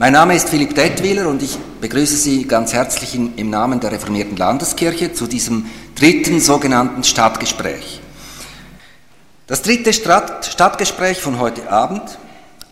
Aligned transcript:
Mein 0.00 0.14
Name 0.14 0.34
ist 0.34 0.48
Philipp 0.48 0.74
Detwiler 0.74 1.28
und 1.28 1.42
ich 1.42 1.58
begrüße 1.58 2.16
Sie 2.16 2.46
ganz 2.46 2.72
herzlich 2.72 3.14
im 3.14 3.50
Namen 3.50 3.80
der 3.80 3.92
Reformierten 3.92 4.34
Landeskirche 4.34 5.12
zu 5.12 5.26
diesem 5.26 5.66
dritten 5.94 6.40
sogenannten 6.40 7.04
Stadtgespräch. 7.04 8.00
Das 9.46 9.60
dritte 9.60 9.92
Stadtgespräch 9.92 11.20
von 11.20 11.38
heute 11.38 11.70
Abend, 11.70 12.00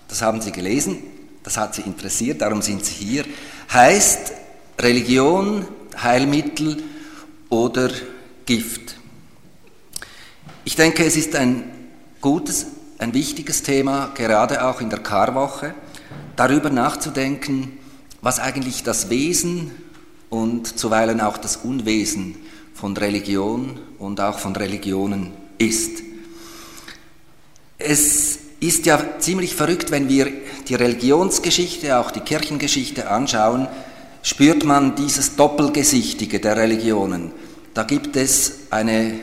das 0.09 0.23
haben 0.23 0.41
Sie 0.41 0.53
gelesen, 0.53 1.03
das 1.43 1.59
hat 1.59 1.75
Sie 1.75 1.83
interessiert, 1.83 2.41
darum 2.41 2.63
sind 2.63 2.87
Sie 2.87 2.95
hier, 2.95 3.25
heißt 3.75 4.33
Religion, 4.79 5.69
Heilmittel 6.03 6.83
oder 7.51 7.91
Gift. 8.47 8.97
Ich 10.65 10.77
denke, 10.77 11.05
es 11.05 11.19
ist 11.19 11.37
ein 11.37 11.65
gutes, 12.23 12.69
ein 12.97 13.13
wichtiges 13.13 13.63
Thema, 13.63 14.13
gerade 14.15 14.65
auch 14.65 14.81
in 14.81 14.89
der 14.89 15.01
Karwoche 15.01 15.75
darüber 16.39 16.71
nachzudenken, 16.71 17.79
was 18.23 18.39
eigentlich 18.39 18.85
das 18.85 19.11
Wesen 19.11 19.73
und 20.31 20.79
zuweilen 20.79 21.21
auch 21.21 21.37
das 21.37 21.57
Unwesen 21.57 22.37
von 22.75 22.97
Religion 22.97 23.79
und 23.99 24.21
auch 24.21 24.39
von 24.39 24.55
Religionen 24.55 25.33
ist. 25.59 26.03
Es 27.77 28.39
ist 28.61 28.87
ja 28.87 29.19
ziemlich 29.19 29.55
verrückt, 29.55 29.91
wenn 29.91 30.09
wir 30.09 30.31
die 30.69 30.75
Religionsgeschichte, 30.75 31.99
auch 31.99 32.13
die 32.13 32.21
Kirchengeschichte 32.21 33.11
anschauen, 33.11 33.67
spürt 34.23 34.65
man 34.65 34.95
dieses 34.95 35.35
Doppelgesichtige 35.37 36.39
der 36.39 36.57
Religionen. 36.57 37.33
Da 37.75 37.83
gibt 37.83 38.17
es 38.17 38.61
eine 38.71 39.15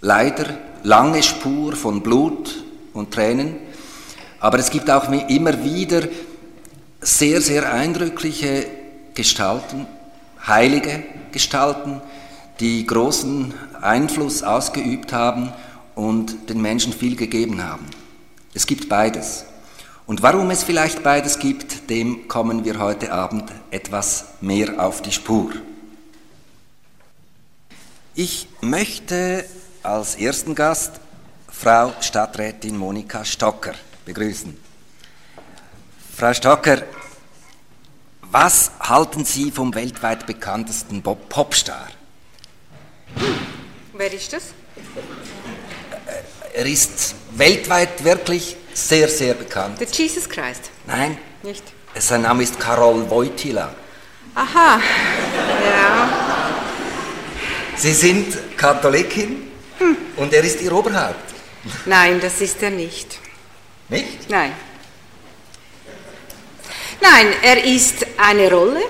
leider 0.00 0.58
lange 0.84 1.22
Spur 1.22 1.74
von 1.74 2.02
Blut 2.02 2.64
und 2.92 3.12
Tränen, 3.12 3.56
aber 4.42 4.58
es 4.58 4.70
gibt 4.70 4.90
auch 4.90 5.08
immer 5.08 5.64
wieder 5.64 6.08
sehr, 7.00 7.40
sehr 7.40 7.72
eindrückliche 7.72 8.66
Gestalten, 9.14 9.86
heilige 10.44 11.04
Gestalten, 11.30 12.02
die 12.58 12.84
großen 12.84 13.54
Einfluss 13.80 14.42
ausgeübt 14.42 15.12
haben 15.12 15.52
und 15.94 16.50
den 16.50 16.60
Menschen 16.60 16.92
viel 16.92 17.14
gegeben 17.14 17.62
haben. 17.62 17.86
Es 18.52 18.66
gibt 18.66 18.88
beides. 18.88 19.44
Und 20.06 20.22
warum 20.22 20.50
es 20.50 20.64
vielleicht 20.64 21.04
beides 21.04 21.38
gibt, 21.38 21.88
dem 21.88 22.26
kommen 22.26 22.64
wir 22.64 22.80
heute 22.80 23.12
Abend 23.12 23.44
etwas 23.70 24.24
mehr 24.40 24.84
auf 24.84 25.02
die 25.02 25.12
Spur. 25.12 25.52
Ich 28.16 28.48
möchte 28.60 29.44
als 29.84 30.16
ersten 30.16 30.56
Gast 30.56 30.94
Frau 31.48 31.92
Stadträtin 32.00 32.76
Monika 32.76 33.24
Stocker 33.24 33.74
begrüßen. 34.04 34.56
Frau 36.16 36.32
Stocker, 36.32 36.82
was 38.30 38.70
halten 38.80 39.24
Sie 39.24 39.50
vom 39.50 39.74
weltweit 39.74 40.26
bekanntesten 40.26 41.02
Popstar? 41.02 41.88
Wer 43.92 44.12
ist 44.12 44.32
das? 44.32 44.42
Er 46.54 46.66
ist 46.66 47.14
weltweit 47.32 48.04
wirklich 48.04 48.56
sehr, 48.74 49.08
sehr 49.08 49.34
bekannt. 49.34 49.80
Der 49.80 49.86
Jesus 49.86 50.28
Christ? 50.28 50.70
Nein. 50.86 51.18
Nicht? 51.42 51.62
Sein 51.98 52.22
Name 52.22 52.42
ist 52.42 52.58
Karol 52.58 53.08
Wojtyla. 53.10 53.74
Aha, 54.34 54.80
ja. 55.70 56.08
Sie 57.76 57.92
sind 57.92 58.56
Katholikin 58.56 59.50
hm. 59.78 59.96
und 60.16 60.32
er 60.32 60.42
ist 60.42 60.62
Ihr 60.62 60.72
Oberhaupt. 60.72 61.34
Nein, 61.84 62.20
das 62.20 62.40
ist 62.40 62.62
er 62.62 62.70
nicht. 62.70 63.18
Nicht? 63.92 64.30
Nein. 64.30 64.52
Nein, 66.98 67.26
er 67.42 67.62
ist 67.62 68.06
eine 68.16 68.50
Rolle. 68.50 68.80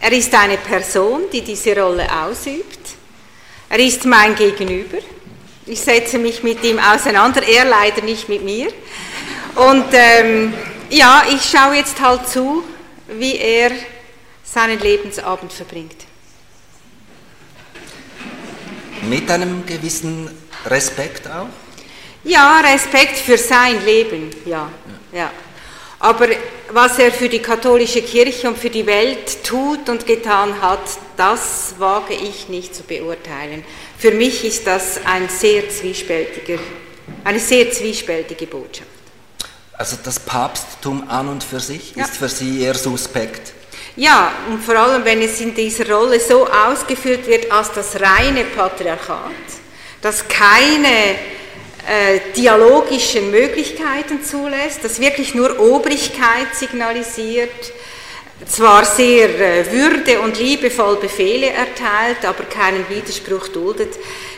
Er 0.00 0.12
ist 0.12 0.32
eine 0.34 0.56
Person, 0.56 1.22
die 1.32 1.42
diese 1.42 1.76
Rolle 1.76 2.06
ausübt. 2.22 2.90
Er 3.68 3.78
ist 3.80 4.04
mein 4.04 4.36
Gegenüber. 4.36 4.98
Ich 5.66 5.80
setze 5.80 6.18
mich 6.18 6.44
mit 6.44 6.62
ihm 6.62 6.78
auseinander, 6.78 7.42
er 7.42 7.64
leider 7.64 8.02
nicht 8.02 8.28
mit 8.28 8.44
mir. 8.44 8.68
Und 9.56 9.86
ähm, 9.92 10.54
ja, 10.90 11.24
ich 11.28 11.42
schaue 11.42 11.74
jetzt 11.74 12.00
halt 12.00 12.28
zu, 12.28 12.62
wie 13.08 13.36
er 13.38 13.72
seinen 14.44 14.78
Lebensabend 14.78 15.52
verbringt. 15.52 16.04
Mit 19.02 19.28
einem 19.28 19.66
gewissen 19.66 20.30
Respekt 20.66 21.26
auch? 21.26 21.48
Ja, 22.26 22.60
Respekt 22.60 23.18
für 23.18 23.38
sein 23.38 23.84
Leben, 23.84 24.30
ja. 24.44 24.68
ja. 25.12 25.30
Aber 26.00 26.26
was 26.70 26.98
er 26.98 27.12
für 27.12 27.28
die 27.28 27.38
katholische 27.38 28.02
Kirche 28.02 28.48
und 28.48 28.58
für 28.58 28.68
die 28.68 28.84
Welt 28.84 29.44
tut 29.44 29.88
und 29.88 30.06
getan 30.06 30.60
hat, 30.60 30.80
das 31.16 31.74
wage 31.78 32.14
ich 32.14 32.48
nicht 32.48 32.74
zu 32.74 32.82
beurteilen. 32.82 33.64
Für 33.96 34.10
mich 34.10 34.44
ist 34.44 34.66
das 34.66 35.00
ein 35.04 35.28
sehr 35.28 35.70
zwiespältiger, 35.70 36.58
eine 37.22 37.38
sehr 37.38 37.70
zwiespältige 37.70 38.48
Botschaft. 38.48 38.90
Also 39.72 39.96
das 40.02 40.18
Papsttum 40.18 41.08
an 41.08 41.28
und 41.28 41.44
für 41.44 41.60
sich 41.60 41.94
ja. 41.94 42.04
ist 42.04 42.16
für 42.16 42.28
Sie 42.28 42.62
eher 42.62 42.74
suspekt? 42.74 43.52
Ja, 43.94 44.32
und 44.50 44.62
vor 44.62 44.74
allem, 44.74 45.04
wenn 45.04 45.22
es 45.22 45.40
in 45.40 45.54
dieser 45.54 45.88
Rolle 45.88 46.18
so 46.18 46.46
ausgeführt 46.46 47.26
wird 47.26 47.50
als 47.52 47.70
das 47.72 47.94
reine 48.00 48.44
Patriarchat, 48.44 49.30
dass 50.02 50.26
keine 50.26 51.16
dialogischen 52.36 53.30
Möglichkeiten 53.30 54.24
zulässt, 54.24 54.82
das 54.82 55.00
wirklich 55.00 55.34
nur 55.34 55.60
Obrigkeit 55.60 56.54
signalisiert, 56.54 57.72
zwar 58.44 58.84
sehr 58.84 59.28
äh, 59.40 59.72
würde 59.72 60.20
und 60.20 60.38
liebevoll 60.38 60.96
Befehle 60.96 61.48
erteilt, 61.50 62.24
aber 62.24 62.44
keinen 62.44 62.88
Widerspruch 62.88 63.48
duldet. 63.48 63.94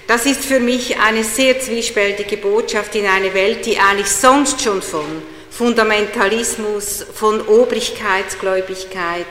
Das 0.06 0.24
ist 0.24 0.44
für 0.44 0.60
mich 0.60 0.98
eine 1.00 1.24
sehr 1.24 1.58
zwiespältige 1.60 2.36
Botschaft 2.36 2.94
in 2.94 3.06
eine 3.06 3.34
Welt, 3.34 3.66
die 3.66 3.78
eigentlich 3.78 4.10
sonst 4.10 4.62
schon 4.62 4.80
von 4.82 5.22
Fundamentalismus, 5.50 7.04
von 7.12 7.40
Obrigkeitsgläubigkeit, 7.40 9.26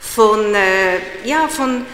von, 0.00 0.54
äh, 0.54 0.98
ja, 1.24 1.48
von 1.48 1.86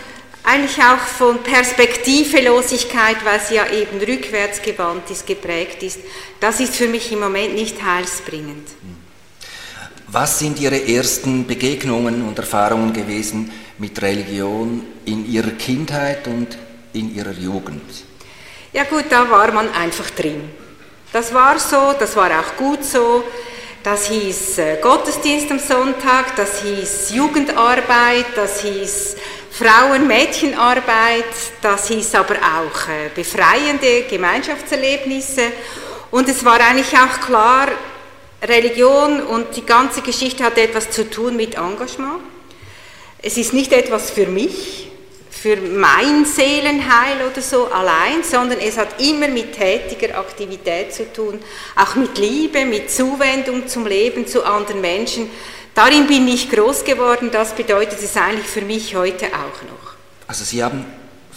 eigentlich 0.45 0.79
auch 0.79 0.99
von 0.99 1.43
Perspektivelosigkeit, 1.43 3.17
weil 3.25 3.41
sie 3.41 3.57
ja 3.57 3.67
eben 3.71 3.99
rückwärtsgewandt 3.99 5.11
ist, 5.11 5.27
geprägt 5.27 5.83
ist. 5.83 6.01
Das 6.41 6.61
ist 6.61 6.77
für 6.77 6.89
mich 6.89 7.13
im 7.13 7.21
Moment 7.21 7.55
nicht 7.55 7.83
heilsbringend. 7.83 8.69
Was 10.11 10.39
sind 10.39 10.59
Ihre 10.59 10.89
ersten 10.89 11.47
Begegnungen 11.47 12.27
und 12.27 12.39
Erfahrungen 12.39 12.95
gewesen 12.95 13.51
mit 13.77 14.01
Religion 14.01 14.83
in 15.05 15.31
Ihrer 15.31 15.51
Kindheit 15.51 16.27
und 16.27 16.57
in 16.95 17.15
Ihrer 17.15 17.33
Jugend? 17.33 17.83
Ja 18.73 18.85
gut, 18.85 19.05
da 19.11 19.29
war 19.29 19.53
man 19.53 19.71
einfach 19.73 20.09
drin. 20.11 20.49
Das 21.13 21.33
war 21.35 21.59
so, 21.59 21.95
das 21.99 22.17
war 22.17 22.31
auch 22.41 22.57
gut 22.57 22.85
so. 22.85 23.25
Das 23.83 24.07
hieß 24.07 24.59
äh, 24.59 24.77
Gottesdienst 24.83 25.51
am 25.51 25.59
Sonntag, 25.59 26.37
das 26.37 26.63
hieß 26.63 27.11
Jugendarbeit, 27.15 28.27
das 28.35 28.61
hieß 28.61 29.17
Frauen-Mädchenarbeit, 29.51 31.25
das 31.63 31.89
hieß 31.89 32.15
aber 32.15 32.37
auch 32.37 32.89
äh, 32.89 33.11
befreiende 33.15 34.05
Gemeinschaftserlebnisse. 34.09 35.53
Und 36.11 36.29
es 36.29 36.45
war 36.45 36.61
eigentlich 36.61 36.93
auch 36.97 37.21
klar, 37.27 37.69
Religion 38.43 39.21
und 39.23 39.57
die 39.57 39.67
ganze 39.67 40.01
Geschichte 40.01 40.45
hat 40.45 40.57
etwas 40.59 40.91
zu 40.91 41.11
tun 41.11 41.37
mit 41.37 41.57
Engagement. 41.57 42.21
Es 43.21 43.37
ist 43.37 43.53
nicht 43.53 43.73
etwas 43.73 44.11
für 44.11 44.27
mich, 44.27 44.89
für 45.31 45.57
mein 45.57 46.25
Seelenheil 46.25 47.27
oder 47.31 47.43
so 47.43 47.67
allein, 47.67 48.23
sondern 48.23 48.59
es 48.61 48.77
hat 48.77 49.01
immer 49.01 49.29
mit 49.29 49.53
tätiger 49.53 50.19
Aktivität 50.19 50.93
zu 50.93 51.13
tun, 51.13 51.41
auch 51.77 51.95
mit 51.95 52.17
Liebe, 52.19 52.65
mit 52.65 52.91
Zuwendung 52.91 53.67
zum 53.67 53.87
Leben, 53.87 54.27
zu 54.27 54.45
anderen 54.45 54.81
Menschen. 54.81 55.31
Darin 55.79 56.09
bin 56.09 56.27
ich 56.27 56.51
groß 56.51 56.83
geworden, 56.83 57.31
das 57.31 57.55
bedeutet 57.55 58.03
es 58.03 58.17
eigentlich 58.17 58.49
für 58.49 58.63
mich 58.63 58.97
heute 58.97 59.27
auch 59.27 59.63
noch. 59.63 59.95
Also 60.27 60.43
Sie 60.43 60.65
haben 60.65 60.85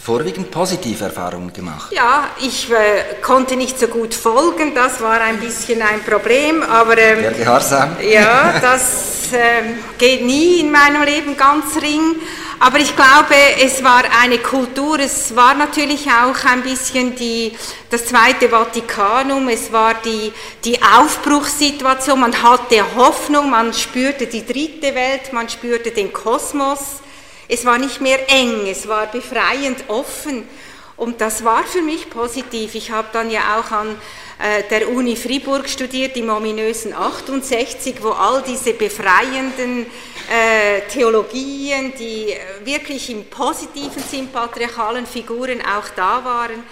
vorwiegend 0.03 0.50
positive 0.50 1.03
Erfahrungen 1.03 1.53
gemacht. 1.53 1.92
Ja, 1.92 2.30
ich 2.42 2.71
äh, 2.71 3.21
konnte 3.21 3.56
nicht 3.56 3.77
so 3.80 3.88
gut 3.88 4.15
folgen, 4.15 4.74
das 4.74 5.00
war 5.00 5.21
ein 5.21 5.39
bisschen 5.39 5.81
ein 5.81 6.01
Problem, 6.03 6.63
aber... 6.63 6.98
Ähm, 6.98 7.21
Der 7.21 7.31
Gehorsam. 7.33 7.98
Ja, 8.01 8.59
das 8.62 9.31
äh, 9.31 9.62
geht 10.00 10.25
nie 10.25 10.62
in 10.62 10.71
meinem 10.71 11.03
Leben 11.03 11.38
ganz 11.38 11.75
ring, 11.80 12.15
aber 12.59 12.80
ich 12.80 12.95
glaube, 12.95 13.36
es 13.63 13.83
war 13.83 14.03
eine 14.21 14.39
Kultur, 14.39 15.00
es 15.00 15.36
war 15.36 15.53
natürlich 15.53 16.07
auch 16.07 16.45
ein 16.51 16.63
bisschen 16.63 17.15
die, 17.15 17.56
das 17.89 18.06
Zweite 18.06 18.50
Vatikanum, 18.50 19.50
es 19.50 19.71
war 19.71 19.94
die, 20.04 20.33
die 20.65 20.80
Aufbruchssituation, 20.81 22.19
man 22.19 22.42
hatte 22.42 22.83
Hoffnung, 22.95 23.51
man 23.51 23.71
spürte 23.74 24.25
die 24.25 24.45
dritte 24.45 24.95
Welt, 24.95 25.31
man 25.31 25.47
spürte 25.47 25.92
den 25.92 26.12
Kosmos, 26.12 27.01
es 27.51 27.65
war 27.65 27.77
nicht 27.77 28.00
mehr 28.00 28.30
eng, 28.30 28.65
es 28.65 28.88
war 28.88 29.07
befreiend 29.07 29.83
offen. 29.89 30.48
Und 30.95 31.19
das 31.19 31.44
war 31.44 31.65
für 31.65 31.81
mich 31.81 32.09
positiv. 32.09 32.75
Ich 32.75 32.92
habe 32.92 33.09
dann 33.12 33.30
ja 33.30 33.59
auch 33.59 33.71
an 33.71 33.98
äh, 34.39 34.63
der 34.69 34.88
Uni 34.89 35.18
Fribourg 35.18 35.68
studiert, 35.68 36.15
im 36.15 36.30
ominösen 36.30 36.94
68, 36.94 37.95
wo 38.01 38.12
all 38.12 38.42
diese 38.42 38.74
befreienden 38.74 39.86
äh, 40.30 40.81
Theologien, 40.94 41.92
die 42.00 42.33
wirklich 42.63 43.09
im 43.09 43.25
positiven 43.25 44.01
Sinn 44.01 44.30
patriarchalen 44.30 45.06
Figuren 45.06 45.59
auch 45.62 45.89
da 45.94 46.24
waren. 46.24 46.63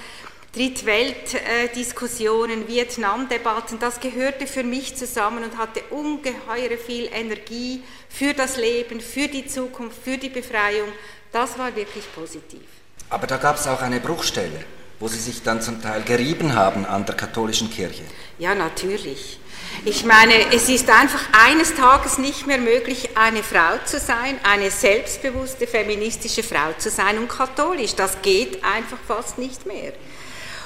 Drittweltdiskussionen, 0.54 2.68
Vietnam-Debatten, 2.68 3.80
das 3.80 4.00
gehörte 4.00 4.48
für 4.48 4.64
mich 4.64 4.96
zusammen 4.96 5.44
und 5.44 5.58
hatte 5.58 5.82
ungeheure 5.92 6.78
viel 6.78 7.08
Energie 7.14 7.84
für 8.10 8.34
das 8.34 8.58
Leben, 8.58 9.00
für 9.00 9.28
die 9.28 9.46
Zukunft, 9.46 10.02
für 10.04 10.18
die 10.18 10.30
Befreiung. 10.30 10.90
Das 11.32 11.60
war 11.60 11.76
wirklich 11.76 12.12
positiv. 12.16 12.64
Aber 13.12 13.28
da 13.28 13.38
gab 13.38 13.58
es 13.58 13.68
auch 13.68 13.82
eine 13.82 14.00
Bruchstelle, 14.00 14.66
wo 15.00 15.08
Sie 15.08 15.20
sich 15.20 15.44
dann 15.44 15.62
zum 15.62 15.80
Teil 15.82 16.02
gerieben 16.02 16.56
haben 16.56 16.84
an 16.86 17.06
der 17.06 17.16
katholischen 17.16 17.70
Kirche. 17.70 18.02
Ja, 18.40 18.56
natürlich. 18.56 19.40
Ich 19.86 20.04
meine, 20.04 20.52
es 20.52 20.68
ist 20.68 20.90
einfach 20.90 21.22
eines 21.32 21.76
Tages 21.76 22.18
nicht 22.18 22.48
mehr 22.48 22.58
möglich, 22.58 23.16
eine 23.16 23.44
Frau 23.44 23.78
zu 23.86 24.00
sein, 24.00 24.40
eine 24.44 24.72
selbstbewusste 24.72 25.68
feministische 25.68 26.44
Frau 26.44 26.74
zu 26.78 26.90
sein 26.90 27.18
und 27.18 27.30
katholisch. 27.30 27.96
Das 27.96 28.22
geht 28.22 28.64
einfach 28.64 28.98
fast 29.08 29.38
nicht 29.38 29.66
mehr. 29.66 29.94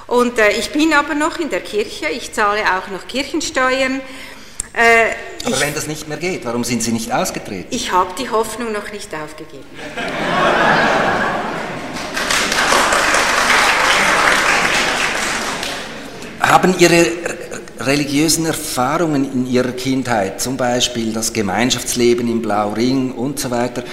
Und 0.08 0.38
äh, 0.38 0.52
ich 0.52 0.72
bin 0.72 0.94
aber 0.94 1.16
noch 1.16 1.40
in 1.40 1.50
der 1.50 1.62
Kirche, 1.62 2.08
ich 2.08 2.34
zahle 2.34 2.62
auch 2.62 2.90
noch 2.90 3.08
Kirchensteuern. 3.08 4.02
Äh, 4.74 5.12
aber 5.46 5.56
ich, 5.56 5.62
wenn 5.62 5.74
das 5.74 5.88
nicht 5.88 6.08
mehr 6.08 6.18
geht, 6.18 6.46
warum 6.46 6.64
sind 6.64 6.82
Sie 6.82 6.92
nicht 6.92 7.12
ausgetreten? 7.12 7.68
Ich 7.70 7.92
habe 7.92 8.12
die 8.18 8.30
Hoffnung 8.30 8.72
noch 8.72 8.92
nicht 8.92 9.14
aufgegeben. 9.14 9.64
Haben 16.40 16.76
Ihre 16.80 17.06
religiösen 17.80 18.46
Erfahrungen 18.46 19.32
in 19.32 19.46
Ihrer 19.48 19.72
Kindheit, 19.72 20.42
zum 20.42 20.58
Beispiel 20.58 21.14
das 21.14 21.34
Gemeinschaftsleben 21.34 22.28
im 22.28 22.42
Blauring 22.42 23.12
und 23.14 23.40
so 23.40 23.52
weiter, 23.52 23.84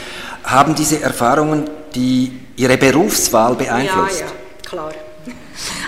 haben 0.45 0.75
diese 0.75 1.01
Erfahrungen 1.01 1.69
die 1.95 2.33
Ihre 2.57 2.77
Berufswahl 2.77 3.55
beeinflusst? 3.55 4.21
Ja, 4.21 4.27
ja, 4.27 4.33
klar. 4.69 4.93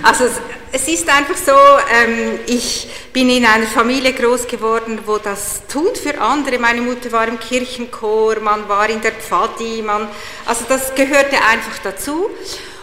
Also 0.03 0.25
es 0.73 0.89
ist 0.89 1.09
einfach 1.09 1.37
so, 1.37 1.53
ähm, 1.53 2.41
ich 2.47 2.89
bin 3.13 3.29
in 3.29 3.45
einer 3.45 3.67
Familie 3.67 4.13
groß 4.13 4.47
geworden, 4.47 5.01
wo 5.05 5.19
das 5.19 5.63
tut 5.69 5.99
für 5.99 6.21
andere. 6.21 6.59
Meine 6.59 6.81
Mutter 6.81 7.13
war 7.13 7.29
im 7.29 7.39
Kirchenchor, 7.39 8.41
man 8.41 8.69
war 8.69 8.89
in 8.89 9.01
der 9.01 9.13
Pfadi, 9.13 9.83
man, 9.83 10.09
also 10.47 10.65
das 10.69 10.95
gehörte 10.95 11.37
einfach 11.51 11.79
dazu. 11.85 12.31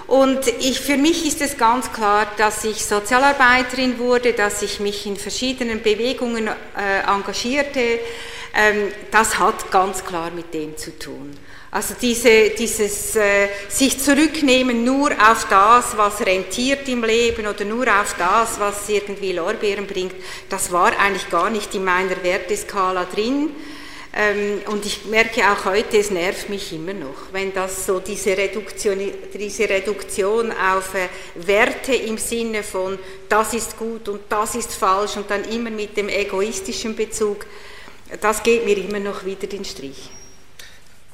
Und 0.06 0.48
ich, 0.60 0.80
für 0.80 0.98
mich 0.98 1.26
ist 1.26 1.42
es 1.42 1.58
ganz 1.58 1.92
klar, 1.92 2.26
dass 2.38 2.64
ich 2.64 2.84
Sozialarbeiterin 2.84 4.00
wurde, 4.00 4.34
dass 4.34 4.64
ich 4.64 4.80
mich 4.80 5.06
in 5.06 5.18
verschiedenen 5.18 5.84
Bewegungen 5.84 6.48
äh, 6.48 6.52
engagierte. 7.08 8.00
Ähm, 8.56 8.92
das 9.12 9.38
hat 9.38 9.70
ganz 9.72 10.04
klar 10.04 10.32
mit 10.32 10.54
dem 10.54 10.76
zu 10.78 10.98
tun. 10.98 11.38
Also 11.71 11.94
diese, 12.01 12.50
dieses 12.50 13.16
äh, 13.16 13.48
sich 13.68 14.00
zurücknehmen 14.00 14.83
nur 14.83 15.12
auf 15.12 15.48
das, 15.50 15.95
was 15.95 16.25
rentiert 16.25 16.88
im 16.89 17.04
Leben 17.04 17.45
oder 17.45 17.63
nur 17.63 17.86
auf 17.88 18.16
das, 18.18 18.60
was 18.60 18.89
irgendwie 18.89 19.33
Lorbeeren 19.33 19.86
bringt, 19.86 20.16
das 20.50 20.71
war 20.71 20.98
eigentlich 20.98 21.30
gar 21.30 21.51
nicht 21.51 21.75
in 21.75 21.83
meiner 21.86 22.24
Werteskala 22.24 23.06
drin. 23.06 23.51
Ähm, 24.12 24.63
und 24.66 24.83
ich 24.88 25.06
merke 25.06 25.42
auch 25.44 25.66
heute, 25.66 26.00
es 26.00 26.10
nervt 26.10 26.50
mich 26.50 26.74
immer 26.74 26.94
noch, 26.94 27.31
wenn 27.31 27.54
das 27.54 27.86
so 27.86 28.00
diese 28.00 28.36
Reduktion, 28.36 29.00
diese 29.31 29.69
Reduktion 29.69 30.51
auf 30.51 30.95
äh, 30.95 31.07
Werte 31.36 31.94
im 31.94 32.18
Sinne 32.18 32.63
von 32.63 32.98
das 33.30 33.54
ist 33.54 33.77
gut 33.77 34.10
und 34.10 34.21
das 34.27 34.56
ist 34.56 34.74
falsch 34.74 35.18
und 35.18 35.30
dann 35.30 35.44
immer 35.45 35.69
mit 35.69 35.95
dem 35.95 36.10
egoistischen 36.10 36.95
Bezug, 36.95 37.45
das 38.19 38.42
geht 38.42 38.66
mir 38.66 38.77
immer 38.77 39.00
noch 39.00 39.24
wieder 39.24 39.45
den 39.45 39.63
Strich. 39.63 40.10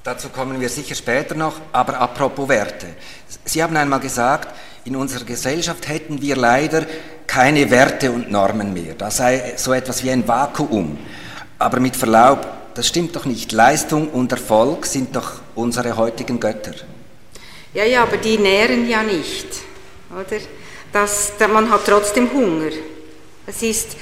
Dazu 0.05 0.29
kommen 0.29 0.61
wir 0.61 0.69
sicher 0.69 0.93
später 0.93 1.33
noch, 1.33 1.55
aber 1.71 1.99
apropos 1.99 2.47
Werte. 2.47 2.89
Sie 3.43 3.63
haben 3.63 3.75
einmal 3.75 3.99
gesagt, 3.99 4.53
in 4.85 4.95
unserer 4.95 5.25
Gesellschaft 5.25 5.87
hätten 5.87 6.21
wir 6.21 6.35
leider 6.35 6.85
keine 7.25 7.71
Werte 7.71 8.11
und 8.11 8.29
Normen 8.29 8.71
mehr. 8.71 8.93
Da 8.93 9.09
sei 9.09 9.53
so 9.55 9.73
etwas 9.73 10.03
wie 10.03 10.11
ein 10.11 10.27
Vakuum. 10.27 10.99
Aber 11.57 11.79
mit 11.79 11.95
Verlaub, 11.95 12.45
das 12.75 12.87
stimmt 12.87 13.15
doch 13.15 13.25
nicht. 13.25 13.51
Leistung 13.51 14.09
und 14.09 14.31
Erfolg 14.31 14.85
sind 14.85 15.15
doch 15.15 15.41
unsere 15.55 15.97
heutigen 15.97 16.39
Götter. 16.39 16.75
Ja, 17.73 17.85
ja, 17.85 18.03
aber 18.03 18.17
die 18.17 18.37
nähren 18.37 18.87
ja 18.87 19.01
nicht, 19.01 19.47
oder? 20.11 20.39
Das, 20.93 21.33
man 21.51 21.71
hat 21.71 21.81
trotzdem 21.83 22.31
Hunger. 22.31 22.69
Es 23.47 23.63
ist, 23.63 23.97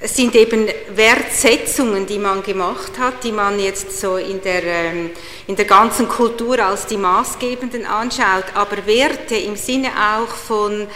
es 0.00 0.14
sind 0.14 0.34
eben 0.34 0.68
Wertsetzungen, 0.94 2.06
die 2.06 2.18
man 2.18 2.42
gemacht 2.42 2.98
hat, 2.98 3.24
die 3.24 3.32
man 3.32 3.58
jetzt 3.58 3.98
so 3.98 4.16
in 4.16 4.42
der, 4.42 4.62
ähm, 4.62 5.10
in 5.46 5.56
der 5.56 5.64
ganzen 5.64 6.08
Kultur 6.08 6.58
als 6.58 6.86
die 6.86 6.98
maßgebenden 6.98 7.86
anschaut, 7.86 8.44
aber 8.54 8.86
Werte 8.86 9.36
im 9.36 9.56
Sinne 9.56 9.88
auch 9.88 10.28
von 10.28 10.86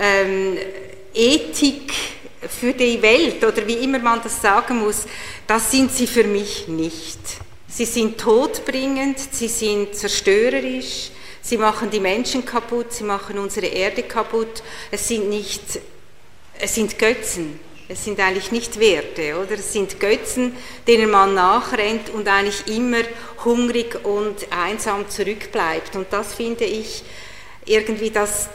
ähm, 0.00 0.56
Ethik 1.12 1.92
für 2.48 2.72
die 2.72 3.00
Welt 3.02 3.42
oder 3.44 3.66
wie 3.66 3.84
immer 3.84 3.98
man 3.98 4.20
das 4.22 4.40
sagen 4.40 4.78
muss, 4.78 5.06
das 5.46 5.70
sind 5.70 5.92
sie 5.92 6.06
für 6.06 6.24
mich 6.24 6.68
nicht. 6.68 7.18
Sie 7.66 7.86
sind 7.86 8.18
todbringend, 8.20 9.18
sie 9.18 9.48
sind 9.48 9.96
zerstörerisch, 9.96 11.10
sie 11.42 11.56
machen 11.56 11.90
die 11.90 11.98
Menschen 11.98 12.44
kaputt, 12.44 12.92
sie 12.92 13.04
machen 13.04 13.38
unsere 13.38 13.66
Erde 13.66 14.04
kaputt. 14.04 14.62
Es 14.92 15.08
sind 15.08 15.28
nicht, 15.28 15.62
es 16.60 16.74
sind 16.74 16.96
Götzen. 16.98 17.58
Es 17.86 18.04
sind 18.04 18.18
eigentlich 18.18 18.50
nicht 18.50 18.80
Werte, 18.80 19.38
oder? 19.38 19.54
Es 19.54 19.72
sind 19.72 20.00
Götzen, 20.00 20.56
denen 20.86 21.10
man 21.10 21.34
nachrennt 21.34 22.08
und 22.10 22.26
eigentlich 22.28 22.66
immer 22.74 23.02
hungrig 23.44 24.04
und 24.04 24.36
einsam 24.50 25.08
zurückbleibt. 25.08 25.94
Und 25.94 26.06
das 26.10 26.34
finde 26.34 26.64
ich 26.64 27.04
irgendwie 27.66 28.10
das, 28.10 28.48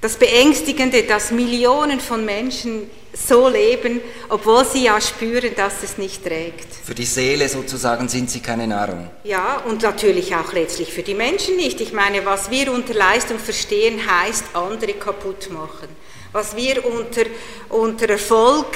das 0.00 0.16
Beängstigende, 0.16 1.02
dass 1.02 1.32
Millionen 1.32 1.98
von 1.98 2.24
Menschen 2.24 2.88
so 3.12 3.48
leben, 3.48 4.00
obwohl 4.28 4.64
sie 4.64 4.84
ja 4.84 5.00
spüren, 5.00 5.54
dass 5.56 5.82
es 5.82 5.98
nicht 5.98 6.24
trägt. 6.24 6.66
Für 6.84 6.94
die 6.94 7.04
Seele 7.04 7.48
sozusagen 7.48 8.08
sind 8.08 8.30
sie 8.30 8.40
keine 8.40 8.66
Nahrung. 8.66 9.08
Ja, 9.24 9.62
und 9.66 9.82
natürlich 9.82 10.34
auch 10.34 10.52
letztlich 10.52 10.92
für 10.92 11.02
die 11.02 11.14
Menschen 11.14 11.56
nicht. 11.56 11.80
Ich 11.80 11.92
meine, 11.92 12.24
was 12.26 12.50
wir 12.50 12.72
unter 12.72 12.94
Leistung 12.94 13.38
verstehen, 13.38 14.00
heißt 14.06 14.44
andere 14.54 14.94
kaputt 14.94 15.50
machen. 15.50 15.88
Was 16.34 16.56
wir 16.56 16.84
unter, 16.84 17.22
unter 17.68 18.10
Erfolg 18.10 18.66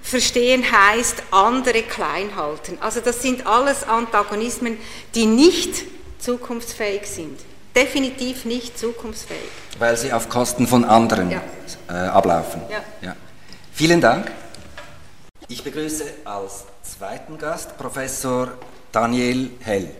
verstehen 0.00 0.62
heißt, 0.62 1.24
andere 1.32 1.82
klein 1.82 2.36
halten. 2.36 2.78
Also 2.80 3.00
das 3.00 3.20
sind 3.20 3.48
alles 3.48 3.82
Antagonismen, 3.82 4.78
die 5.16 5.26
nicht 5.26 5.82
zukunftsfähig 6.20 7.04
sind. 7.08 7.40
Definitiv 7.74 8.44
nicht 8.44 8.78
zukunftsfähig. 8.78 9.40
Weil 9.80 9.96
sie 9.96 10.12
auf 10.12 10.28
Kosten 10.28 10.68
von 10.68 10.84
anderen 10.84 11.32
ja. 11.32 11.42
äh, 11.88 11.92
ablaufen. 11.92 12.62
Ja. 12.70 12.84
ja. 13.02 13.16
Vielen 13.72 14.00
Dank. 14.00 14.30
Ich 15.48 15.64
begrüße 15.64 16.04
als 16.24 16.64
zweiten 16.84 17.38
Gast 17.38 17.76
Professor 17.76 18.52
Daniel 18.92 19.50
Hell. 19.58 19.90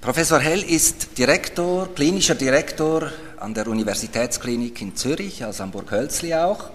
Professor 0.00 0.38
Hell 0.38 0.62
ist 0.62 1.18
Direktor, 1.18 1.94
klinischer 1.94 2.34
Direktor 2.34 3.12
an 3.40 3.54
der 3.54 3.66
Universitätsklinik 3.66 4.80
in 4.82 4.96
Zürich, 4.96 5.44
also 5.44 5.62
am 5.62 5.70
Burg-Hölzli 5.70 6.34
auch. 6.34 6.70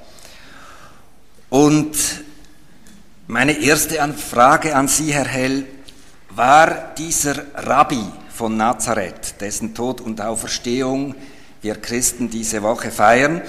Und 1.49 1.95
meine 3.27 3.59
erste 3.59 3.95
Frage 4.13 4.75
an 4.75 4.87
Sie, 4.87 5.13
Herr 5.13 5.27
Hell, 5.27 5.65
war 6.29 6.93
dieser 6.97 7.35
Rabbi 7.55 8.03
von 8.29 8.57
Nazareth, 8.57 9.35
dessen 9.39 9.73
Tod 9.73 10.01
und 10.01 10.19
Auferstehung 10.21 11.15
wir 11.61 11.75
Christen 11.75 12.29
diese 12.29 12.61
Woche 12.61 12.91
feiern, 12.91 13.41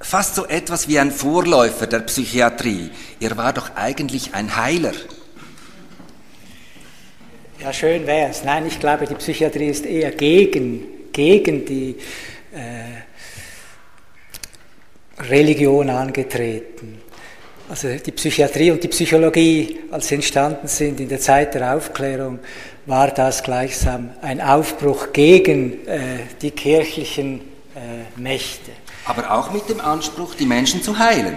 fast 0.00 0.36
so 0.36 0.46
etwas 0.46 0.86
wie 0.86 0.98
ein 0.98 1.10
Vorläufer 1.10 1.86
der 1.86 2.00
Psychiatrie. 2.00 2.90
Er 3.18 3.36
war 3.36 3.52
doch 3.52 3.74
eigentlich 3.74 4.34
ein 4.34 4.56
Heiler. 4.56 4.92
Ja, 7.60 7.72
schön 7.72 8.06
wäre 8.06 8.30
es. 8.30 8.44
Nein, 8.44 8.66
ich 8.66 8.78
glaube, 8.78 9.06
die 9.06 9.14
Psychiatrie 9.16 9.68
ist 9.68 9.84
eher 9.84 10.12
gegen, 10.12 10.84
gegen 11.12 11.66
die 11.66 11.96
äh, 12.52 13.02
Religion 15.22 15.90
angetreten. 15.90 17.00
Also 17.68 17.88
die 17.88 18.10
Psychiatrie 18.10 18.72
und 18.72 18.82
die 18.82 18.88
Psychologie, 18.88 19.78
als 19.92 20.08
sie 20.08 20.16
entstanden 20.16 20.66
sind 20.66 20.98
in 20.98 21.08
der 21.08 21.20
Zeit 21.20 21.54
der 21.54 21.76
Aufklärung, 21.76 22.40
war 22.86 23.08
das 23.08 23.42
gleichsam 23.42 24.10
ein 24.22 24.40
Aufbruch 24.40 25.12
gegen 25.12 25.86
äh, 25.86 25.98
die 26.42 26.50
kirchlichen 26.50 27.40
äh, 27.76 28.20
Mächte. 28.20 28.72
Aber 29.04 29.30
auch 29.30 29.52
mit 29.52 29.68
dem 29.68 29.80
Anspruch, 29.80 30.34
die 30.34 30.46
Menschen 30.46 30.82
zu 30.82 30.98
heilen. 30.98 31.36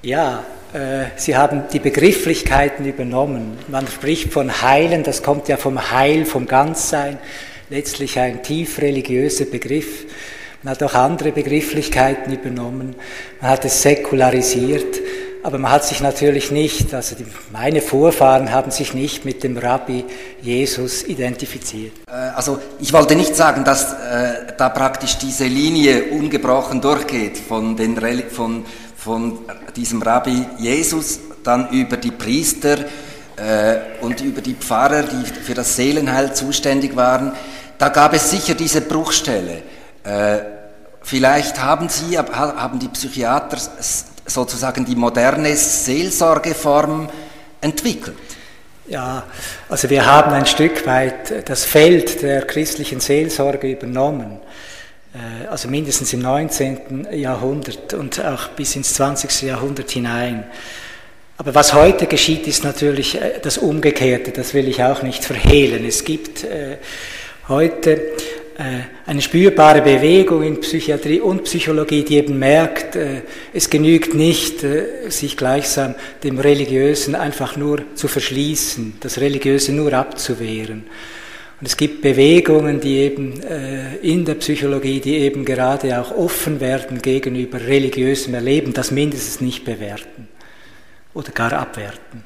Ja, 0.00 0.44
äh, 0.72 1.04
Sie 1.16 1.36
haben 1.36 1.64
die 1.70 1.78
Begrifflichkeiten 1.78 2.86
übernommen. 2.86 3.58
Man 3.68 3.86
spricht 3.86 4.32
von 4.32 4.62
Heilen, 4.62 5.02
das 5.02 5.22
kommt 5.22 5.48
ja 5.48 5.58
vom 5.58 5.90
Heil, 5.90 6.24
vom 6.24 6.46
Ganzsein. 6.46 7.18
Letztlich 7.72 8.18
ein 8.18 8.42
tief 8.42 8.80
religiöser 8.80 9.46
Begriff. 9.46 10.04
Man 10.62 10.72
hat 10.72 10.82
auch 10.82 10.94
andere 10.94 11.32
Begrifflichkeiten 11.32 12.32
übernommen, 12.32 12.94
man 13.40 13.50
hat 13.50 13.64
es 13.64 13.80
säkularisiert, 13.80 15.00
aber 15.42 15.58
man 15.58 15.72
hat 15.72 15.84
sich 15.84 16.00
natürlich 16.00 16.52
nicht, 16.52 16.92
also 16.94 17.16
die, 17.16 17.24
meine 17.50 17.80
Vorfahren 17.80 18.52
haben 18.52 18.70
sich 18.70 18.92
nicht 18.92 19.24
mit 19.24 19.42
dem 19.42 19.56
Rabbi 19.56 20.04
Jesus 20.42 21.02
identifiziert. 21.02 21.94
Äh, 22.06 22.12
also 22.12 22.58
ich 22.78 22.92
wollte 22.92 23.16
nicht 23.16 23.34
sagen, 23.34 23.64
dass 23.64 23.92
äh, 23.94 24.52
da 24.56 24.68
praktisch 24.68 25.16
diese 25.16 25.46
Linie 25.46 26.10
ungebrochen 26.10 26.80
durchgeht 26.80 27.38
von, 27.38 27.74
den, 27.74 27.96
von, 28.30 28.66
von 28.96 29.38
diesem 29.74 30.02
Rabbi 30.02 30.44
Jesus, 30.58 31.20
dann 31.42 31.70
über 31.70 31.96
die 31.96 32.12
Priester 32.12 32.84
äh, 33.36 34.04
und 34.04 34.20
über 34.20 34.40
die 34.42 34.54
Pfarrer, 34.54 35.02
die 35.02 35.24
für 35.24 35.54
das 35.54 35.74
Seelenheil 35.74 36.34
zuständig 36.34 36.94
waren. 36.96 37.32
Da 37.82 37.88
gab 37.88 38.14
es 38.14 38.30
sicher 38.30 38.54
diese 38.54 38.82
Bruchstelle. 38.82 39.60
Äh, 40.04 40.38
vielleicht 41.02 41.60
haben 41.60 41.88
Sie, 41.88 42.16
haben 42.16 42.78
die 42.78 42.86
Psychiater 42.86 43.58
sozusagen 44.24 44.84
die 44.84 44.94
moderne 44.94 45.56
Seelsorgeform 45.56 47.10
entwickelt. 47.60 48.14
Ja, 48.86 49.24
also 49.68 49.90
wir 49.90 50.06
haben 50.06 50.30
ein 50.30 50.46
Stück 50.46 50.86
weit 50.86 51.48
das 51.48 51.64
Feld 51.64 52.22
der 52.22 52.42
christlichen 52.42 53.00
Seelsorge 53.00 53.72
übernommen, 53.72 54.38
äh, 55.12 55.48
also 55.48 55.66
mindestens 55.66 56.12
im 56.12 56.20
19. 56.20 57.08
Jahrhundert 57.10 57.94
und 57.94 58.24
auch 58.24 58.50
bis 58.50 58.76
ins 58.76 58.94
20. 58.94 59.42
Jahrhundert 59.42 59.90
hinein. 59.90 60.44
Aber 61.36 61.56
was 61.56 61.74
heute 61.74 62.06
geschieht, 62.06 62.46
ist 62.46 62.62
natürlich 62.62 63.20
äh, 63.20 63.40
das 63.42 63.58
Umgekehrte, 63.58 64.30
das 64.30 64.54
will 64.54 64.68
ich 64.68 64.84
auch 64.84 65.02
nicht 65.02 65.24
verhehlen. 65.24 65.84
Es 65.84 66.04
gibt 66.04 66.46
heute 67.48 68.12
äh, 68.58 68.82
eine 69.06 69.22
spürbare 69.22 69.80
Bewegung 69.80 70.42
in 70.42 70.60
Psychiatrie 70.60 71.20
und 71.20 71.44
Psychologie, 71.44 72.04
die 72.04 72.16
eben 72.16 72.38
merkt, 72.38 72.96
äh, 72.96 73.22
es 73.52 73.70
genügt 73.70 74.14
nicht, 74.14 74.62
äh, 74.62 75.10
sich 75.10 75.36
gleichsam 75.36 75.94
dem 76.22 76.38
Religiösen 76.38 77.14
einfach 77.14 77.56
nur 77.56 77.82
zu 77.94 78.08
verschließen, 78.08 78.98
das 79.00 79.18
Religiöse 79.18 79.72
nur 79.72 79.92
abzuwehren. 79.94 80.84
Und 81.60 81.66
es 81.66 81.76
gibt 81.76 82.02
Bewegungen, 82.02 82.80
die 82.80 82.96
eben 82.96 83.40
in 84.02 84.24
der 84.24 84.34
Psychologie, 84.34 84.98
die 84.98 85.18
eben 85.18 85.44
gerade 85.44 86.00
auch 86.00 86.10
offen 86.10 86.60
werden 86.60 87.00
gegenüber 87.00 87.60
religiösem 87.60 88.34
Erleben, 88.34 88.72
das 88.72 88.90
mindestens 88.90 89.40
nicht 89.40 89.64
bewerten 89.64 90.26
oder 91.14 91.30
gar 91.30 91.52
abwerten. 91.52 92.24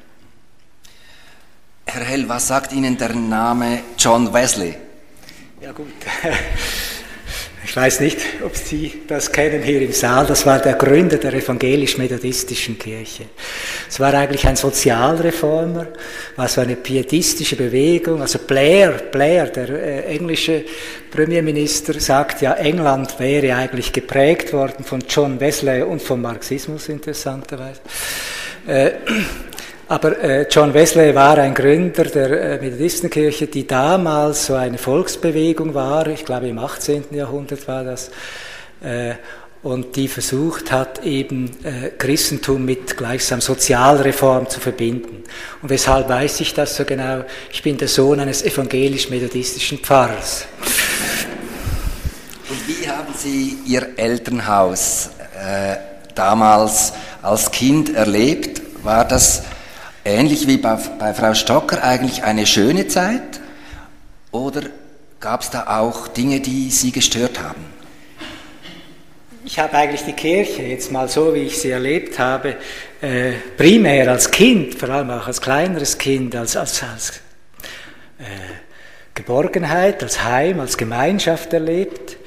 Herr 1.85 2.03
Hell, 2.03 2.27
was 2.27 2.47
sagt 2.47 2.73
Ihnen 2.73 2.97
der 2.97 3.13
Name 3.13 3.81
John 3.99 4.33
Wesley? 4.33 4.75
Ja 5.59 5.71
gut, 5.71 5.87
ich 7.65 7.75
weiß 7.75 8.01
nicht, 8.01 8.19
ob 8.45 8.55
Sie 8.55 9.01
das 9.07 9.31
kennen 9.31 9.63
hier 9.63 9.81
im 9.81 9.91
Saal. 9.91 10.27
Das 10.27 10.45
war 10.45 10.59
der 10.59 10.75
Gründer 10.75 11.17
der 11.17 11.33
evangelisch-methodistischen 11.33 12.77
Kirche. 12.77 13.25
Es 13.89 13.99
war 13.99 14.13
eigentlich 14.13 14.45
ein 14.45 14.55
Sozialreformer, 14.55 15.87
war 16.35 16.47
so 16.47 16.61
eine 16.61 16.75
pietistische 16.75 17.55
Bewegung. 17.55 18.21
Also 18.21 18.37
Blair, 18.37 18.91
Blair, 19.11 19.47
der 19.47 19.69
äh, 19.69 20.01
englische 20.15 20.63
Premierminister, 21.09 21.99
sagt 21.99 22.43
ja, 22.43 22.53
England 22.53 23.19
wäre 23.19 23.55
eigentlich 23.55 23.91
geprägt 23.91 24.53
worden 24.53 24.85
von 24.85 25.03
John 25.09 25.39
Wesley 25.39 25.81
und 25.81 26.03
vom 26.03 26.21
Marxismus 26.21 26.87
interessanterweise. 26.87 27.81
Äh, 28.67 28.91
aber 29.87 30.21
äh, 30.21 30.47
John 30.49 30.73
Wesley 30.73 31.15
war 31.15 31.37
ein 31.37 31.53
Gründer 31.53 32.03
der 32.03 32.29
äh, 32.29 32.61
Methodistenkirche, 32.61 33.47
die 33.47 33.65
damals 33.65 34.47
so 34.47 34.55
eine 34.55 34.77
Volksbewegung 34.77 35.73
war, 35.73 36.07
ich 36.07 36.25
glaube 36.25 36.47
im 36.47 36.59
18. 36.59 37.05
Jahrhundert 37.11 37.67
war 37.67 37.83
das, 37.83 38.11
äh, 38.81 39.13
und 39.63 39.95
die 39.95 40.07
versucht 40.07 40.71
hat, 40.71 41.03
eben 41.03 41.49
äh, 41.63 41.89
Christentum 41.97 42.63
mit 42.63 42.95
gleichsam 42.95 43.41
Sozialreform 43.41 44.49
zu 44.49 44.59
verbinden. 44.59 45.23
Und 45.61 45.69
weshalb 45.69 46.09
weiß 46.09 46.41
ich 46.41 46.53
das 46.53 46.75
so 46.75 46.85
genau? 46.85 47.23
Ich 47.51 47.63
bin 47.63 47.77
der 47.77 47.87
Sohn 47.87 48.19
eines 48.19 48.43
evangelisch-methodistischen 48.43 49.79
Pfarrers. 49.79 50.45
Und 52.49 52.67
wie 52.67 52.89
haben 52.89 53.13
Sie 53.15 53.57
Ihr 53.65 53.87
Elternhaus 53.97 55.09
äh, 55.41 55.75
damals 56.13 56.93
als 57.21 57.51
Kind 57.51 57.95
erlebt? 57.95 58.61
War 58.83 59.05
das 59.05 59.43
ähnlich 60.07 60.47
wie 60.47 60.57
bei, 60.57 60.77
bei 60.97 61.13
Frau 61.13 61.33
Stocker 61.33 61.83
eigentlich 61.83 62.23
eine 62.23 62.45
schöne 62.45 62.87
Zeit? 62.87 63.41
Oder 64.31 64.61
gab 65.19 65.41
es 65.41 65.49
da 65.49 65.79
auch 65.79 66.07
Dinge, 66.07 66.39
die 66.39 66.69
Sie 66.69 66.91
gestört 66.91 67.39
haben? 67.39 67.65
Ich 69.43 69.59
habe 69.59 69.73
eigentlich 69.73 70.03
die 70.03 70.13
Kirche 70.13 70.63
jetzt 70.63 70.91
mal 70.91 71.07
so, 71.07 71.33
wie 71.33 71.43
ich 71.43 71.57
sie 71.57 71.71
erlebt 71.71 72.19
habe, 72.19 72.55
äh, 73.01 73.31
primär 73.55 74.11
als 74.11 74.29
Kind, 74.29 74.75
vor 74.75 74.89
allem 74.89 75.09
auch 75.09 75.27
als 75.27 75.39
kleineres 75.39 75.97
Kind, 75.97 76.35
als, 76.35 76.57
als, 76.57 76.83
als 76.83 77.11
äh, 78.19 78.23
Geborgenheit, 79.13 80.03
als 80.03 80.23
Heim, 80.23 80.59
als 80.59 80.77
Gemeinschaft 80.77 81.53
erlebt. 81.53 82.17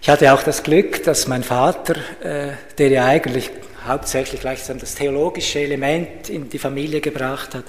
Ich 0.00 0.08
hatte 0.08 0.32
auch 0.32 0.42
das 0.42 0.62
Glück, 0.62 1.02
dass 1.04 1.28
mein 1.28 1.42
Vater, 1.42 1.96
äh, 2.22 2.52
der 2.78 2.88
ja 2.88 3.04
eigentlich 3.04 3.50
hauptsächlich 3.86 4.40
gleichsam 4.40 4.78
das 4.78 4.94
theologische 4.94 5.60
Element 5.60 6.28
in 6.28 6.48
die 6.48 6.58
Familie 6.58 7.00
gebracht 7.00 7.54
hat, 7.54 7.64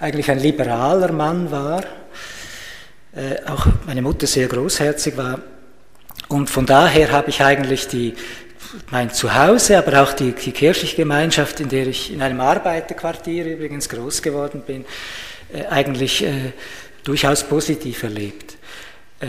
eigentlich 0.00 0.30
ein 0.30 0.38
liberaler 0.38 1.12
Mann 1.12 1.50
war, 1.50 1.82
äh, 3.14 3.44
auch 3.46 3.66
meine 3.86 4.02
Mutter 4.02 4.26
sehr 4.26 4.48
großherzig 4.48 5.16
war. 5.16 5.40
Und 6.28 6.50
von 6.50 6.66
daher 6.66 7.10
habe 7.10 7.30
ich 7.30 7.42
eigentlich 7.42 7.88
die, 7.88 8.14
mein 8.90 9.10
Zuhause, 9.10 9.78
aber 9.78 10.02
auch 10.02 10.12
die, 10.12 10.32
die 10.32 10.52
kirchliche 10.52 10.96
Gemeinschaft, 10.96 11.60
in 11.60 11.68
der 11.68 11.86
ich 11.86 12.12
in 12.12 12.22
einem 12.22 12.40
Arbeiterquartier 12.40 13.44
übrigens 13.46 13.88
groß 13.88 14.22
geworden 14.22 14.62
bin, 14.66 14.84
äh, 15.52 15.66
eigentlich 15.66 16.24
äh, 16.24 16.52
durchaus 17.02 17.44
positiv 17.44 18.02
erlebt. 18.02 18.56
Äh, 19.20 19.26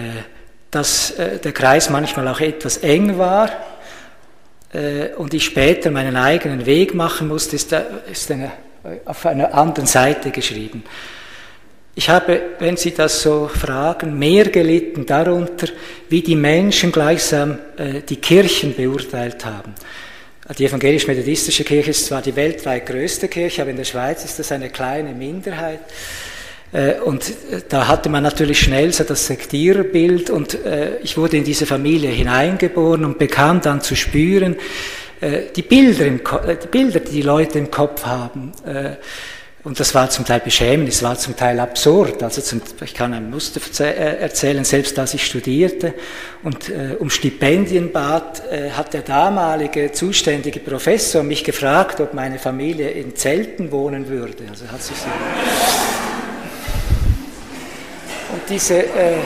dass 0.72 1.12
äh, 1.12 1.40
der 1.40 1.52
Kreis 1.52 1.90
manchmal 1.90 2.28
auch 2.28 2.40
etwas 2.40 2.78
eng 2.78 3.18
war, 3.18 3.50
äh, 4.74 5.16
und 5.16 5.34
ich 5.34 5.46
später 5.46 5.92
meinen 5.92 6.16
eigenen 6.16 6.66
Weg 6.66 6.94
machen 6.94 7.28
musste, 7.28 7.56
ist, 7.56 7.76
ist 8.12 8.32
eine, 8.32 8.52
auf 9.06 9.26
einer 9.26 9.54
anderen 9.54 9.88
Seite 9.88 10.32
geschrieben. 10.32 10.84
Ich 11.96 12.10
habe, 12.10 12.42
wenn 12.60 12.78
Sie 12.78 12.94
das 12.94 13.22
so 13.22 13.50
fragen, 13.50 14.18
mehr 14.18 14.46
gelitten 14.46 15.06
darunter, 15.06 15.68
wie 16.08 16.22
die 16.22 16.36
Menschen 16.36 16.92
gleichsam 16.92 17.58
äh, 17.78 18.02
die 18.08 18.16
Kirchen 18.18 18.76
beurteilt 18.76 19.44
haben. 19.44 19.76
Die 20.58 20.66
evangelisch-methodistische 20.66 21.64
Kirche 21.64 21.92
ist 21.92 22.06
zwar 22.08 22.22
die 22.22 22.36
weltweit 22.36 22.86
größte 22.86 23.28
Kirche, 23.28 23.62
aber 23.62 23.72
in 23.72 23.78
der 23.78 23.84
Schweiz 23.84 24.26
ist 24.26 24.40
das 24.40 24.52
eine 24.52 24.70
kleine 24.70 25.12
Minderheit. 25.12 25.82
Äh, 26.72 27.00
und 27.00 27.30
äh, 27.30 27.62
da 27.68 27.88
hatte 27.88 28.10
man 28.10 28.24
natürlich 28.24 28.60
schnell 28.60 28.94
so 28.94 29.04
das 29.04 29.28
Sektiererbild 29.28 30.30
und 30.30 30.66
äh, 30.66 30.98
ich 31.00 31.18
wurde 31.18 31.38
in 31.38 31.44
diese 31.44 31.66
Familie 31.66 32.10
hineingeboren 32.10 33.06
und 33.06 33.18
bekam 33.18 33.62
dann 33.62 33.82
zu 33.82 33.96
spüren, 33.96 34.56
die 35.22 35.64
Bilder, 35.64 36.06
die 36.56 36.68
Bilder, 36.68 37.02
die 37.02 37.12
die 37.12 37.22
Leute 37.24 37.60
im 37.60 37.70
Kopf 37.70 38.06
haben. 38.06 38.54
Und 39.66 39.78
das 39.78 39.94
war 39.94 40.10
zum 40.10 40.24
Teil 40.24 40.40
beschämend, 40.40 40.88
es 40.88 41.04
war 41.04 41.18
zum 41.18 41.36
Teil 41.36 41.60
absurd. 41.60 42.24
Also 42.24 42.42
zum, 42.42 42.62
ich 42.86 42.94
kann 42.94 43.14
ein 43.14 43.30
Muster 43.30 43.60
erzählen, 43.84 44.64
selbst 44.64 44.98
als 44.98 45.14
ich 45.14 45.26
studierte 45.26 45.94
und 46.44 46.70
äh, 46.70 46.96
um 46.98 47.10
Stipendien 47.10 47.92
bat, 47.92 48.42
äh, 48.50 48.70
hat 48.72 48.94
der 48.94 49.02
damalige 49.02 49.92
zuständige 49.92 50.62
Professor 50.62 51.22
mich 51.22 51.44
gefragt, 51.44 52.00
ob 52.00 52.14
meine 52.14 52.40
Familie 52.40 52.92
in 52.92 53.18
Zelten 53.18 53.74
wohnen 53.74 54.08
würde. 54.08 54.46
Also 54.50 54.68
hat 54.72 54.82
sich 54.82 54.96
so 54.96 55.10
und 58.32 58.42
diese, 58.50 58.84
äh, 58.84 59.18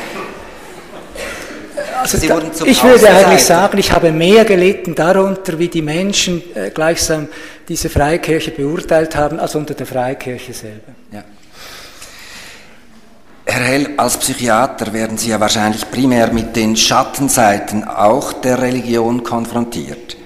also 2.02 2.18
da, 2.28 2.42
ich 2.66 2.84
würde 2.84 3.10
eigentlich 3.10 3.44
sagen, 3.44 3.78
ich 3.78 3.92
habe 3.92 4.12
mehr 4.12 4.46
gelitten 4.46 4.96
darunter, 4.96 5.58
wie 5.58 5.68
die 5.68 5.82
Menschen 5.82 6.42
äh, 6.56 6.70
gleichsam 6.70 7.28
diese 7.68 7.90
Freikirche 7.90 8.52
beurteilt 8.52 9.16
haben, 9.16 9.40
als 9.40 9.56
unter 9.56 9.74
der 9.74 9.86
Freikirche 9.86 10.54
selber. 10.54 10.94
Ja. 11.12 11.24
Herr 13.46 13.64
Hell, 13.64 13.90
als 13.98 14.18
Psychiater 14.18 14.94
werden 14.94 15.18
Sie 15.18 15.30
ja 15.30 15.40
wahrscheinlich 15.40 15.90
primär 15.92 16.32
mit 16.32 16.56
den 16.56 16.76
Schattenseiten 16.76 17.84
auch 17.88 18.34
der 18.34 18.62
Religion 18.62 19.24
konfrontiert. 19.24 20.18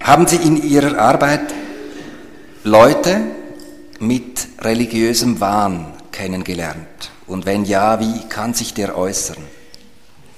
Haben 0.00 0.26
Sie 0.26 0.36
in 0.36 0.62
Ihrer 0.62 0.98
Arbeit 0.98 1.52
Leute 2.64 3.20
mit 3.98 4.46
religiösem 4.60 5.40
Wahn 5.40 5.94
kennengelernt? 6.12 7.10
Und 7.26 7.46
wenn 7.46 7.64
ja, 7.64 7.98
wie 8.00 8.28
kann 8.28 8.54
sich 8.54 8.74
der 8.74 8.96
äußern? 8.96 9.42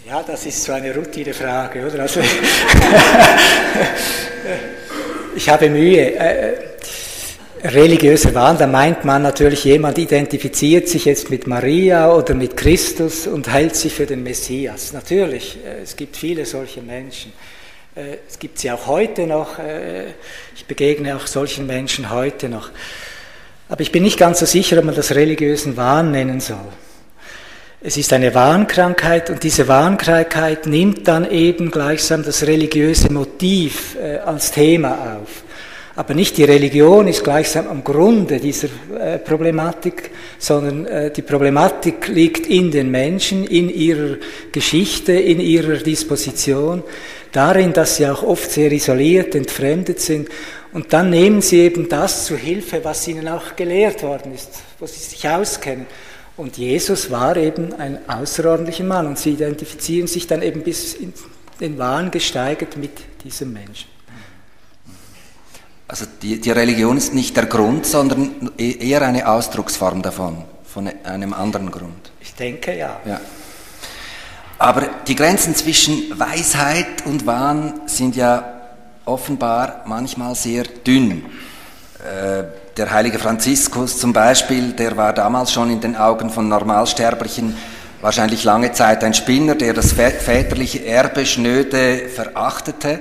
Ja, 0.07 0.23
das 0.23 0.47
ist 0.47 0.63
so 0.63 0.73
eine 0.73 0.95
Routine-Frage, 0.95 1.87
oder? 1.87 2.01
Also 2.01 2.21
ich 5.37 5.49
habe 5.49 5.69
Mühe. 5.69 6.15
Äh, 6.15 6.69
religiöser 7.63 8.35
Wahn, 8.35 8.57
da 8.57 8.67
meint 8.67 9.05
man 9.05 9.23
natürlich, 9.23 9.65
jemand 9.65 9.99
identifiziert 9.99 10.89
sich 10.89 11.05
jetzt 11.05 11.31
mit 11.31 11.47
Maria 11.47 12.13
oder 12.13 12.35
mit 12.35 12.57
Christus 12.57 13.27
und 13.27 13.53
hält 13.53 13.77
sich 13.77 13.93
für 13.93 14.07
den 14.07 14.23
Messias. 14.23 14.93
Natürlich, 14.93 15.59
äh, 15.65 15.83
es 15.83 15.97
gibt 15.97 16.17
viele 16.17 16.47
solche 16.47 16.81
Menschen. 16.81 17.33
Äh, 17.95 18.19
es 18.29 18.39
gibt 18.39 18.59
sie 18.59 18.71
auch 18.71 18.87
heute 18.87 19.27
noch. 19.27 19.59
Äh, 19.59 20.09
ich 20.55 20.65
begegne 20.67 21.17
auch 21.17 21.27
solchen 21.27 21.67
Menschen 21.67 22.11
heute 22.11 22.49
noch. 22.49 22.71
Aber 23.69 23.81
ich 23.83 23.93
bin 23.93 24.03
nicht 24.03 24.19
ganz 24.19 24.41
so 24.41 24.47
sicher, 24.47 24.79
ob 24.79 24.85
man 24.85 24.95
das 24.95 25.15
religiösen 25.15 25.77
Wahn 25.77 26.11
nennen 26.11 26.41
soll. 26.41 26.57
Es 27.81 27.97
ist 27.97 28.13
eine 28.13 28.35
Wahnkrankheit 28.35 29.31
und 29.31 29.43
diese 29.43 29.69
Wahnkrankheit 29.69 30.67
nimmt 30.67 31.07
dann 31.07 31.31
eben 31.31 31.71
gleichsam 31.71 32.25
das 32.25 32.47
religiöse 32.47 33.13
Motiv 33.13 33.97
als 34.25 34.51
Thema 34.51 35.21
auf. 35.21 35.45
Aber 35.99 36.15
nicht 36.15 36.37
die 36.37 36.45
Religion 36.45 37.09
ist 37.09 37.25
gleichsam 37.25 37.67
am 37.67 37.83
Grunde 37.83 38.39
dieser 38.39 38.69
äh, 38.97 39.19
Problematik, 39.19 40.13
sondern 40.39 40.87
äh, 40.87 41.11
die 41.11 41.23
Problematik 41.23 42.07
liegt 42.07 42.47
in 42.47 42.71
den 42.71 42.89
Menschen, 42.89 43.45
in 43.45 43.69
ihrer 43.69 44.15
Geschichte, 44.53 45.15
in 45.15 45.41
ihrer 45.41 45.79
Disposition, 45.79 46.85
darin, 47.33 47.73
dass 47.73 47.97
sie 47.97 48.07
auch 48.07 48.23
oft 48.23 48.49
sehr 48.49 48.71
isoliert, 48.71 49.35
entfremdet 49.35 49.99
sind. 49.99 50.29
Und 50.73 50.93
dann 50.93 51.11
nehmen 51.11 51.41
sie 51.41 51.61
eben 51.61 51.89
das 51.89 52.27
zu 52.27 52.37
Hilfe, 52.37 52.85
was 52.85 53.07
ihnen 53.09 53.29
auch 53.29 53.57
gelehrt 53.57 54.03
worden 54.03 54.35
ist, 54.35 54.51
wo 54.79 54.87
sie 54.87 54.99
sich 54.99 55.27
auskennen. 55.29 55.87
Und 56.37 56.57
Jesus 56.57 57.11
war 57.11 57.37
eben 57.37 57.75
ein 57.75 57.99
außerordentlicher 58.09 58.85
Mann 58.85 59.07
und 59.07 59.19
sie 59.19 59.31
identifizieren 59.31 60.07
sich 60.07 60.27
dann 60.27 60.43
eben 60.43 60.63
bis 60.63 60.95
in 60.95 61.13
den 61.61 61.79
Wahn 61.79 62.11
gesteigert 62.11 62.77
mit 62.77 62.93
diesem 63.25 63.53
Menschen. 63.53 63.89
Also 65.89 66.05
die, 66.23 66.39
die 66.39 66.51
Religion 66.51 66.99
ist 66.99 67.15
nicht 67.15 67.37
der 67.37 67.47
Grund, 67.47 67.87
sondern 67.87 68.53
e-, 68.59 68.73
eher 68.73 69.03
eine 69.03 69.27
Ausdrucksform 69.27 70.03
davon, 70.03 70.45
von 70.65 70.89
einem 71.03 71.33
anderen 71.33 71.71
Grund. 71.71 72.13
Ich 72.21 72.35
denke 72.35 72.77
ja. 72.77 73.01
ja. 73.07 73.21
Aber 74.59 74.83
die 75.07 75.15
Grenzen 75.15 75.55
zwischen 75.55 76.19
Weisheit 76.19 77.07
und 77.07 77.27
Wahn 77.27 77.81
sind 77.87 78.17
ja 78.17 78.58
offenbar 79.09 79.83
manchmal 79.87 80.35
sehr 80.35 80.65
dünn. 80.65 81.25
Äh, 81.99 82.45
der 82.77 82.93
heilige 82.93 83.19
Franziskus 83.19 83.99
zum 83.99 84.13
Beispiel, 84.13 84.73
der 84.73 84.97
war 84.97 85.13
damals 85.13 85.53
schon 85.53 85.71
in 85.71 85.81
den 85.81 85.97
Augen 85.97 86.31
von 86.31 86.49
Normalsterblichen 86.49 87.57
wahrscheinlich 88.01 88.45
lange 88.45 88.71
Zeit 88.73 89.03
ein 89.03 89.15
Spinner, 89.15 89.57
der 89.57 89.75
das 89.75 89.93
väterliche 89.93 90.85
Erbe 90.87 91.27
schnöde 91.27 92.09
verachtete. 92.09 93.01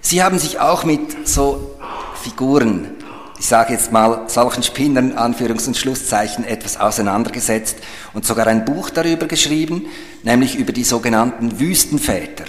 Sie 0.00 0.22
haben 0.22 0.38
sich 0.38 0.60
auch 0.60 0.84
mit 0.84 1.26
so 1.26 1.76
Figuren, 2.22 2.92
ich 3.40 3.46
sage 3.48 3.72
jetzt 3.72 3.90
mal 3.90 4.28
solchen 4.28 4.62
Spinnern, 4.62 5.14
Anführungs- 5.14 5.66
und 5.66 5.76
Schlusszeichen, 5.76 6.44
etwas 6.44 6.78
auseinandergesetzt 6.78 7.78
und 8.12 8.24
sogar 8.24 8.46
ein 8.46 8.64
Buch 8.64 8.90
darüber 8.90 9.26
geschrieben, 9.26 9.86
nämlich 10.22 10.54
über 10.54 10.72
die 10.72 10.84
sogenannten 10.84 11.58
Wüstenväter. 11.58 12.44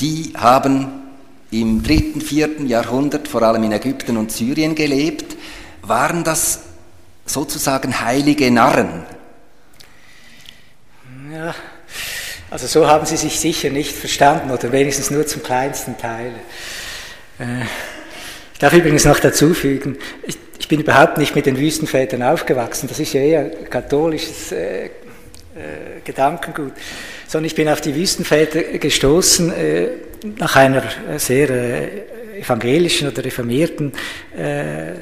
Die 0.00 0.32
haben 0.36 1.05
im 1.50 1.82
dritten, 1.82 2.20
vierten 2.20 2.66
Jahrhundert, 2.66 3.28
vor 3.28 3.42
allem 3.42 3.64
in 3.64 3.72
Ägypten 3.72 4.16
und 4.16 4.32
Syrien 4.32 4.74
gelebt, 4.74 5.36
waren 5.82 6.24
das 6.24 6.60
sozusagen 7.24 8.00
heilige 8.00 8.50
Narren. 8.50 9.04
Ja, 11.32 11.54
also 12.50 12.66
so 12.66 12.86
haben 12.86 13.06
sie 13.06 13.16
sich 13.16 13.38
sicher 13.38 13.70
nicht 13.70 13.92
verstanden 13.92 14.50
oder 14.50 14.70
wenigstens 14.72 15.10
nur 15.10 15.26
zum 15.26 15.42
kleinsten 15.42 15.98
Teil. 15.98 16.32
Äh, 17.38 17.64
ich 18.52 18.58
darf 18.58 18.72
übrigens 18.72 19.04
noch 19.04 19.18
dazu 19.18 19.52
fügen, 19.52 19.98
ich, 20.26 20.68
bin 20.68 20.80
überhaupt 20.80 21.18
nicht 21.18 21.36
mit 21.36 21.46
den 21.46 21.58
Wüstenvätern 21.58 22.22
aufgewachsen, 22.22 22.88
das 22.88 22.98
ist 22.98 23.12
ja 23.12 23.20
eher 23.20 23.50
katholisches 23.66 24.50
äh, 24.50 24.86
äh, 24.86 24.90
Gedankengut, 26.04 26.72
sondern 27.28 27.46
ich 27.46 27.54
bin 27.54 27.68
auf 27.68 27.80
die 27.80 27.94
Wüstenväter 27.94 28.62
gestoßen 28.62 29.52
äh, 29.52 29.88
nach 30.38 30.56
einer 30.56 30.82
sehr 31.16 31.50
äh, 31.50 32.40
evangelischen 32.40 33.08
oder 33.08 33.24
reformierten 33.24 33.92
äh, 34.36 34.92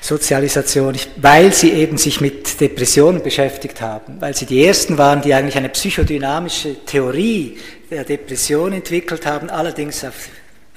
Sozialisation, 0.00 0.96
weil 1.16 1.52
sie 1.52 1.70
eben 1.72 1.96
sich 1.96 2.20
mit 2.20 2.60
Depressionen 2.60 3.22
beschäftigt 3.22 3.80
haben, 3.80 4.20
weil 4.20 4.34
sie 4.34 4.46
die 4.46 4.64
ersten 4.64 4.98
waren, 4.98 5.22
die 5.22 5.32
eigentlich 5.32 5.56
eine 5.56 5.68
psychodynamische 5.68 6.84
Theorie 6.84 7.56
der 7.88 8.04
Depression 8.04 8.72
entwickelt 8.72 9.24
haben, 9.26 9.48
allerdings 9.48 10.04
auf 10.04 10.28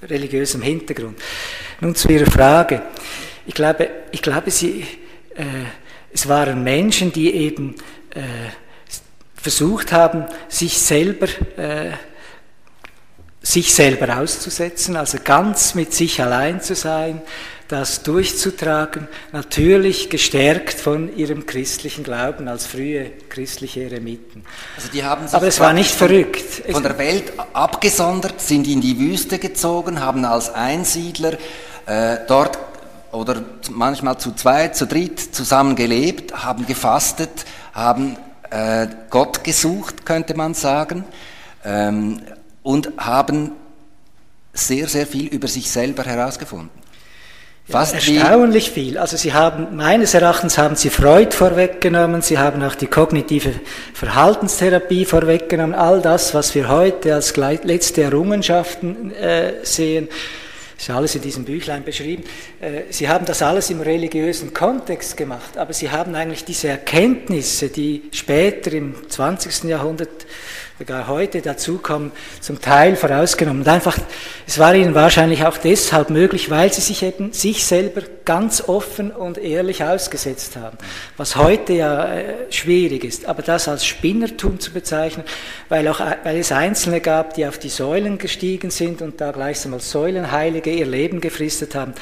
religiösem 0.03 0.61
Hintergrund. 0.61 1.17
Nun 1.81 1.95
zu 1.95 2.09
Ihrer 2.09 2.29
Frage. 2.29 2.83
Ich 3.47 3.53
glaube, 3.53 3.89
ich 4.11 4.21
glaube 4.21 4.51
Sie, 4.51 4.85
äh, 5.35 5.43
es 6.13 6.27
waren 6.27 6.63
Menschen, 6.63 7.11
die 7.11 7.33
eben 7.33 7.75
äh, 8.11 8.21
versucht 9.35 9.91
haben, 9.91 10.25
sich 10.49 10.77
selber, 10.77 11.27
äh, 11.57 11.91
sich 13.45 13.75
selber 13.75 14.17
auszusetzen, 14.17 14.97
also 14.97 15.19
ganz 15.23 15.75
mit 15.75 15.93
sich 15.93 16.19
allein 16.19 16.61
zu 16.61 16.73
sein, 16.73 17.21
das 17.67 18.01
durchzutragen, 18.01 19.07
natürlich 19.31 20.09
gestärkt 20.09 20.79
von 20.79 21.15
ihrem 21.15 21.45
christlichen 21.45 22.03
Glauben 22.03 22.47
als 22.47 22.65
frühe 22.65 23.11
christliche 23.29 23.83
Eremiten. 23.83 24.43
Also 24.75 24.89
die 24.91 25.03
haben 25.03 25.27
sich 25.27 25.35
Aber 25.35 25.47
es 25.47 25.59
war 25.59 25.73
nicht 25.73 25.91
von, 25.91 26.07
verrückt. 26.07 26.63
Von 26.71 26.81
der 26.81 26.97
Welt 26.97 27.33
abgesondert, 27.53 28.41
sind 28.41 28.67
in 28.67 28.81
die 28.81 28.99
Wüste 28.99 29.37
gezogen, 29.37 29.99
haben 29.99 30.25
als 30.25 30.53
Einsiedler 30.53 31.33
äh, 31.85 32.17
dort 32.27 32.57
oder 33.11 33.43
manchmal 33.71 34.17
zu 34.17 34.33
zweit, 34.33 34.75
zu 34.75 34.87
dritt 34.87 35.19
zusammen 35.19 35.75
gelebt, 35.75 36.43
haben 36.43 36.65
gefastet, 36.65 37.45
haben 37.73 38.17
äh, 38.49 38.87
Gott 39.11 39.43
gesucht, 39.43 40.03
könnte 40.05 40.35
man 40.35 40.55
sagen, 40.55 41.03
ähm, 41.63 42.21
und 42.65 42.89
haben 42.97 43.51
sehr, 44.51 44.87
sehr 44.87 45.05
viel 45.05 45.27
über 45.27 45.47
sich 45.47 45.69
selber 45.69 46.03
herausgefunden. 46.03 46.71
Fast 47.69 48.07
ja, 48.07 48.21
erstaunlich 48.21 48.71
viel. 48.71 48.97
Also 48.97 49.17
Sie 49.17 49.33
haben, 49.33 49.75
meines 49.75 50.15
Erachtens 50.15 50.57
haben 50.57 50.75
Sie 50.75 50.89
Freud 50.89 51.31
vorweggenommen, 51.35 52.23
Sie 52.23 52.39
haben 52.39 52.63
auch 52.63 52.73
die 52.75 52.87
kognitive 52.87 53.53
Verhaltenstherapie 53.93 55.05
vorweggenommen, 55.05 55.75
all 55.75 56.01
das, 56.01 56.33
was 56.33 56.55
wir 56.55 56.67
heute 56.67 57.13
als 57.13 57.35
letzte 57.35 58.03
Errungenschaften 58.03 59.11
äh, 59.11 59.53
sehen. 59.63 60.07
Ist 60.77 60.89
alles 60.89 61.15
in 61.15 61.21
diesem 61.21 61.45
Büchlein 61.45 61.83
beschrieben. 61.83 62.23
Äh, 62.59 62.83
Sie 62.89 63.07
haben 63.07 63.25
das 63.25 63.41
alles 63.41 63.69
im 63.69 63.81
religiösen 63.81 64.53
Kontext 64.53 65.17
gemacht, 65.17 65.57
aber 65.57 65.73
Sie 65.73 65.89
haben 65.89 66.15
eigentlich 66.15 66.45
diese 66.45 66.67
Erkenntnisse, 66.67 67.69
die 67.69 68.03
später 68.11 68.73
im 68.73 68.95
20. 69.09 69.65
Jahrhundert 69.65 70.25
sogar 70.77 71.07
heute 71.07 71.41
dazukommen, 71.41 72.11
zum 72.41 72.59
Teil 72.59 72.97
vorausgenommen. 72.97 73.61
Und 73.61 73.67
einfach, 73.67 73.97
es 74.45 74.59
war 74.59 74.75
ihnen 74.75 74.93
wahrscheinlich 74.93 75.45
auch 75.45 75.57
deshalb 75.57 76.09
möglich, 76.09 76.49
weil 76.49 76.71
sie 76.73 76.81
sich 76.81 77.01
eben 77.01 77.31
sich 77.31 77.65
selber 77.65 78.01
ganz 78.25 78.61
offen 78.67 79.11
und 79.11 79.37
ehrlich 79.37 79.83
ausgesetzt 79.83 80.57
haben. 80.57 80.77
Was 81.15 81.37
heute 81.37 81.73
ja 81.73 82.13
äh, 82.13 82.51
schwierig 82.51 83.05
ist, 83.05 83.25
aber 83.25 83.41
das 83.41 83.69
als 83.69 83.85
Spinnertum 83.85 84.59
zu 84.59 84.71
bezeichnen, 84.71 85.23
weil, 85.69 85.87
auch, 85.87 86.01
weil 86.23 86.37
es 86.37 86.51
Einzelne 86.51 86.99
gab, 86.99 87.35
die 87.35 87.45
auf 87.45 87.57
die 87.57 87.69
Säulen 87.69 88.17
gestiegen 88.17 88.69
sind 88.69 89.01
und 89.01 89.21
da 89.21 89.31
gleichsam 89.31 89.73
als 89.73 89.89
Säulenheilige 89.91 90.71
ihr 90.71 90.87
Leben 90.87 91.21
gefristet 91.21 91.75
haben. 91.75 91.93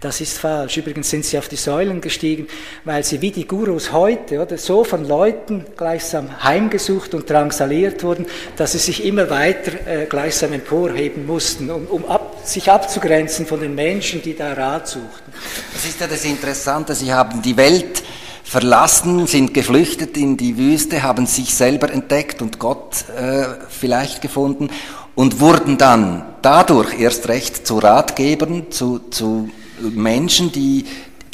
Das 0.00 0.20
ist 0.20 0.38
falsch. 0.38 0.76
Übrigens 0.76 1.08
sind 1.08 1.24
sie 1.24 1.38
auf 1.38 1.48
die 1.48 1.56
Säulen 1.56 2.00
gestiegen, 2.00 2.46
weil 2.84 3.02
sie 3.02 3.20
wie 3.22 3.30
die 3.30 3.46
Gurus 3.46 3.92
heute 3.92 4.42
oder 4.42 4.58
so 4.58 4.84
von 4.84 5.06
Leuten 5.06 5.64
gleichsam 5.76 6.42
heimgesucht 6.42 7.14
und 7.14 7.28
drangsaliert 7.28 8.02
wurden, 8.02 8.26
dass 8.56 8.72
sie 8.72 8.78
sich 8.78 9.04
immer 9.04 9.30
weiter 9.30 9.86
äh, 9.86 10.06
gleichsam 10.06 10.52
emporheben 10.52 11.26
mussten, 11.26 11.70
um, 11.70 11.86
um 11.86 12.04
ab, 12.06 12.42
sich 12.44 12.70
abzugrenzen 12.70 13.46
von 13.46 13.60
den 13.60 13.74
Menschen, 13.74 14.20
die 14.20 14.36
da 14.36 14.52
Rat 14.52 14.88
suchten. 14.88 15.32
Das 15.72 15.84
ist 15.84 16.00
ja 16.00 16.06
das 16.06 16.24
Interessante. 16.24 16.94
Sie 16.94 17.12
haben 17.12 17.40
die 17.40 17.56
Welt 17.56 18.02
verlassen, 18.44 19.26
sind 19.26 19.54
geflüchtet 19.54 20.16
in 20.16 20.36
die 20.36 20.56
Wüste, 20.56 21.02
haben 21.02 21.26
sich 21.26 21.54
selber 21.54 21.90
entdeckt 21.90 22.42
und 22.42 22.58
Gott 22.58 23.04
äh, 23.18 23.44
vielleicht 23.68 24.20
gefunden 24.20 24.68
und 25.14 25.40
wurden 25.40 25.78
dann 25.78 26.24
dadurch 26.42 27.00
erst 27.00 27.28
recht 27.28 27.66
zu 27.66 27.78
Ratgebern, 27.78 28.70
zu, 28.70 29.00
zu 29.10 29.50
Menschen, 29.80 30.52
die, 30.52 30.84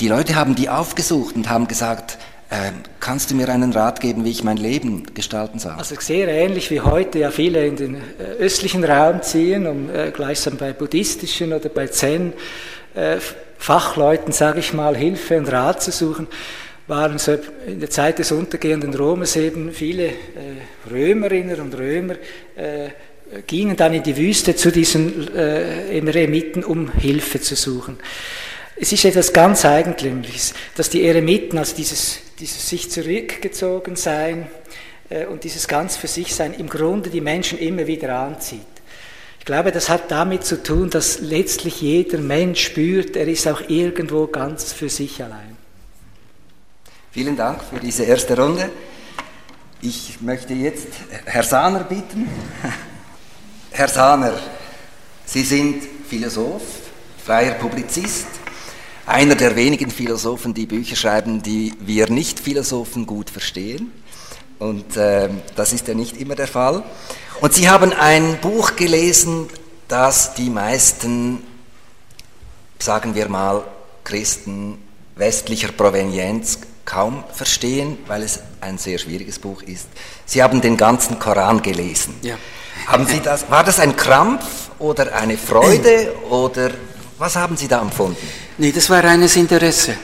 die 0.00 0.08
Leute 0.08 0.34
haben 0.34 0.54
die 0.54 0.68
aufgesucht 0.68 1.36
und 1.36 1.48
haben 1.48 1.68
gesagt, 1.68 2.18
äh, 2.52 2.72
kannst 3.00 3.30
du 3.30 3.34
mir 3.34 3.48
einen 3.48 3.72
Rat 3.72 4.00
geben, 4.00 4.26
wie 4.26 4.30
ich 4.30 4.44
mein 4.44 4.58
Leben 4.58 5.04
gestalten 5.14 5.58
soll? 5.58 5.72
Also 5.72 5.94
sehr 5.98 6.28
ähnlich 6.28 6.70
wie 6.70 6.80
heute 6.80 7.18
ja 7.18 7.30
viele 7.30 7.66
in 7.66 7.76
den 7.76 7.94
äh, 7.94 8.24
östlichen 8.38 8.84
Raum 8.84 9.22
ziehen, 9.22 9.66
um 9.66 9.88
äh, 9.88 10.10
gleichsam 10.10 10.58
bei 10.58 10.74
buddhistischen 10.74 11.54
oder 11.54 11.70
bei 11.70 11.86
Zen 11.86 12.34
äh, 12.94 13.16
Fachleuten, 13.56 14.32
sage 14.32 14.60
ich 14.60 14.74
mal, 14.74 14.94
Hilfe 14.94 15.38
und 15.38 15.50
Rat 15.50 15.82
zu 15.82 15.92
suchen, 15.92 16.26
waren 16.88 17.16
so 17.18 17.38
in 17.66 17.80
der 17.80 17.88
Zeit 17.88 18.18
des 18.18 18.32
untergehenden 18.32 18.92
Romes 18.92 19.36
eben 19.36 19.72
viele 19.72 20.10
Römerinnen 20.90 21.60
und 21.60 21.78
Römer, 21.78 22.16
gingen 23.46 23.76
dann 23.76 23.94
in 23.94 24.02
die 24.02 24.16
Wüste 24.16 24.54
zu 24.54 24.70
diesen 24.70 25.34
äh, 25.34 25.98
Eremiten, 25.98 26.64
um 26.64 26.92
Hilfe 26.92 27.40
zu 27.40 27.56
suchen. 27.56 27.98
Es 28.76 28.92
ist 28.92 29.04
etwas 29.04 29.32
ganz 29.32 29.64
Eigentümliches, 29.64 30.54
dass 30.74 30.90
die 30.90 31.04
Eremiten, 31.04 31.58
also 31.58 31.76
dieses, 31.76 32.18
dieses 32.38 32.68
sich 32.68 32.90
zurückgezogen 32.90 33.96
sein 33.96 34.48
äh, 35.08 35.26
und 35.26 35.44
dieses 35.44 35.68
ganz 35.68 35.96
für 35.96 36.08
sich 36.08 36.34
sein, 36.34 36.54
im 36.54 36.68
Grunde 36.68 37.10
die 37.10 37.20
Menschen 37.20 37.58
immer 37.58 37.86
wieder 37.86 38.18
anzieht. 38.18 38.60
Ich 39.38 39.44
glaube, 39.44 39.72
das 39.72 39.88
hat 39.88 40.10
damit 40.10 40.44
zu 40.44 40.62
tun, 40.62 40.88
dass 40.90 41.20
letztlich 41.20 41.80
jeder 41.80 42.18
Mensch 42.18 42.62
spürt, 42.62 43.16
er 43.16 43.26
ist 43.26 43.48
auch 43.48 43.60
irgendwo 43.68 44.26
ganz 44.28 44.72
für 44.72 44.88
sich 44.88 45.22
allein. 45.22 45.56
Vielen 47.10 47.36
Dank 47.36 47.62
für 47.62 47.80
diese 47.80 48.04
erste 48.04 48.36
Runde. 48.36 48.70
Ich 49.80 50.20
möchte 50.20 50.54
jetzt 50.54 50.88
Herr 51.24 51.42
Sahner 51.42 51.84
bitten. 51.84 52.28
Herr 53.74 53.88
Sahner, 53.88 54.38
Sie 55.24 55.44
sind 55.44 55.82
Philosoph, 56.06 56.62
freier 57.24 57.54
Publizist, 57.54 58.26
einer 59.06 59.34
der 59.34 59.56
wenigen 59.56 59.90
Philosophen, 59.90 60.52
die 60.52 60.66
Bücher 60.66 60.94
schreiben, 60.94 61.42
die 61.42 61.72
wir 61.80 62.10
Nicht-Philosophen 62.10 63.06
gut 63.06 63.30
verstehen. 63.30 63.90
Und 64.58 64.98
äh, 64.98 65.30
das 65.56 65.72
ist 65.72 65.88
ja 65.88 65.94
nicht 65.94 66.18
immer 66.18 66.34
der 66.34 66.48
Fall. 66.48 66.84
Und 67.40 67.54
Sie 67.54 67.70
haben 67.70 67.94
ein 67.94 68.38
Buch 68.42 68.76
gelesen, 68.76 69.48
das 69.88 70.34
die 70.34 70.50
meisten, 70.50 71.42
sagen 72.78 73.14
wir 73.14 73.30
mal, 73.30 73.64
Christen 74.04 74.76
westlicher 75.16 75.72
Provenienz 75.72 76.58
kaum 76.84 77.24
verstehen, 77.32 77.96
weil 78.06 78.22
es 78.22 78.40
ein 78.60 78.76
sehr 78.76 78.98
schwieriges 78.98 79.38
Buch 79.38 79.62
ist. 79.62 79.86
Sie 80.26 80.42
haben 80.42 80.60
den 80.60 80.76
ganzen 80.76 81.18
Koran 81.18 81.62
gelesen. 81.62 82.14
Ja. 82.20 82.36
Haben 82.86 83.06
Sie 83.06 83.20
das, 83.20 83.50
war 83.50 83.64
das 83.64 83.80
ein 83.80 83.96
Krampf 83.96 84.70
oder 84.78 85.14
eine 85.14 85.36
Freude 85.36 86.14
oder 86.30 86.70
was 87.18 87.36
haben 87.36 87.56
Sie 87.56 87.68
da 87.68 87.80
empfunden? 87.80 88.16
Nee, 88.58 88.72
das 88.72 88.90
war 88.90 89.02
reines 89.02 89.36
Interesse. 89.36 89.94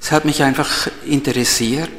Es 0.00 0.10
hat 0.10 0.24
mich 0.24 0.42
einfach 0.42 0.88
interessiert, 1.06 1.90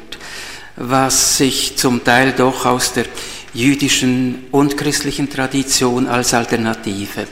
was 0.76 1.38
sich 1.38 1.76
zum 1.76 2.04
Teil 2.04 2.32
doch 2.32 2.66
aus 2.66 2.92
der 2.92 3.06
jüdischen 3.54 4.46
und 4.50 4.76
christlichen 4.76 5.30
Tradition 5.30 6.06
als 6.06 6.34
Alternative 6.34 7.26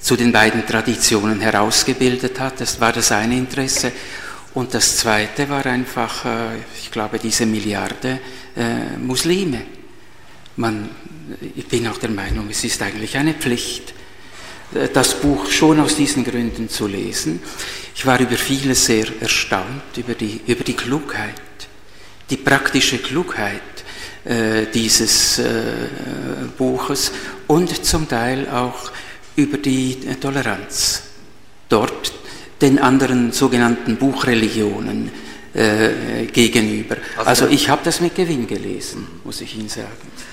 zu 0.00 0.16
den 0.16 0.32
beiden 0.32 0.66
Traditionen 0.66 1.40
herausgebildet 1.40 2.38
hat. 2.40 2.60
Das 2.60 2.80
war 2.80 2.92
das 2.92 3.12
eine 3.12 3.36
Interesse. 3.36 3.92
Und 4.54 4.74
das 4.74 4.98
zweite 4.98 5.48
war 5.48 5.64
einfach, 5.64 6.24
äh, 6.24 6.56
ich 6.80 6.90
glaube, 6.90 7.18
diese 7.18 7.46
Milliarde 7.46 8.20
äh, 8.56 8.98
Muslime. 8.98 9.62
Man, 10.56 10.90
ich 11.56 11.66
bin 11.66 11.86
auch 11.88 11.98
der 11.98 12.10
Meinung, 12.10 12.48
es 12.50 12.62
ist 12.64 12.82
eigentlich 12.82 13.16
eine 13.16 13.34
Pflicht, 13.34 13.94
äh, 14.74 14.88
das 14.92 15.20
Buch 15.20 15.50
schon 15.50 15.80
aus 15.80 15.96
diesen 15.96 16.24
Gründen 16.24 16.68
zu 16.68 16.86
lesen. 16.86 17.40
Ich 17.94 18.06
war 18.06 18.20
über 18.20 18.36
vieles 18.36 18.86
sehr 18.86 19.06
erstaunt, 19.20 19.96
über 19.96 20.14
die, 20.14 20.40
über 20.46 20.64
die 20.64 20.74
Klugheit, 20.74 21.40
die 22.30 22.36
praktische 22.36 22.98
Klugheit 22.98 23.62
äh, 24.24 24.66
dieses 24.72 25.38
äh, 25.38 25.52
Buches 26.56 27.12
und 27.46 27.84
zum 27.84 28.08
Teil 28.08 28.48
auch 28.48 28.92
über 29.36 29.58
die 29.58 29.96
Toleranz 30.20 31.02
dort 31.68 32.12
den 32.60 32.78
anderen 32.78 33.32
sogenannten 33.32 33.96
Buchreligionen 33.96 35.10
äh, 35.54 36.26
gegenüber. 36.32 36.96
Also, 37.18 37.44
also 37.44 37.48
ich 37.48 37.68
habe 37.68 37.82
das 37.84 38.00
mit 38.00 38.14
Gewinn 38.14 38.46
gelesen, 38.46 39.06
muss 39.24 39.40
ich 39.40 39.56
Ihnen 39.56 39.68
sagen. 39.68 39.88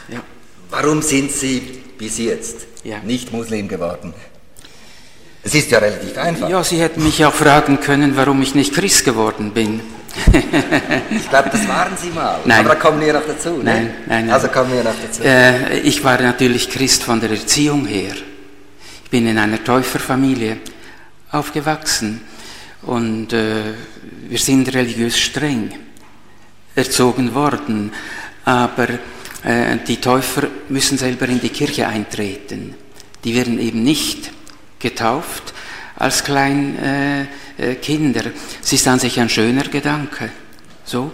Ja. 0.07 0.21
Warum 0.69 1.01
sind 1.01 1.31
Sie 1.31 1.61
bis 1.97 2.19
jetzt 2.19 2.67
ja. 2.83 2.99
nicht 2.99 3.31
Muslim 3.33 3.67
geworden? 3.67 4.13
Es 5.43 5.55
ist 5.55 5.71
ja 5.71 5.79
relativ 5.79 6.17
einfach. 6.17 6.49
Ja, 6.49 6.63
Sie 6.63 6.79
hätten 6.79 7.03
mich 7.03 7.23
auch 7.25 7.33
fragen 7.33 7.79
können, 7.79 8.15
warum 8.15 8.41
ich 8.41 8.55
nicht 8.55 8.73
Christ 8.73 9.05
geworden 9.05 9.51
bin. 9.51 9.81
ich 11.11 11.29
glaube, 11.29 11.49
das 11.49 11.67
waren 11.67 11.95
Sie 11.97 12.09
mal. 12.09 12.39
Nein. 12.45 12.59
Aber 12.65 12.75
da 12.75 12.75
kommen 12.75 13.01
wir 13.01 13.13
noch 13.13 13.25
dazu. 13.25 13.57
Ne? 13.57 13.63
Nein, 13.63 13.73
nein, 14.07 14.25
nein. 14.25 14.29
Also 14.31 14.47
kommen 14.49 14.73
wir 14.73 14.83
noch 14.83 14.95
dazu. 15.01 15.23
Äh, 15.23 15.79
ich 15.79 16.03
war 16.03 16.19
natürlich 16.21 16.69
Christ 16.69 17.03
von 17.03 17.19
der 17.19 17.31
Erziehung 17.31 17.85
her. 17.85 18.13
Ich 19.03 19.09
bin 19.09 19.27
in 19.27 19.37
einer 19.37 19.63
Täuferfamilie 19.63 20.57
aufgewachsen 21.31 22.21
und 22.81 23.33
äh, 23.33 23.73
wir 24.27 24.39
sind 24.39 24.73
religiös 24.73 25.17
streng 25.19 25.71
erzogen 26.75 27.33
worden, 27.33 27.91
aber 28.45 28.89
äh, 29.43 29.77
die 29.87 29.97
Täufer 29.97 30.47
müssen 30.69 30.97
selber 30.97 31.27
in 31.27 31.41
die 31.41 31.49
Kirche 31.49 31.87
eintreten. 31.87 32.75
Die 33.23 33.35
werden 33.35 33.59
eben 33.59 33.83
nicht 33.83 34.31
getauft 34.79 35.53
als 35.95 36.23
Kleinkinder. 36.23 37.27
Äh, 37.57 38.31
es 38.63 38.73
ist 38.73 38.87
an 38.87 38.99
sich 38.99 39.19
ein 39.19 39.29
schöner 39.29 39.63
Gedanke, 39.65 40.31
so, 40.85 41.11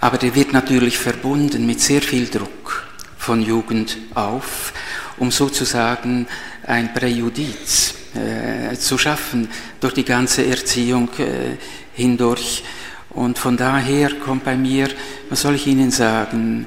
aber 0.00 0.18
der 0.18 0.34
wird 0.34 0.52
natürlich 0.52 0.98
verbunden 0.98 1.64
mit 1.66 1.80
sehr 1.80 2.02
viel 2.02 2.28
Druck 2.28 2.86
von 3.16 3.40
Jugend 3.40 3.96
auf, 4.14 4.72
um 5.18 5.30
sozusagen 5.30 6.26
ein 6.66 6.92
Präjudiz 6.92 7.94
äh, 8.14 8.76
zu 8.76 8.98
schaffen 8.98 9.48
durch 9.80 9.94
die 9.94 10.04
ganze 10.04 10.46
Erziehung 10.46 11.08
äh, 11.18 11.56
hindurch. 11.94 12.64
Und 13.10 13.38
von 13.38 13.56
daher 13.56 14.10
kommt 14.14 14.44
bei 14.44 14.56
mir, 14.56 14.88
was 15.30 15.42
soll 15.42 15.54
ich 15.54 15.66
Ihnen 15.66 15.90
sagen, 15.90 16.66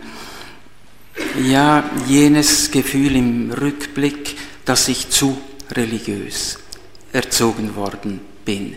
ja, 1.44 1.84
jenes 2.08 2.72
Gefühl 2.72 3.16
im 3.16 3.52
Rückblick, 3.52 4.36
dass 4.66 4.88
ich 4.88 5.10
zu 5.10 5.38
religiös 5.72 6.60
erzogen 7.12 7.76
worden 7.76 8.20
bin 8.46 8.76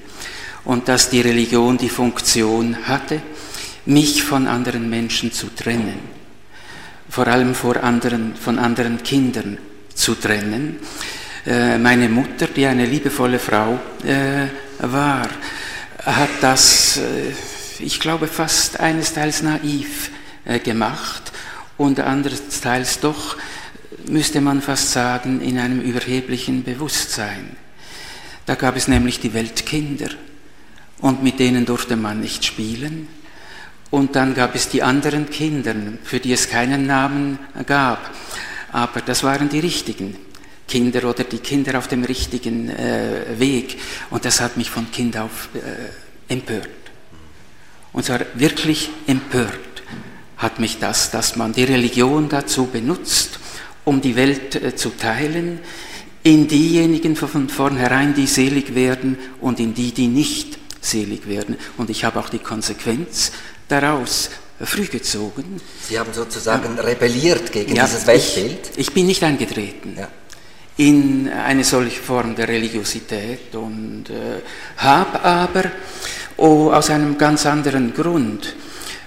und 0.64 0.88
dass 0.88 1.10
die 1.10 1.20
Religion 1.20 1.78
die 1.78 1.88
Funktion 1.88 2.86
hatte, 2.86 3.20
mich 3.86 4.22
von 4.22 4.46
anderen 4.46 4.88
Menschen 4.88 5.32
zu 5.32 5.48
trennen, 5.54 5.98
vor 7.08 7.26
allem 7.26 7.54
vor 7.54 7.82
anderen, 7.82 8.34
von 8.36 8.58
anderen 8.58 9.02
Kindern 9.02 9.58
zu 9.94 10.14
trennen. 10.14 10.78
Äh, 11.46 11.78
meine 11.78 12.08
Mutter, 12.08 12.48
die 12.48 12.66
eine 12.66 12.84
liebevolle 12.84 13.38
Frau 13.38 13.78
äh, 14.04 14.46
war, 14.80 15.26
hat 16.04 16.28
das, 16.42 16.98
äh, 16.98 17.32
ich 17.82 17.98
glaube, 17.98 18.26
fast 18.26 18.78
eines 18.78 19.14
Teils 19.14 19.42
naiv 19.42 20.10
gemacht 20.64 21.32
und 21.76 22.00
anderes 22.00 22.60
Teils 22.60 22.98
doch, 23.00 23.36
müsste 24.06 24.40
man 24.40 24.62
fast 24.62 24.90
sagen, 24.90 25.40
in 25.42 25.58
einem 25.58 25.80
überheblichen 25.80 26.64
Bewusstsein. 26.64 27.56
Da 28.46 28.54
gab 28.54 28.76
es 28.76 28.88
nämlich 28.88 29.20
die 29.20 29.34
Weltkinder 29.34 30.08
und 31.00 31.22
mit 31.22 31.38
denen 31.38 31.66
durfte 31.66 31.96
man 31.96 32.20
nicht 32.20 32.44
spielen. 32.44 33.06
Und 33.90 34.16
dann 34.16 34.34
gab 34.34 34.54
es 34.54 34.68
die 34.68 34.82
anderen 34.82 35.28
Kinder, 35.28 35.74
für 36.04 36.20
die 36.20 36.32
es 36.32 36.48
keinen 36.48 36.86
Namen 36.86 37.38
gab, 37.66 38.10
aber 38.72 39.00
das 39.02 39.22
waren 39.22 39.48
die 39.48 39.60
richtigen. 39.60 40.16
Kinder 40.70 41.10
oder 41.10 41.24
die 41.24 41.38
Kinder 41.38 41.76
auf 41.76 41.88
dem 41.88 42.04
richtigen 42.04 42.70
äh, 42.70 43.38
Weg. 43.38 43.76
Und 44.10 44.24
das 44.24 44.40
hat 44.40 44.56
mich 44.56 44.70
von 44.70 44.90
Kind 44.92 45.16
auf 45.16 45.48
äh, 45.54 46.32
empört. 46.32 46.68
Und 47.92 48.04
zwar 48.04 48.20
wirklich 48.34 48.88
empört 49.08 49.58
hat 50.36 50.60
mich 50.60 50.78
das, 50.78 51.10
dass 51.10 51.34
man 51.34 51.52
die 51.52 51.64
Religion 51.64 52.28
dazu 52.28 52.66
benutzt, 52.66 53.40
um 53.84 54.00
die 54.00 54.14
Welt 54.14 54.54
äh, 54.54 54.76
zu 54.76 54.90
teilen, 54.90 55.58
in 56.22 56.46
diejenigen 56.46 57.16
von 57.16 57.48
vornherein, 57.48 58.14
die 58.14 58.26
selig 58.26 58.74
werden 58.74 59.18
und 59.40 59.58
in 59.58 59.74
die, 59.74 59.90
die 59.90 60.06
nicht 60.06 60.58
selig 60.80 61.26
werden. 61.26 61.56
Und 61.78 61.90
ich 61.90 62.04
habe 62.04 62.20
auch 62.20 62.28
die 62.28 62.38
Konsequenz 62.38 63.32
daraus 63.68 64.30
früh 64.62 64.86
gezogen. 64.86 65.60
Sie 65.88 65.98
haben 65.98 66.12
sozusagen 66.12 66.76
ja. 66.76 66.82
rebelliert 66.82 67.50
gegen 67.50 67.74
ja, 67.74 67.86
dieses 67.86 68.06
Weltbild? 68.06 68.70
Ich, 68.72 68.88
ich, 68.88 68.92
bin 68.92 69.06
nicht 69.06 69.24
eingetreten. 69.24 69.96
Ja 69.98 70.08
in 70.80 71.28
eine 71.28 71.62
solche 71.62 72.00
Form 72.00 72.34
der 72.34 72.48
Religiosität 72.48 73.54
und 73.54 74.04
äh, 74.08 74.40
habe 74.78 75.22
aber 75.22 75.64
oh, 76.38 76.70
aus 76.70 76.88
einem 76.88 77.18
ganz 77.18 77.44
anderen 77.44 77.92
Grund 77.92 78.54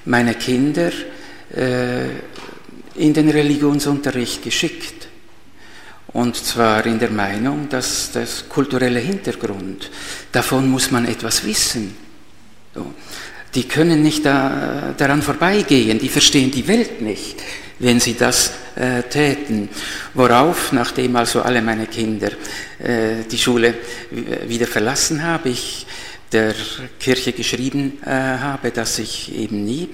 meine 0.05 0.35
Kinder 0.35 0.91
äh, 1.51 2.09
in 2.95 3.13
den 3.13 3.27
Religionsunterricht 3.27 4.43
geschickt. 4.43 5.07
Und 6.09 6.35
zwar 6.35 6.85
in 6.85 6.99
der 6.99 7.09
Meinung, 7.09 7.67
dass 7.69 8.11
das 8.11 8.47
kulturelle 8.47 8.99
Hintergrund, 8.99 9.89
davon 10.31 10.69
muss 10.69 10.91
man 10.91 11.07
etwas 11.07 11.43
wissen. 11.43 11.97
So. 12.75 12.93
Die 13.55 13.67
können 13.67 14.03
nicht 14.03 14.23
da, 14.27 14.93
daran 14.95 15.23
vorbeigehen, 15.23 15.97
die 15.97 16.09
verstehen 16.09 16.51
die 16.51 16.67
Welt 16.67 17.01
nicht 17.01 17.41
wenn 17.79 17.99
sie 17.99 18.15
das 18.15 18.53
äh, 18.75 19.03
täten. 19.03 19.69
Worauf, 20.13 20.71
nachdem 20.71 21.15
also 21.15 21.41
alle 21.41 21.61
meine 21.61 21.87
Kinder 21.87 22.31
äh, 22.79 23.23
die 23.29 23.37
Schule 23.37 23.75
wieder 24.47 24.67
verlassen 24.67 25.23
habe, 25.23 25.49
ich 25.49 25.85
der 26.33 26.55
Kirche 26.99 27.31
geschrieben 27.31 27.99
äh, 28.03 28.09
habe, 28.09 28.71
dass 28.71 28.99
ich 28.99 29.33
eben 29.35 29.63
nie 29.63 29.89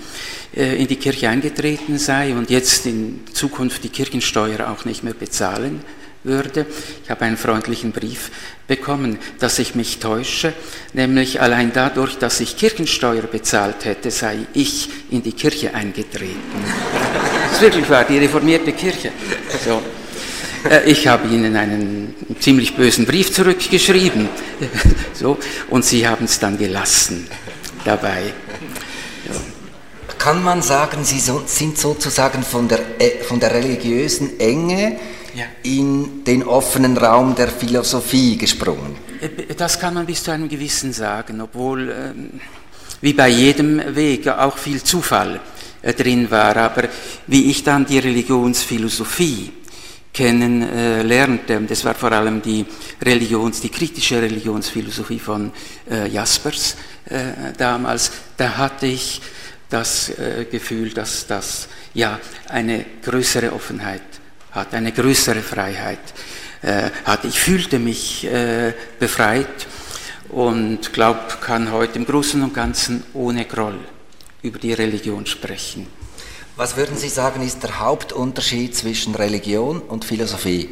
äh, 0.56 0.82
in 0.82 0.88
die 0.88 0.96
Kirche 0.96 1.30
eingetreten 1.30 1.98
sei 1.98 2.34
und 2.34 2.50
jetzt 2.50 2.86
in 2.86 3.22
Zukunft 3.34 3.84
die 3.84 3.90
Kirchensteuer 3.90 4.70
auch 4.70 4.86
nicht 4.86 5.04
mehr 5.04 5.14
bezahlen 5.14 5.82
würde. 6.24 6.66
Ich 7.04 7.10
habe 7.10 7.26
einen 7.26 7.38
freundlichen 7.38 7.92
Brief 7.92 8.32
bekommen, 8.68 9.18
dass 9.40 9.60
ich 9.60 9.76
mich 9.76 10.00
täusche, 10.00 10.54
nämlich 10.94 11.42
allein 11.42 11.72
dadurch, 11.74 12.18
dass 12.18 12.40
ich 12.40 12.58
Kirchensteuer 12.58 13.24
bezahlt 13.24 13.86
hätte, 13.86 14.12
sei 14.12 14.40
ich 14.54 14.90
in 15.10 15.24
die 15.24 15.34
Kirche 15.34 15.74
eingetreten. 15.74 16.40
Das 17.50 17.58
ist 17.58 17.74
wirklich 17.74 17.90
wahr, 17.90 18.06
die 18.08 18.20
reformierte 18.20 18.72
Kirche. 18.74 19.12
So. 19.66 19.82
Äh, 20.70 20.90
ich 20.90 21.08
habe 21.08 21.28
Ihnen 21.28 21.56
einen 21.56 22.14
ziemlich 22.40 22.76
bösen 22.76 23.06
Brief 23.06 23.34
zurückgeschrieben. 23.34 24.30
So, 25.14 25.38
und 25.70 25.84
Sie 25.84 26.08
haben 26.08 26.26
es 26.26 26.40
dann 26.40 26.58
gelassen 26.58 27.28
dabei. 27.84 28.34
Ja. 29.28 29.36
Kann 30.18 30.42
man 30.44 30.62
sagen, 30.62 31.04
Sie 31.04 31.20
sind 31.20 31.78
sozusagen 31.78 32.44
von 32.44 32.70
der, 32.70 32.80
äh, 33.00 33.24
von 33.24 33.40
der 33.40 33.54
religiösen 33.54 34.40
Enge 34.40 34.98
ja. 35.40 35.46
in 35.64 36.24
den 36.24 36.44
offenen 36.44 36.98
Raum 36.98 37.36
der 37.36 37.48
Philosophie 37.48 38.38
gesprungen? 38.38 38.98
Äh, 39.22 39.54
das 39.56 39.80
kann 39.80 39.94
man 39.94 40.06
bis 40.06 40.24
zu 40.24 40.32
einem 40.32 40.50
gewissen 40.50 40.94
sagen, 40.94 41.42
obwohl 41.42 41.90
ähm, 41.90 42.40
wie 43.02 43.14
bei 43.14 43.30
jedem 43.30 43.96
Weg 43.96 44.28
auch 44.28 44.58
viel 44.58 44.84
Zufall 44.84 45.40
drin 45.82 46.30
war. 46.30 46.56
Aber 46.58 46.84
wie 47.28 47.50
ich 47.50 47.64
dann 47.64 47.86
die 47.86 48.00
Religionsphilosophie 48.00 49.52
kennenlernte. 50.14 51.54
Äh, 51.54 51.66
das 51.66 51.86
war 51.86 51.96
vor 51.96 52.12
allem 52.12 52.42
die 52.42 52.66
Religions, 53.02 53.62
die 53.62 53.70
kritische 53.70 54.22
Religionsphilosophie 54.22 55.20
von 55.20 55.52
äh, 55.90 56.08
Jaspers 56.10 56.76
äh, 57.06 57.54
damals. 57.58 58.12
Da 58.38 58.58
hatte 58.58 58.88
ich 58.88 59.22
das 59.70 60.10
äh, 60.10 60.46
Gefühl, 60.50 60.90
dass 60.92 61.28
das 61.28 61.68
ja 61.94 62.20
eine 62.48 62.86
größere 63.04 63.54
Offenheit 63.54 64.02
hat, 64.52 64.74
eine 64.74 64.92
größere 64.92 65.42
Freiheit 65.42 66.00
äh, 66.62 66.90
hat. 67.06 67.26
Ich 67.26 67.40
fühlte 67.40 67.80
mich 67.80 68.26
äh, 68.26 68.74
befreit 69.00 69.68
und 70.30 70.94
glaube, 70.94 71.20
kann 71.42 71.72
heute 71.72 71.98
im 72.00 72.06
Großen 72.06 72.42
und 72.42 72.54
Ganzen 72.54 73.04
ohne 73.14 73.46
Groll 73.46 73.80
über 74.42 74.60
die 74.60 74.74
Religion 74.74 75.26
sprechen. 75.26 75.88
Was 76.56 76.76
würden 76.76 76.98
Sie 76.98 77.10
sagen, 77.10 77.42
ist 77.42 77.64
der 77.64 77.80
Hauptunterschied 77.80 78.76
zwischen 78.76 79.16
Religion 79.16 79.80
und 79.80 80.04
Philosophie? 80.04 80.70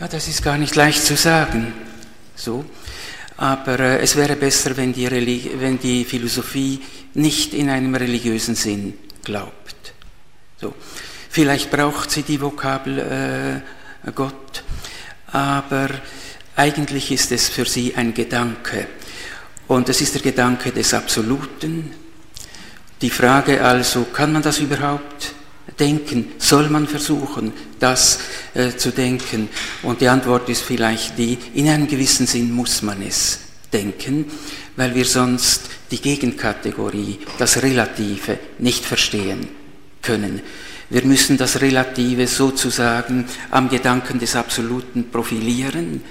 Ja, 0.00 0.08
das 0.08 0.28
ist 0.28 0.42
gar 0.42 0.58
nicht 0.58 0.74
leicht 0.74 1.04
zu 1.04 1.14
sagen. 1.14 1.72
So. 2.34 2.64
Aber 3.36 3.78
äh, 3.78 3.98
es 3.98 4.16
wäre 4.16 4.36
besser, 4.36 4.76
wenn 4.76 4.92
die, 4.92 5.10
wenn 5.60 5.78
die, 5.78 6.04
Philosophie 6.04 6.80
nicht 7.14 7.54
in 7.54 7.68
einem 7.68 7.94
religiösen 7.94 8.54
Sinn 8.54 8.94
glaubt. 9.22 9.92
So. 10.60 10.74
Vielleicht 11.34 11.70
braucht 11.70 12.10
sie 12.10 12.24
die 12.24 12.38
Vokabel 12.42 13.62
äh, 14.06 14.10
Gott, 14.10 14.62
aber 15.28 15.88
eigentlich 16.56 17.10
ist 17.10 17.32
es 17.32 17.48
für 17.48 17.64
sie 17.64 17.94
ein 17.94 18.12
Gedanke. 18.12 18.86
Und 19.66 19.88
es 19.88 20.02
ist 20.02 20.14
der 20.14 20.20
Gedanke 20.20 20.72
des 20.72 20.92
Absoluten, 20.92 21.90
die 23.00 23.08
Frage 23.08 23.64
also, 23.64 24.04
kann 24.12 24.34
man 24.34 24.42
das 24.42 24.58
überhaupt 24.58 25.32
denken? 25.80 26.32
Soll 26.36 26.68
man 26.68 26.86
versuchen, 26.86 27.54
das 27.80 28.18
äh, 28.52 28.76
zu 28.76 28.90
denken? 28.90 29.48
Und 29.84 30.02
die 30.02 30.08
Antwort 30.08 30.50
ist 30.50 30.60
vielleicht 30.60 31.16
die, 31.16 31.38
in 31.54 31.66
einem 31.66 31.88
gewissen 31.88 32.26
Sinn 32.26 32.52
muss 32.52 32.82
man 32.82 33.00
es 33.00 33.38
denken, 33.72 34.26
weil 34.76 34.94
wir 34.94 35.06
sonst 35.06 35.70
die 35.90 36.02
Gegenkategorie, 36.02 37.20
das 37.38 37.62
Relative, 37.62 38.38
nicht 38.58 38.84
verstehen 38.84 39.48
können. 40.02 40.42
Wir 40.92 41.06
müssen 41.06 41.38
das 41.38 41.62
Relative 41.62 42.26
sozusagen 42.26 43.24
am 43.50 43.70
Gedanken 43.70 44.18
des 44.18 44.36
Absoluten 44.36 45.08
profilieren 45.08 46.02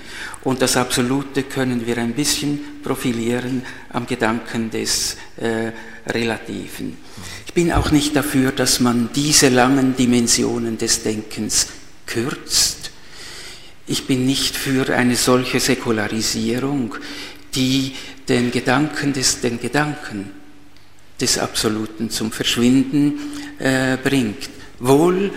und 0.44 0.60
das 0.60 0.76
Absolute 0.76 1.44
können 1.44 1.86
wir 1.86 2.00
ein 2.00 2.13
bisschen 2.13 2.82
profilieren 2.82 3.62
am 3.89 4.08
Gedanken 4.08 4.72
des 4.72 5.17
äh, 5.38 5.72
Relativen. 6.10 6.98
Ich 7.46 7.54
bin 7.54 7.72
auch 7.72 7.91
nicht 7.91 8.15
dafür, 8.15 8.54
dass 8.54 8.80
man 8.80 9.12
diese 9.13 9.50
langen 9.50 9.96
Dimensionen 9.96 10.80
des 10.80 11.04
Denkens 11.04 11.67
kürzt. 12.08 12.89
Ich 13.86 14.08
bin 14.08 14.26
nicht 14.26 14.56
für 14.56 14.91
eine 14.96 15.15
solche 15.15 15.60
Säkularisierung, 15.60 16.96
die 17.54 17.94
den 18.28 18.50
Gedanken 18.50 19.13
des, 19.13 19.41
den 19.41 19.60
Gedanken 19.60 20.32
des 21.20 21.38
Absoluten 21.38 22.10
zum 22.10 22.32
Verschwinden 22.32 23.20
äh, 23.60 23.96
bringt. 23.98 24.50
Wohl 24.82 25.32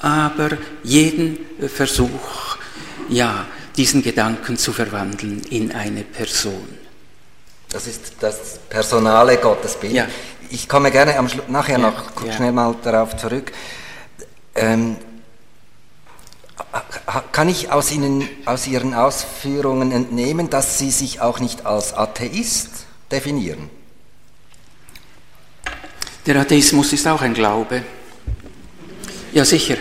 aber 0.00 0.50
jeden 0.82 1.38
Versuch, 1.68 2.56
ja, 3.08 3.46
diesen 3.76 4.02
Gedanken 4.02 4.56
zu 4.56 4.72
verwandeln 4.72 5.42
in 5.50 5.72
eine 5.72 6.02
Person. 6.02 6.78
Das 7.70 7.88
ist 7.88 8.12
das 8.20 8.60
personale 8.68 9.36
Gottesbild. 9.38 9.92
Ja. 9.92 10.06
Ich 10.50 10.68
komme 10.68 10.92
gerne 10.92 11.18
am 11.18 11.28
nachher 11.48 11.78
ja, 11.78 11.90
noch 11.90 12.24
ja. 12.24 12.32
schnell 12.32 12.52
mal 12.52 12.76
darauf 12.82 13.16
zurück. 13.16 13.50
Ähm, 14.54 14.96
kann 17.32 17.48
ich 17.48 17.72
aus, 17.72 17.90
Ihnen, 17.90 18.28
aus 18.44 18.68
Ihren 18.68 18.94
Ausführungen 18.94 19.90
entnehmen, 19.90 20.50
dass 20.50 20.78
Sie 20.78 20.92
sich 20.92 21.20
auch 21.20 21.40
nicht 21.40 21.66
als 21.66 21.94
Atheist 21.94 22.86
definieren? 23.10 23.70
Der 26.26 26.36
Atheismus 26.36 26.92
ist 26.92 27.08
auch 27.08 27.22
ein 27.22 27.34
Glaube. 27.34 27.82
Ja, 29.34 29.44
sicher. 29.44 29.78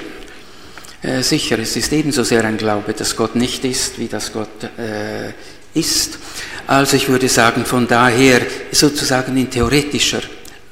Äh, 1.04 1.22
sicher, 1.22 1.60
es 1.60 1.76
ist 1.76 1.94
ebenso 1.94 2.24
sehr 2.24 2.44
ein 2.44 2.58
Glaube, 2.58 2.94
dass 2.94 3.16
Gott 3.16 3.36
nicht 3.36 3.63
ist, 3.63 4.00
wie 4.00 4.08
dass 4.08 4.34
Gott 4.34 4.63
äh, 4.63 5.32
ist. 5.76 6.18
Also 6.66 6.98
ich 6.98 7.08
würde 7.08 7.30
sagen, 7.30 7.63
von 7.63 7.88
daher 7.88 8.42
sozusagen 8.72 9.38
in 9.38 9.52
theoretischer 9.52 10.24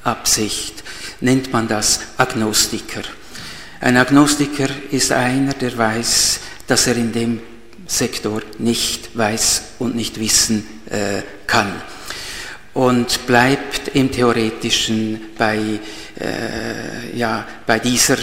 Absicht 0.02 0.82
nennt 1.20 1.52
man 1.52 1.68
das 1.68 2.00
Agnostiker. 2.16 3.02
Ein 3.80 3.98
Agnostiker 3.98 4.68
ist 4.90 5.12
einer, 5.12 5.52
der 5.52 5.78
weiß, 5.78 6.40
dass 6.66 6.88
er 6.88 6.96
in 6.96 7.12
dem 7.12 7.40
Sektor 7.86 8.42
nicht 8.58 9.16
weiß 9.16 9.62
und 9.78 9.94
nicht 9.94 10.18
wissen 10.18 10.66
äh, 10.90 11.22
kann. 11.46 11.70
Und 12.74 13.28
bleibt 13.28 13.94
im 13.94 14.10
Theoretischen 14.10 15.20
bei, 15.38 15.78
äh, 16.18 17.16
ja, 17.16 17.46
bei 17.64 17.78
dieser 17.78 18.16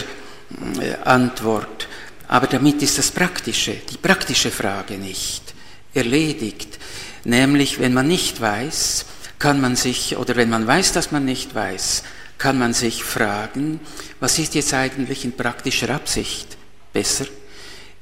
Antwort. 1.03 1.87
Aber 2.27 2.47
damit 2.47 2.81
ist 2.81 2.97
das 2.97 3.11
Praktische, 3.11 3.73
die 3.89 3.97
praktische 3.97 4.51
Frage 4.51 4.97
nicht 4.97 5.53
erledigt. 5.93 6.79
Nämlich, 7.23 7.79
wenn 7.79 7.93
man 7.93 8.07
nicht 8.07 8.39
weiß, 8.39 9.05
kann 9.39 9.61
man 9.61 9.75
sich, 9.75 10.17
oder 10.17 10.35
wenn 10.35 10.49
man 10.49 10.67
weiß, 10.67 10.93
dass 10.93 11.11
man 11.11 11.25
nicht 11.25 11.55
weiß, 11.55 12.03
kann 12.37 12.57
man 12.57 12.73
sich 12.73 13.03
fragen, 13.03 13.79
was 14.19 14.39
ist 14.39 14.55
jetzt 14.55 14.73
eigentlich 14.73 15.25
in 15.25 15.35
praktischer 15.35 15.89
Absicht 15.89 16.57
besser? 16.93 17.25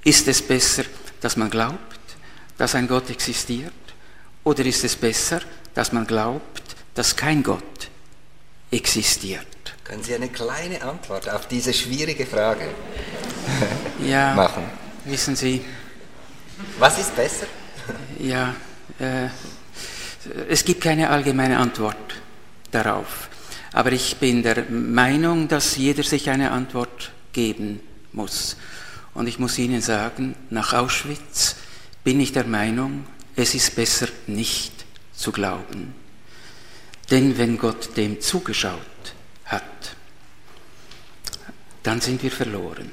Ist 0.04 0.28
es 0.28 0.42
besser, 0.42 0.84
dass 1.22 1.38
man 1.38 1.50
glaubt, 1.50 1.80
dass 2.58 2.76
ein 2.76 2.88
Gott 2.88 3.10
existiert? 3.10 3.74
Oder 4.44 4.66
ist 4.66 4.84
es 4.84 4.96
besser, 4.96 5.42
dass 5.74 5.92
man 5.92 6.06
glaubt, 6.06 6.76
dass 6.94 7.16
kein 7.16 7.44
Gott 7.44 7.90
existiert? 8.72 9.57
Können 9.88 10.04
Sie 10.04 10.14
eine 10.14 10.28
kleine 10.28 10.82
Antwort 10.82 11.30
auf 11.30 11.48
diese 11.48 11.74
schwierige 11.74 12.26
Frage 12.26 12.68
ja, 14.06 14.34
machen? 14.34 14.64
Wissen 15.06 15.34
Sie. 15.36 15.62
Was 16.78 17.00
ist 17.00 17.16
besser? 17.16 17.48
Ja, 18.20 18.54
äh, 19.00 19.30
es 20.50 20.66
gibt 20.66 20.82
keine 20.82 21.10
allgemeine 21.10 21.58
Antwort 21.58 22.16
darauf. 22.70 23.30
Aber 23.72 23.94
ich 23.94 24.18
bin 24.18 24.44
der 24.44 24.66
Meinung, 24.70 25.48
dass 25.48 25.78
jeder 25.78 26.04
sich 26.04 26.30
eine 26.30 26.52
Antwort 26.52 27.12
geben 27.32 27.80
muss. 28.12 28.58
Und 29.14 29.28
ich 29.28 29.40
muss 29.40 29.58
Ihnen 29.58 29.82
sagen, 29.82 30.36
nach 30.50 30.74
Auschwitz 30.74 31.56
bin 32.04 32.20
ich 32.20 32.34
der 32.34 32.46
Meinung, 32.46 33.06
es 33.38 33.56
ist 33.56 33.76
besser 33.76 34.08
nicht 34.26 34.74
zu 35.14 35.32
glauben. 35.32 35.96
Denn 37.10 37.38
wenn 37.38 37.58
Gott 37.58 37.96
dem 37.96 38.20
zugeschaut 38.20 38.97
hat, 39.48 39.96
dann 41.84 42.00
sind 42.02 42.22
wir 42.24 42.32
verloren. 42.32 42.92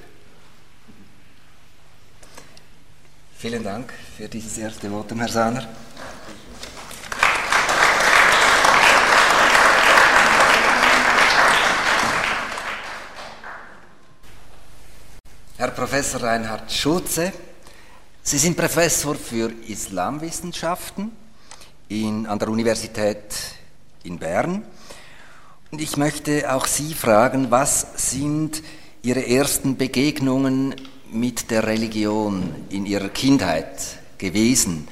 Vielen 3.36 3.62
Dank 3.62 3.92
für 4.16 4.28
dieses 4.28 4.56
erste 4.56 4.88
Votum, 4.88 5.20
Herr 5.20 5.28
Sahner. 5.28 5.68
Herr 15.56 15.70
Professor 15.70 16.22
Reinhard 16.22 16.72
Schulze, 16.72 17.32
Sie 18.22 18.38
sind 18.38 18.56
Professor 18.56 19.14
für 19.14 19.52
Islamwissenschaften 19.68 21.12
in, 21.88 22.26
an 22.26 22.38
der 22.38 22.48
Universität 22.48 23.34
in 24.02 24.18
Bern. 24.18 24.62
Und 25.74 25.80
ich 25.80 25.96
möchte 25.96 26.54
auch 26.54 26.68
Sie 26.68 26.94
fragen, 26.94 27.50
was 27.50 27.84
sind 27.96 28.62
Ihre 29.02 29.26
ersten 29.26 29.76
Begegnungen 29.76 30.76
mit 31.10 31.50
der 31.50 31.66
Religion 31.66 32.54
in 32.70 32.87
Ihrer 32.87 33.08
Kindheit 33.08 33.98
gewesen? 34.16 34.87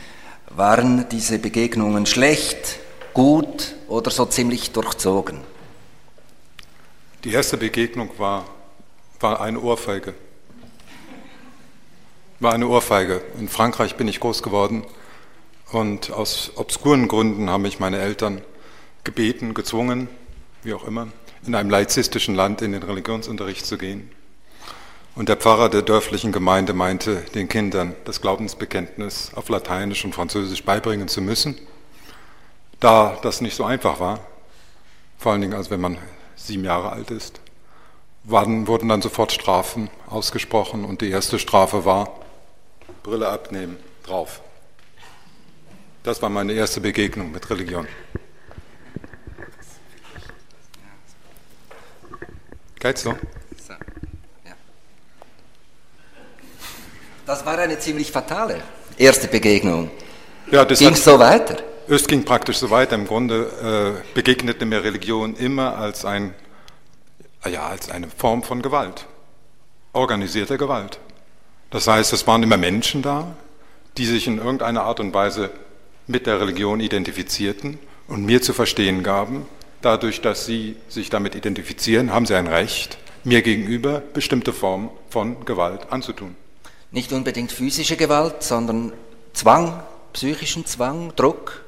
Waren 0.51 1.09
diese 1.09 1.39
Begegnungen 1.39 2.05
schlecht, 2.05 2.81
gut 3.15 3.77
oder 3.87 4.11
so 4.11 4.27
ziemlich 4.27 4.73
durchzogen? 4.73 5.39
Die 7.23 7.31
erste 7.33 7.59
Begegnung 7.59 8.11
war, 8.19 8.45
war 9.21 9.41
eine 9.41 9.61
Ohrfeige. 9.61 10.15
War 12.41 12.55
eine 12.55 12.67
Ohrfeige. 12.67 13.23
In 13.39 13.49
Frankreich 13.49 13.95
bin 13.95 14.09
ich 14.09 14.19
groß 14.19 14.43
geworden 14.43 14.83
und 15.71 16.11
aus 16.11 16.51
obskuren 16.57 17.07
Gründen 17.07 17.49
haben 17.51 17.63
mich 17.63 17.79
meine 17.79 18.01
Eltern 18.01 18.43
gebeten, 19.05 19.55
gezwungen, 19.55 20.09
wie 20.63 20.75
auch 20.75 20.85
immer, 20.85 21.09
in 21.47 21.55
einem 21.55 21.71
laizistischen 21.71 22.35
Land 22.35 22.63
in 22.63 22.73
den 22.73 22.83
Religionsunterricht 22.83 23.67
zu 23.67 23.79
gehen. 23.79 24.11
Und 25.15 25.29
der 25.29 25.37
Pfarrer 25.37 25.69
der 25.69 25.83
dörflichen 25.83 26.33
Gemeinde 26.33 26.73
meinte, 26.73 27.17
den 27.35 27.49
Kindern 27.49 27.95
das 28.05 28.21
Glaubensbekenntnis 28.21 29.33
auf 29.35 29.49
Lateinisch 29.49 30.05
und 30.05 30.15
Französisch 30.15 30.65
beibringen 30.65 31.09
zu 31.09 31.21
müssen. 31.21 31.59
Da 32.81 33.19
das 33.23 33.41
nicht 33.41 33.55
so 33.55 33.65
einfach 33.65 34.01
war, 34.01 34.21
vor 35.19 35.33
allen 35.33 35.43
Dingen 35.43 35.55
als 35.55 35.71
wenn 35.71 35.81
man 35.81 35.99
sieben 36.37 36.65
Jahre 36.65 36.91
alt 36.91 37.11
ist, 37.11 37.41
waren, 38.25 38.67
wurden 38.69 38.89
dann 38.89 39.03
sofort 39.03 39.33
Strafen 39.33 39.91
ausgesprochen 40.09 40.85
und 40.85 41.01
die 41.01 41.11
erste 41.11 41.39
Strafe 41.39 41.85
war 41.85 42.09
Brille 43.03 43.29
abnehmen, 43.29 43.77
drauf. 44.05 44.41
Das 46.05 46.23
war 46.23 46.31
meine 46.31 46.53
erste 46.53 46.81
Begegnung 46.81 47.33
mit 47.33 47.49
Religion. 47.51 47.87
Geht's 52.83 53.03
so? 53.03 53.15
Das 57.25 57.47
war 57.47 57.57
eine 57.57 57.79
ziemlich 57.79 58.11
fatale 58.11 58.61
erste 58.99 59.29
Begegnung. 59.29 59.89
Ja, 60.51 60.65
das 60.65 60.81
Ging 60.81 60.93
es 60.93 61.05
so 61.05 61.17
weiter? 61.17 61.59
Es 61.87 62.09
ging 62.09 62.25
praktisch 62.25 62.57
so 62.57 62.71
weiter. 62.71 62.97
Im 62.97 63.07
Grunde 63.07 64.03
äh, 64.03 64.15
begegnete 64.15 64.67
mir 64.67 64.83
Religion 64.83 65.37
immer 65.37 65.79
als, 65.79 66.05
ein, 66.05 66.35
ja, 67.49 67.69
als 67.69 67.89
eine 67.89 68.09
Form 68.09 68.43
von 68.43 68.63
Gewalt, 68.63 69.07
organisierter 69.93 70.59
Gewalt. 70.59 70.99
Das 71.71 71.87
heißt, 71.87 72.13
es 72.13 72.27
waren 72.27 72.43
immer 72.43 72.57
Menschen 72.57 73.03
da, 73.03 73.37
die 73.97 74.07
sich 74.07 74.27
in 74.27 74.39
irgendeiner 74.39 74.83
Art 74.83 74.99
und 74.99 75.15
Weise 75.15 75.51
mit 76.09 76.27
der 76.27 76.41
Religion 76.41 76.81
identifizierten 76.81 77.79
und 78.09 78.27
mir 78.27 78.43
zu 78.43 78.53
verstehen 78.53 79.05
gaben, 79.05 79.47
dadurch, 79.83 80.21
dass 80.21 80.47
sie 80.47 80.77
sich 80.89 81.11
damit 81.11 81.35
identifizieren, 81.35 82.13
haben 82.13 82.27
sie 82.27 82.35
ein 82.35 82.47
Recht, 82.47 82.99
mir 83.25 83.43
gegenüber 83.43 84.01
bestimmte 84.01 84.53
Formen 84.53 84.91
von 85.11 85.45
Gewalt 85.45 85.93
anzutun. 85.93 86.37
Nicht 86.91 87.13
unbedingt 87.13 87.53
physische 87.53 87.97
Gewalt, 87.97 88.43
sondern 88.43 88.93
Zwang, 89.33 89.83
psychischen 90.13 90.67
Zwang, 90.67 91.13
Druck? 91.17 91.63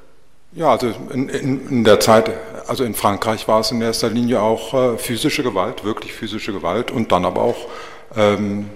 Ja, 0.53 0.71
also 0.71 0.95
in, 1.13 1.29
in, 1.29 1.69
in, 1.69 1.85
der 1.85 1.99
Zeit, 1.99 2.31
also 2.69 2.85
in 2.85 2.95
Frankreich 2.95 3.49
war 3.49 3.61
es 3.61 3.71
in 3.73 3.81
erster 3.81 4.11
Linie 4.11 4.41
auch 4.41 4.75
äh, 4.75 4.99
physische 4.99 5.43
Gewalt, 5.43 5.83
wirklich 5.83 6.13
physische 6.13 6.53
Gewalt 6.53 6.91
und 6.91 7.11
dann 7.11 7.25
aber 7.25 7.43
auch 7.43 7.57
ähm, 8.17 8.71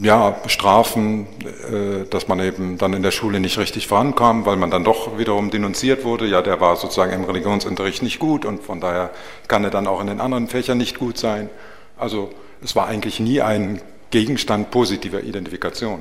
ja, 0.00 0.36
Strafen, 0.46 1.26
äh, 1.44 2.06
dass 2.08 2.28
man 2.28 2.38
eben 2.40 2.78
dann 2.78 2.92
in 2.92 3.02
der 3.02 3.10
Schule 3.10 3.40
nicht 3.40 3.58
richtig 3.58 3.88
vorankam, 3.88 4.46
weil 4.46 4.56
man 4.56 4.70
dann 4.70 4.84
doch 4.84 5.18
wiederum 5.18 5.50
denunziert 5.50 6.04
wurde, 6.04 6.26
ja, 6.26 6.40
der 6.40 6.60
war 6.60 6.76
sozusagen 6.76 7.12
im 7.12 7.24
Religionsunterricht 7.24 8.02
nicht 8.02 8.18
gut 8.18 8.44
und 8.44 8.62
von 8.62 8.80
daher 8.80 9.10
kann 9.48 9.64
er 9.64 9.70
dann 9.70 9.86
auch 9.86 10.00
in 10.00 10.06
den 10.06 10.20
anderen 10.20 10.48
Fächern 10.48 10.78
nicht 10.78 10.98
gut 10.98 11.18
sein. 11.18 11.50
Also 11.96 12.30
es 12.62 12.76
war 12.76 12.86
eigentlich 12.86 13.18
nie 13.18 13.40
ein 13.40 13.82
Gegenstand 14.10 14.70
positiver 14.70 15.22
Identifikation. 15.22 16.00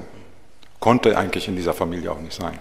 Konnte 0.80 1.18
eigentlich 1.18 1.48
in 1.48 1.56
dieser 1.56 1.74
Familie 1.74 2.12
auch 2.12 2.20
nicht 2.20 2.40
sein. 2.40 2.60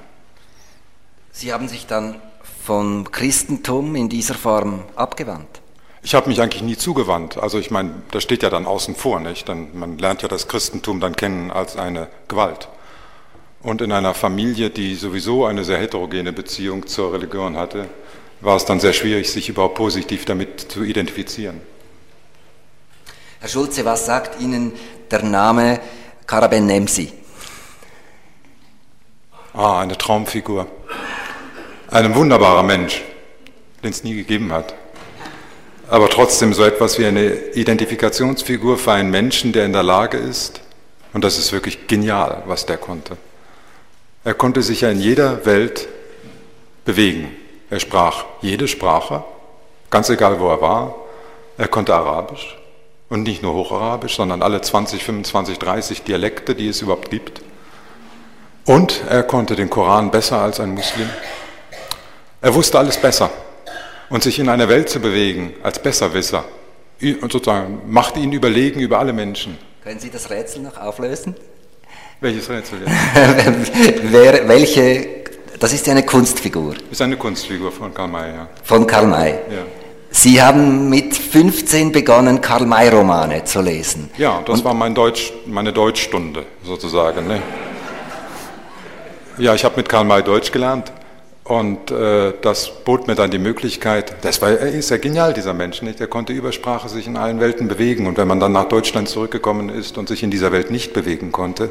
Sie 1.33 1.53
haben 1.53 1.69
sich 1.69 1.87
dann 1.87 2.17
vom 2.65 3.13
Christentum 3.13 3.95
in 3.95 4.09
dieser 4.09 4.35
Form 4.35 4.83
abgewandt? 4.97 5.61
Ich 6.07 6.15
habe 6.15 6.29
mich 6.29 6.41
eigentlich 6.41 6.63
nie 6.63 6.77
zugewandt. 6.77 7.37
Also 7.37 7.59
ich 7.59 7.73
meine, 7.73 7.91
das 8.13 8.23
steht 8.23 8.45
ja 8.45 8.49
dann 8.49 8.65
außen 8.65 8.95
vor, 8.95 9.19
nicht? 9.19 9.49
Dann, 9.49 9.77
man 9.77 9.99
lernt 9.99 10.23
ja 10.23 10.29
das 10.29 10.47
Christentum 10.47 11.01
dann 11.01 11.17
kennen 11.17 11.51
als 11.51 11.77
eine 11.77 12.07
Gewalt. 12.29 12.69
Und 13.61 13.83
in 13.83 13.91
einer 13.91 14.15
Familie, 14.15 14.71
die 14.71 14.95
sowieso 14.95 15.47
eine 15.47 15.65
sehr 15.65 15.79
heterogene 15.79 16.33
Beziehung 16.33 16.87
zur 16.87 17.13
Religion 17.13 17.57
hatte, 17.57 17.89
war 18.41 18.55
es 18.55 18.65
dann 18.65 18.79
sehr 18.79 18.93
schwierig, 18.93 19.33
sich 19.33 19.49
überhaupt 19.49 19.75
positiv 19.75 20.25
damit 20.27 20.61
zu 20.61 20.85
identifizieren. 20.85 21.61
Herr 23.41 23.49
Schulze, 23.49 23.85
was 23.85 24.07
sagt 24.07 24.41
Ihnen 24.41 24.75
der 25.11 25.25
Name 25.25 25.81
Karaben 26.25 26.67
Nemsi? 26.67 27.13
Ah, 29.55 29.81
eine 29.81 29.99
Traumfigur. 29.99 30.69
Ein 31.91 32.15
wunderbarer 32.15 32.63
Mensch, 32.63 33.03
den 33.83 33.91
es 33.91 34.05
nie 34.05 34.15
gegeben 34.15 34.53
hat. 34.53 34.73
Aber 35.89 36.09
trotzdem 36.09 36.53
so 36.53 36.65
etwas 36.65 36.99
wie 36.99 37.07
eine 37.07 37.33
Identifikationsfigur 37.55 38.77
für 38.77 38.93
einen 38.93 39.11
Menschen, 39.11 39.53
der 39.53 39.65
in 39.65 39.73
der 39.73 39.85
Lage 39.85 40.19
ist, 40.19 40.61
und 41.13 41.25
das 41.25 41.39
ist 41.39 41.53
wirklich 41.53 41.87
genial, 41.87 42.43
was 42.47 42.67
der 42.67 42.77
konnte. 42.77 43.17
Er 44.25 44.35
konnte 44.35 44.63
sich 44.63 44.83
ja 44.83 44.91
in 44.91 45.01
jeder 45.01 45.47
Welt 45.47 45.89
bewegen. 46.85 47.35
Er 47.71 47.81
sprach 47.81 48.25
jede 48.43 48.69
Sprache, 48.69 49.25
ganz 49.89 50.11
egal 50.11 50.41
wo 50.41 50.49
er 50.49 50.61
war. 50.61 50.95
Er 51.57 51.69
konnte 51.69 51.95
Arabisch 51.95 52.59
und 53.09 53.23
nicht 53.23 53.43
nur 53.43 53.55
Hocharabisch, 53.55 54.17
sondern 54.17 54.43
alle 54.43 54.61
20, 54.61 55.05
25, 55.05 55.59
30 55.59 56.03
Dialekte, 56.03 56.55
die 56.55 56.69
es 56.69 56.83
überhaupt 56.83 57.11
gibt. 57.11 57.41
Und 58.65 59.03
er 59.09 59.23
konnte 59.23 59.55
den 59.55 59.71
Koran 59.71 60.11
besser 60.11 60.41
als 60.41 60.59
ein 60.59 60.75
Muslim. 60.75 61.09
Er 62.43 62.53
wusste 62.55 62.79
alles 62.79 62.97
besser. 62.97 63.31
Und 64.09 64.23
sich 64.23 64.39
in 64.39 64.49
einer 64.49 64.69
Welt 64.69 64.89
zu 64.89 65.01
bewegen 65.01 65.55
als 65.63 65.81
Besserwisser, 65.81 66.45
und 67.01 67.33
sozusagen 67.33 67.83
macht 67.87 68.17
ihn 68.17 68.33
überlegen 68.33 68.81
über 68.81 68.99
alle 68.99 69.13
Menschen. 69.13 69.59
Können 69.83 70.01
Sie 70.01 70.11
das 70.11 70.31
Rätsel 70.31 70.63
noch 70.63 70.77
auflösen? 70.79 71.35
Welches 72.21 72.49
Rätsel 72.49 72.79
Wer, 74.05 74.49
welche, 74.49 75.09
das 75.59 75.73
ist 75.73 75.87
ja 75.87 75.93
eine 75.93 76.05
Kunstfigur. 76.05 76.75
Das 76.75 76.93
ist 76.93 77.03
eine 77.03 77.17
Kunstfigur 77.17 77.71
von 77.71 77.93
Karl 77.93 78.09
May, 78.09 78.31
ja. 78.33 78.49
Von 78.65 78.87
Karl 78.87 79.07
May. 79.07 79.31
Ja. 79.31 79.65
Sie 80.11 80.41
haben 80.41 80.89
mit 80.89 81.15
15 81.15 81.93
begonnen, 81.93 82.41
Karl 82.41 82.65
May-Romane 82.65 83.45
zu 83.45 83.61
lesen. 83.61 84.11
Ja, 84.17 84.41
das 84.47 84.61
Und 84.61 84.65
war 84.65 84.73
mein 84.73 84.95
Deutsch, 84.95 85.33
meine 85.45 85.75
Deutschstunde 85.75 86.47
sozusagen. 86.65 87.27
Ne? 87.27 87.43
Ja, 89.37 89.55
ich 89.55 89.63
habe 89.65 89.77
mit 89.77 89.89
Karl 89.89 90.05
May 90.05 90.23
Deutsch 90.23 90.51
gelernt 90.51 90.91
und 91.47 91.93
äh, 91.93 92.33
das 92.43 92.71
bot 92.85 93.07
mir 93.07 93.15
dann 93.15 93.31
die 93.31 93.39
Möglichkeit, 93.39 94.25
das 94.25 94.43
war, 94.43 94.51
er 94.51 94.73
ist 94.73 94.91
ja 94.91 94.97
genial, 94.97 95.33
dieser 95.33 95.55
Mensch, 95.55 95.81
nicht? 95.81 96.01
er 96.01 96.09
konnte 96.09 96.33
über 96.33 96.51
Sprache 96.51 96.89
sich 96.89 97.07
in 97.07 97.17
allen 97.17 97.39
Welten 97.39 97.69
bewegen. 97.69 98.09
Und 98.09 98.19
wenn 98.19 98.27
man 98.27 98.41
dann 98.41 98.51
nach 98.51 98.65
Deutschland 98.65 99.09
zurückgekommen 99.09 99.69
ist 99.69 99.97
und 99.97 100.09
sich 100.09 100.25
in 100.25 100.33
dieser 100.33 100.51
Welt 100.51 100.73
nicht 100.73 100.93
bewegen 100.93 101.31
konnte, 101.31 101.71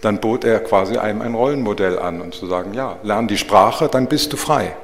dann 0.00 0.18
bot 0.20 0.44
er 0.44 0.58
quasi 0.58 0.96
einem 0.96 1.22
ein 1.22 1.34
Rollenmodell 1.34 2.00
an 2.00 2.20
und 2.20 2.34
zu 2.34 2.48
sagen, 2.48 2.74
ja, 2.74 2.96
lern 3.04 3.28
die 3.28 3.38
Sprache, 3.38 3.88
dann 3.88 4.08
bist 4.08 4.32
du 4.32 4.36
frei. 4.36 4.74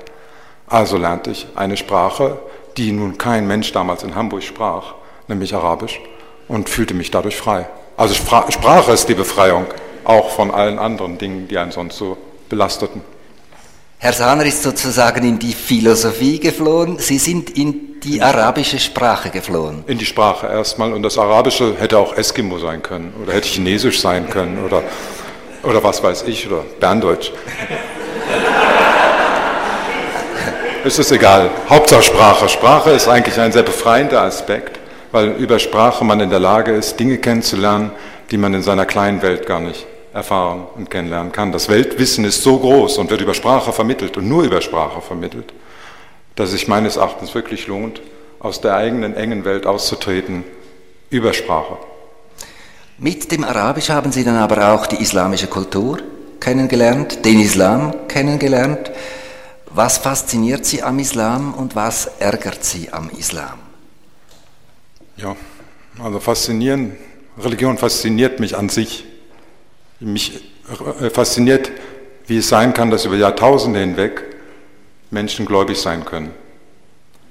Also 0.68 0.98
lernte 0.98 1.32
ich 1.32 1.48
eine 1.56 1.76
Sprache, 1.76 2.38
die 2.76 2.92
nun 2.92 3.18
kein 3.18 3.48
Mensch 3.48 3.72
damals 3.72 4.04
in 4.04 4.14
Hamburg 4.14 4.44
sprach, 4.44 4.94
nämlich 5.26 5.52
Arabisch, 5.52 6.00
und 6.46 6.68
fühlte 6.68 6.94
mich 6.94 7.10
dadurch 7.10 7.36
frei. 7.36 7.68
Also 7.96 8.14
Sprache 8.14 8.92
ist 8.92 9.08
die 9.08 9.14
Befreiung, 9.14 9.66
auch 10.04 10.30
von 10.30 10.52
allen 10.52 10.78
anderen 10.78 11.18
Dingen, 11.18 11.48
die 11.48 11.58
einen 11.58 11.72
sonst 11.72 11.96
so 11.96 12.16
belasteten. 12.48 13.02
Herr 14.00 14.12
Sahner 14.12 14.44
ist 14.44 14.62
sozusagen 14.62 15.26
in 15.26 15.40
die 15.40 15.52
Philosophie 15.52 16.38
geflohen, 16.38 16.98
Sie 17.00 17.18
sind 17.18 17.50
in 17.58 18.00
die 18.00 18.22
arabische 18.22 18.78
Sprache 18.78 19.30
geflohen. 19.30 19.82
In 19.88 19.98
die 19.98 20.06
Sprache 20.06 20.46
erstmal 20.46 20.92
und 20.92 21.02
das 21.02 21.18
Arabische 21.18 21.74
hätte 21.76 21.98
auch 21.98 22.16
Eskimo 22.16 22.60
sein 22.60 22.80
können 22.80 23.12
oder 23.20 23.32
hätte 23.32 23.48
Chinesisch 23.48 24.00
sein 24.00 24.30
können 24.30 24.64
oder, 24.64 24.84
oder 25.64 25.82
was 25.82 26.00
weiß 26.00 26.22
ich 26.28 26.46
oder 26.46 26.62
Berndeutsch. 26.78 27.32
es 30.84 30.96
ist 31.00 31.10
egal, 31.10 31.50
Hauptsache 31.68 32.04
Sprache. 32.04 32.48
Sprache 32.48 32.90
ist 32.90 33.08
eigentlich 33.08 33.40
ein 33.40 33.50
sehr 33.50 33.64
befreiender 33.64 34.22
Aspekt, 34.22 34.78
weil 35.10 35.30
über 35.30 35.58
Sprache 35.58 36.04
man 36.04 36.20
in 36.20 36.30
der 36.30 36.38
Lage 36.38 36.70
ist, 36.70 37.00
Dinge 37.00 37.18
kennenzulernen, 37.18 37.90
die 38.30 38.36
man 38.36 38.54
in 38.54 38.62
seiner 38.62 38.86
kleinen 38.86 39.22
Welt 39.22 39.44
gar 39.44 39.58
nicht 39.58 39.88
erfahren 40.18 40.66
und 40.74 40.90
kennenlernen 40.90 41.32
kann. 41.32 41.52
Das 41.52 41.68
Weltwissen 41.68 42.24
ist 42.24 42.42
so 42.42 42.58
groß 42.58 42.98
und 42.98 43.10
wird 43.10 43.20
über 43.20 43.34
Sprache 43.34 43.72
vermittelt 43.72 44.16
und 44.16 44.28
nur 44.28 44.42
über 44.42 44.60
Sprache 44.60 45.00
vermittelt, 45.00 45.54
dass 46.34 46.48
es 46.48 46.56
sich 46.56 46.68
meines 46.68 46.96
Erachtens 46.96 47.34
wirklich 47.34 47.68
lohnt, 47.68 48.02
aus 48.40 48.60
der 48.60 48.74
eigenen 48.74 49.14
engen 49.14 49.44
Welt 49.44 49.64
auszutreten 49.66 50.44
über 51.10 51.32
Sprache. 51.32 51.78
Mit 52.98 53.30
dem 53.30 53.44
Arabisch 53.44 53.90
haben 53.90 54.10
Sie 54.10 54.24
dann 54.24 54.36
aber 54.36 54.74
auch 54.74 54.86
die 54.86 54.96
islamische 54.96 55.46
Kultur 55.46 55.98
kennengelernt, 56.40 57.24
den 57.24 57.40
Islam 57.40 57.94
kennengelernt. 58.08 58.90
Was 59.70 59.98
fasziniert 59.98 60.66
Sie 60.66 60.82
am 60.82 60.98
Islam 60.98 61.54
und 61.54 61.76
was 61.76 62.10
ärgert 62.18 62.64
Sie 62.64 62.92
am 62.92 63.10
Islam? 63.10 63.58
Ja, 65.16 65.36
also 66.02 66.18
faszinieren, 66.18 66.96
Religion 67.38 67.78
fasziniert 67.78 68.40
mich 68.40 68.56
an 68.56 68.68
sich 68.68 69.04
Mich 70.00 70.40
äh, 71.00 71.10
fasziniert, 71.10 71.70
wie 72.26 72.38
es 72.38 72.48
sein 72.48 72.74
kann, 72.74 72.90
dass 72.90 73.04
über 73.04 73.16
Jahrtausende 73.16 73.80
hinweg 73.80 74.22
Menschen 75.10 75.46
gläubig 75.46 75.78
sein 75.78 76.04
können. 76.04 76.30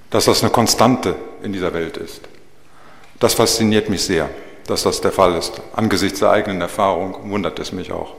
Dass 0.10 0.26
das 0.26 0.42
eine 0.42 0.52
Konstante 0.52 1.16
in 1.44 1.54
dieser 1.54 1.74
Welt 1.74 1.98
ist. 1.98 2.22
Das 3.20 3.34
fasziniert 3.34 3.90
mich 3.90 4.04
sehr, 4.04 4.30
dass 4.68 4.84
das 4.84 5.02
der 5.02 5.12
Fall 5.12 5.36
ist. 5.36 5.62
Angesichts 5.76 6.20
der 6.20 6.32
eigenen 6.32 6.62
Erfahrung 6.62 7.32
wundert 7.32 7.60
es 7.60 7.72
mich 7.72 7.92
auch. 7.92 8.16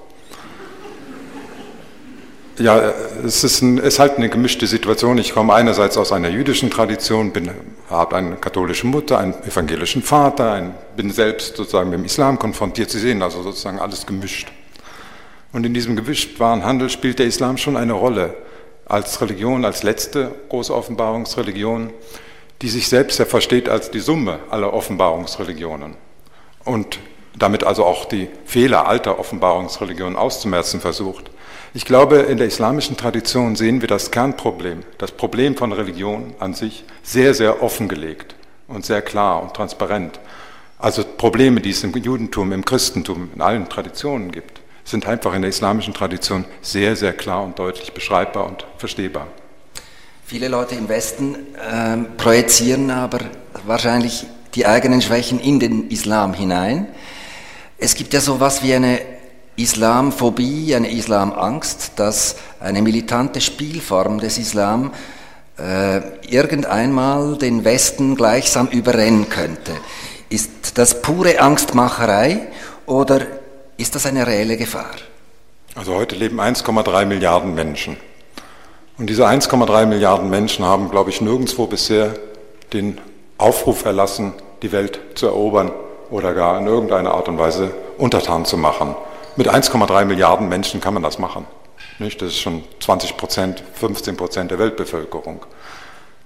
Ja, 2.59 2.93
es 3.25 3.45
ist, 3.45 3.63
ein, 3.63 3.79
ist 3.79 4.01
halt 4.01 4.17
eine 4.17 4.29
gemischte 4.29 4.67
Situation. 4.67 5.17
Ich 5.19 5.33
komme 5.33 5.55
einerseits 5.55 5.97
aus 5.97 6.11
einer 6.11 6.29
jüdischen 6.29 6.71
Tradition, 6.71 7.33
habe 7.89 8.17
eine 8.17 8.35
katholische 8.35 8.87
Mutter, 8.87 9.19
einen 9.19 9.35
evangelischen 9.45 10.03
Vater, 10.03 10.53
ein, 10.53 10.75
bin 10.97 11.13
selbst 11.13 11.57
sozusagen 11.57 11.91
mit 11.91 12.01
dem 12.01 12.05
Islam 12.05 12.39
konfrontiert. 12.39 12.91
Sie 12.91 12.99
sehen 12.99 13.23
also 13.23 13.43
sozusagen 13.43 13.79
alles 13.79 14.07
gemischt. 14.07 14.51
Und 15.53 15.65
in 15.65 15.73
diesem 15.73 15.95
gemischtwaren 15.95 16.65
Handel 16.65 16.91
spielt 16.91 17.21
der 17.21 17.27
Islam 17.27 17.59
schon 17.59 17.77
eine 17.77 17.93
Rolle 17.93 18.35
als 18.87 19.21
Religion, 19.21 19.65
als 19.65 19.85
letzte 19.85 20.33
große 20.49 20.75
Offenbarungsreligion, 20.75 21.93
die 22.61 22.69
sich 22.69 22.89
selbst 22.89 23.21
ja 23.21 23.25
versteht 23.25 23.69
als 23.69 23.93
die 23.93 24.01
Summe 24.01 24.41
aller 24.51 24.73
Offenbarungsreligionen 24.73 25.95
und 26.65 26.99
damit 27.39 27.63
also 27.63 27.85
auch 27.85 28.05
die 28.07 28.29
Fehler 28.45 28.89
alter 28.89 29.21
Offenbarungsreligionen 29.21 30.17
auszumerzen 30.17 30.81
versucht. 30.81 31.31
Ich 31.75 31.85
glaube, 31.85 32.17
in 32.17 32.39
der 32.39 32.47
islamischen 32.47 32.97
Tradition 32.97 33.55
sehen 33.55 33.83
wir 33.83 33.89
das 33.89 34.11
Kernproblem, 34.11 34.85
das 34.97 35.13
Problem 35.13 35.57
von 35.57 35.73
Religion 35.73 36.35
an 36.39 36.55
sich, 36.55 36.85
sehr, 37.03 37.35
sehr 37.35 37.63
offengelegt 37.63 38.35
und 38.69 38.87
sehr 38.87 39.03
klar 39.03 39.43
und 39.43 39.55
transparent. 39.55 40.19
Also 40.79 41.05
Probleme, 41.05 41.61
die 41.61 41.71
es 41.71 41.85
im 41.85 41.93
Judentum, 41.93 42.53
im 42.53 42.65
Christentum, 42.65 43.31
in 43.35 43.41
allen 43.43 43.69
Traditionen 43.69 44.33
gibt, 44.33 44.61
sind 44.85 45.07
einfach 45.07 45.35
in 45.35 45.43
der 45.43 45.51
islamischen 45.51 45.93
Tradition 45.93 46.47
sehr, 46.63 46.97
sehr 46.97 47.13
klar 47.13 47.45
und 47.45 47.59
deutlich 47.59 47.93
beschreibbar 47.93 48.47
und 48.47 48.65
verstehbar. 48.79 49.27
Viele 50.25 50.49
Leute 50.49 50.75
im 50.75 50.89
Westen 50.89 51.35
äh, 51.35 51.97
projizieren 52.17 52.91
aber 52.91 53.21
wahrscheinlich 53.67 54.27
die 54.55 54.67
eigenen 54.67 55.03
Schwächen 55.03 55.39
in 55.41 55.61
den 55.61 55.91
Islam 55.91 56.33
hinein. 56.33 56.87
Es 57.77 57.95
gibt 57.95 58.15
ja 58.15 58.21
so 58.21 58.37
etwas 58.37 58.63
wie 58.63 58.75
eine 58.75 59.18
Islamphobie, 59.59 60.75
eine 60.75 60.91
Islamangst, 60.91 61.93
dass 61.97 62.37
eine 62.61 62.81
militante 62.81 63.41
Spielform 63.41 64.21
des 64.21 64.39
Islam 64.39 64.93
äh, 65.59 66.01
irgendeinmal 66.29 67.37
den 67.37 67.65
Westen 67.65 68.15
gleichsam 68.15 68.69
überrennen 68.69 69.29
könnte. 69.29 69.73
Ist 70.29 70.79
das 70.79 71.03
pure 71.03 71.41
Angstmacherei 71.41 72.49
oder 72.87 73.23
ist 73.77 73.95
das 73.95 74.07
eine 74.07 74.27
reelle 74.27 74.57
Gefahr? 74.57 74.95
Also 75.75 75.95
heute 75.95 76.15
leben 76.15 76.41
1,3 76.41 77.05
Milliarden 77.05 77.55
Menschen. 77.55 77.97
Und 78.97 79.11
diese 79.11 79.27
1,3 79.27 79.87
Milliarden 79.87 80.31
Menschen 80.31 80.65
haben, 80.65 80.91
glaube 80.91 81.11
ich, 81.11 81.21
nirgendwo 81.21 81.67
bisher 81.67 82.15
den 82.73 83.01
Aufruf 83.39 83.85
erlassen, 83.85 84.35
die 84.63 84.73
Welt 84.73 85.01
zu 85.15 85.27
erobern 85.27 85.73
oder 86.11 86.35
gar 86.35 86.61
in 86.61 86.67
irgendeiner 86.67 87.13
Art 87.13 87.29
und 87.29 87.39
Weise 87.39 87.73
untertan 87.97 88.45
zu 88.45 88.57
machen. 88.57 88.95
Mit 89.39 89.49
1,3 89.49 90.05
Milliarden 90.05 90.49
Menschen 90.49 90.81
kann 90.81 90.95
man 90.95 91.05
das 91.05 91.21
machen. 91.21 91.47
Nicht? 92.01 92.21
Das 92.21 92.31
ist 92.31 92.41
schon 92.41 92.65
20 92.81 93.17
Prozent, 93.17 93.63
15 93.75 94.17
Prozent 94.17 94.51
der 94.51 94.59
Weltbevölkerung. 94.59 95.47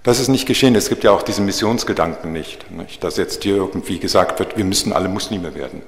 Das 0.03 0.19
ist 0.19 0.29
nicht 0.29 0.47
geschehen. 0.47 0.75
Es 0.75 0.89
gibt 0.89 1.05
ja 1.05 1.11
auch 1.11 1.21
diesen 1.21 1.45
Missionsgedanken 1.45 2.33
nicht, 2.33 2.71
nicht, 2.71 3.05
dass 3.05 3.19
jetzt 3.19 3.43
hier 3.43 3.57
irgendwie 3.57 3.99
gesagt 3.99 4.39
wird, 4.39 4.57
wir 4.57 4.65
müssen 4.65 4.95
alle 4.95 5.11
Muslime 5.11 5.55
werden. 5.55 5.83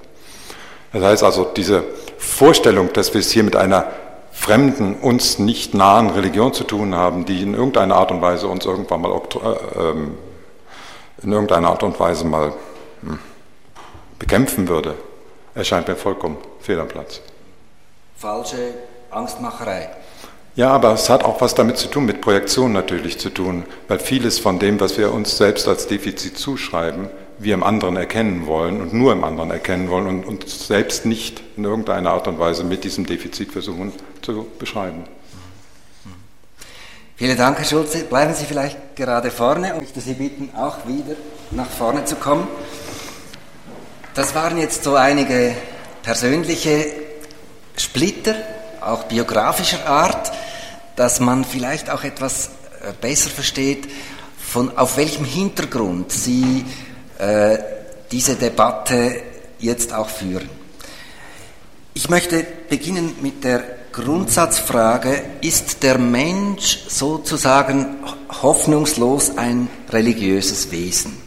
Das 0.93 1.01
heißt 1.01 1.23
also, 1.23 1.45
diese 1.45 1.83
Vorstellung, 2.19 2.93
dass 2.93 3.15
wir 3.15 3.21
es 3.21 3.31
hier 3.31 3.43
mit 3.43 3.55
einer 3.55 3.87
fremden, 4.31 4.93
uns 4.93 5.39
nicht 5.39 5.73
nahen 5.73 6.11
Religion 6.11 6.53
zu 6.53 6.63
tun 6.63 6.93
haben, 6.93 7.25
die 7.25 7.41
in 7.41 7.55
irgendeiner 7.55 7.95
Art 7.95 8.11
und 8.11 8.21
Weise 8.21 8.47
uns 8.47 8.67
irgendwann 8.67 9.01
mal 9.01 9.11
äh, 9.11 9.79
ähm, 9.79 10.15
in 11.23 11.31
irgendeiner 11.31 11.69
Art 11.69 11.81
und 11.81 11.99
Weise 11.99 12.23
mal 12.23 12.53
hm, 13.01 13.17
bekämpfen 14.19 14.67
würde, 14.67 14.93
erscheint 15.55 15.87
mir 15.87 15.95
vollkommen 15.95 16.37
fehl 16.65 16.79
am 16.79 16.87
Platz. 16.87 17.21
Falsche 18.17 18.73
Angstmacherei. 19.11 19.89
Ja, 20.55 20.71
aber 20.71 20.93
es 20.93 21.09
hat 21.09 21.23
auch 21.23 21.41
was 21.41 21.53
damit 21.53 21.77
zu 21.77 21.89
tun, 21.89 22.05
mit 22.05 22.21
Projektion 22.21 22.71
natürlich 22.71 23.19
zu 23.19 23.29
tun, 23.29 23.65
weil 23.87 23.99
vieles 23.99 24.39
von 24.39 24.57
dem, 24.57 24.79
was 24.79 24.97
wir 24.97 25.11
uns 25.11 25.37
selbst 25.37 25.67
als 25.67 25.87
Defizit 25.87 26.37
zuschreiben, 26.37 27.09
wir 27.37 27.53
im 27.53 27.63
anderen 27.63 27.97
erkennen 27.97 28.47
wollen 28.47 28.81
und 28.81 28.93
nur 28.93 29.11
im 29.11 29.25
anderen 29.25 29.51
erkennen 29.51 29.89
wollen 29.89 30.07
und 30.07 30.25
uns 30.25 30.67
selbst 30.67 31.05
nicht 31.05 31.41
in 31.57 31.65
irgendeiner 31.65 32.11
Art 32.11 32.29
und 32.29 32.39
Weise 32.39 32.63
mit 32.63 32.85
diesem 32.85 33.05
Defizit 33.05 33.51
versuchen 33.51 33.91
zu 34.21 34.47
beschreiben. 34.57 35.03
Vielen 37.17 37.37
Dank, 37.37 37.57
Herr 37.57 37.65
Schulze. 37.65 38.05
Bleiben 38.05 38.33
Sie 38.33 38.45
vielleicht 38.45 38.95
gerade 38.95 39.31
vorne 39.31 39.73
und 39.73 39.83
ich 39.83 39.95
möchte 39.95 40.01
Sie 40.01 40.13
bitten, 40.13 40.51
auch 40.55 40.87
wieder 40.87 41.15
nach 41.51 41.69
vorne 41.69 42.05
zu 42.05 42.15
kommen. 42.15 42.47
Das 44.13 44.33
waren 44.35 44.57
jetzt 44.57 44.85
so 44.85 44.95
einige 44.95 45.53
persönliche 46.05 46.85
Splitter, 47.75 48.35
auch 48.79 49.05
biografischer 49.05 49.87
Art, 49.87 50.31
dass 50.95 51.19
man 51.19 51.43
vielleicht 51.43 51.89
auch 51.89 52.03
etwas 52.03 52.51
äh, 52.83 52.93
besser 53.01 53.31
versteht, 53.31 53.87
von 54.37 54.77
auf 54.77 54.97
welchem 54.97 55.25
Hintergrund 55.25 56.11
Sie 56.11 56.63
äh, 57.17 57.57
diese 58.11 58.35
Debatte 58.35 59.15
jetzt 59.57 59.93
auch 59.93 60.09
führen. 60.09 60.47
Ich 61.95 62.07
möchte 62.07 62.45
beginnen 62.69 63.15
mit 63.23 63.43
der 63.43 63.63
Grundsatzfrage, 63.91 65.23
ist 65.41 65.81
der 65.81 65.97
Mensch 65.97 66.83
sozusagen 66.87 67.95
hoffnungslos 68.43 69.37
ein 69.37 69.69
religiöses 69.89 70.71
Wesen, 70.71 71.17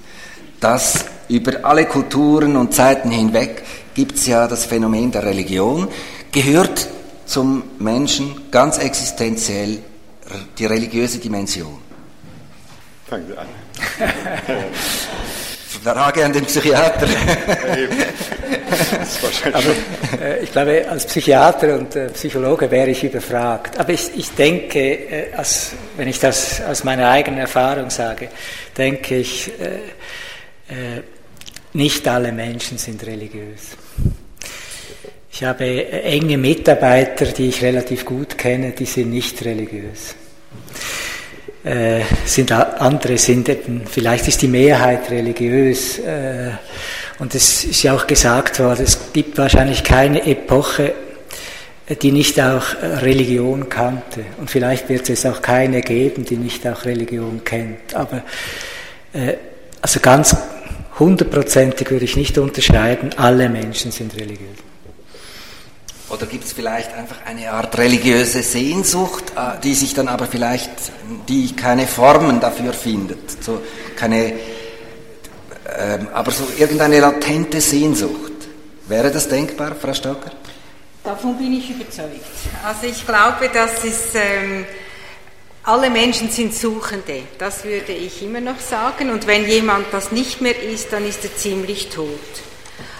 das 0.61 1.05
über 1.29 1.64
alle 1.64 1.87
Kulturen 1.87 2.57
und 2.57 2.74
Zeiten 2.74 3.11
hinweg 3.11 3.64
gibt 3.99 4.15
es 4.17 4.29
ja 4.29 4.47
das 4.47 4.65
Phänomen 4.65 5.11
der 5.11 5.25
Religion, 5.25 5.89
gehört 6.31 6.87
zum 7.27 7.65
Menschen 7.81 8.49
ganz 8.53 8.79
existenziell 8.79 9.79
die 10.57 10.67
religiöse 10.67 11.19
Dimension. 11.19 11.81
Fangen 13.09 13.27
Sie 13.27 13.37
an. 13.37 13.49
Frage 15.83 16.25
an 16.25 16.33
den 16.33 16.45
Psychiater. 16.45 17.09
Aber 19.53 20.23
äh, 20.23 20.45
ich 20.45 20.53
glaube, 20.53 20.87
als 20.89 21.07
Psychiater 21.07 21.77
und 21.77 21.97
äh, 21.97 22.11
Psychologe 22.11 22.71
wäre 22.71 22.91
ich 22.91 23.03
überfragt. 23.03 23.81
Aber 23.81 23.93
ich, 23.93 24.13
ich 24.15 24.31
denke, 24.31 24.79
äh, 24.79 25.33
als, 25.35 25.73
wenn 25.97 26.07
ich 26.07 26.21
das 26.21 26.61
aus 26.61 26.85
meiner 26.85 27.11
eigenen 27.11 27.41
Erfahrung 27.41 27.91
sage, 27.91 28.29
denke 28.77 29.17
ich, 29.17 29.51
äh, 29.59 29.65
äh, 30.73 31.03
nicht 31.73 32.07
alle 32.07 32.31
Menschen 32.31 32.79
sind 32.79 33.05
religiös. 33.05 33.77
Ich 35.41 35.45
habe 35.45 35.66
äh, 35.66 36.03
enge 36.03 36.36
Mitarbeiter, 36.36 37.26
die 37.26 37.51
ich 37.51 37.62
relativ 37.62 38.05
gut 38.05 38.36
kenne, 38.36 38.72
die 38.72 38.86
sind 38.86 39.11
nicht 39.11 39.45
religiös. 39.45 40.16
Äh, 41.62 42.01
sind 42.24 42.51
andere 42.51 43.18
sind 43.18 43.49
eben, 43.49 43.82
vielleicht 43.89 44.26
ist 44.26 44.43
die 44.43 44.49
Mehrheit 44.49 45.09
religiös. 45.12 46.01
Äh, 46.01 46.51
und 47.20 47.36
es 47.36 47.62
ist 47.66 47.84
ja 47.84 47.95
auch 47.95 48.09
gesagt 48.09 48.59
worden, 48.59 48.82
es 48.82 49.12
gibt 49.12 49.39
wahrscheinlich 49.39 49.84
keine 49.84 50.26
Epoche, 50.26 50.93
die 52.03 52.11
nicht 52.11 52.41
auch 52.41 52.74
Religion 52.82 53.68
kannte. 53.68 54.24
Und 54.39 54.51
vielleicht 54.51 54.89
wird 54.89 55.09
es 55.09 55.24
auch 55.24 55.41
keine 55.41 55.82
geben, 55.82 56.24
die 56.24 56.36
nicht 56.36 56.66
auch 56.66 56.84
Religion 56.84 57.43
kennt. 57.45 57.95
Aber 57.95 58.24
äh, 59.12 59.34
also 59.80 60.01
ganz 60.01 60.36
hundertprozentig 60.99 61.93
würde 61.93 62.07
ich 62.07 62.16
nicht 62.16 62.39
unterschreiben, 62.39 63.11
alle 63.16 63.49
Menschen 63.49 63.93
sind 63.93 64.16
religiös. 64.16 64.68
Oder 66.11 66.27
gibt 66.27 66.45
es 66.45 66.53
vielleicht 66.53 66.93
einfach 66.95 67.19
eine 67.27 67.51
Art 67.53 67.77
religiöse 67.77 68.43
Sehnsucht, 68.43 69.33
äh, 69.37 69.61
die 69.63 69.75
sich 69.75 69.93
dann 69.95 70.09
aber 70.09 70.27
vielleicht, 70.27 70.71
die 71.29 71.55
keine 71.55 71.87
Formen 71.87 72.41
dafür 72.41 72.73
findet, 72.73 73.43
so 73.45 73.61
keine, 73.97 74.33
ähm, 75.77 76.09
aber 76.15 76.31
so 76.31 76.45
irgendeine 76.57 77.01
latente 77.01 77.61
Sehnsucht. 77.61 78.33
Wäre 78.87 79.11
das 79.11 79.29
denkbar, 79.29 79.75
Frau 79.75 79.93
Stocker? 79.93 80.31
Davon 81.05 81.37
bin 81.37 81.53
ich 81.53 81.71
überzeugt. 81.71 82.25
Also 82.65 82.87
ich 82.87 83.05
glaube, 83.07 83.51
dass 83.53 83.85
es 83.85 84.15
ähm, 84.15 84.65
alle 85.65 85.91
Menschen 85.91 86.31
sind 86.31 86.55
Suchende, 86.55 87.25
das 87.39 87.65
würde 87.65 87.93
ich 87.93 88.23
immer 88.23 88.41
noch 88.41 88.61
sagen. 88.61 89.11
Und 89.11 89.27
wenn 89.27 89.47
jemand 89.47 89.87
das 89.93 90.11
nicht 90.11 90.41
mehr 90.41 90.59
ist, 90.63 90.91
dann 90.91 91.07
ist 91.07 91.23
er 91.25 91.37
ziemlich 91.37 91.91
tot. 91.91 92.09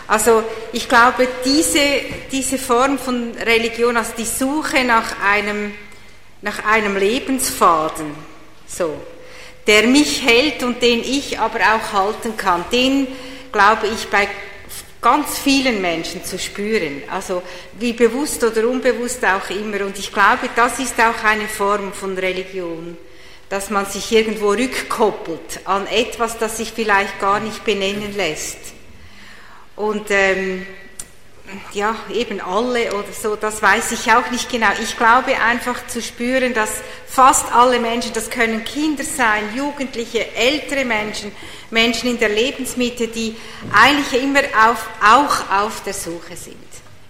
Also 0.09 0.43
ich 0.73 0.89
glaube, 0.89 1.29
diese, 1.45 2.01
diese 2.33 2.59
Form 2.59 2.99
von 2.99 3.33
Religion, 3.45 3.97
also 3.97 4.13
die 4.17 4.25
Suche 4.25 4.83
nach 4.83 5.21
einem, 5.23 5.75
nach 6.41 6.65
einem 6.65 6.97
Lebensfaden, 6.97 8.07
so, 8.67 8.95
der 9.67 9.87
mich 9.87 10.25
hält 10.25 10.63
und 10.63 10.83
den 10.83 11.01
ich 11.01 11.39
aber 11.39 11.59
auch 11.61 11.93
halten 11.93 12.39
kann, 12.39 12.65
den 12.73 13.07
glaube 13.53 13.87
ich 13.89 14.09
bei 14.09 14.29
ganz 15.03 15.39
vielen 15.39 15.83
Menschen 15.83 16.25
zu 16.25 16.39
spüren, 16.39 17.03
also 17.11 17.43
wie 17.79 17.93
bewusst 17.93 18.43
oder 18.43 18.67
unbewusst 18.67 19.23
auch 19.27 19.51
immer. 19.51 19.85
Und 19.85 19.99
ich 19.99 20.11
glaube, 20.11 20.49
das 20.57 20.79
ist 20.79 20.99
auch 20.99 21.23
eine 21.23 21.49
Form 21.49 21.93
von 21.93 22.17
Religion, 22.17 22.97
dass 23.51 23.69
man 23.69 23.85
sich 23.85 24.11
irgendwo 24.11 24.53
rückkoppelt 24.53 25.61
an 25.67 25.87
etwas, 25.87 26.39
das 26.39 26.57
sich 26.57 26.73
vielleicht 26.73 27.21
gar 27.21 27.41
nicht 27.41 27.63
benennen 27.63 28.17
lässt. 28.17 28.78
Und 29.79 30.11
ähm, 30.11 30.67
ja, 31.73 31.95
eben 32.13 32.41
alle 32.41 32.93
oder 32.93 33.13
so, 33.13 33.37
das 33.37 33.63
weiß 33.63 33.93
ich 33.93 34.13
auch 34.13 34.29
nicht 34.33 34.51
genau. 34.51 34.67
Ich 34.83 34.97
glaube 34.97 35.41
einfach 35.41 35.87
zu 35.87 36.03
spüren, 36.03 36.53
dass 36.53 36.71
fast 37.07 37.55
alle 37.55 37.79
Menschen, 37.79 38.13
das 38.13 38.29
können 38.29 38.65
Kinder 38.65 39.05
sein, 39.05 39.45
Jugendliche, 39.55 40.35
ältere 40.35 40.85
Menschen, 40.85 41.31
Menschen 41.71 42.11
in 42.11 42.19
der 42.19 42.29
Lebensmitte, 42.31 43.07
die 43.07 43.37
eigentlich 43.73 44.21
immer 44.21 44.41
auf, 44.69 44.85
auch 45.01 45.63
auf 45.63 45.85
der 45.85 45.95
Suche 45.95 46.37
sind. 46.37 46.57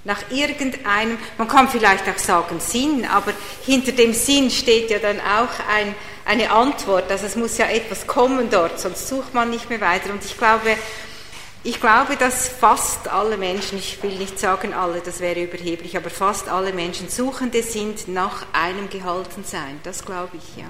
Nach 0.05 0.21
irgendeinem, 0.31 1.19
man 1.39 1.49
kann 1.49 1.69
vielleicht 1.69 2.07
auch 2.07 2.19
sagen 2.19 2.61
Sinn, 2.61 3.07
aber 3.07 3.33
hinter 3.65 3.93
dem 3.93 4.13
Sinn 4.13 4.51
steht 4.51 4.91
ja 4.91 4.99
dann 4.99 5.21
auch 5.21 5.75
ein, 5.75 5.95
eine 6.27 6.51
Antwort. 6.51 7.11
Also 7.11 7.25
es 7.25 7.35
muss 7.35 7.57
ja 7.57 7.67
etwas 7.67 8.07
kommen 8.07 8.51
dort, 8.51 8.79
sonst 8.79 9.09
sucht 9.09 9.33
man 9.33 9.49
nicht 9.49 9.71
mehr 9.71 9.81
weiter. 9.81 10.11
Und 10.13 10.23
ich 10.23 10.37
glaube, 10.37 10.77
ich 11.69 11.81
glaube, 11.81 12.17
dass 12.17 12.49
fast 12.49 13.09
alle 13.09 13.37
Menschen, 13.37 13.79
ich 13.79 14.03
will 14.03 14.17
nicht 14.17 14.39
sagen 14.39 14.73
alle, 14.73 15.01
das 15.05 15.21
wäre 15.21 15.43
überheblich, 15.43 15.99
aber 15.99 16.09
fast 16.09 16.49
alle 16.49 16.73
Menschen 16.73 17.11
Suchende 17.11 17.63
sind 17.63 18.09
nach 18.09 18.47
einem 18.55 18.89
Gehaltensein. 18.89 19.79
Das 19.83 20.03
glaube 20.05 20.39
ich, 20.39 20.57
ja. 20.57 20.69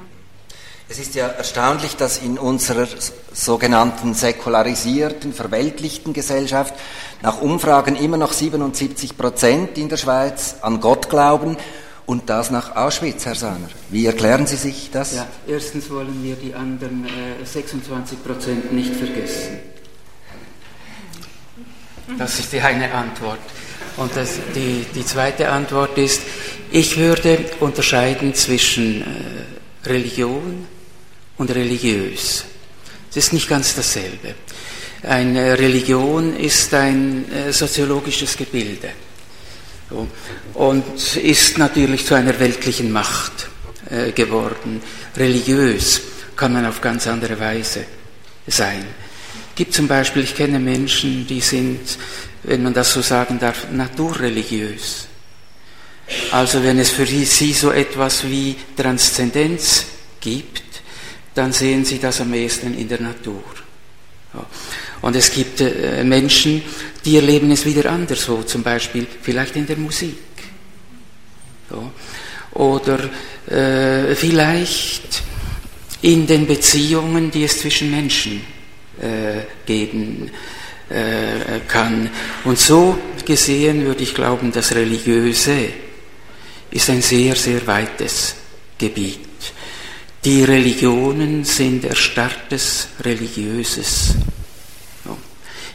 Es 0.88 0.98
ist 0.98 1.14
ja 1.14 1.28
erstaunlich, 1.28 1.96
dass 1.96 2.18
in 2.18 2.36
unserer 2.36 2.88
sogenannten 3.32 4.14
säkularisierten, 4.14 5.32
verweltlichten 5.32 6.14
Gesellschaft 6.14 6.74
nach 7.22 7.40
Umfragen 7.40 7.94
immer 7.94 8.16
noch 8.16 8.32
77 8.32 9.16
Prozent 9.16 9.78
in 9.78 9.88
der 9.88 9.98
Schweiz 9.98 10.56
an 10.62 10.80
Gott 10.80 11.10
glauben 11.10 11.58
und 12.06 12.28
das 12.28 12.50
nach 12.50 12.74
Auschwitz, 12.74 13.24
Herr 13.26 13.34
Sahner. 13.36 13.68
Wie 13.90 14.06
erklären 14.06 14.46
Sie 14.46 14.56
sich 14.56 14.90
das? 14.90 15.14
Ja, 15.14 15.26
erstens 15.46 15.90
wollen 15.90 16.24
wir 16.24 16.34
die 16.34 16.54
anderen 16.54 17.04
äh, 17.04 17.44
26 17.44 18.24
Prozent 18.24 18.72
nicht 18.72 18.96
vergessen. 18.96 19.60
Das 22.16 22.38
ist 22.38 22.52
die 22.52 22.60
eine 22.60 22.92
Antwort. 22.92 23.40
Und 23.96 24.16
das, 24.16 24.38
die, 24.54 24.86
die 24.94 25.04
zweite 25.04 25.50
Antwort 25.50 25.98
ist, 25.98 26.22
ich 26.70 26.96
würde 26.96 27.38
unterscheiden 27.60 28.34
zwischen 28.34 29.02
äh, 29.02 29.88
Religion 29.88 30.66
und 31.36 31.50
religiös. 31.50 32.44
Es 33.10 33.16
ist 33.16 33.32
nicht 33.32 33.48
ganz 33.48 33.74
dasselbe. 33.74 34.34
Eine 35.02 35.58
Religion 35.58 36.36
ist 36.36 36.72
ein 36.74 37.30
äh, 37.30 37.52
soziologisches 37.52 38.36
Gebilde 38.36 38.90
und 40.54 40.84
ist 41.16 41.56
natürlich 41.56 42.04
zu 42.04 42.14
einer 42.14 42.38
weltlichen 42.38 42.92
Macht 42.92 43.48
äh, 43.90 44.12
geworden. 44.12 44.82
Religiös 45.16 46.00
kann 46.36 46.52
man 46.52 46.66
auf 46.66 46.80
ganz 46.80 47.06
andere 47.06 47.38
Weise 47.40 47.84
sein 48.46 48.84
gibt 49.58 49.74
zum 49.74 49.88
Beispiel, 49.88 50.22
ich 50.22 50.36
kenne 50.36 50.60
Menschen, 50.60 51.26
die 51.26 51.40
sind, 51.40 51.80
wenn 52.44 52.62
man 52.62 52.72
das 52.72 52.92
so 52.92 53.02
sagen 53.02 53.40
darf, 53.40 53.66
naturreligiös. 53.72 55.08
Also 56.30 56.62
wenn 56.62 56.78
es 56.78 56.90
für 56.90 57.04
sie 57.04 57.52
so 57.52 57.72
etwas 57.72 58.22
wie 58.22 58.54
Transzendenz 58.76 59.86
gibt, 60.20 60.62
dann 61.34 61.52
sehen 61.52 61.84
sie 61.84 61.98
das 61.98 62.20
am 62.20 62.32
ehesten 62.34 62.78
in 62.78 62.88
der 62.88 63.00
Natur. 63.00 63.42
Und 65.02 65.16
es 65.16 65.32
gibt 65.32 65.60
äh, 65.60 66.04
Menschen, 66.04 66.62
die 67.04 67.16
erleben 67.16 67.50
es 67.50 67.66
wieder 67.66 67.90
anderswo, 67.90 68.44
zum 68.44 68.62
Beispiel 68.62 69.08
vielleicht 69.22 69.56
in 69.56 69.66
der 69.66 69.76
Musik. 69.76 70.18
Oder 72.52 73.10
äh, 73.48 74.14
vielleicht 74.14 75.22
in 76.02 76.28
den 76.28 76.46
Beziehungen, 76.46 77.32
die 77.32 77.42
es 77.42 77.58
zwischen 77.58 77.90
Menschen 77.90 78.34
gibt 78.34 78.57
geben 79.66 80.30
äh, 80.90 81.60
kann. 81.68 82.10
Und 82.44 82.58
so 82.58 82.98
gesehen 83.24 83.84
würde 83.84 84.02
ich 84.02 84.14
glauben, 84.14 84.52
das 84.52 84.74
Religiöse 84.74 85.68
ist 86.70 86.90
ein 86.90 87.02
sehr, 87.02 87.36
sehr 87.36 87.66
weites 87.66 88.34
Gebiet. 88.78 89.20
Die 90.24 90.44
Religionen 90.44 91.44
sind 91.44 91.84
erstarrtes 91.84 92.88
Religiöses. 93.00 94.14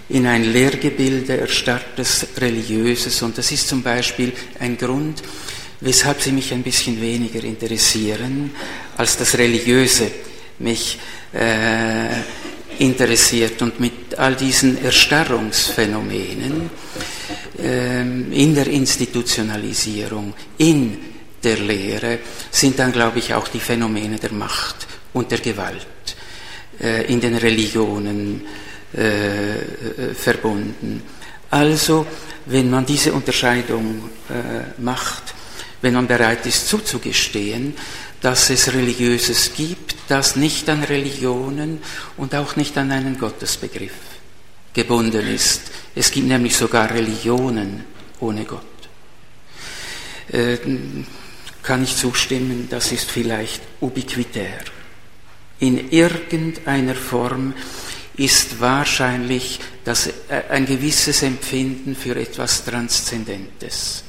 In 0.10 0.28
ein 0.28 0.52
Lehrgebilde 0.52 1.38
erstarrtes 1.38 2.28
Religiöses. 2.38 3.22
Und 3.22 3.38
das 3.38 3.52
ist 3.52 3.68
zum 3.68 3.82
Beispiel 3.82 4.34
ein 4.60 4.78
Grund, 4.78 5.24
weshalb 5.80 6.22
sie 6.22 6.32
mich 6.32 6.52
ein 6.52 6.64
bisschen 6.64 7.00
weniger 7.02 7.44
interessieren, 7.44 8.52
als 8.98 9.18
das 9.18 9.38
Religiöse 9.38 10.12
mich 10.60 11.00
äh, 11.34 12.08
interessiert 12.80 13.62
und 13.62 13.80
mit 13.80 14.18
all 14.18 14.36
diesen 14.36 14.84
Erstarrungsphänomenen 14.84 16.70
ähm, 17.60 18.32
in 18.32 18.56
der 18.56 18.68
Institutionalisierung, 18.68 20.34
in 20.58 20.98
der 21.44 21.58
Lehre 21.58 22.20
sind 22.52 22.80
dann, 22.80 22.92
glaube 22.92 23.20
ich, 23.20 23.34
auch 23.34 23.48
die 23.48 23.60
Phänomene 23.60 24.18
der 24.18 24.32
Macht 24.34 24.88
und 25.14 25.32
der 25.32 25.40
Gewalt 25.40 25.88
äh, 26.80 27.12
in 27.12 27.20
den 27.20 27.36
Religionen 27.36 28.46
äh, 28.94 30.14
verbunden. 30.14 31.02
Also, 31.50 32.06
wenn 32.46 32.70
man 32.70 32.86
diese 32.86 33.14
Unterscheidung 33.14 34.10
äh, 34.30 34.82
macht, 34.82 35.34
wenn 35.82 35.94
man 35.94 36.08
bereit 36.08 36.46
ist 36.46 36.68
zuzugestehen, 36.68 37.76
dass 38.24 38.50
es 38.50 38.74
Religiöses 38.74 39.52
gibt, 39.54 39.96
das 40.08 40.38
nicht 40.38 40.70
an 40.70 40.84
Religionen 40.84 41.80
und 42.16 42.34
auch 42.34 42.56
nicht 42.56 42.78
an 42.78 42.92
einen 42.92 43.20
Gottesbegriff 43.20 43.92
gebunden 44.74 45.28
ist. 45.28 45.62
Es 45.94 46.10
gibt 46.10 46.28
nämlich 46.28 46.56
sogar 46.56 46.90
Religionen 46.90 47.84
ohne 48.22 48.46
Gott. 48.46 48.62
Äh, 50.32 50.58
kann 51.62 51.84
ich 51.84 51.98
zustimmen, 51.98 52.68
das 52.70 52.94
ist 52.94 53.12
vielleicht 53.12 53.62
ubiquitär. 53.82 54.62
In 55.60 55.92
irgendeiner 55.92 56.96
Form 56.96 57.54
ist 58.16 58.62
wahrscheinlich 58.62 59.60
das, 59.84 60.08
äh, 60.08 60.44
ein 60.50 60.66
gewisses 60.66 61.24
Empfinden 61.24 61.94
für 61.94 62.16
etwas 62.16 62.64
Transzendentes 62.64 64.04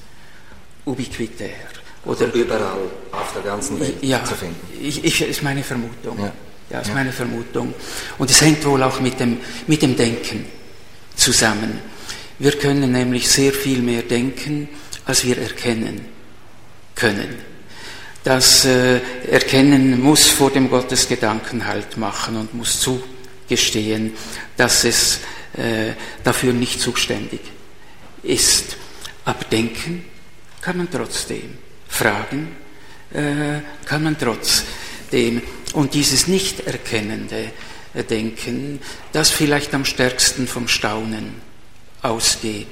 ubiquitär. 0.85 1.74
Oder 2.05 2.27
also 2.27 2.39
überall 2.39 2.63
auf 3.13 3.33
der 3.35 3.43
ganzen 3.43 3.81
Welt 3.81 3.97
ja, 4.03 4.23
zu 4.25 4.35
finden. 4.35 4.61
Ich, 4.81 5.03
ich, 5.03 5.23
ist 5.23 5.43
meine 5.43 5.63
Vermutung. 5.63 6.19
Ja, 6.19 6.33
ja 6.71 6.81
ist 6.81 6.89
ja. 6.89 6.95
meine 6.95 7.13
Vermutung. 7.13 7.75
Und 8.19 8.31
es 8.31 8.41
hängt 8.41 8.65
wohl 8.65 8.83
auch 8.83 9.01
mit 9.01 9.19
dem, 9.19 9.39
mit 9.67 9.83
dem 9.83 9.97
Denken 9.97 10.45
zusammen. 11.17 11.79
Wir 12.39 12.53
können 12.53 12.93
nämlich 12.93 13.29
sehr 13.29 13.53
viel 13.53 13.81
mehr 13.81 14.03
denken, 14.03 14.69
als 15.07 15.25
wir 15.25 15.39
erkennen 15.39 16.05
können. 16.95 17.39
Das 18.25 18.65
äh, 18.65 19.01
Erkennen 19.31 20.01
muss 20.01 20.27
vor 20.27 20.51
dem 20.51 20.71
Gottesgedanken 20.71 21.67
Halt 21.67 21.97
machen 21.99 22.37
und 22.37 22.55
muss 22.55 22.81
zugestehen, 22.81 24.13
dass 24.57 24.85
es 24.85 25.21
äh, 25.57 25.93
dafür 26.23 26.53
nicht 26.53 26.81
zuständig 26.81 27.41
ist. 28.23 28.77
Aber 29.27 29.45
denken 29.45 30.05
kann 30.61 30.79
man 30.79 30.91
trotzdem. 30.91 31.64
Fragen 31.89 32.49
äh, 33.13 33.61
kann 33.85 34.03
man 34.03 34.19
trotzdem. 34.19 35.43
Und 35.75 35.95
dieses 35.95 36.27
nicht 36.27 36.61
erkennende 36.67 37.51
äh, 37.95 38.05
Denken, 38.05 38.81
das 39.13 39.31
vielleicht 39.31 39.75
am 39.75 39.85
stärksten 39.85 40.47
vom 40.47 40.69
Staunen 40.69 41.35
ausgeht 42.03 42.67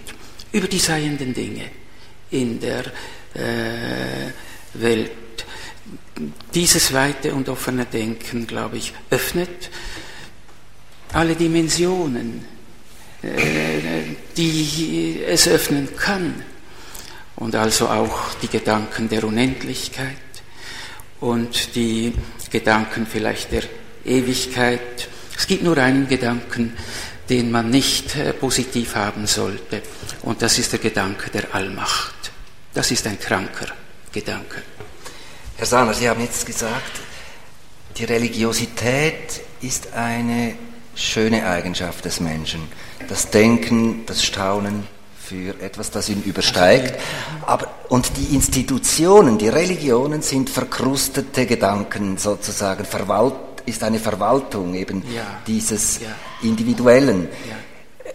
über 0.52 0.68
die 0.68 0.78
seienden 0.78 1.32
Dinge 1.32 1.64
in 2.30 2.60
der 2.60 2.84
äh, 3.34 4.30
Welt. 4.74 5.10
Dieses 6.54 6.92
weite 6.92 7.34
und 7.34 7.48
offene 7.48 7.86
Denken, 7.86 8.46
glaube 8.46 8.76
ich, 8.76 8.92
öffnet 9.10 9.70
alle 11.12 11.34
Dimensionen, 11.34 12.44
äh, 13.22 13.28
die 14.36 15.22
es 15.26 15.46
öffnen 15.46 15.88
kann 15.96 16.44
und 17.36 17.54
also 17.54 17.88
auch 17.88 18.34
die 18.40 18.48
Gedanken 18.48 19.08
der 19.08 19.24
Unendlichkeit 19.24 20.16
und 21.20 21.74
die 21.74 22.12
Gedanken 22.50 23.06
vielleicht 23.06 23.52
der 23.52 23.62
Ewigkeit. 24.04 25.08
Es 25.36 25.46
gibt 25.46 25.62
nur 25.62 25.78
einen 25.78 26.08
Gedanken, 26.08 26.74
den 27.28 27.50
man 27.50 27.70
nicht 27.70 28.16
äh, 28.16 28.32
positiv 28.32 28.94
haben 28.94 29.26
sollte, 29.26 29.82
und 30.22 30.42
das 30.42 30.58
ist 30.58 30.72
der 30.72 30.80
Gedanke 30.80 31.30
der 31.30 31.54
Allmacht. 31.54 32.32
Das 32.74 32.90
ist 32.90 33.06
ein 33.06 33.18
kranker 33.18 33.68
Gedanke. 34.12 34.62
Herr 35.56 35.66
Sahner, 35.66 35.94
Sie 35.94 36.08
haben 36.08 36.20
jetzt 36.20 36.44
gesagt, 36.46 37.00
die 37.96 38.04
Religiosität 38.04 39.42
ist 39.60 39.92
eine 39.92 40.54
schöne 40.94 41.46
Eigenschaft 41.46 42.04
des 42.04 42.20
Menschen. 42.20 42.62
Das 43.08 43.30
Denken, 43.30 44.04
das 44.06 44.24
Staunen 44.24 44.86
für 45.22 45.60
etwas, 45.60 45.90
das 45.90 46.08
ihn 46.08 46.22
übersteigt. 46.22 47.00
Aber, 47.46 47.68
und 47.88 48.16
die 48.16 48.34
Institutionen, 48.34 49.38
die 49.38 49.48
Religionen 49.48 50.22
sind 50.22 50.50
verkrustete 50.50 51.46
Gedanken 51.46 52.18
sozusagen, 52.18 52.84
Verwalt, 52.84 53.34
ist 53.64 53.84
eine 53.84 54.00
Verwaltung 54.00 54.74
eben 54.74 55.04
ja. 55.14 55.22
dieses 55.46 56.00
ja. 56.00 56.08
Individuellen. 56.42 57.28
Ja. 57.48 57.56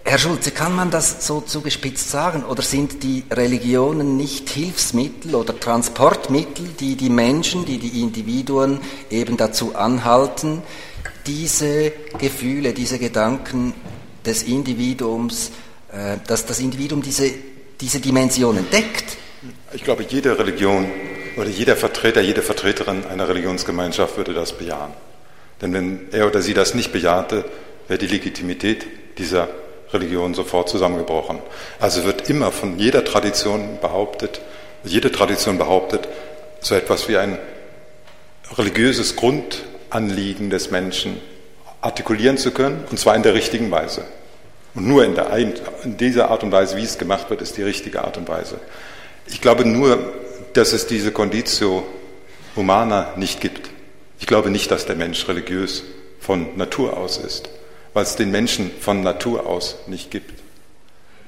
Herr 0.04 0.18
Schulze, 0.18 0.52
kann 0.52 0.76
man 0.76 0.92
das 0.92 1.26
so 1.26 1.42
zugespitzt 1.42 2.10
sagen? 2.10 2.44
Oder 2.44 2.62
sind 2.62 3.04
die 3.04 3.24
Religionen 3.32 4.18
nicht 4.18 4.50
Hilfsmittel 4.50 5.36
oder 5.36 5.58
Transportmittel, 5.58 6.66
die 6.80 6.96
die 6.96 7.10
Menschen, 7.10 7.66
die 7.66 7.78
die 7.78 8.02
Individuen 8.02 8.80
eben 9.10 9.38
dazu 9.38 9.76
anhalten, 9.76 10.62
diese 11.26 11.92
Gefühle, 12.20 12.74
diese 12.74 13.00
Gedanken 13.00 13.74
des 14.26 14.44
Individuums, 14.44 15.50
äh, 15.50 15.67
dass 16.28 16.46
das 16.46 16.60
Individuum 16.60 17.02
diese, 17.02 17.32
diese 17.80 18.00
Dimension 18.00 18.58
entdeckt? 18.58 19.18
Ich 19.74 19.84
glaube, 19.84 20.06
jede 20.08 20.38
Religion 20.38 20.90
oder 21.38 21.50
jeder 21.50 21.76
Vertreter, 21.76 22.22
jede 22.22 22.42
Vertreterin 22.42 23.06
einer 23.06 23.30
Religionsgemeinschaft 23.30 24.18
würde 24.18 24.34
das 24.34 24.54
bejahen. 24.54 24.94
Denn 25.62 25.74
wenn 25.74 26.08
er 26.12 26.28
oder 26.28 26.42
sie 26.42 26.54
das 26.54 26.74
nicht 26.74 26.92
bejahte, 26.92 27.46
wäre 27.88 27.98
die 27.98 28.08
Legitimität 28.08 28.86
dieser 29.18 29.48
Religion 29.94 30.34
sofort 30.34 30.70
zusammengebrochen. 30.70 31.40
Also 31.80 32.04
wird 32.04 32.30
immer 32.30 32.52
von 32.52 32.78
jeder 32.78 33.06
Tradition 33.06 33.80
behauptet, 33.82 34.42
jede 34.84 35.12
Tradition 35.12 35.58
behauptet, 35.58 36.08
so 36.60 36.76
etwas 36.76 37.08
wie 37.08 37.18
ein 37.18 37.38
religiöses 38.56 39.16
Grundanliegen 39.16 40.50
des 40.50 40.72
Menschen 40.72 41.20
artikulieren 41.82 42.38
zu 42.38 42.52
können, 42.52 42.84
und 42.90 43.00
zwar 43.00 43.16
in 43.16 43.24
der 43.24 43.34
richtigen 43.34 43.72
Weise. 43.72 44.06
Und 44.74 44.88
nur 44.88 45.04
in, 45.04 45.16
der, 45.16 45.32
in 45.36 45.98
dieser 45.98 46.30
Art 46.30 46.44
und 46.44 46.52
Weise, 46.52 46.78
wie 46.78 46.84
es 46.84 46.98
gemacht 46.98 47.30
wird, 47.30 47.42
ist 47.42 47.58
die 47.58 47.64
richtige 47.64 48.04
Art 48.04 48.18
und 48.18 48.28
Weise. 48.28 48.60
Ich 49.26 49.42
glaube 49.42 49.66
nur, 49.66 50.14
dass 50.54 50.74
es 50.74 50.88
diese 50.88 51.12
Conditio 51.12 51.86
Humana 52.56 53.14
nicht 53.16 53.42
gibt. 53.42 53.70
Ich 54.20 54.28
glaube 54.28 54.50
nicht, 54.50 54.72
dass 54.72 54.86
der 54.86 54.96
Mensch 54.96 55.28
religiös 55.28 55.84
von 56.20 56.58
Natur 56.58 56.98
aus 56.98 57.18
ist 57.18 57.50
weil 57.98 58.04
es 58.04 58.16
den 58.16 58.30
Menschen 58.30 58.70
von 58.80 59.02
Natur 59.02 59.48
aus 59.48 59.76
nicht 59.88 60.12
gibt. 60.12 60.32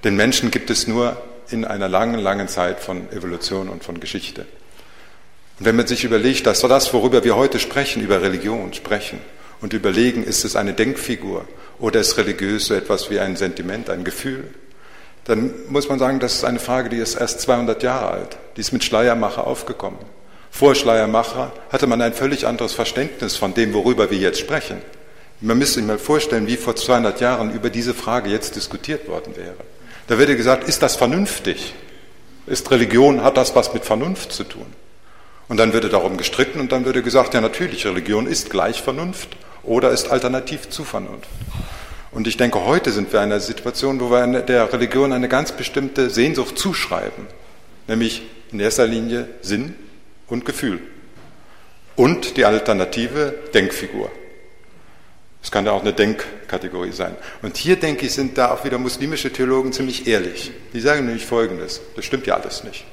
Den 0.03 0.15
Menschen 0.15 0.51
gibt 0.51 0.69
es 0.69 0.85
nur 0.85 1.19
in 1.49 1.65
einer 1.65 1.89
langen, 1.89 2.19
langen 2.19 2.47
Zeit 2.47 2.79
von 2.79 3.11
Evolution 3.11 3.69
und 3.69 3.83
von 3.83 3.99
Geschichte. 3.99 4.41
Und 5.57 5.65
wenn 5.65 5.75
man 5.75 5.87
sich 5.87 6.03
überlegt, 6.03 6.45
dass 6.45 6.61
das, 6.61 6.93
worüber 6.93 7.23
wir 7.23 7.35
heute 7.35 7.57
sprechen, 7.57 8.03
über 8.03 8.21
Religion 8.21 8.71
sprechen 8.71 9.19
und 9.61 9.73
überlegen, 9.73 10.23
ist 10.23 10.45
es 10.45 10.55
eine 10.55 10.73
Denkfigur 10.73 11.45
oder 11.79 11.99
ist 11.99 12.17
religiös 12.17 12.67
so 12.67 12.73
etwas 12.73 13.09
wie 13.09 13.19
ein 13.19 13.35
Sentiment, 13.35 13.89
ein 13.89 14.03
Gefühl, 14.03 14.45
dann 15.25 15.53
muss 15.67 15.89
man 15.89 15.99
sagen, 15.99 16.19
das 16.19 16.35
ist 16.35 16.43
eine 16.43 16.59
Frage, 16.59 16.89
die 16.89 16.97
ist 16.97 17.15
erst 17.15 17.41
200 17.41 17.83
Jahre 17.83 18.09
alt. 18.09 18.37
Die 18.57 18.61
ist 18.61 18.71
mit 18.71 18.83
Schleiermacher 18.83 19.45
aufgekommen. 19.45 19.99
Vor 20.49 20.73
Schleiermacher 20.73 21.51
hatte 21.71 21.85
man 21.85 22.01
ein 22.01 22.13
völlig 22.13 22.47
anderes 22.47 22.73
Verständnis 22.73 23.35
von 23.35 23.53
dem, 23.53 23.73
worüber 23.73 24.09
wir 24.09 24.17
jetzt 24.17 24.39
sprechen. 24.39 24.81
Man 25.41 25.59
müsste 25.59 25.75
sich 25.75 25.85
mal 25.85 25.99
vorstellen, 25.99 26.47
wie 26.47 26.57
vor 26.57 26.75
200 26.75 27.21
Jahren 27.21 27.53
über 27.53 27.69
diese 27.69 27.93
Frage 27.93 28.31
jetzt 28.31 28.55
diskutiert 28.55 29.07
worden 29.07 29.35
wäre. 29.37 29.55
Da 30.07 30.17
würde 30.17 30.35
gesagt, 30.35 30.67
ist 30.67 30.81
das 30.81 30.95
vernünftig? 30.95 31.75
Ist 32.47 32.71
Religion, 32.71 33.23
hat 33.23 33.37
das 33.37 33.55
was 33.55 33.73
mit 33.73 33.85
Vernunft 33.85 34.31
zu 34.31 34.43
tun? 34.43 34.65
Und 35.47 35.57
dann 35.57 35.73
würde 35.73 35.89
darum 35.89 36.17
gestritten 36.17 36.59
und 36.59 36.71
dann 36.71 36.85
würde 36.85 37.03
gesagt, 37.03 37.35
ja 37.35 37.41
natürlich, 37.41 37.85
Religion 37.85 38.25
ist 38.25 38.49
gleich 38.49 38.81
Vernunft 38.81 39.29
oder 39.63 39.91
ist 39.91 40.09
alternativ 40.09 40.69
zu 40.69 40.83
Vernunft. 40.83 41.29
Und 42.11 42.27
ich 42.27 42.37
denke, 42.37 42.65
heute 42.65 42.91
sind 42.91 43.13
wir 43.13 43.19
in 43.19 43.25
einer 43.25 43.39
Situation, 43.39 43.99
wo 43.99 44.09
wir 44.09 44.41
der 44.41 44.71
Religion 44.73 45.13
eine 45.13 45.29
ganz 45.29 45.51
bestimmte 45.51 46.09
Sehnsucht 46.09 46.57
zuschreiben, 46.57 47.27
nämlich 47.87 48.23
in 48.51 48.59
erster 48.59 48.87
Linie 48.87 49.27
Sinn 49.41 49.75
und 50.27 50.45
Gefühl 50.45 50.79
und 51.99 52.37
die 52.37 52.45
alternative 52.45 53.35
Denkfigur. 53.53 54.09
Es 55.43 55.51
kann 55.51 55.65
ja 55.65 55.71
auch 55.71 55.81
eine 55.81 55.93
Denkkategorie 55.93 56.91
sein. 56.91 57.15
Und 57.41 57.57
hier, 57.57 57.75
denke 57.75 58.05
ich, 58.05 58.13
sind 58.13 58.37
da 58.37 58.51
auch 58.51 58.63
wieder 58.63 58.77
muslimische 58.77 59.31
Theologen 59.31 59.71
ziemlich 59.73 60.07
ehrlich. 60.07 60.51
Die 60.73 60.79
sagen 60.79 61.05
nämlich 61.05 61.25
Folgendes, 61.25 61.81
das 61.95 62.05
stimmt 62.05 62.25
ja 62.25 62.35
alles 62.35 62.63
nicht. 62.63 62.85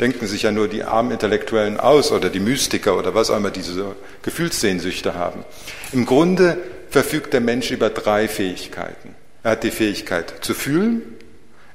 Denken 0.00 0.26
sich 0.26 0.42
ja 0.42 0.50
nur 0.50 0.66
die 0.66 0.82
armen 0.82 1.10
Intellektuellen 1.10 1.78
aus 1.78 2.10
oder 2.10 2.30
die 2.30 2.40
Mystiker 2.40 2.96
oder 2.96 3.14
was 3.14 3.30
auch 3.30 3.36
immer 3.36 3.50
diese 3.50 3.96
Gefühlssehnsüchte 4.22 5.14
haben. 5.14 5.44
Im 5.92 6.06
Grunde 6.06 6.56
verfügt 6.88 7.34
der 7.34 7.42
Mensch 7.42 7.70
über 7.70 7.90
drei 7.90 8.26
Fähigkeiten. 8.26 9.14
Er 9.42 9.52
hat 9.52 9.62
die 9.62 9.70
Fähigkeit 9.70 10.34
zu 10.40 10.54
fühlen, 10.54 11.02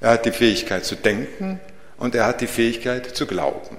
er 0.01 0.11
hat 0.11 0.25
die 0.25 0.31
Fähigkeit 0.31 0.85
zu 0.85 0.95
denken 0.95 1.59
und 1.97 2.15
er 2.15 2.25
hat 2.25 2.41
die 2.41 2.47
Fähigkeit 2.47 3.15
zu 3.15 3.27
glauben. 3.27 3.77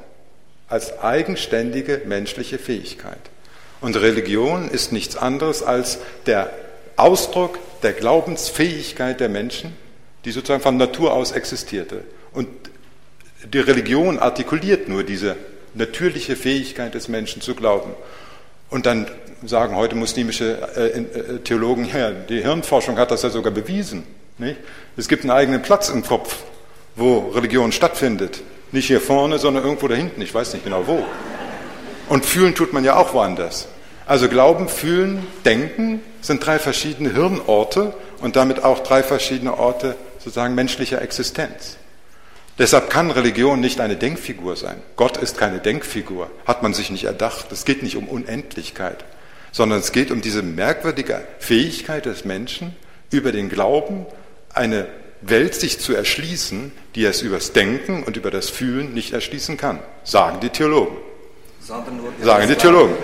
Als 0.68 1.00
eigenständige 1.00 2.02
menschliche 2.06 2.58
Fähigkeit. 2.58 3.18
Und 3.80 3.96
Religion 3.96 4.68
ist 4.68 4.92
nichts 4.92 5.16
anderes 5.16 5.62
als 5.62 5.98
der 6.26 6.50
Ausdruck 6.96 7.58
der 7.82 7.92
Glaubensfähigkeit 7.92 9.20
der 9.20 9.28
Menschen, 9.28 9.76
die 10.24 10.32
sozusagen 10.32 10.62
von 10.62 10.76
Natur 10.76 11.12
aus 11.12 11.32
existierte. 11.32 12.02
Und 12.32 12.48
die 13.44 13.60
Religion 13.60 14.18
artikuliert 14.18 14.88
nur 14.88 15.04
diese 15.04 15.36
natürliche 15.74 16.36
Fähigkeit 16.36 16.94
des 16.94 17.08
Menschen 17.08 17.42
zu 17.42 17.54
glauben. 17.54 17.92
Und 18.70 18.86
dann 18.86 19.06
sagen 19.44 19.76
heute 19.76 19.94
muslimische 19.94 20.58
äh, 20.76 20.98
äh, 20.98 21.38
Theologen, 21.40 21.88
ja, 21.92 22.10
die 22.10 22.42
Hirnforschung 22.42 22.98
hat 22.98 23.10
das 23.10 23.22
ja 23.22 23.30
sogar 23.30 23.52
bewiesen. 23.52 24.04
Nicht? 24.38 24.56
Es 24.96 25.08
gibt 25.08 25.22
einen 25.22 25.30
eigenen 25.30 25.62
Platz 25.62 25.88
im 25.88 26.02
Kopf, 26.02 26.38
wo 26.96 27.30
Religion 27.34 27.72
stattfindet. 27.72 28.42
Nicht 28.72 28.86
hier 28.86 29.00
vorne, 29.00 29.38
sondern 29.38 29.64
irgendwo 29.64 29.86
da 29.88 29.94
hinten, 29.94 30.20
ich 30.22 30.34
weiß 30.34 30.52
nicht 30.54 30.64
genau 30.64 30.86
wo. 30.86 31.04
Und 32.08 32.24
fühlen 32.24 32.54
tut 32.54 32.72
man 32.72 32.84
ja 32.84 32.96
auch 32.96 33.14
woanders. 33.14 33.68
Also 34.06 34.28
Glauben, 34.28 34.68
Fühlen, 34.68 35.26
Denken 35.44 36.00
sind 36.20 36.44
drei 36.44 36.58
verschiedene 36.58 37.12
Hirnorte 37.12 37.94
und 38.20 38.36
damit 38.36 38.62
auch 38.62 38.80
drei 38.80 39.02
verschiedene 39.02 39.58
Orte 39.58 39.96
sozusagen 40.18 40.54
menschlicher 40.54 41.02
Existenz. 41.02 41.76
Deshalb 42.58 42.88
kann 42.88 43.10
Religion 43.10 43.60
nicht 43.60 43.80
eine 43.80 43.96
Denkfigur 43.96 44.56
sein. 44.56 44.80
Gott 44.96 45.18
ist 45.18 45.36
keine 45.36 45.58
Denkfigur, 45.58 46.30
hat 46.46 46.62
man 46.62 46.72
sich 46.72 46.90
nicht 46.90 47.04
erdacht. 47.04 47.52
Es 47.52 47.66
geht 47.66 47.82
nicht 47.82 47.96
um 47.96 48.08
Unendlichkeit, 48.08 49.04
sondern 49.52 49.80
es 49.80 49.92
geht 49.92 50.10
um 50.10 50.22
diese 50.22 50.42
merkwürdige 50.42 51.26
Fähigkeit 51.38 52.06
des 52.06 52.24
Menschen, 52.24 52.74
über 53.10 53.30
den 53.30 53.48
Glauben 53.48 54.06
eine 54.52 54.86
Welt 55.20 55.54
sich 55.54 55.80
zu 55.80 55.94
erschließen, 55.94 56.72
die 56.94 57.04
es 57.04 57.22
übers 57.22 57.52
Denken 57.52 58.02
und 58.02 58.16
über 58.16 58.30
das 58.30 58.48
Fühlen 58.48 58.94
nicht 58.94 59.12
erschließen 59.12 59.56
kann, 59.56 59.80
sagen 60.02 60.40
die 60.40 60.50
Theologen. 60.50 60.96
Sagen 61.60 62.48
die 62.48 62.54
Theologen. 62.54 62.94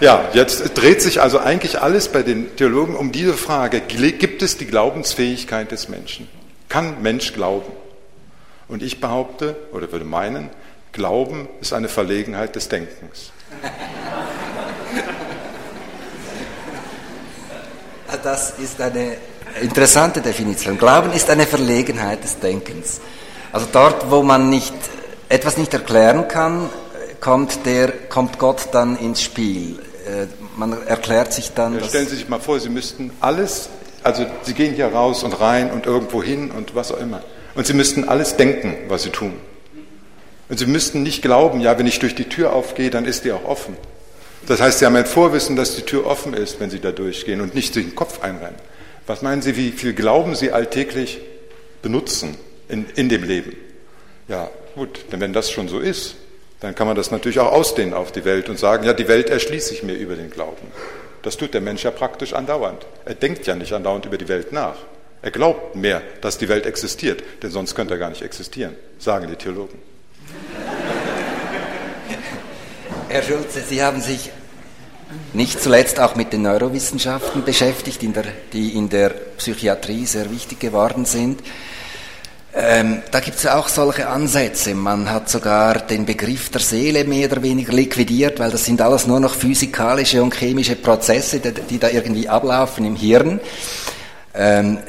Ja, 0.00 0.28
jetzt 0.32 0.74
dreht 0.74 1.00
sich 1.00 1.20
also 1.20 1.38
eigentlich 1.38 1.80
alles 1.80 2.08
bei 2.08 2.22
den 2.22 2.56
Theologen 2.56 2.96
um 2.96 3.12
diese 3.12 3.34
Frage, 3.34 3.80
gibt 3.80 4.42
es 4.42 4.56
die 4.56 4.66
Glaubensfähigkeit 4.66 5.70
des 5.70 5.88
Menschen? 5.88 6.28
Kann 6.68 7.02
Mensch 7.02 7.32
glauben? 7.32 7.70
Und 8.68 8.82
ich 8.82 9.00
behaupte 9.00 9.56
oder 9.72 9.90
würde 9.92 10.04
meinen, 10.04 10.50
Glauben 10.92 11.48
ist 11.60 11.72
eine 11.72 11.88
Verlegenheit 11.88 12.54
des 12.54 12.68
Denkens. 12.68 13.32
Das 18.22 18.54
ist 18.58 18.80
eine 18.80 19.16
interessante 19.60 20.20
Definition. 20.20 20.78
Glauben 20.78 21.12
ist 21.12 21.28
eine 21.30 21.46
Verlegenheit 21.46 22.22
des 22.22 22.38
Denkens. 22.38 23.00
Also 23.52 23.66
dort, 23.72 24.10
wo 24.10 24.22
man 24.22 24.50
nicht, 24.50 24.72
etwas 25.28 25.56
nicht 25.56 25.74
erklären 25.74 26.28
kann, 26.28 26.70
kommt, 27.20 27.66
der, 27.66 27.90
kommt 28.08 28.38
Gott 28.38 28.68
dann 28.72 28.96
ins 28.96 29.20
Spiel. 29.20 29.80
Äh, 30.06 30.26
man 30.56 30.86
erklärt 30.86 31.32
sich 31.32 31.52
dann. 31.52 31.78
Ja, 31.78 31.84
stellen 31.84 32.06
Sie 32.06 32.16
sich 32.16 32.28
mal 32.28 32.40
vor, 32.40 32.60
Sie 32.60 32.68
müssten 32.68 33.10
alles, 33.20 33.68
also 34.02 34.26
Sie 34.42 34.54
gehen 34.54 34.74
hier 34.74 34.88
raus 34.88 35.24
und 35.24 35.40
rein 35.40 35.70
und 35.70 35.86
irgendwo 35.86 36.22
hin 36.22 36.50
und 36.50 36.74
was 36.74 36.92
auch 36.92 36.98
immer. 36.98 37.22
Und 37.54 37.66
Sie 37.66 37.74
müssten 37.74 38.04
alles 38.04 38.36
denken, 38.36 38.76
was 38.88 39.04
Sie 39.04 39.10
tun. 39.10 39.34
Und 40.48 40.58
Sie 40.58 40.66
müssten 40.66 41.02
nicht 41.02 41.22
glauben, 41.22 41.60
ja, 41.60 41.78
wenn 41.78 41.86
ich 41.86 41.98
durch 41.98 42.14
die 42.14 42.28
Tür 42.28 42.52
aufgehe, 42.52 42.90
dann 42.90 43.04
ist 43.04 43.24
die 43.24 43.32
auch 43.32 43.44
offen. 43.44 43.76
Das 44.46 44.60
heißt, 44.60 44.78
Sie 44.78 44.86
haben 44.86 44.96
ein 44.96 45.06
Vorwissen, 45.06 45.56
dass 45.56 45.76
die 45.76 45.82
Tür 45.82 46.06
offen 46.06 46.34
ist, 46.34 46.60
wenn 46.60 46.70
Sie 46.70 46.80
da 46.80 46.92
durchgehen 46.92 47.40
und 47.40 47.54
nicht 47.54 47.72
sich 47.72 47.86
den 47.86 47.94
Kopf 47.94 48.22
einrennen. 48.22 48.58
Was 49.06 49.22
meinen 49.22 49.42
Sie, 49.42 49.56
wie 49.56 49.70
viel 49.70 49.94
Glauben 49.94 50.34
Sie 50.34 50.52
alltäglich 50.52 51.20
benutzen 51.82 52.36
in, 52.68 52.86
in 52.94 53.08
dem 53.08 53.22
Leben? 53.22 53.56
Ja, 54.28 54.50
gut, 54.74 55.06
denn 55.12 55.20
wenn 55.20 55.32
das 55.32 55.50
schon 55.50 55.68
so 55.68 55.78
ist, 55.78 56.16
dann 56.60 56.74
kann 56.74 56.86
man 56.86 56.96
das 56.96 57.10
natürlich 57.10 57.38
auch 57.40 57.52
ausdehnen 57.52 57.92
auf 57.94 58.12
die 58.12 58.24
Welt 58.24 58.48
und 58.48 58.58
sagen, 58.58 58.84
ja, 58.84 58.94
die 58.94 59.08
Welt 59.08 59.28
erschließt 59.28 59.68
sich 59.68 59.82
mir 59.82 59.94
über 59.94 60.16
den 60.16 60.30
Glauben. 60.30 60.66
Das 61.22 61.36
tut 61.36 61.54
der 61.54 61.60
Mensch 61.60 61.84
ja 61.84 61.90
praktisch 61.90 62.32
andauernd. 62.32 62.86
Er 63.04 63.14
denkt 63.14 63.46
ja 63.46 63.54
nicht 63.54 63.72
andauernd 63.72 64.06
über 64.06 64.18
die 64.18 64.28
Welt 64.28 64.52
nach. 64.52 64.76
Er 65.24 65.30
glaubt 65.30 65.74
mehr, 65.74 66.02
dass 66.20 66.36
die 66.36 66.50
Welt 66.50 66.66
existiert, 66.66 67.22
denn 67.42 67.50
sonst 67.50 67.74
könnte 67.74 67.94
er 67.94 67.98
gar 67.98 68.10
nicht 68.10 68.20
existieren, 68.20 68.74
sagen 68.98 69.26
die 69.26 69.36
Theologen. 69.36 69.78
Herr 73.08 73.22
Schulze, 73.22 73.62
Sie 73.66 73.82
haben 73.82 74.02
sich 74.02 74.30
nicht 75.32 75.62
zuletzt 75.62 75.98
auch 75.98 76.14
mit 76.14 76.34
den 76.34 76.42
Neurowissenschaften 76.42 77.42
beschäftigt, 77.42 78.02
in 78.02 78.12
der, 78.12 78.24
die 78.52 78.76
in 78.76 78.90
der 78.90 79.08
Psychiatrie 79.38 80.04
sehr 80.04 80.30
wichtig 80.30 80.60
geworden 80.60 81.06
sind. 81.06 81.40
Ähm, 82.54 83.02
da 83.10 83.20
gibt 83.20 83.38
es 83.38 83.44
ja 83.44 83.58
auch 83.58 83.68
solche 83.68 84.08
Ansätze. 84.08 84.74
Man 84.74 85.10
hat 85.10 85.30
sogar 85.30 85.78
den 85.86 86.04
Begriff 86.04 86.50
der 86.50 86.60
Seele 86.60 87.04
mehr 87.04 87.32
oder 87.32 87.42
weniger 87.42 87.72
liquidiert, 87.72 88.40
weil 88.40 88.50
das 88.50 88.66
sind 88.66 88.82
alles 88.82 89.06
nur 89.06 89.20
noch 89.20 89.34
physikalische 89.34 90.22
und 90.22 90.34
chemische 90.34 90.76
Prozesse, 90.76 91.40
die, 91.40 91.52
die 91.52 91.78
da 91.78 91.88
irgendwie 91.88 92.28
ablaufen 92.28 92.84
im 92.84 92.94
Hirn. 92.94 93.40
Ähm, 94.34 94.80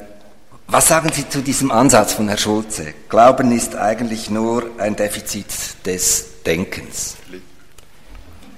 was 0.68 0.88
sagen 0.88 1.11
Sie 1.13 1.28
zu 1.30 1.41
diesem 1.41 1.72
Ansatz 1.72 2.13
von 2.13 2.28
Herrn 2.28 2.38
Schulze? 2.38 2.93
Glauben 3.09 3.51
ist 3.51 3.76
eigentlich 3.76 4.30
nur 4.30 4.72
ein 4.78 4.95
Defizit 4.95 5.45
des 5.86 6.43
Denkens. 6.45 7.18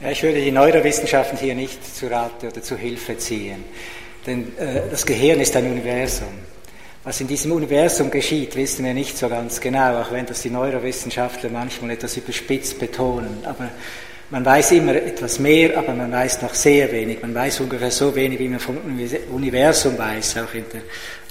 Ja, 0.02 0.12
ich 0.12 0.22
würde 0.24 0.42
die 0.42 0.52
Neurowissenschaften 0.52 1.38
hier 1.38 1.56
nicht 1.56 1.96
zu 1.96 2.10
Rate 2.10 2.48
oder 2.48 2.62
zu 2.62 2.78
Hilfe 2.78 3.18
ziehen, 3.18 3.64
denn 4.26 4.56
äh, 4.58 4.90
das 4.92 5.06
Gehirn 5.06 5.40
ist 5.40 5.56
ein 5.56 5.70
Universum. 5.72 6.28
Was 7.04 7.22
in 7.22 7.28
diesem 7.28 7.54
Universum 7.54 8.12
geschieht, 8.12 8.56
wissen 8.56 8.84
wir 8.84 8.94
nicht 8.94 9.18
so 9.18 9.30
ganz 9.30 9.62
genau, 9.62 10.02
auch 10.02 10.12
wenn 10.12 10.26
das 10.26 10.42
die 10.42 10.50
Neurowissenschaftler 10.50 11.50
manchmal 11.50 11.92
etwas 11.92 12.18
überspitzt 12.18 12.80
betonen. 12.80 13.40
Aber 13.46 13.70
man 14.30 14.44
weiß 14.44 14.72
immer 14.74 14.96
etwas 14.96 15.40
mehr, 15.40 15.78
aber 15.78 15.94
man 15.94 16.12
weiß 16.12 16.42
noch 16.42 16.54
sehr 16.54 16.92
wenig. 16.92 17.22
Man 17.22 17.34
weiß 17.34 17.62
ungefähr 17.62 17.92
so 17.92 18.14
wenig, 18.14 18.40
wie 18.40 18.50
man 18.50 18.60
vom 18.60 18.78
Universum 19.32 19.98
weiß, 19.98 20.38
auch 20.38 20.54
in 20.54 20.66
der 20.74 20.82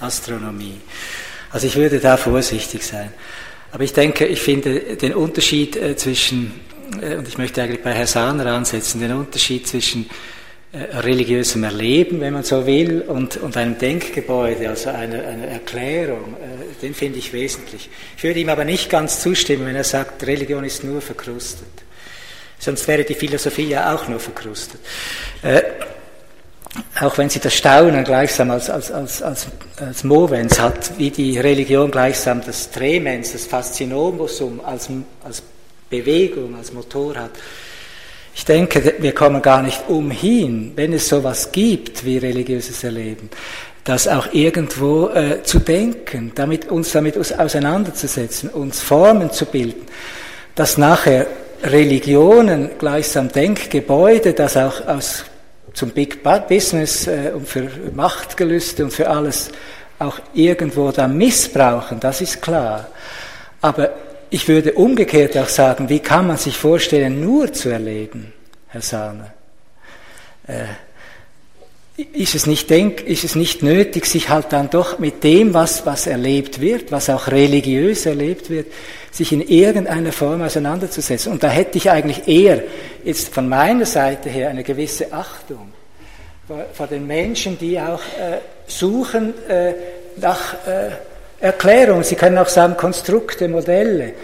Astronomie. 0.01 0.81
Also 1.51 1.67
ich 1.67 1.77
würde 1.77 2.01
da 2.01 2.17
vorsichtig 2.17 2.83
sein. 2.83 3.13
Aber 3.73 3.85
ich 3.85 3.93
denke, 3.93 4.27
ich 4.27 4.41
finde 4.41 4.97
den 4.97 5.15
Unterschied 5.15 5.77
äh, 5.77 5.97
zwischen, 5.97 6.61
äh, 7.03 7.17
und 7.17 7.29
ich 7.29 7.37
möchte 7.37 7.63
eigentlich 7.63 7.83
bei 7.83 7.93
Herrn 7.93 8.07
Sahner 8.07 8.47
ansetzen, 8.47 9.01
den 9.01 9.13
Unterschied 9.13 9.67
zwischen 9.69 10.09
äh, 10.73 10.97
religiösem 10.99 11.65
Erleben, 11.65 12.21
wenn 12.21 12.33
man 12.33 12.45
so 12.45 12.67
will, 12.67 13.03
und, 13.03 13.37
und 13.37 13.57
einem 13.57 13.77
Denkgebäude, 13.77 14.71
also 14.71 14.89
einer 14.89 15.23
eine 15.27 15.47
Erklärung, 15.49 16.37
den 16.81 16.95
finde 16.95 17.19
ich 17.19 17.33
wesentlich. 17.33 17.91
Ich 18.17 18.25
würde 18.25 18.41
ihm 18.41 18.49
aber 18.49 18.65
nicht 18.65 18.89
ganz 18.89 19.21
zustimmen, 19.21 19.67
wenn 19.67 19.77
er 19.77 19.85
sagt, 19.85 20.27
Religion 20.27 20.65
ist 20.65 20.83
nur 20.83 21.03
verkrustet. 21.03 21.86
Sonst 22.59 22.89
wäre 22.89 23.05
die 23.05 23.15
Philosophie 23.15 23.69
ja 23.69 23.95
auch 23.95 24.09
nur 24.09 24.21
verkrustet. 24.21 24.81
Äh, 25.43 25.63
auch 27.01 27.17
wenn 27.19 27.29
sie 27.29 27.41
das 27.41 27.55
Staunen 27.55 28.05
gleichsam 28.05 28.51
als, 28.51 28.69
als, 28.69 28.91
als, 28.91 29.23
als, 29.23 29.47
als 29.79 30.05
Movens 30.05 30.59
hat, 30.61 30.99
wie 30.99 31.11
die 31.11 31.39
Religion 31.39 31.91
gleichsam 31.91 32.43
das 32.45 32.71
Tremens, 32.71 33.33
das 33.33 33.47
Faszinosum 33.47 34.61
als, 34.65 34.89
als 35.25 35.43
Bewegung, 35.89 36.57
als 36.57 36.73
Motor 36.73 37.17
hat, 37.17 37.31
ich 38.35 38.45
denke, 38.45 38.97
wir 38.99 39.15
kommen 39.15 39.41
gar 39.41 39.63
nicht 39.63 39.89
umhin, 39.89 40.73
wenn 40.77 40.93
es 40.93 41.09
sowas 41.09 41.53
gibt 41.53 42.05
wie 42.05 42.19
religiöses 42.19 42.85
Erleben, 42.85 43.31
das 43.83 44.07
auch 44.07 44.33
irgendwo 44.33 45.09
äh, 45.09 45.43
zu 45.43 45.59
denken, 45.59 46.33
damit, 46.35 46.71
uns 46.71 46.93
damit 46.93 47.17
auseinanderzusetzen, 47.17 48.51
uns 48.51 48.83
Formen 48.83 49.31
zu 49.31 49.47
bilden, 49.47 49.87
dass 50.55 50.77
nachher 50.77 51.27
Religionen 51.67 52.71
gleichsam 52.79 53.29
Denkgebäude, 53.29 54.33
das 54.33 54.57
auch 54.57 54.87
aus, 54.87 55.25
zum 55.73 55.91
Big 55.91 56.23
Business 56.49 57.07
äh, 57.07 57.33
und 57.35 57.47
für 57.47 57.69
Machtgelüste 57.95 58.85
und 58.85 58.93
für 58.93 59.09
alles 59.11 59.51
auch 59.99 60.19
irgendwo 60.35 60.91
dann 60.91 61.17
missbrauchen, 61.17 62.01
das 62.01 62.21
ist 62.21 62.41
klar. 62.41 62.89
Aber 63.61 63.91
ich 64.31 64.47
würde 64.49 64.73
umgekehrt 64.73 65.37
auch 65.37 65.49
sagen, 65.49 65.89
wie 65.89 66.01
kann 66.01 66.27
man 66.27 66.37
sich 66.37 66.57
vorstellen, 66.57 67.21
nur 67.21 67.53
zu 67.53 67.71
erleben, 67.71 68.33
Herr 68.69 68.83
Sahner? 68.83 69.33
Äh, 70.47 70.65
ist 72.13 72.35
es, 72.35 72.47
nicht 72.47 72.69
denk, 72.69 73.01
ist 73.01 73.25
es 73.25 73.35
nicht 73.35 73.63
nötig, 73.63 74.07
sich 74.07 74.29
halt 74.29 74.47
dann 74.51 74.69
doch 74.69 74.99
mit 74.99 75.25
dem, 75.25 75.55
was, 75.55 75.87
was 75.87 76.07
erlebt 76.07 76.61
wird, 76.61 76.93
was 76.93 77.09
auch 77.09 77.29
religiös 77.29 78.05
erlebt 78.05 78.51
wird, 78.51 78.67
sich 79.11 79.33
in 79.33 79.41
irgendeiner 79.41 80.13
Form 80.13 80.43
auseinanderzusetzen? 80.43 81.33
Und 81.33 81.43
da 81.43 81.49
hätte 81.49 81.79
ich 81.79 81.91
eigentlich 81.91 82.29
eher 82.29 82.63
jetzt 83.03 83.33
von 83.33 83.49
meiner 83.49 83.87
Seite 83.87 84.29
her 84.29 84.51
eine 84.51 84.63
gewisse 84.63 85.13
Achtung 85.13 85.73
vor, 86.75 86.87
den 86.87 87.07
Menschen, 87.07 87.59
die 87.59 87.81
auch 87.81 88.01
äh, 88.01 88.39
suchen 88.67 89.35
äh, 89.49 89.73
nach 90.17 90.55
äh, 90.67 90.91
Erklärung, 91.41 92.03
Sie 92.03 92.15
können 92.15 92.39
auch 92.39 92.49
sagen 92.49 92.77
Konstrukte, 92.77 93.49
Modelle. 93.49 94.15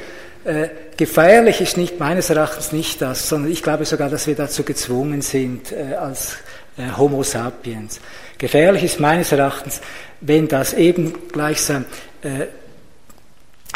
Äh, 0.45 0.69
gefährlich 0.97 1.61
ist 1.61 1.77
nicht 1.77 2.01
meines 2.01 2.31
Erachtens 2.31 2.73
nicht 2.73 3.03
das, 3.03 3.29
sondern 3.29 3.53
ich 3.53 3.63
glaube 3.63 3.85
sogar, 3.85 4.09
dass 4.09 4.27
wir 4.27 4.35
dazu 4.35 4.63
gezwungen 4.63 5.21
sind 5.21 5.73
äh, 5.73 5.95
als 5.95 6.37
äh, 6.77 6.97
Homo 6.97 7.23
sapiens. 7.23 8.01
Gefährlich 8.39 8.85
ist 8.85 9.01
meines 9.01 9.33
Erachtens, 9.33 9.81
wenn 10.21 10.49
das 10.49 10.75
eben 10.75 11.29
gleichsam 11.29 11.85
äh, 12.23 12.47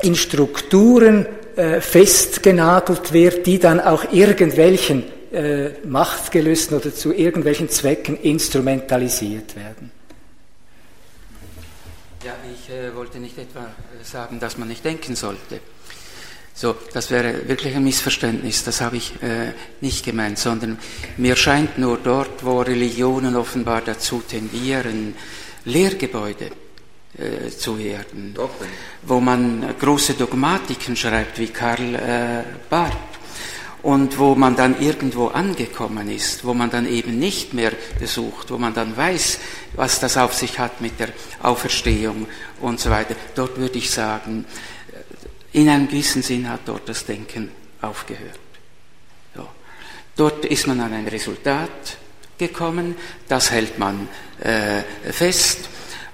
in 0.02 0.14
Strukturen 0.14 1.26
äh, 1.56 1.80
festgenagelt 1.80 3.12
wird, 3.12 3.46
die 3.46 3.58
dann 3.58 3.80
auch 3.80 4.12
irgendwelchen 4.12 5.04
äh, 5.32 5.70
Machtgelüsten 5.84 6.76
oder 6.78 6.94
zu 6.94 7.12
irgendwelchen 7.12 7.68
Zwecken 7.68 8.16
instrumentalisiert 8.16 9.56
werden. 9.56 9.90
Ja, 12.24 12.34
ich 12.52 12.70
äh, 12.74 12.94
wollte 12.94 13.18
nicht 13.18 13.38
etwa 13.38 13.60
äh, 13.60 14.04
sagen, 14.04 14.40
dass 14.40 14.58
man 14.58 14.68
nicht 14.68 14.84
denken 14.84 15.14
sollte. 15.14 15.60
So, 16.58 16.74
das 16.94 17.10
wäre 17.10 17.46
wirklich 17.48 17.76
ein 17.76 17.84
Missverständnis, 17.84 18.64
das 18.64 18.80
habe 18.80 18.96
ich 18.96 19.12
äh, 19.22 19.52
nicht 19.82 20.06
gemeint, 20.06 20.38
sondern 20.38 20.78
mir 21.18 21.36
scheint 21.36 21.76
nur 21.76 21.98
dort, 21.98 22.42
wo 22.46 22.62
Religionen 22.62 23.36
offenbar 23.36 23.82
dazu 23.82 24.22
tendieren, 24.26 25.14
Lehrgebäude 25.66 26.46
äh, 27.18 27.50
zu 27.50 27.78
werden, 27.78 28.32
Dogmen. 28.32 28.70
wo 29.02 29.20
man 29.20 29.74
große 29.78 30.14
Dogmatiken 30.14 30.96
schreibt, 30.96 31.38
wie 31.38 31.48
Karl 31.48 31.94
äh, 31.94 32.42
Barth, 32.70 32.96
und 33.82 34.18
wo 34.18 34.34
man 34.34 34.56
dann 34.56 34.80
irgendwo 34.80 35.28
angekommen 35.28 36.10
ist, 36.10 36.44
wo 36.44 36.54
man 36.54 36.70
dann 36.70 36.88
eben 36.88 37.18
nicht 37.18 37.52
mehr 37.52 37.72
besucht, 38.00 38.50
wo 38.50 38.56
man 38.56 38.72
dann 38.72 38.96
weiß, 38.96 39.38
was 39.74 40.00
das 40.00 40.16
auf 40.16 40.34
sich 40.34 40.58
hat 40.58 40.80
mit 40.80 40.98
der 40.98 41.10
Auferstehung 41.42 42.26
und 42.60 42.80
so 42.80 42.90
weiter. 42.90 43.14
Dort 43.34 43.58
würde 43.58 43.78
ich 43.78 43.90
sagen, 43.90 44.46
in 45.56 45.70
einem 45.70 45.88
gewissen 45.88 46.22
Sinn 46.22 46.50
hat 46.50 46.60
dort 46.66 46.86
das 46.86 47.06
Denken 47.06 47.50
aufgehört. 47.80 48.38
So. 49.34 49.48
Dort 50.14 50.44
ist 50.44 50.66
man 50.66 50.80
an 50.80 50.92
ein 50.92 51.08
Resultat 51.08 51.96
gekommen, 52.36 52.94
das 53.26 53.50
hält 53.50 53.78
man 53.78 54.06
äh, 54.40 54.82
fest 55.10 55.60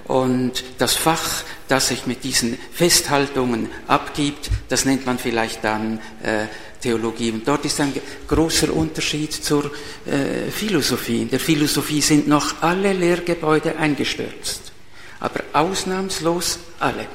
und 0.04 0.62
das 0.78 0.94
Fach, 0.94 1.42
das 1.66 1.88
sich 1.88 2.06
mit 2.06 2.22
diesen 2.22 2.56
Festhaltungen 2.72 3.68
abgibt, 3.88 4.48
das 4.68 4.84
nennt 4.84 5.06
man 5.06 5.18
vielleicht 5.18 5.64
dann 5.64 5.98
äh, 6.22 6.46
Theologie. 6.80 7.32
Und 7.32 7.46
dort 7.46 7.64
ist 7.64 7.80
ein 7.80 7.92
großer 8.28 8.72
Unterschied 8.72 9.32
zur 9.32 9.72
äh, 10.06 10.52
Philosophie. 10.52 11.22
In 11.22 11.30
der 11.30 11.40
Philosophie 11.40 12.00
sind 12.00 12.28
noch 12.28 12.62
alle 12.62 12.92
Lehrgebäude 12.92 13.76
eingestürzt, 13.76 14.70
aber 15.18 15.40
ausnahmslos 15.52 16.60
alle. 16.78 17.08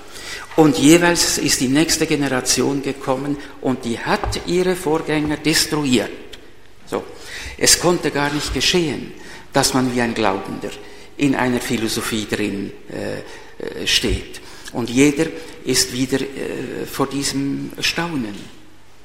Und 0.57 0.79
jeweils 0.79 1.37
ist 1.37 1.61
die 1.61 1.67
nächste 1.67 2.07
Generation 2.07 2.81
gekommen 2.81 3.37
und 3.61 3.85
die 3.85 3.99
hat 3.99 4.47
ihre 4.47 4.75
Vorgänger 4.75 5.37
destruiert. 5.37 6.09
So. 6.87 7.03
Es 7.59 7.79
konnte 7.79 8.09
gar 8.09 8.33
nicht 8.33 8.55
geschehen, 8.55 9.13
dass 9.53 9.75
man 9.75 9.93
wie 9.93 10.01
ein 10.01 10.15
Glaubender 10.15 10.71
in 11.17 11.35
einer 11.35 11.59
Philosophie 11.59 12.25
drin 12.27 12.71
äh, 12.91 13.83
äh 13.83 13.87
steht. 13.87 14.41
Und 14.73 14.89
jeder 14.89 15.27
ist 15.63 15.93
wieder 15.93 16.21
äh, 16.21 16.87
vor 16.91 17.05
diesem 17.05 17.71
Staunen 17.79 18.35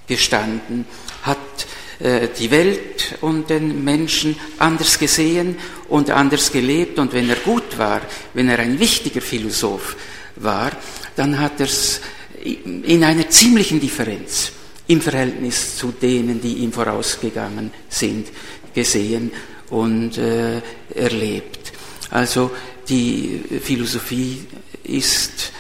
gestanden, 0.06 0.86
hat 1.22 1.66
äh, 1.98 2.28
die 2.28 2.50
Welt 2.50 3.18
und 3.20 3.50
den 3.50 3.84
Menschen 3.84 4.36
anders 4.58 4.98
gesehen 4.98 5.58
und 5.90 6.08
anders 6.08 6.50
gelebt. 6.50 6.98
Und 6.98 7.12
wenn 7.12 7.28
er 7.28 7.36
gut 7.36 7.76
war, 7.76 8.00
wenn 8.32 8.48
er 8.48 8.58
ein 8.58 8.78
wichtiger 8.78 9.20
Philosoph 9.20 9.96
war, 10.36 10.72
dann 11.16 11.38
hat 11.38 11.60
er 11.60 11.66
es 11.66 12.00
in 12.44 13.04
einer 13.04 13.28
ziemlichen 13.28 13.80
Differenz 13.80 14.52
im 14.88 15.00
Verhältnis 15.00 15.76
zu 15.76 15.92
denen, 15.92 16.40
die 16.40 16.54
ihm 16.54 16.72
vorausgegangen 16.72 17.70
sind, 17.88 18.28
gesehen 18.74 19.30
und 19.70 20.18
äh, 20.18 20.60
erlebt. 20.94 21.72
Also 22.10 22.50
die 22.88 23.40
Philosophie 23.62 24.44
ist, 24.84 25.52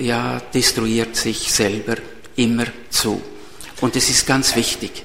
ja, 0.00 0.40
destruiert 0.40 1.14
sich 1.14 1.52
selber 1.52 1.96
immer 2.36 2.66
zu. 2.90 3.20
Und 3.80 3.96
es 3.96 4.08
ist 4.08 4.26
ganz 4.26 4.56
wichtig, 4.56 5.04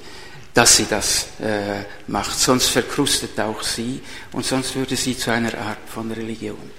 dass 0.54 0.78
sie 0.78 0.88
das 0.90 1.28
äh, 1.42 1.84
macht, 2.08 2.40
sonst 2.40 2.70
verkrustet 2.70 3.40
auch 3.40 3.62
sie 3.62 4.02
und 4.32 4.46
sonst 4.46 4.76
würde 4.76 4.96
sie 4.96 5.18
zu 5.18 5.32
einer 5.32 5.56
Art 5.58 5.88
von 5.88 6.12
Religion. 6.12 6.72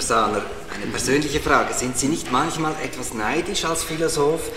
Herr 0.00 0.06
Sahner, 0.06 0.42
eine 0.74 0.86
persönliche 0.86 1.40
Frage. 1.40 1.74
Sind 1.74 1.98
Sie 1.98 2.08
nicht 2.08 2.32
manchmal 2.32 2.72
etwas 2.82 3.12
neidisch 3.12 3.66
als 3.66 3.82
Philosoph, 3.82 4.48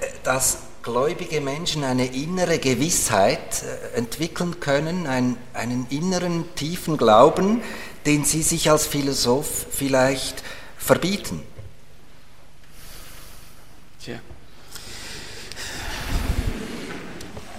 äh, 0.00 0.06
dass 0.22 0.58
gläubige 0.84 1.40
Menschen 1.40 1.82
eine 1.82 2.06
innere 2.06 2.60
Gewissheit 2.60 3.64
äh, 3.64 3.96
entwickeln 3.98 4.60
können, 4.60 5.08
einen, 5.08 5.38
einen 5.54 5.88
inneren 5.90 6.44
tiefen 6.54 6.98
Glauben, 6.98 7.62
den 8.06 8.24
sie 8.24 8.42
sich 8.42 8.70
als 8.70 8.86
Philosoph 8.86 9.66
vielleicht 9.72 10.44
verbieten? 10.78 11.42
Tja. 14.04 14.20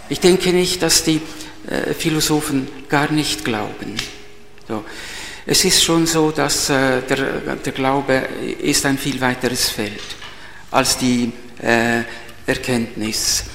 Ich 0.07 0.21
denke 0.21 0.53
nicht, 0.53 0.81
dass 0.81 1.03
die 1.03 1.19
äh, 1.67 1.93
Philosophen 1.93 2.69
gar 2.87 3.11
nicht 3.11 3.43
glauben. 3.43 3.97
So. 4.69 4.85
Es 5.49 5.63
ist 5.63 5.81
schon 5.81 6.05
so, 6.05 6.31
dass 6.31 6.69
äh, 6.69 7.01
der, 7.03 7.55
der, 7.55 7.71
Glaube 7.71 8.27
ist 8.61 8.85
ein 8.85 8.97
viel 8.97 9.21
weiteres 9.21 9.69
Feld 9.69 10.03
als 10.71 10.97
die 10.97 11.31
äh, 11.61 12.01
Erkenntnis. 12.45 13.45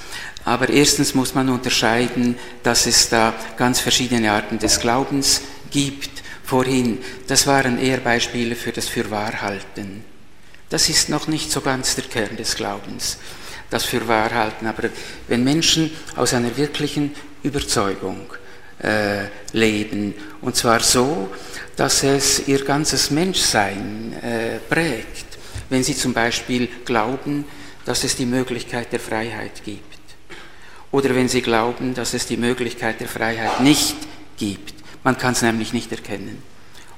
Aber 0.47 0.71
erstens 0.71 1.15
muss 1.15 1.35
man 1.35 1.51
unterscheiden, 1.51 2.37
dass 2.63 2.87
es 2.87 3.11
da 3.11 3.35
ganz 3.59 3.79
verschiedene 3.81 4.33
Arten 4.33 4.59
des 4.59 4.81
Glaubens 4.81 5.43
gibt. 5.71 6.23
Vorhin, 6.45 6.99
das 7.27 7.47
waren 7.47 7.79
eher 7.79 7.99
Beispiele 7.99 8.57
für 8.57 8.73
das 8.73 8.89
Fürwahrhalten. 8.89 10.03
Das 10.71 10.89
ist 10.89 11.11
noch 11.11 11.27
nicht 11.27 11.53
so 11.53 11.61
ganz 11.61 11.95
der 11.95 12.05
Kern 12.05 12.39
des 12.39 12.57
Glaubens 12.57 13.19
das 13.69 13.85
für 13.85 14.07
wahr 14.09 14.33
halten. 14.33 14.67
Aber 14.67 14.89
wenn 15.29 15.45
Menschen 15.45 15.91
aus 16.17 16.33
einer 16.33 16.57
wirklichen 16.57 17.15
Überzeugung 17.43 18.33
äh, 18.81 19.27
leben, 19.53 20.15
und 20.41 20.57
zwar 20.57 20.81
so, 20.81 21.31
dass 21.77 22.03
es 22.03 22.47
ihr 22.49 22.65
ganzes 22.65 23.11
Menschsein 23.11 24.15
äh, 24.23 24.59
prägt, 24.69 25.39
wenn 25.71 25.83
sie 25.83 25.97
zum 25.97 26.13
Beispiel 26.13 26.69
glauben, 26.85 27.45
dass 27.85 28.05
es 28.05 28.17
die 28.17 28.27
Möglichkeit 28.27 28.93
der 28.93 29.01
Freiheit 29.01 29.65
gibt, 29.65 29.83
oder 30.91 31.15
wenn 31.15 31.29
sie 31.29 31.43
glauben, 31.43 31.95
dass 31.95 32.15
es 32.15 32.27
die 32.27 32.37
Möglichkeit 32.37 33.01
der 33.01 33.09
Freiheit 33.09 33.61
nicht 33.61 33.97
gibt. 34.37 34.75
Man 35.03 35.17
kann 35.17 35.33
es 35.33 35.43
nämlich 35.43 35.73
nicht 35.73 35.91
erkennen, 35.91 36.43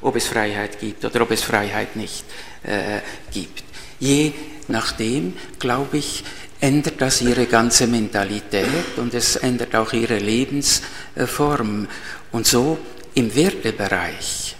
ob 0.03 0.17
es 0.17 0.27
Freiheit 0.27 0.81
gibt 0.81 1.05
oder 1.05 1.23
ob 1.23 1.31
es 1.31 1.43
Freiheit 1.43 1.97
nicht 1.97 2.25
äh, 2.65 3.01
gibt. 3.33 3.63
Je 4.01 4.33
nachdem, 4.69 5.35
glaube 5.59 5.99
ich, 5.99 6.25
ändert 6.65 6.99
das 6.99 7.21
ihre 7.21 7.45
ganze 7.45 7.87
Mentalität 7.87 8.97
und 8.97 9.13
es 9.13 9.37
ändert 9.37 9.77
auch 9.77 9.93
ihre 9.93 10.19
Lebensform. 10.19 11.87
Und 12.33 12.47
so 12.47 12.79
im 13.13 13.35
Wertebereich 13.35 14.57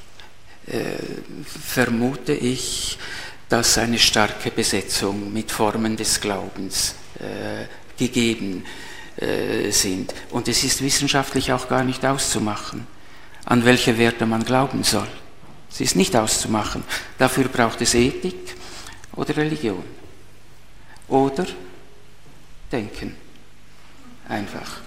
äh, 0.67 0.81
vermute 1.67 2.35
ich, 2.35 2.99
dass 3.49 3.79
eine 3.79 3.99
starke 3.99 4.51
Besetzung 4.51 5.33
mit 5.33 5.51
Formen 5.51 5.97
des 5.97 6.21
Glaubens 6.21 6.95
äh, 7.19 7.65
gegeben 7.99 8.65
äh, 9.17 9.71
sind. 9.71 10.13
Und 10.31 10.47
es 10.49 10.63
ist 10.63 10.83
wissenschaftlich 10.83 11.53
auch 11.53 11.69
gar 11.69 11.85
nicht 11.85 12.05
auszumachen, 12.05 12.87
an 13.47 13.65
welche 13.65 13.97
Werte 13.97 14.27
man 14.27 14.45
glauben 14.45 14.85
soll. 14.85 15.09
Es 15.71 15.81
ist 15.81 15.97
nicht 15.97 16.15
auszumachen. 16.15 16.85
Dafür 17.17 17.45
braucht 17.45 17.81
es 17.81 17.95
Ethik 17.95 18.55
oder 19.17 19.35
Religion. 19.39 19.83
Oder 21.09 21.47
denken. 22.75 23.15
Einfach. 24.29 24.81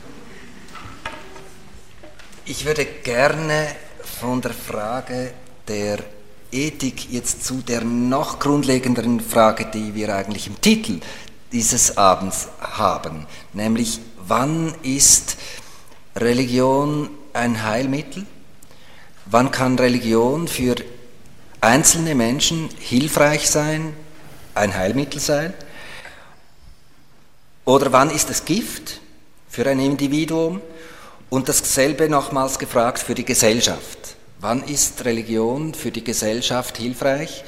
Ich 2.46 2.66
würde 2.66 2.86
gerne 2.86 3.68
von 4.20 4.42
der 4.42 4.54
Frage 4.54 5.32
der 5.70 6.00
Ethik 6.52 7.12
jetzt 7.12 7.46
zu 7.46 7.62
der 7.62 7.84
noch 7.84 8.40
grundlegenderen 8.40 9.22
Frage, 9.22 9.68
die 9.74 9.96
wir 9.96 10.14
eigentlich 10.14 10.48
im 10.48 10.60
Titel 10.60 11.00
dieses 11.54 11.98
Abends 11.98 12.50
haben, 12.60 13.26
nämlich 13.54 14.02
wann 14.18 14.74
ist 14.84 15.38
Religion 16.18 17.10
ein 17.32 17.64
Heilmittel? 17.64 18.26
Wann 19.28 19.52
kann 19.52 19.80
Religion 19.80 20.50
für 20.50 20.76
einzelne 21.62 22.16
Menschen 22.16 22.70
hilfreich 22.80 23.50
sein, 23.50 23.94
ein 24.56 24.74
Heilmittel 24.76 25.22
sein? 25.22 25.54
Oder 27.68 27.92
wann 27.92 28.12
ist 28.12 28.30
es 28.30 28.46
Gift 28.46 29.02
für 29.50 29.68
ein 29.68 29.82
Individuum? 29.82 30.62
Und 31.30 31.50
dasselbe 31.50 32.08
nochmals 32.08 32.60
gefragt 32.60 33.00
für 33.00 33.14
die 33.14 33.26
Gesellschaft. 33.26 34.16
Wann 34.40 34.64
ist 34.64 35.04
Religion 35.04 35.74
für 35.74 35.92
die 35.92 36.04
Gesellschaft 36.06 36.78
hilfreich 36.78 37.44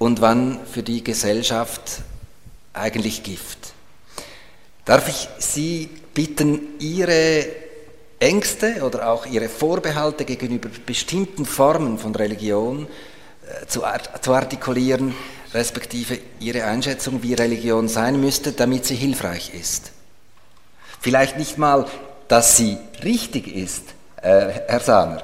und 0.00 0.20
wann 0.20 0.58
für 0.66 0.82
die 0.82 1.04
Gesellschaft 1.04 2.02
eigentlich 2.72 3.22
Gift? 3.22 3.72
Darf 4.86 5.08
ich 5.08 5.28
Sie 5.38 5.88
bitten, 6.14 6.80
Ihre 6.80 7.46
Ängste 8.18 8.82
oder 8.82 9.08
auch 9.08 9.24
Ihre 9.24 9.48
Vorbehalte 9.48 10.24
gegenüber 10.24 10.68
bestimmten 10.84 11.46
Formen 11.46 11.96
von 11.96 12.12
Religion 12.16 12.88
äh, 13.46 13.66
zu, 13.66 13.84
zu 14.20 14.34
artikulieren? 14.34 15.14
Respektive 15.54 16.18
Ihre 16.38 16.64
Einschätzung, 16.64 17.22
wie 17.22 17.34
Religion 17.34 17.88
sein 17.88 18.20
müsste, 18.20 18.52
damit 18.52 18.84
sie 18.84 18.94
hilfreich 18.94 19.52
ist. 19.54 19.92
Vielleicht 21.00 21.38
nicht 21.38 21.58
mal, 21.58 21.86
dass 22.28 22.56
sie 22.56 22.78
richtig 23.02 23.48
ist, 23.48 23.82
äh, 24.22 24.48
Herr 24.68 24.80
Sahner, 24.80 25.22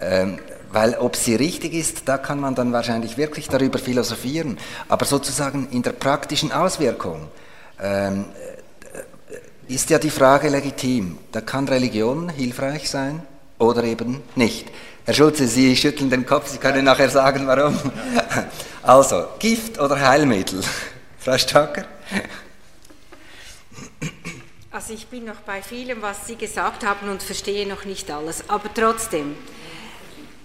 ähm, 0.00 0.38
weil 0.72 0.94
ob 0.94 1.16
sie 1.16 1.34
richtig 1.34 1.74
ist, 1.74 2.02
da 2.06 2.18
kann 2.18 2.40
man 2.40 2.54
dann 2.54 2.72
wahrscheinlich 2.72 3.16
wirklich 3.16 3.48
darüber 3.48 3.78
philosophieren, 3.78 4.58
aber 4.88 5.04
sozusagen 5.04 5.68
in 5.70 5.82
der 5.82 5.92
praktischen 5.92 6.52
Auswirkung 6.52 7.28
ähm, 7.80 8.24
äh, 9.68 9.72
ist 9.72 9.90
ja 9.90 9.98
die 9.98 10.10
Frage 10.10 10.48
legitim. 10.48 11.18
Da 11.30 11.40
kann 11.40 11.68
Religion 11.68 12.28
hilfreich 12.28 12.88
sein 12.90 13.22
oder 13.58 13.84
eben 13.84 14.22
nicht. 14.34 14.66
Herr 15.04 15.14
Schulze, 15.14 15.46
Sie 15.46 15.74
schütteln 15.76 16.10
den 16.10 16.26
Kopf, 16.26 16.48
Sie 16.50 16.58
können 16.58 16.84
nachher 16.84 17.08
sagen, 17.08 17.46
warum. 17.46 17.78
Also, 18.88 19.26
Gift 19.38 19.78
oder 19.78 20.00
Heilmittel? 20.00 20.62
Frau 21.18 21.36
Stacker? 21.36 21.84
Also 24.70 24.94
ich 24.94 25.08
bin 25.08 25.26
noch 25.26 25.40
bei 25.44 25.60
vielem, 25.60 26.00
was 26.00 26.26
Sie 26.26 26.36
gesagt 26.36 26.86
haben 26.86 27.10
und 27.10 27.22
verstehe 27.22 27.68
noch 27.68 27.84
nicht 27.84 28.10
alles. 28.10 28.48
Aber 28.48 28.72
trotzdem, 28.72 29.36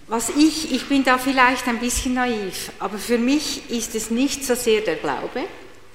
was 0.09 0.27
ich, 0.27 0.73
ich 0.73 0.89
bin 0.89 1.05
da 1.05 1.17
vielleicht 1.17 1.69
ein 1.69 1.79
bisschen 1.79 2.15
naiv, 2.15 2.73
aber 2.79 2.97
für 2.97 3.17
mich 3.17 3.69
ist 3.69 3.95
es 3.95 4.09
nicht 4.09 4.43
so 4.43 4.55
sehr 4.55 4.81
der 4.81 4.97
Glaube. 4.97 5.43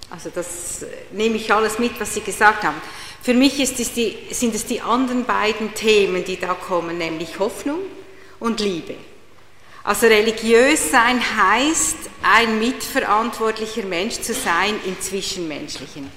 Also 0.09 0.31
das 0.35 0.87
nehme 1.13 1.37
ich 1.37 1.53
alles 1.53 1.79
mit, 1.79 2.01
was 2.01 2.15
Sie 2.15 2.23
gesagt 2.23 2.65
haben. 2.65 2.81
Für 3.21 3.35
mich 3.35 3.61
es 3.61 3.75
die, 3.93 4.17
sind 4.31 4.55
es 4.55 4.65
die 4.65 4.81
anderen 4.81 5.27
beiden 5.27 5.75
Themen, 5.75 6.25
die 6.25 6.41
da 6.41 6.55
kommen, 6.55 6.97
nämlich 6.97 7.39
Hoffnung 7.39 7.81
und 8.41 8.61
Liebe. 8.61 8.95
Also 9.89 10.07
religiös 10.07 10.91
sein 10.91 11.19
heißt, 11.19 11.97
ein 12.23 12.59
mitverantwortlicher 12.59 13.87
Mensch 13.87 14.21
zu 14.21 14.35
sein 14.35 14.75
im 14.85 15.01
Zwischenmenschlichen. 15.01 16.11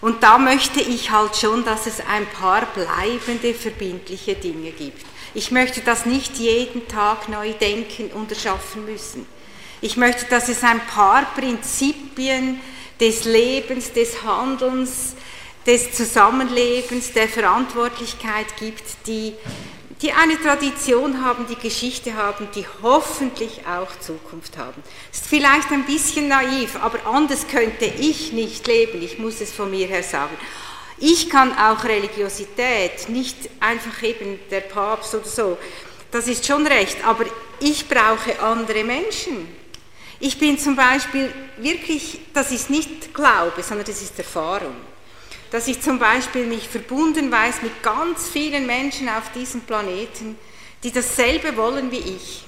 Und 0.00 0.24
da 0.24 0.38
möchte 0.38 0.80
ich 0.80 1.12
halt 1.12 1.36
schon, 1.36 1.64
dass 1.64 1.86
es 1.86 2.00
ein 2.00 2.26
paar 2.26 2.66
bleibende, 2.66 3.54
verbindliche 3.54 4.34
Dinge 4.34 4.72
gibt. 4.72 5.06
Ich 5.34 5.52
möchte 5.52 5.82
das 5.82 6.04
nicht 6.04 6.38
jeden 6.38 6.88
Tag 6.88 7.28
neu 7.28 7.52
denken 7.52 8.10
und 8.10 8.32
erschaffen 8.32 8.86
müssen. 8.86 9.24
Ich 9.80 9.96
möchte, 9.96 10.24
dass 10.24 10.48
es 10.48 10.64
ein 10.64 10.80
paar 10.80 11.24
Prinzipien 11.36 12.60
des 12.98 13.24
Lebens, 13.24 13.92
des 13.92 14.24
Handelns, 14.24 15.14
des 15.64 15.92
Zusammenlebens, 15.92 17.12
der 17.12 17.28
Verantwortlichkeit 17.28 18.56
gibt, 18.58 19.06
die 19.06 19.34
die 20.02 20.12
eine 20.12 20.40
Tradition 20.40 21.24
haben, 21.24 21.46
die 21.46 21.54
Geschichte 21.54 22.14
haben, 22.14 22.48
die 22.54 22.66
hoffentlich 22.82 23.60
auch 23.66 23.88
Zukunft 24.00 24.58
haben. 24.58 24.82
Ist 25.12 25.26
vielleicht 25.26 25.70
ein 25.70 25.86
bisschen 25.86 26.26
naiv, 26.26 26.76
aber 26.82 27.06
anders 27.06 27.46
könnte 27.46 27.84
ich 27.84 28.32
nicht 28.32 28.66
leben, 28.66 29.00
ich 29.00 29.18
muss 29.18 29.40
es 29.40 29.52
von 29.52 29.70
mir 29.70 29.86
her 29.86 30.02
sagen. 30.02 30.36
Ich 30.98 31.30
kann 31.30 31.56
auch 31.56 31.84
Religiosität, 31.84 33.08
nicht 33.08 33.36
einfach 33.60 34.02
eben 34.02 34.40
der 34.50 34.62
Papst 34.62 35.14
oder 35.14 35.24
so, 35.24 35.58
das 36.10 36.26
ist 36.26 36.46
schon 36.46 36.66
recht, 36.66 36.98
aber 37.06 37.24
ich 37.60 37.88
brauche 37.88 38.40
andere 38.40 38.84
Menschen. 38.84 39.48
Ich 40.18 40.38
bin 40.38 40.58
zum 40.58 40.76
Beispiel 40.76 41.32
wirklich, 41.58 42.20
das 42.34 42.50
ist 42.50 42.70
nicht 42.70 43.14
Glaube, 43.14 43.62
sondern 43.62 43.86
das 43.86 44.02
ist 44.02 44.18
Erfahrung 44.18 44.91
dass 45.52 45.68
ich 45.68 45.82
zum 45.82 45.98
Beispiel 45.98 46.46
mich 46.46 46.66
verbunden 46.66 47.30
weiß 47.30 47.60
mit 47.62 47.82
ganz 47.82 48.26
vielen 48.26 48.66
Menschen 48.66 49.08
auf 49.10 49.30
diesem 49.32 49.60
Planeten, 49.60 50.38
die 50.82 50.90
dasselbe 50.90 51.56
wollen 51.58 51.92
wie 51.92 51.98
ich, 51.98 52.44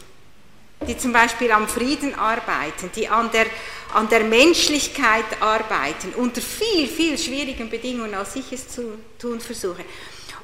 die 0.89 0.97
zum 0.97 1.13
Beispiel 1.13 1.53
am 1.53 1.69
Frieden 1.69 2.15
arbeiten, 2.15 2.91
die 2.97 3.07
an 3.07 3.31
der, 3.31 3.45
an 3.93 4.09
der 4.09 4.25
Menschlichkeit 4.25 5.27
arbeiten, 5.41 6.15
unter 6.17 6.41
viel, 6.41 6.89
viel 6.89 7.19
schwierigen 7.19 7.69
Bedingungen, 7.69 8.15
als 8.15 8.37
ich 8.37 8.51
es 8.53 8.69
zu 8.69 8.99
tun 9.19 9.39
versuche. 9.39 9.85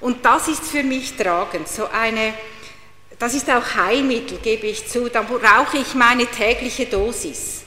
Und 0.01 0.23
das 0.23 0.49
ist 0.49 0.65
für 0.67 0.83
mich 0.83 1.17
tragend, 1.17 1.67
so 1.67 1.87
eine, 1.87 2.35
das 3.19 3.33
ist 3.33 3.49
auch 3.49 3.75
Heilmittel, 3.75 4.37
gebe 4.37 4.67
ich 4.67 4.87
zu, 4.87 5.09
da 5.09 5.23
brauche 5.23 5.79
ich 5.79 5.95
meine 5.95 6.27
tägliche 6.27 6.85
Dosis, 6.85 7.63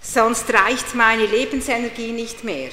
sonst 0.00 0.52
reicht 0.52 0.96
meine 0.96 1.26
Lebensenergie 1.26 2.10
nicht 2.10 2.42
mehr. 2.42 2.70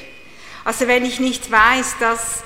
Also 0.64 0.88
wenn 0.88 1.06
ich 1.06 1.20
nicht 1.20 1.50
weiß, 1.50 1.96
dass 2.00 2.44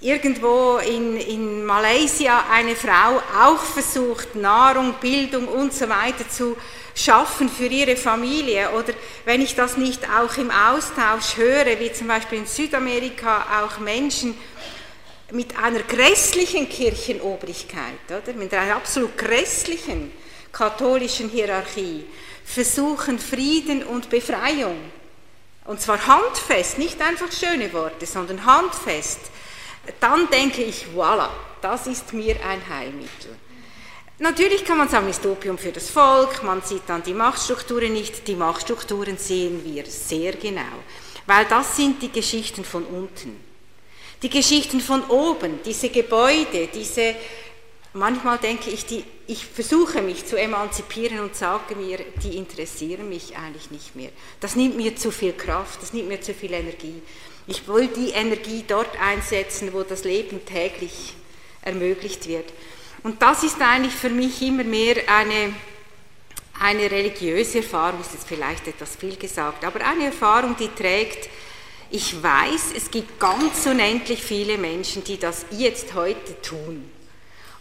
irgendwo 0.00 0.76
in, 0.78 1.16
in 1.16 1.64
Malaysia 1.64 2.44
eine 2.52 2.76
Frau 2.76 3.22
auch 3.42 3.62
versucht, 3.62 4.36
Nahrung, 4.36 4.94
Bildung 5.00 5.48
und 5.48 5.72
so 5.72 5.88
weiter 5.88 6.28
zu 6.28 6.56
schaffen 6.94 7.48
für 7.48 7.66
ihre 7.66 7.96
Familie 7.96 8.70
oder 8.70 8.92
wenn 9.24 9.40
ich 9.40 9.54
das 9.54 9.76
nicht 9.76 10.02
auch 10.10 10.36
im 10.36 10.50
Austausch 10.50 11.36
höre, 11.36 11.80
wie 11.80 11.92
zum 11.92 12.08
Beispiel 12.08 12.38
in 12.38 12.46
Südamerika 12.46 13.64
auch 13.64 13.78
Menschen 13.78 14.36
mit 15.32 15.58
einer 15.58 15.80
grässlichen 15.80 16.68
Kirchenobrigkeit, 16.68 17.94
oder? 18.08 18.32
mit 18.34 18.52
einer 18.52 18.76
absolut 18.76 19.16
grässlichen 19.16 20.12
katholischen 20.52 21.30
Hierarchie, 21.30 22.04
versuchen 22.44 23.18
Frieden 23.18 23.82
und 23.82 24.10
Befreiung. 24.10 24.76
Und 25.64 25.80
zwar 25.80 26.06
handfest, 26.06 26.78
nicht 26.78 27.00
einfach 27.00 27.32
schöne 27.32 27.72
Worte, 27.72 28.06
sondern 28.06 28.44
handfest. 28.44 29.20
Dann 30.00 30.28
denke 30.30 30.62
ich, 30.62 30.86
voilà, 30.94 31.30
das 31.62 31.86
ist 31.86 32.12
mir 32.12 32.36
ein 32.44 32.68
Heilmittel. 32.68 33.36
Natürlich 34.18 34.64
kann 34.64 34.78
man 34.78 34.88
sagen, 34.88 35.08
ist 35.08 35.26
Opium 35.26 35.58
für 35.58 35.72
das 35.72 35.90
Volk, 35.90 36.42
man 36.44 36.62
sieht 36.62 36.82
dann 36.86 37.02
die 37.02 37.14
Machtstrukturen 37.14 37.92
nicht, 37.92 38.28
die 38.28 38.36
Machtstrukturen 38.36 39.18
sehen 39.18 39.64
wir 39.64 39.84
sehr 39.86 40.32
genau, 40.34 40.84
weil 41.26 41.44
das 41.46 41.76
sind 41.76 42.00
die 42.00 42.12
Geschichten 42.12 42.64
von 42.64 42.84
unten. 42.84 43.40
Die 44.22 44.30
Geschichten 44.30 44.80
von 44.80 45.02
oben, 45.08 45.58
diese 45.64 45.88
Gebäude, 45.88 46.68
diese, 46.72 47.16
manchmal 47.94 48.38
denke 48.38 48.70
ich, 48.70 48.84
die, 48.86 49.04
ich 49.26 49.46
versuche 49.46 50.02
mich 50.02 50.26
zu 50.26 50.36
emanzipieren 50.36 51.20
und 51.20 51.34
sage 51.34 51.76
mir, 51.76 51.98
die 52.22 52.36
interessieren 52.36 53.08
mich 53.08 53.36
eigentlich 53.36 53.70
nicht 53.70 53.96
mehr. 53.96 54.10
Das 54.40 54.56
nimmt 54.56 54.76
mir 54.76 54.96
zu 54.96 55.10
viel 55.10 55.32
Kraft, 55.32 55.80
das 55.80 55.92
nimmt 55.92 56.08
mir 56.08 56.20
zu 56.20 56.34
viel 56.34 56.52
Energie. 56.52 57.00
Ich 57.46 57.66
will 57.68 57.88
die 57.88 58.10
Energie 58.10 58.64
dort 58.66 59.00
einsetzen, 59.00 59.72
wo 59.72 59.82
das 59.82 60.04
Leben 60.04 60.44
täglich 60.44 61.14
ermöglicht 61.62 62.26
wird. 62.28 62.52
Und 63.02 63.20
das 63.22 63.42
ist 63.42 63.60
eigentlich 63.60 63.94
für 63.94 64.10
mich 64.10 64.40
immer 64.42 64.64
mehr 64.64 64.96
eine, 65.08 65.54
eine 66.58 66.90
religiöse 66.90 67.58
Erfahrung, 67.58 68.00
ist 68.00 68.12
jetzt 68.12 68.26
vielleicht 68.26 68.66
etwas 68.66 68.96
viel 68.96 69.16
gesagt, 69.16 69.64
aber 69.64 69.84
eine 69.84 70.06
Erfahrung, 70.06 70.56
die 70.56 70.68
trägt, 70.68 71.28
ich 71.90 72.22
weiß, 72.22 72.72
es 72.76 72.90
gibt 72.90 73.20
ganz 73.20 73.66
unendlich 73.66 74.22
viele 74.22 74.58
Menschen, 74.58 75.04
die 75.04 75.18
das 75.18 75.44
jetzt 75.50 75.94
heute 75.94 76.40
tun. 76.40 76.90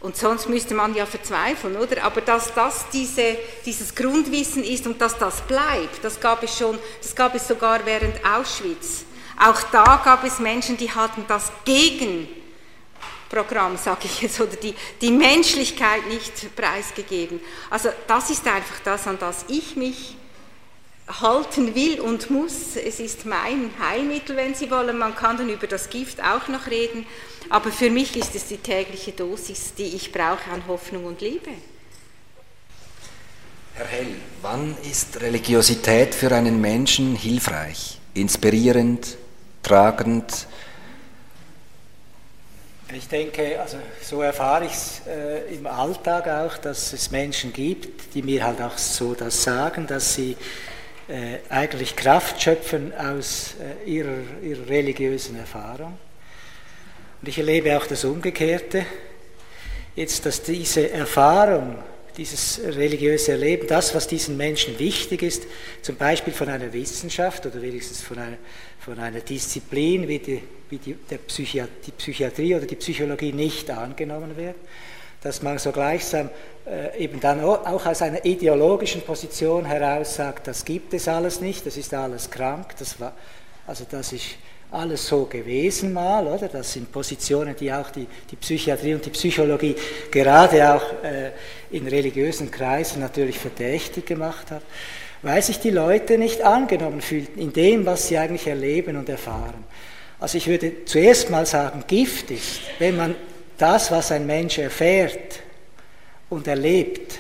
Und 0.04 0.18
sonst 0.18 0.50
müsste 0.50 0.74
man 0.74 0.94
ja 0.94 1.06
verzweifeln, 1.06 1.78
oder? 1.78 2.04
Aber 2.04 2.20
dass 2.20 2.54
das 2.54 2.86
diese, 2.92 3.38
dieses 3.66 3.96
Grundwissen 3.96 4.62
ist 4.62 4.86
und 4.86 5.00
dass 5.00 5.18
das 5.18 5.40
bleibt, 5.44 6.04
das 6.04 6.20
gab 6.20 6.44
es 6.44 6.58
schon, 6.58 6.78
das 7.02 7.16
gab 7.16 7.34
es 7.36 7.48
sogar 7.48 7.86
während 7.86 8.14
Auschwitz. 8.26 9.06
Auch 9.40 9.62
da 9.72 10.02
gab 10.04 10.26
es 10.26 10.40
Menschen, 10.40 10.76
die 10.76 10.92
hatten 10.92 11.24
das 11.30 11.54
gegen 11.64 12.28
Programm, 13.30 13.78
sage 13.78 14.02
ich 14.04 14.22
jetzt, 14.22 14.42
oder 14.42 14.58
die, 14.58 14.76
die 15.00 15.10
Menschlichkeit 15.10 16.06
nicht 16.08 16.54
preisgegeben. 16.54 17.40
Also 17.70 17.88
das 18.06 18.30
ist 18.30 18.46
einfach 18.46 18.82
das, 18.84 19.08
an 19.08 19.18
das 19.18 19.46
ich 19.48 19.78
mich 19.78 20.18
halten 21.08 21.76
will 21.76 22.00
und 22.00 22.30
muss. 22.30 22.76
Es 22.76 23.00
ist 23.00 23.26
mein 23.26 23.72
Heilmittel, 23.80 24.36
wenn 24.36 24.56
Sie 24.56 24.72
wollen. 24.72 24.98
Man 24.98 25.16
kann 25.16 25.38
dann 25.38 25.50
über 25.50 25.68
das 25.68 25.90
Gift 25.90 26.22
auch 26.22 26.48
noch 26.48 26.68
reden, 26.68 27.06
aber 27.50 27.72
für 27.72 27.90
mich 27.90 28.16
ist 28.16 28.36
es 28.36 28.48
die 28.48 28.58
tägliche 28.58 29.12
Dosis, 29.12 29.74
die 29.78 29.96
ich 29.96 30.12
brauche 30.12 30.50
an 30.52 30.66
Hoffnung 30.68 31.06
und 31.06 31.22
Liebe. 31.22 31.52
Herr 33.76 33.88
Hell, 33.88 34.16
wann 34.42 34.78
ist 34.90 35.20
Religiosität 35.20 36.14
für 36.14 36.32
einen 36.32 36.62
Menschen 36.62 37.16
hilfreich, 37.16 38.00
inspirierend, 38.14 39.18
tragend, 39.64 40.48
ich 42.96 43.08
denke, 43.08 43.60
also 43.60 43.78
so 44.02 44.22
erfahre 44.22 44.66
ich 44.66 44.74
es 44.74 45.02
äh, 45.08 45.56
im 45.56 45.66
Alltag 45.66 46.28
auch, 46.28 46.58
dass 46.58 46.94
es 46.94 47.10
Menschen 47.10 47.52
gibt, 47.52 48.14
die 48.14 48.22
mir 48.22 48.44
halt 48.44 48.62
auch 48.62 48.78
so 48.78 49.16
das 49.16 49.42
sagen, 49.42 49.88
dass 49.88 50.14
sie 50.14 50.38
eigentlich 51.50 51.96
Kraft 51.96 52.42
schöpfen 52.42 52.94
aus 52.96 53.56
äh, 53.60 53.90
ihrer, 53.90 54.18
ihrer 54.42 54.68
religiösen 54.68 55.38
Erfahrung. 55.38 55.98
Und 57.22 57.28
ich 57.28 57.38
erlebe 57.38 57.78
auch 57.78 57.86
das 57.86 58.04
Umgekehrte, 58.04 58.86
jetzt, 59.96 60.26
dass 60.26 60.42
diese 60.42 60.90
Erfahrung, 60.90 61.78
dieses 62.18 62.60
religiöse 62.64 63.34
Erleben, 63.34 63.68
das, 63.68 63.94
was 63.96 64.08
diesen 64.08 64.38
Menschen 64.38 64.78
wichtig 64.80 65.24
ist, 65.24 65.44
zum 65.82 65.96
Beispiel 65.96 66.34
von 66.34 66.50
einer 66.50 66.74
Wissenschaft 66.74 67.46
oder 67.46 67.62
wenigstens 67.62 68.02
von 68.02 68.18
einer, 68.18 68.38
von 68.80 69.00
einer 69.00 69.20
Disziplin 69.20 70.08
wie, 70.08 70.20
die, 70.20 70.42
wie 70.70 70.78
die, 70.78 70.96
Psychiat 71.28 71.70
die 71.86 71.92
Psychiatrie 71.92 72.56
oder 72.56 72.66
die 72.66 72.76
Psychologie 72.76 73.34
nicht 73.34 73.70
angenommen 73.70 74.36
wird, 74.36 74.56
dass 75.24 75.42
man 75.42 75.58
so 75.58 75.72
gleichsam 75.72 76.30
äh, 76.66 76.98
eben 76.98 77.20
dann 77.20 77.42
auch 77.42 77.86
aus 77.86 78.02
einer 78.02 78.24
ideologischen 78.26 79.02
Position 79.02 79.66
heraus 79.66 80.16
sagt, 80.16 80.48
das 80.48 80.66
gibt 80.66 80.94
es 80.94 81.08
alles 81.08 81.42
nicht, 81.42 81.66
das 81.66 81.78
ist 81.78 81.94
alles 81.94 82.30
krank, 82.30 82.76
das 82.78 83.00
war, 83.00 83.14
also 83.66 83.86
das 83.90 84.14
ist 84.14 84.36
alles 84.72 85.08
so 85.08 85.26
gewesen 85.26 85.94
mal, 85.94 86.26
oder? 86.28 86.48
Das 86.48 86.74
sind 86.74 86.92
Positionen, 86.92 87.56
die 87.56 87.72
auch 87.72 87.90
die, 87.92 88.08
die 88.30 88.36
Psychiatrie 88.36 88.96
und 88.96 89.06
die 89.06 89.12
Psychologie 89.12 89.76
gerade 90.12 90.74
auch 90.74 91.04
äh, 91.04 91.32
in 91.72 91.88
religiösen 91.88 92.50
Kreisen 92.52 93.02
natürlich 93.02 93.40
verdächtig 93.40 94.06
gemacht 94.06 94.52
hat 94.52 94.64
weil 95.24 95.42
sich 95.42 95.60
die 95.60 95.72
Leute 95.72 96.18
nicht 96.18 96.42
angenommen 96.42 97.02
fühlten 97.02 97.40
in 97.40 97.54
dem, 97.54 97.86
was 97.86 98.08
sie 98.08 98.18
eigentlich 98.18 98.46
erleben 98.46 98.98
und 98.98 99.10
erfahren. 99.10 99.64
Also 100.20 100.38
ich 100.38 100.48
würde 100.48 100.86
zuerst 100.86 101.30
mal 101.30 101.46
sagen, 101.46 101.86
Gift 101.88 102.30
ist, 102.30 102.60
wenn 102.78 102.98
man 102.98 103.16
das, 103.58 103.92
was 103.92 104.12
ein 104.12 104.26
Mensch 104.26 104.58
erfährt 104.58 105.40
und 106.30 106.48
erlebt, 106.48 107.20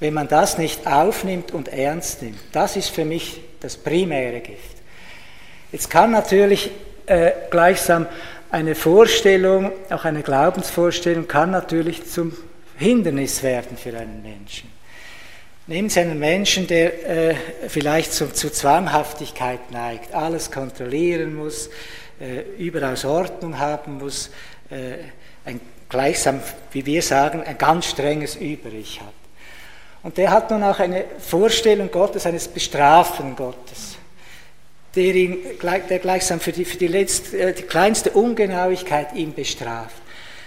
wenn 0.00 0.14
man 0.14 0.28
das 0.28 0.58
nicht 0.58 0.86
aufnimmt 0.86 1.52
und 1.52 1.68
ernst 1.68 2.22
nimmt. 2.22 2.40
Das 2.52 2.76
ist 2.76 2.88
für 2.88 3.04
mich 3.04 3.40
das 3.60 3.76
primäre 3.76 4.40
Gift. 4.40 4.76
Jetzt 5.72 5.90
kann 5.90 6.10
natürlich 6.10 6.70
äh, 7.06 7.32
gleichsam 7.50 8.06
eine 8.50 8.74
Vorstellung, 8.74 9.72
auch 9.90 10.04
eine 10.04 10.22
Glaubensvorstellung, 10.22 11.26
kann 11.26 11.50
natürlich 11.50 12.08
zum 12.08 12.36
Hindernis 12.76 13.42
werden 13.42 13.76
für 13.76 13.96
einen 13.96 14.22
Menschen. 14.22 14.70
Nehmen 15.66 15.88
Sie 15.88 16.00
einen 16.00 16.18
Menschen, 16.18 16.66
der 16.66 17.30
äh, 17.30 17.34
vielleicht 17.68 18.12
zu, 18.12 18.32
zu, 18.32 18.50
Zwanghaftigkeit 18.50 19.70
neigt, 19.70 20.12
alles 20.12 20.50
kontrollieren 20.50 21.34
muss, 21.34 21.70
äh, 22.20 22.42
überaus 22.62 23.04
Ordnung 23.04 23.58
haben 23.58 23.98
muss, 23.98 24.30
äh, 24.70 24.98
ein 25.44 25.60
gleichsam, 25.88 26.40
wie 26.72 26.86
wir 26.86 27.02
sagen, 27.02 27.42
ein 27.42 27.58
ganz 27.58 27.86
strenges 27.86 28.36
Über-Ich 28.36 29.00
hat. 29.00 29.12
Und 30.02 30.18
der 30.18 30.30
hat 30.30 30.50
nun 30.50 30.62
auch 30.62 30.78
eine 30.78 31.04
Vorstellung 31.18 31.90
Gottes, 31.90 32.26
eines 32.26 32.46
Bestrafen 32.48 33.34
Gottes, 33.36 33.96
der, 34.94 35.14
ihn, 35.14 35.38
der 35.88 35.98
gleichsam 35.98 36.40
für, 36.40 36.52
die, 36.52 36.64
für 36.64 36.76
die, 36.76 36.88
letzte, 36.88 37.38
äh, 37.38 37.52
die 37.54 37.62
kleinste 37.62 38.10
Ungenauigkeit 38.10 39.14
ihn 39.14 39.32
bestraft. 39.32 39.96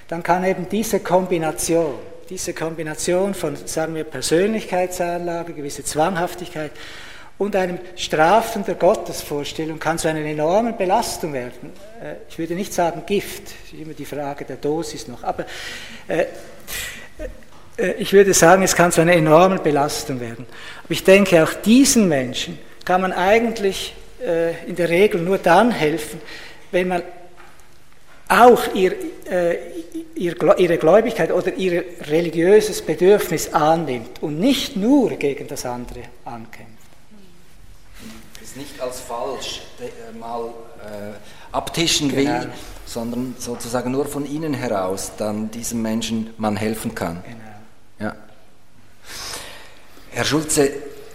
Dann 0.07 0.21
kann 0.21 0.45
eben 0.45 0.69
diese 0.69 0.99
Kombination, 0.99 1.95
diese 2.29 2.53
Kombination 2.53 3.33
von, 3.33 3.55
sagen 3.55 3.95
wir, 3.95 4.03
Persönlichkeitsanlage, 4.03 5.53
gewisse 5.53 5.83
Zwanghaftigkeit 5.83 6.71
und 7.37 7.55
einem 7.55 7.77
Strafen 7.95 8.65
der 8.65 8.75
Gottesvorstellung 8.75 9.79
kann 9.79 9.97
zu 9.97 10.07
einer 10.07 10.21
enormen 10.21 10.75
Belastung 10.75 11.33
werden. 11.33 11.71
Äh, 12.01 12.15
ich 12.29 12.37
würde 12.37 12.55
nicht 12.55 12.73
sagen 12.73 13.03
Gift, 13.05 13.53
immer 13.73 13.93
die 13.93 14.05
Frage 14.05 14.45
der 14.45 14.57
Dosis 14.57 15.07
noch, 15.07 15.23
aber 15.23 15.45
äh, 16.07 16.25
äh, 17.77 17.93
ich 17.99 18.11
würde 18.13 18.33
sagen, 18.33 18.63
es 18.63 18.75
kann 18.75 18.91
zu 18.91 19.01
einer 19.01 19.13
enormen 19.13 19.61
Belastung 19.61 20.19
werden. 20.19 20.45
Aber 20.83 20.91
ich 20.91 21.03
denke, 21.03 21.43
auch 21.43 21.53
diesen 21.53 22.07
Menschen 22.07 22.57
kann 22.85 23.01
man 23.01 23.13
eigentlich 23.13 23.93
in 24.65 24.75
der 24.75 24.89
Regel 24.89 25.21
nur 25.21 25.37
dann 25.37 25.69
helfen, 25.69 26.19
wenn 26.71 26.87
man 26.87 27.03
auch 28.29 28.73
ihr, 28.73 28.93
äh, 29.29 29.57
ihr, 30.15 30.35
ihre 30.57 30.77
Gläubigkeit 30.77 31.31
oder 31.31 31.53
ihr 31.53 31.83
religiöses 32.09 32.81
Bedürfnis 32.81 33.53
annimmt 33.53 34.21
und 34.21 34.39
nicht 34.39 34.75
nur 34.75 35.11
gegen 35.11 35.47
das 35.47 35.65
andere 35.65 36.01
ankämpft. 36.25 36.76
Nicht 38.57 38.81
als 38.81 38.99
falsch 39.01 39.61
äh, 39.79 40.17
mal 40.17 40.45
äh, 40.79 41.13
abtischen 41.51 42.09
genau. 42.09 42.41
will, 42.41 42.51
sondern 42.85 43.35
sozusagen 43.37 43.91
nur 43.91 44.05
von 44.05 44.25
innen 44.25 44.53
heraus 44.53 45.11
dann 45.17 45.51
diesem 45.51 45.81
Menschen 45.81 46.33
man 46.37 46.55
helfen 46.55 46.95
kann. 46.95 47.23
Genau. 47.23 48.11
Ja. 48.11 48.15
Herr 50.11 50.25
Schulze, 50.25 50.71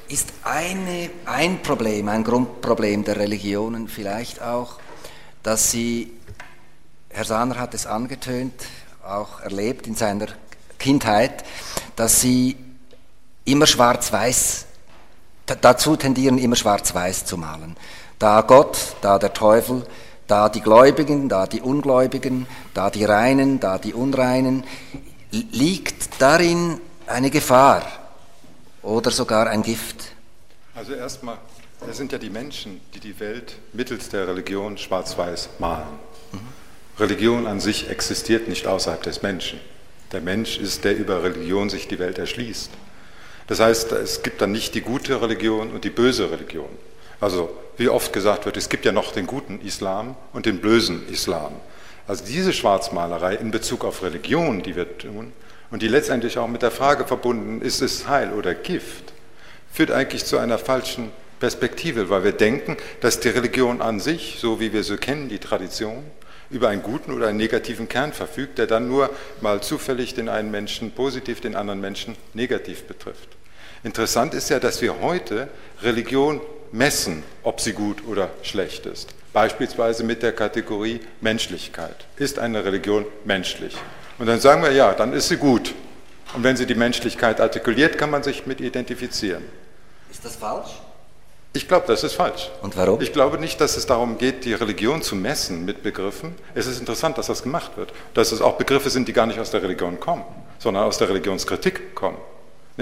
ist 0.09 0.29
eine, 0.45 1.11
ein 1.25 1.63
Problem, 1.63 2.09
ein 2.09 2.23
Grundproblem 2.23 3.03
der 3.03 3.17
Religionen 3.17 3.89
vielleicht 3.89 4.43
auch, 4.43 4.79
dass 5.43 5.71
sie 5.71 6.13
Herr 7.09 7.25
Sahner 7.25 7.59
hat 7.59 7.75
es 7.75 7.87
angetönt, 7.87 8.55
auch 9.05 9.41
erlebt 9.41 9.87
in 9.87 9.95
seiner 9.95 10.29
Kindheit, 10.79 11.45
dass 11.95 12.21
sie 12.21 12.57
immer 13.45 13.67
schwarz-weiß, 13.67 14.67
dazu 15.61 15.97
tendieren, 15.97 16.39
immer 16.39 16.57
schwarz-weiß 16.57 17.25
zu 17.25 17.37
malen. 17.37 17.77
Da 18.19 18.43
Gott, 18.43 18.79
da 19.01 19.19
der 19.19 19.33
Teufel, 19.33 19.85
da 20.27 20.49
die 20.49 20.61
Gläubigen, 20.61 21.29
da 21.29 21.47
die 21.47 21.61
Ungläubigen, 21.61 22.47
da 22.75 22.91
die 22.91 23.05
Reinen, 23.05 23.61
da 23.61 23.79
die 23.79 23.95
Unreinen. 23.95 24.65
Liegt 25.31 26.21
darin 26.21 26.81
eine 27.07 27.31
Gefahr 27.31 27.83
oder 28.83 29.11
sogar 29.11 29.49
ein 29.49 29.63
Gift? 29.63 30.13
Also 30.75 30.95
erstmal, 30.95 31.39
es 31.89 31.97
sind 31.97 32.13
ja 32.13 32.19
die 32.19 32.31
Menschen, 32.31 32.81
die 32.95 33.01
die 33.01 33.19
Welt 33.21 33.57
mittels 33.73 34.09
der 34.09 34.29
Religion 34.29 34.79
schwarz-weiß 34.79 35.51
malen. 35.59 35.87
Mhm. 36.33 36.39
Religion 36.99 37.47
an 37.47 37.61
sich 37.61 37.89
existiert 37.91 38.49
nicht 38.49 38.67
außerhalb 38.67 39.03
des 39.03 39.23
Menschen. 39.23 39.61
Der 40.13 40.21
Mensch 40.21 40.59
ist, 40.59 40.85
der 40.85 40.97
über 40.97 41.23
Religion 41.23 41.71
sich 41.71 41.89
die 41.89 41.99
Welt 41.99 42.19
erschließt. 42.19 42.71
Das 43.53 43.61
heißt, 43.61 43.93
es 43.93 44.23
gibt 44.23 44.41
dann 44.41 44.51
nicht 44.51 44.75
die 44.75 44.81
gute 44.81 45.21
Religion 45.21 45.73
und 45.73 45.85
die 45.85 45.91
böse 45.91 46.31
Religion. 46.31 46.71
Also, 47.21 47.55
wie 47.77 47.91
oft 47.91 48.11
gesagt 48.15 48.47
wird, 48.47 48.57
es 48.57 48.71
gibt 48.71 48.87
ja 48.87 48.93
noch 48.93 49.13
den 49.13 49.27
guten 49.27 49.61
Islam 49.61 50.17
und 50.33 50.47
den 50.47 50.63
bösen 50.63 51.07
Islam. 51.11 51.53
Also 52.07 52.25
diese 52.25 52.55
Schwarzmalerei 52.55 53.35
in 53.35 53.51
Bezug 53.51 53.85
auf 53.85 54.03
Religion, 54.03 54.63
die 54.63 54.75
wir 54.75 54.97
tun, 54.97 55.35
und 55.71 55.83
die 55.83 55.89
letztendlich 55.89 56.39
auch 56.39 56.49
mit 56.49 56.63
der 56.63 56.71
Frage 56.71 57.05
verbunden, 57.05 57.61
ist 57.61 57.83
es 57.83 58.09
Heil 58.09 58.33
oder 58.33 58.55
Gift, 58.55 59.13
führt 59.71 59.91
eigentlich 59.91 60.25
zu 60.25 60.39
einer 60.39 60.57
falschen 60.57 61.11
Perspektive, 61.39 62.09
weil 62.09 62.25
wir 62.25 62.33
denken, 62.33 62.79
dass 63.03 63.21
die 63.21 63.29
Religion 63.29 63.83
an 63.83 64.01
sich, 64.01 64.39
so 64.41 64.61
wie 64.61 64.73
wir 64.73 64.83
sie 64.83 64.97
kennen, 64.97 65.29
die 65.29 65.41
Tradition, 65.41 66.05
über 66.49 66.71
einen 66.71 66.83
guten 66.83 67.13
oder 67.13 67.29
einen 67.29 67.37
negativen 67.37 67.87
Kern 67.87 68.15
verfügt, 68.15 68.57
der 68.57 68.67
dann 68.67 68.89
nur 68.89 69.11
mal 69.43 69.63
zufällig 69.63 70.15
den 70.15 70.31
einen 70.31 70.51
Menschen 70.51 70.93
positiv, 70.93 71.43
den 71.43 71.55
anderen 71.55 71.83
Menschen 71.83 72.17
negativ 72.33 72.85
betrifft. 72.85 73.29
Interessant 73.85 74.35
ist 74.35 74.49
ja, 74.49 74.61
dass 74.61 74.81
wir 74.81 75.01
heute 75.01 75.49
Religion 75.83 76.41
messen, 76.71 77.23
ob 77.43 77.61
sie 77.61 77.73
gut 77.73 78.07
oder 78.07 78.31
schlecht 78.43 78.87
ist. 78.87 79.15
Beispielsweise 79.33 80.05
mit 80.05 80.23
der 80.23 80.33
Kategorie 80.33 81.01
Menschlichkeit. 81.21 82.07
Ist 82.17 82.39
eine 82.39 82.65
Religion 82.65 83.07
menschlich? 83.25 83.77
Und 84.19 84.27
dann 84.27 84.41
sagen 84.41 84.63
wir, 84.63 84.73
ja, 84.73 84.93
dann 84.93 85.13
ist 85.13 85.29
sie 85.29 85.37
gut. 85.37 85.75
Und 86.35 86.45
wenn 86.45 86.57
sie 86.57 86.67
die 86.67 86.75
Menschlichkeit 86.75 87.41
artikuliert, 87.41 87.99
kann 87.99 88.11
man 88.11 88.23
sich 88.23 88.47
mit 88.47 88.61
identifizieren. 88.61 89.43
Ist 90.11 90.25
das 90.25 90.37
falsch? 90.37 90.71
Ich 91.55 91.69
glaube, 91.69 91.87
das 91.87 92.05
ist 92.05 92.15
falsch. 92.15 92.51
Und 92.63 92.77
warum? 92.77 93.01
Ich 93.03 93.13
glaube 93.13 93.39
nicht, 93.39 93.61
dass 93.61 93.77
es 93.77 93.85
darum 93.85 94.17
geht, 94.17 94.45
die 94.45 94.55
Religion 94.55 95.03
zu 95.03 95.15
messen 95.17 95.65
mit 95.65 95.83
Begriffen. 95.83 96.35
Es 96.55 96.67
ist 96.67 96.79
interessant, 96.79 97.19
dass 97.19 97.27
das 97.27 97.43
gemacht 97.43 97.77
wird. 97.77 97.93
Dass 98.15 98.33
es 98.33 98.41
auch 98.41 98.57
Begriffe 98.57 98.89
sind, 98.89 99.09
die 99.09 99.13
gar 99.13 99.27
nicht 99.27 99.39
aus 99.39 99.51
der 99.51 99.63
Religion 99.63 100.01
kommen, 100.01 100.25
sondern 100.59 100.85
aus 100.85 100.97
der 100.97 101.11
Religionskritik 101.11 101.95
kommen. 101.95 102.17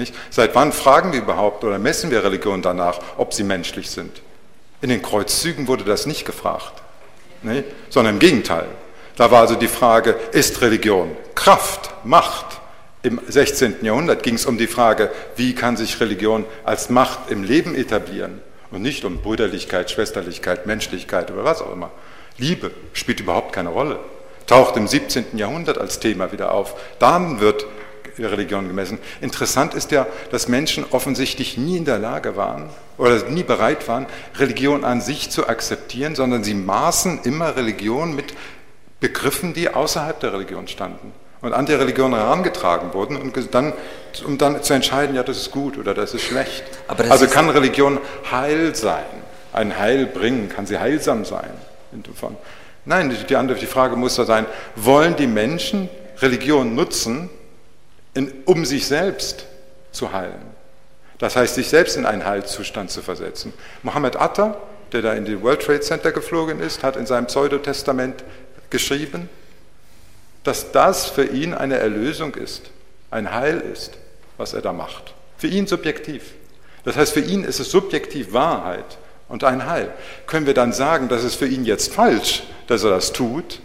Nicht? 0.01 0.15
Seit 0.31 0.55
wann 0.55 0.73
fragen 0.73 1.13
wir 1.13 1.21
überhaupt 1.21 1.63
oder 1.63 1.79
messen 1.79 2.11
wir 2.11 2.25
Religion 2.25 2.63
danach, 2.63 2.99
ob 3.17 3.35
sie 3.35 3.45
menschlich 3.45 3.91
sind? 3.91 4.23
In 4.83 4.89
den 4.89 5.03
Kreuzzügen 5.03 5.69
wurde 5.69 5.85
das 5.85 6.07
nicht 6.07 6.25
gefragt, 6.25 6.83
nicht? 7.43 7.65
sondern 7.91 8.15
im 8.15 8.19
Gegenteil. 8.19 8.67
Da 9.17 9.31
war 9.31 9.43
also 9.43 9.55
die 9.55 9.69
Frage, 9.69 10.17
ist 10.33 10.61
Religion 10.63 11.17
Kraft, 11.35 11.91
Macht? 12.05 12.61
Im 13.03 13.21
16. 13.27 13.77
Jahrhundert 13.83 14.23
ging 14.23 14.35
es 14.35 14.47
um 14.47 14.59
die 14.59 14.67
Frage, 14.67 15.11
wie 15.37 15.55
kann 15.55 15.77
sich 15.77 16.01
Religion 16.01 16.45
als 16.65 16.91
Macht 16.91 17.31
im 17.31 17.45
Leben 17.45 17.75
etablieren? 17.75 18.41
und 18.71 18.83
nicht 18.83 19.05
um 19.05 19.19
Brüderlichkeit, 19.19 19.91
Schwesterlichkeit, 19.91 20.67
Menschlichkeit 20.67 21.31
oder 21.31 21.45
was 21.45 21.63
auch 21.63 21.73
immer. 21.73 21.91
Liebe 22.39 22.71
spielt 22.93 23.21
überhaupt 23.21 23.53
keine 23.53 23.71
Rolle, 23.71 23.99
taucht 24.47 24.77
im 24.77 24.87
17. 24.87 25.37
Jahrhundert 25.37 25.79
als 25.79 26.01
Thema 26.01 26.33
wieder 26.33 26.53
auf. 26.53 26.75
Dann 26.99 27.41
wird 27.41 27.67
Religion 28.19 28.69
gemessen. 28.69 28.99
Interessant 29.21 29.75
ist 29.75 29.91
ja, 29.91 30.07
dass 30.31 30.49
Menschen 30.49 30.85
offensichtlich 30.91 31.57
nie 31.57 31.77
in 31.77 31.85
der 31.85 31.99
Lage 31.99 32.37
waren 32.37 32.71
oder 32.99 33.23
nie 33.25 33.43
bereit 33.43 33.89
waren, 33.89 34.07
Religion 34.37 34.85
an 34.85 35.01
sich 35.01 35.31
zu 35.31 35.49
akzeptieren, 35.49 36.15
sondern 36.15 36.45
sie 36.45 36.55
maßen 36.55 37.21
immer 37.25 37.57
Religion 37.57 38.15
mit 38.15 38.35
Begriffen, 39.01 39.55
die 39.55 39.73
außerhalb 39.73 40.21
der 40.21 40.33
Religion 40.33 40.69
standen 40.69 41.13
und 41.41 41.53
an 41.55 41.67
die 41.67 41.73
Religion 41.73 42.15
herangetragen 42.15 42.93
wurden, 42.93 43.17
und 43.17 43.55
dann, 43.55 43.73
um 44.27 44.37
dann 44.39 44.63
zu 44.63 44.75
entscheiden, 44.75 45.17
ja, 45.17 45.23
das 45.23 45.39
ist 45.39 45.51
gut 45.51 45.79
oder 45.79 45.95
das 45.95 46.15
ist 46.15 46.23
schlecht. 46.23 46.65
also 46.89 47.27
kann 47.27 47.49
Religion 47.49 47.99
heil 48.31 48.75
sein, 48.75 49.05
ein 49.53 49.79
Heil 49.79 50.07
bringen, 50.07 50.49
kann 50.49 50.67
sie 50.67 50.79
heilsam 50.79 51.25
sein? 51.25 51.51
Nein, 52.85 53.17
die, 53.29 53.37
andere, 53.37 53.59
die 53.59 53.67
Frage 53.67 53.97
muss 53.97 54.17
da 54.17 54.25
sein, 54.25 54.47
wollen 54.77 55.17
die 55.17 55.27
Menschen 55.27 55.89
Religion 56.21 56.75
nutzen, 56.75 57.31
in, 58.15 58.33
um 58.45 58.65
sich 58.65 58.87
selbst 58.87 59.47
zu 59.93 60.13
heilen? 60.13 60.43
Das 61.19 61.37
heißt, 61.37 61.55
sich 61.55 61.69
selbst 61.69 61.97
in 61.97 62.07
einen 62.07 62.25
Heilzustand 62.25 62.91
zu 62.91 63.03
versetzen. 63.03 63.53
Mohammed 63.83 64.17
Atta, 64.17 64.57
der 64.93 65.03
da 65.03 65.13
in 65.13 65.27
die 65.27 65.41
World 65.43 65.63
Trade 65.63 65.81
Center 65.81 66.13
geflogen 66.13 66.61
ist, 66.61 66.83
hat 66.83 66.97
in 66.97 67.07
seinem 67.07 67.27
Pseudotestament 67.27 68.25
geschrieben, 68.71 69.29
dass 70.45 70.73
das 70.73 71.07
für 71.07 71.25
ihn 71.25 71.53
eine 71.53 71.79
Erlösung 71.79 72.35
ist, 72.35 72.71
ein 73.11 73.33
Heil 73.35 73.61
ist, 73.61 73.93
was 74.39 74.55
er 74.55 74.63
da 74.63 74.73
macht. 74.73 75.15
Für 75.37 75.49
ihn 75.49 75.67
subjektiv. 75.67 76.23
Das 76.85 76.97
heißt, 76.97 77.13
für 77.13 77.21
ihn 77.21 77.45
ist 77.45 77.61
es 77.61 77.71
subjektiv 77.71 78.33
Wahrheit 78.33 78.99
und 79.29 79.45
ein 79.45 79.67
Heil. 79.67 79.93
Können 80.27 80.47
wir 80.47 80.55
dann 80.55 80.73
sagen, 80.73 81.09
das 81.09 81.25
ist 81.25 81.35
für 81.35 81.47
ihn 81.47 81.65
jetzt 81.65 81.93
falsch, 81.93 82.45
dass 82.67 82.85
er 82.85 82.91
das 82.91 83.13
tut? 83.13 83.61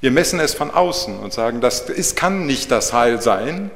Wir 0.00 0.10
messen 0.10 0.40
es 0.40 0.54
von 0.54 0.70
außen 0.70 1.18
und 1.18 1.32
sagen, 1.32 1.60
das 1.60 1.88
ist, 1.88 2.16
kann 2.16 2.46
nicht 2.46 2.70
das 2.70 2.92
Heil 2.92 3.22
sein, 3.22 3.70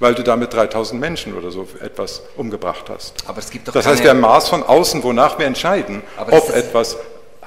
weil 0.00 0.14
du 0.14 0.22
damit 0.22 0.52
3000 0.52 1.00
Menschen 1.00 1.34
oder 1.34 1.50
so 1.50 1.66
etwas 1.80 2.22
umgebracht 2.36 2.88
hast. 2.88 3.14
Aber 3.26 3.38
es 3.38 3.50
gibt 3.50 3.68
doch 3.68 3.72
das 3.72 3.86
heißt, 3.86 4.02
wir 4.02 4.10
haben 4.10 4.20
Maß 4.20 4.48
von 4.48 4.62
außen, 4.62 5.02
wonach 5.02 5.38
wir 5.38 5.46
entscheiden, 5.46 6.02
ob 6.30 6.50
etwas 6.50 6.96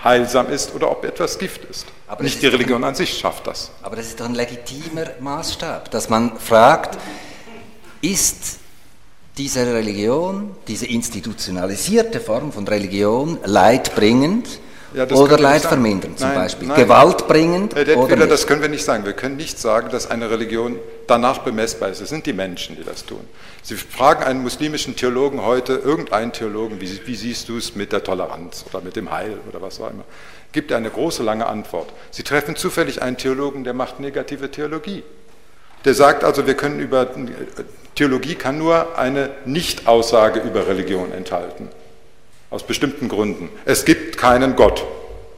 heilsam 0.03 0.49
ist 0.49 0.73
oder 0.73 0.91
ob 0.91 1.03
etwas 1.03 1.37
Gift 1.37 1.65
ist. 1.65 1.87
Aber 2.07 2.23
Nicht 2.23 2.41
die 2.41 2.47
Religion 2.47 2.83
an 2.83 2.95
sich 2.95 3.17
schafft 3.17 3.47
das. 3.47 3.71
Aber 3.81 3.95
das 3.95 4.07
ist 4.07 4.19
doch 4.19 4.25
ein 4.25 4.35
legitimer 4.35 5.07
Maßstab, 5.19 5.91
dass 5.91 6.09
man 6.09 6.37
fragt, 6.39 6.97
ist 8.01 8.59
diese 9.37 9.65
Religion, 9.73 10.55
diese 10.67 10.87
institutionalisierte 10.87 12.19
Form 12.19 12.51
von 12.51 12.67
Religion 12.67 13.37
leidbringend 13.43 14.47
ja, 14.93 15.05
oder 15.09 15.37
leidvermindernd 15.37 16.19
zum 16.19 16.27
nein, 16.27 16.37
Beispiel? 16.37 16.67
Nein. 16.67 16.77
Gewaltbringend 16.77 17.75
Herr 17.75 17.97
oder 17.97 18.15
nicht? 18.15 18.31
Das 18.31 18.47
können 18.47 18.61
wir 18.61 18.69
nicht 18.69 18.83
sagen. 18.83 19.05
Wir 19.05 19.13
können 19.13 19.37
nicht 19.37 19.59
sagen, 19.59 19.89
dass 19.89 20.09
eine 20.09 20.29
Religion 20.29 20.77
danach 21.07 21.39
bemessbar 21.39 21.89
ist. 21.89 22.01
Es 22.01 22.09
sind 22.09 22.25
die 22.25 22.33
Menschen, 22.33 22.75
die 22.75 22.83
das 22.83 23.05
tun. 23.05 23.21
Sie 23.63 23.75
fragen 23.75 24.23
einen 24.23 24.41
muslimischen 24.41 24.95
Theologen 24.95 25.43
heute, 25.43 25.73
irgendeinen 25.73 26.31
Theologen, 26.31 26.79
wie, 26.79 26.99
wie 27.05 27.15
siehst 27.15 27.49
du 27.49 27.57
es 27.57 27.75
mit 27.75 27.91
der 27.91 28.03
Toleranz 28.03 28.65
oder 28.69 28.81
mit 28.81 28.95
dem 28.95 29.11
Heil 29.11 29.37
oder 29.49 29.61
was 29.61 29.79
auch 29.81 29.89
immer, 29.89 30.05
gibt 30.51 30.71
er 30.71 30.77
eine 30.77 30.89
große, 30.89 31.23
lange 31.23 31.45
Antwort. 31.45 31.91
Sie 32.11 32.23
treffen 32.23 32.55
zufällig 32.55 33.01
einen 33.01 33.17
Theologen, 33.17 33.63
der 33.63 33.73
macht 33.73 33.99
negative 33.99 34.49
Theologie. 34.51 35.03
Der 35.85 35.93
sagt 35.93 36.23
also, 36.23 36.47
wir 36.47 36.55
können 36.55 36.79
über 36.79 37.07
Theologie 37.95 38.35
kann 38.35 38.59
nur 38.59 38.97
eine 38.97 39.31
Nichtaussage 39.45 40.39
über 40.39 40.67
Religion 40.67 41.11
enthalten. 41.11 41.69
Aus 42.49 42.63
bestimmten 42.63 43.09
Gründen. 43.09 43.49
Es 43.65 43.85
gibt 43.85 44.17
keinen 44.17 44.55
Gott. 44.55 44.85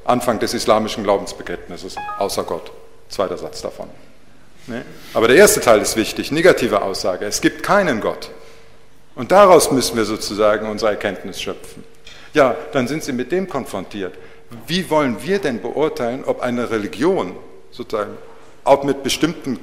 Anfang 0.05 0.39
des 0.39 0.53
islamischen 0.53 1.03
Glaubensbekenntnisses, 1.03 1.95
außer 2.17 2.43
Gott. 2.43 2.71
Zweiter 3.09 3.37
Satz 3.37 3.61
davon. 3.61 3.89
Nee? 4.67 4.81
Aber 5.13 5.27
der 5.27 5.37
erste 5.37 5.61
Teil 5.61 5.81
ist 5.81 5.95
wichtig, 5.95 6.31
negative 6.31 6.81
Aussage. 6.81 7.25
Es 7.25 7.41
gibt 7.41 7.63
keinen 7.63 8.01
Gott. 8.01 8.31
Und 9.15 9.31
daraus 9.31 9.71
müssen 9.71 9.97
wir 9.97 10.05
sozusagen 10.05 10.69
unsere 10.69 10.91
Erkenntnis 10.91 11.41
schöpfen. 11.41 11.83
Ja, 12.33 12.55
dann 12.71 12.87
sind 12.87 13.03
Sie 13.03 13.11
mit 13.11 13.31
dem 13.31 13.49
konfrontiert. 13.49 14.15
Wie 14.67 14.89
wollen 14.89 15.17
wir 15.23 15.39
denn 15.39 15.61
beurteilen, 15.61 16.23
ob 16.23 16.41
eine 16.41 16.69
Religion 16.69 17.35
sozusagen 17.71 18.17
auch 18.63 18.83
mit 18.83 19.03
bestimmten 19.03 19.59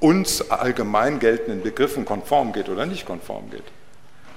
uns 0.00 0.50
allgemein 0.50 1.18
geltenden 1.18 1.62
Begriffen 1.62 2.04
konform 2.04 2.52
geht 2.52 2.68
oder 2.68 2.86
nicht 2.86 3.06
konform 3.06 3.50
geht? 3.50 3.64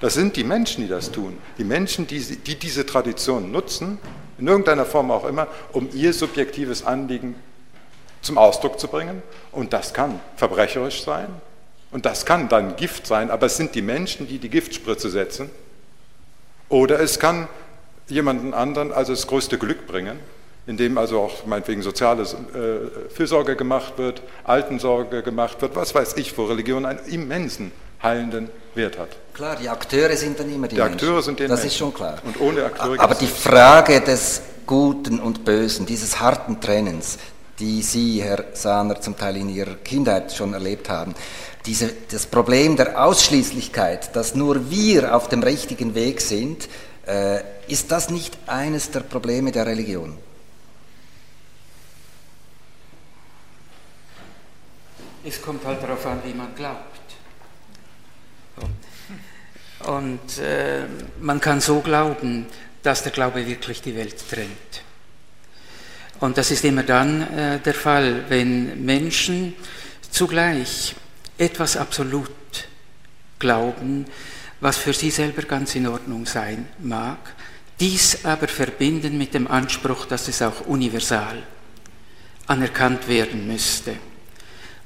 Das 0.00 0.14
sind 0.14 0.36
die 0.36 0.44
Menschen, 0.44 0.82
die 0.82 0.88
das 0.88 1.10
tun. 1.10 1.38
Die 1.58 1.64
Menschen, 1.64 2.06
die, 2.06 2.20
die 2.20 2.58
diese 2.58 2.84
Tradition 2.84 3.50
nutzen, 3.50 3.98
in 4.38 4.48
irgendeiner 4.48 4.84
Form 4.84 5.10
auch 5.10 5.24
immer, 5.24 5.46
um 5.72 5.88
ihr 5.92 6.12
subjektives 6.12 6.84
Anliegen 6.84 7.36
zum 8.20 8.38
Ausdruck 8.38 8.80
zu 8.80 8.88
bringen. 8.88 9.22
Und 9.52 9.72
das 9.72 9.94
kann 9.94 10.20
verbrecherisch 10.36 11.02
sein 11.04 11.28
und 11.94 12.06
das 12.06 12.26
kann 12.26 12.48
dann 12.48 12.74
Gift 12.74 13.06
sein, 13.06 13.30
aber 13.30 13.46
es 13.46 13.56
sind 13.56 13.76
die 13.76 13.82
Menschen, 13.82 14.26
die 14.26 14.38
die 14.38 14.48
Giftspritze 14.48 15.10
setzen. 15.10 15.48
Oder 16.68 16.98
es 16.98 17.20
kann 17.20 17.46
jemanden 18.08 18.52
anderen 18.52 18.92
also 18.92 19.12
das 19.12 19.28
größte 19.28 19.58
Glück 19.58 19.86
bringen, 19.86 20.18
indem 20.66 20.98
also 20.98 21.20
auch 21.20 21.46
meinetwegen 21.46 21.82
soziale 21.82 22.22
äh, 22.22 23.10
Fürsorge 23.10 23.54
gemacht 23.54 23.92
wird, 23.96 24.22
Altensorge 24.42 25.22
gemacht 25.22 25.62
wird, 25.62 25.76
was 25.76 25.94
weiß 25.94 26.16
ich, 26.16 26.36
wo 26.36 26.46
Religion 26.46 26.84
einen 26.84 26.98
immensen 27.06 27.70
heilenden 28.04 28.48
Wert 28.74 28.98
hat. 28.98 29.08
Klar, 29.32 29.56
die 29.56 29.68
Akteure 29.68 30.16
sind 30.16 30.38
dann 30.38 30.52
immer 30.54 30.68
die, 30.68 30.76
die 30.76 30.82
Akteure 30.82 31.14
Menschen. 31.14 31.24
sind 31.24 31.40
den 31.40 31.48
Das 31.48 31.60
Menschen. 31.60 31.66
ist 31.72 31.76
schon 31.78 31.94
klar. 31.94 32.18
Und 32.24 32.40
ohne 32.40 32.64
Akteure. 32.64 33.00
Aber 33.00 33.14
die 33.14 33.26
Frage 33.26 34.00
des 34.00 34.42
Guten 34.66 35.18
und 35.18 35.44
Bösen, 35.44 35.86
dieses 35.86 36.20
harten 36.20 36.60
Trennens, 36.60 37.18
die 37.58 37.82
Sie, 37.82 38.22
Herr 38.22 38.44
Sahner, 38.54 39.00
zum 39.00 39.16
Teil 39.16 39.36
in 39.36 39.48
Ihrer 39.48 39.74
Kindheit 39.76 40.32
schon 40.32 40.54
erlebt 40.54 40.88
haben, 40.88 41.14
diese, 41.66 41.90
das 42.10 42.26
Problem 42.26 42.76
der 42.76 43.02
Ausschließlichkeit, 43.04 44.14
dass 44.14 44.34
nur 44.34 44.70
wir 44.70 45.14
auf 45.16 45.28
dem 45.28 45.42
richtigen 45.42 45.94
Weg 45.94 46.20
sind, 46.20 46.68
äh, 47.06 47.40
ist 47.68 47.90
das 47.90 48.10
nicht 48.10 48.36
eines 48.46 48.90
der 48.90 49.00
Probleme 49.00 49.50
der 49.50 49.66
Religion? 49.66 50.16
Es 55.24 55.40
kommt 55.40 55.64
halt 55.64 55.82
darauf 55.82 56.04
an, 56.06 56.20
wie 56.24 56.34
man 56.34 56.54
glaubt. 56.54 56.93
Und 59.86 60.38
äh, 60.38 60.84
man 61.20 61.40
kann 61.40 61.60
so 61.60 61.80
glauben, 61.80 62.46
dass 62.82 63.02
der 63.02 63.12
Glaube 63.12 63.46
wirklich 63.46 63.82
die 63.82 63.96
Welt 63.96 64.16
trennt. 64.30 64.82
Und 66.20 66.38
das 66.38 66.50
ist 66.50 66.64
immer 66.64 66.82
dann 66.82 67.22
äh, 67.36 67.58
der 67.60 67.74
Fall, 67.74 68.24
wenn 68.28 68.84
Menschen 68.84 69.54
zugleich 70.10 70.94
etwas 71.36 71.76
absolut 71.76 72.30
glauben, 73.38 74.06
was 74.60 74.78
für 74.78 74.92
sie 74.92 75.10
selber 75.10 75.42
ganz 75.42 75.74
in 75.74 75.86
Ordnung 75.86 76.24
sein 76.24 76.68
mag, 76.78 77.18
dies 77.80 78.24
aber 78.24 78.48
verbinden 78.48 79.18
mit 79.18 79.34
dem 79.34 79.48
Anspruch, 79.48 80.06
dass 80.06 80.28
es 80.28 80.40
auch 80.40 80.66
universal 80.66 81.42
anerkannt 82.46 83.08
werden 83.08 83.46
müsste. 83.46 83.96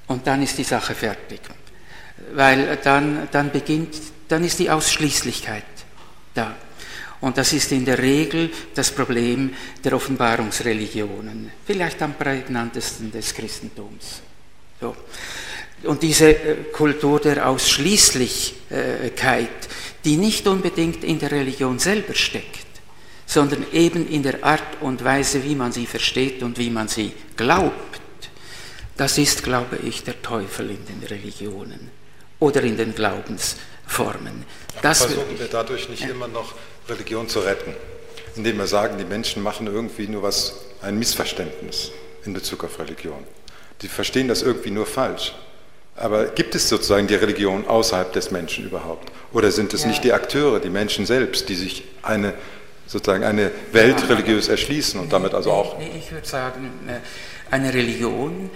Und 0.07 0.27
dann 0.27 0.43
ist 0.43 0.57
die 0.57 0.65
Sache 0.65 0.95
fertig. 0.95 1.41
Weil 2.33 2.79
dann, 2.83 3.29
dann 3.31 3.53
beginnt, 3.53 3.95
dann 4.28 4.44
ist 4.44 4.59
die 4.59 4.70
Ausschließlichkeit 4.70 5.64
da. 6.34 6.55
Und 7.20 7.36
das 7.36 7.52
ist 7.52 7.72
in 7.72 7.84
der 7.84 7.98
Regel 7.98 8.50
das 8.74 8.92
Problem 8.92 9.52
der 9.82 9.94
Offenbarungsreligionen, 9.94 11.50
vielleicht 11.66 12.00
am 12.02 12.14
prägnantesten 12.14 13.10
des 13.10 13.34
Christentums. 13.34 14.20
So. 14.80 14.94
Und 15.84 16.02
diese 16.02 16.30
äh, 16.30 16.56
Kultur 16.72 17.20
der 17.20 17.48
Ausschließlichkeit, 17.48 19.48
die 20.05 20.16
nicht 20.16 20.46
unbedingt 20.46 21.02
in 21.05 21.18
der 21.18 21.32
Religion 21.32 21.78
selber 21.78 22.14
steckt, 22.14 22.66
sondern 23.26 23.66
eben 23.72 24.09
in 24.09 24.22
der 24.22 24.44
Art 24.44 24.80
und 24.80 25.05
Weise, 25.05 25.44
wie 25.44 25.55
man 25.55 25.72
sie 25.72 25.86
versteht 25.86 26.42
und 26.42 26.59
wie 26.59 26.70
man 26.70 26.88
sie 26.88 27.12
glaubt, 27.36 28.00
das 28.96 29.18
ist, 29.18 29.44
glaube 29.44 29.78
ich, 29.84 30.02
der 30.02 30.22
Teufel 30.22 30.70
in 30.70 30.84
den 30.86 31.02
Religionen 31.06 31.90
oder 32.40 32.62
in 32.62 32.76
den 32.76 32.94
Glaubensformen. 33.89 34.44
Das 34.82 35.05
Versuchen 35.05 35.39
wir 35.39 35.48
dadurch 35.48 35.89
nicht 35.89 36.02
ja. 36.02 36.10
immer 36.10 36.28
noch 36.28 36.55
Religion 36.89 37.28
zu 37.28 37.40
retten, 37.40 37.74
indem 38.36 38.59
wir 38.59 38.66
sagen, 38.66 38.98
die 38.98 39.05
Menschen 39.05 39.43
machen 39.43 39.66
irgendwie 39.66 40.06
nur 40.06 40.23
was, 40.23 40.55
ein 40.82 40.98
Missverständnis 40.98 41.90
in 42.24 42.32
Bezug 42.32 42.65
auf 42.65 42.78
Religion. 42.78 43.24
Die 43.82 43.89
verstehen 43.89 44.28
das 44.28 44.43
irgendwie 44.43 44.70
nur 44.70 44.86
falsch. 44.86 45.35
Aber 45.97 46.27
gibt 46.27 46.55
es 46.55 46.69
sozusagen 46.69 47.09
die 47.09 47.16
Religion 47.16 47.66
außerhalb 47.66 48.12
des 48.12 48.31
Menschen 48.31 48.65
überhaupt? 48.65 49.10
Oder 49.32 49.51
sind 49.51 49.74
es 49.74 49.82
ja. 49.82 49.89
nicht 49.89 50.05
die 50.05 50.12
Akteure, 50.12 50.60
die 50.60 50.70
Menschen 50.70 51.06
selbst, 51.06 51.48
die 51.48 51.56
sich 51.56 51.85
eine, 52.02 52.35
sozusagen 52.86 53.24
eine 53.24 53.51
Welt 53.73 54.01
ja, 54.01 54.06
religiös 54.06 54.47
erschließen 54.47 55.01
und 55.01 55.06
nee, 55.06 55.10
damit 55.10 55.35
also 55.35 55.51
auch. 55.51 55.77
Nee, 55.78 55.90
ich 55.98 56.12
würde 56.12 56.27
sagen, 56.27 56.70
äh, 56.86 57.01
eine 57.52 57.74
Religion, 57.74 58.51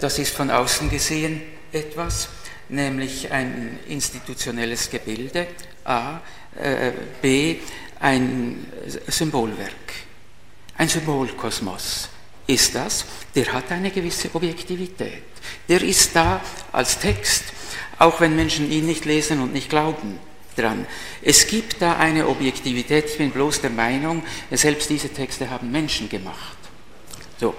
das 0.00 0.18
ist 0.18 0.34
von 0.34 0.50
außen 0.50 0.90
gesehen 0.90 1.42
etwas, 1.72 2.28
nämlich 2.72 3.30
ein 3.30 3.78
institutionelles 3.88 4.90
Gebilde, 4.90 5.46
A, 5.84 6.20
äh, 6.56 6.92
B, 7.22 7.56
ein 8.00 8.66
Symbolwerk, 9.06 9.92
ein 10.76 10.88
Symbolkosmos 10.88 12.08
ist 12.46 12.74
das, 12.74 13.04
der 13.34 13.52
hat 13.52 13.70
eine 13.70 13.90
gewisse 13.90 14.34
Objektivität. 14.34 15.22
Der 15.68 15.82
ist 15.82 16.16
da 16.16 16.40
als 16.72 16.98
Text, 16.98 17.44
auch 17.98 18.20
wenn 18.20 18.34
Menschen 18.34 18.70
ihn 18.70 18.86
nicht 18.86 19.04
lesen 19.04 19.40
und 19.40 19.52
nicht 19.52 19.68
glauben 19.68 20.18
dran. 20.56 20.86
Es 21.22 21.46
gibt 21.46 21.80
da 21.80 21.96
eine 21.96 22.26
Objektivität, 22.28 23.06
ich 23.10 23.18
bin 23.18 23.30
bloß 23.30 23.60
der 23.60 23.70
Meinung, 23.70 24.22
selbst 24.50 24.90
diese 24.90 25.10
Texte 25.10 25.48
haben 25.48 25.70
Menschen 25.70 26.08
gemacht. 26.08 26.58
So. 27.38 27.54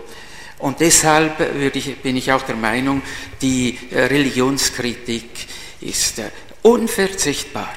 Und 0.62 0.80
deshalb 0.80 1.40
ich, 1.76 1.98
bin 1.98 2.16
ich 2.16 2.32
auch 2.32 2.44
der 2.44 2.56
Meinung, 2.56 3.02
die 3.42 3.80
äh, 3.90 4.02
Religionskritik 4.04 5.48
ist 5.82 6.20
äh, 6.20 6.30
unverzichtbar. 6.62 7.74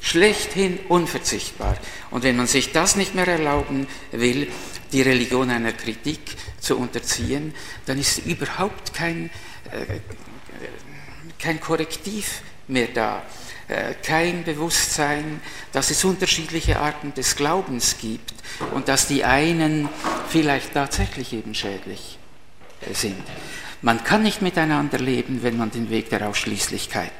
Schlechthin 0.00 0.80
unverzichtbar. 0.88 1.76
Und 2.10 2.24
wenn 2.24 2.36
man 2.36 2.48
sich 2.48 2.72
das 2.72 2.96
nicht 2.96 3.14
mehr 3.14 3.28
erlauben 3.28 3.86
will, 4.10 4.48
die 4.90 5.00
Religion 5.00 5.48
einer 5.50 5.72
Kritik 5.72 6.18
zu 6.58 6.76
unterziehen, 6.76 7.54
dann 7.86 8.00
ist 8.00 8.26
überhaupt 8.26 8.92
kein, 8.92 9.30
äh, 9.70 10.00
kein 11.38 11.60
Korrektiv 11.60 12.42
mehr 12.66 12.88
da, 12.92 13.22
kein 14.02 14.44
Bewusstsein, 14.44 15.40
dass 15.72 15.90
es 15.90 16.04
unterschiedliche 16.04 16.78
Arten 16.78 17.14
des 17.14 17.36
Glaubens 17.36 17.96
gibt 17.98 18.32
und 18.74 18.88
dass 18.88 19.06
die 19.06 19.24
einen 19.24 19.88
vielleicht 20.28 20.74
tatsächlich 20.74 21.32
eben 21.32 21.54
schädlich 21.54 22.18
äh, 22.80 22.94
sind. 22.94 23.22
Man 23.82 24.04
kann 24.04 24.22
nicht 24.22 24.42
miteinander 24.42 24.98
leben, 24.98 25.42
wenn 25.42 25.56
man 25.56 25.70
den 25.70 25.90
Weg 25.90 26.10
der 26.10 26.28
Ausschließlichkeit 26.28 27.10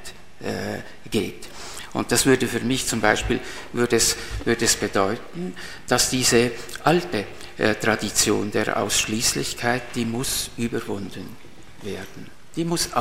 äh, 0.41 1.09
geht. 1.11 1.49
Und 1.93 2.11
das 2.11 2.24
würde 2.24 2.47
für 2.47 2.61
mich 2.61 2.87
zum 2.87 3.01
Beispiel 3.01 3.41
würde 3.73 3.97
es, 3.97 4.16
würde 4.45 4.65
es 4.65 4.77
bedeuten, 4.77 5.55
dass 5.89 6.09
diese 6.09 6.53
alte 6.85 7.27
äh, 7.59 7.74
Tradition 7.74 8.51
der 8.51 8.79
Ausschließlichkeit, 8.79 9.83
die 9.95 10.05
muss 10.05 10.51
überwunden 10.57 11.37
werden. 11.83 12.31
Die 12.57 12.65
muss 12.65 12.93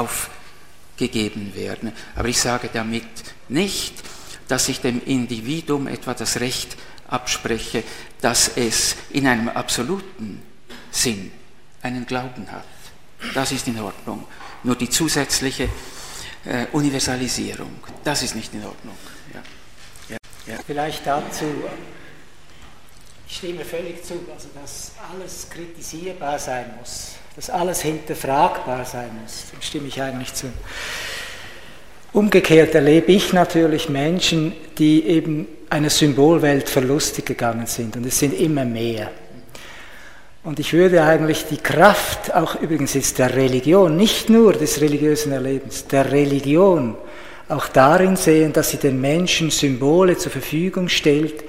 aufgegeben 1.01 1.55
werden. 1.55 1.91
Aber 2.15 2.27
ich 2.27 2.39
sage 2.39 2.69
damit 2.71 3.03
nicht, 3.49 3.93
dass 4.47 4.69
ich 4.69 4.81
dem 4.81 5.01
Individuum 5.03 5.87
etwa 5.87 6.13
das 6.13 6.39
Recht 6.39 6.77
abspreche, 7.07 7.83
dass 8.21 8.49
es 8.55 8.95
in 9.09 9.27
einem 9.27 9.49
absoluten 9.49 10.41
Sinn 10.91 11.31
einen 11.81 12.05
Glauben 12.05 12.51
hat. 12.51 12.65
Das 13.33 13.51
ist 13.51 13.67
in 13.67 13.79
Ordnung. 13.79 14.25
Nur 14.63 14.75
die 14.75 14.89
zusätzliche 14.89 15.69
äh, 16.45 16.67
Universalisierung, 16.71 17.71
das 18.03 18.23
ist 18.23 18.35
nicht 18.35 18.53
in 18.53 18.63
Ordnung. 18.63 18.95
Ja. 19.33 19.41
Ja. 20.09 20.53
Ja. 20.53 20.59
Vielleicht 20.65 21.05
dazu 21.05 21.45
ich 23.27 23.37
stimme 23.37 23.63
völlig 23.63 24.03
zu, 24.03 24.15
also 24.29 24.49
dass 24.61 24.91
alles 25.09 25.49
kritisierbar 25.49 26.37
sein 26.37 26.73
muss, 26.77 27.13
dass 27.35 27.49
alles 27.49 27.81
hinterfragbar 27.81 28.85
sein 28.85 29.09
muss. 29.21 29.45
Dem 29.51 29.61
stimme 29.61 29.87
ich 29.87 30.01
eigentlich 30.01 30.33
zu. 30.33 30.47
Umgekehrt 32.13 32.75
erlebe 32.75 33.11
ich 33.11 33.31
natürlich 33.31 33.87
Menschen, 33.87 34.53
die 34.77 35.05
eben 35.05 35.47
einer 35.69 35.89
Symbolwelt 35.89 36.67
verlustig 36.67 37.25
gegangen 37.25 37.67
sind 37.67 37.95
und 37.95 38.05
es 38.05 38.19
sind 38.19 38.33
immer 38.33 38.65
mehr. 38.65 39.09
Und 40.43 40.59
ich 40.59 40.73
würde 40.73 41.03
eigentlich 41.03 41.45
die 41.45 41.57
Kraft, 41.57 42.33
auch 42.33 42.59
übrigens 42.59 42.95
jetzt 42.95 43.19
der 43.19 43.35
Religion, 43.35 43.95
nicht 43.95 44.29
nur 44.29 44.53
des 44.53 44.81
religiösen 44.81 45.31
Erlebens, 45.31 45.87
der 45.87 46.11
Religion 46.11 46.97
auch 47.47 47.67
darin 47.67 48.15
sehen, 48.15 48.51
dass 48.51 48.71
sie 48.71 48.77
den 48.77 48.99
Menschen 48.99 49.51
Symbole 49.51 50.17
zur 50.17 50.31
Verfügung 50.31 50.89
stellt, 50.89 51.43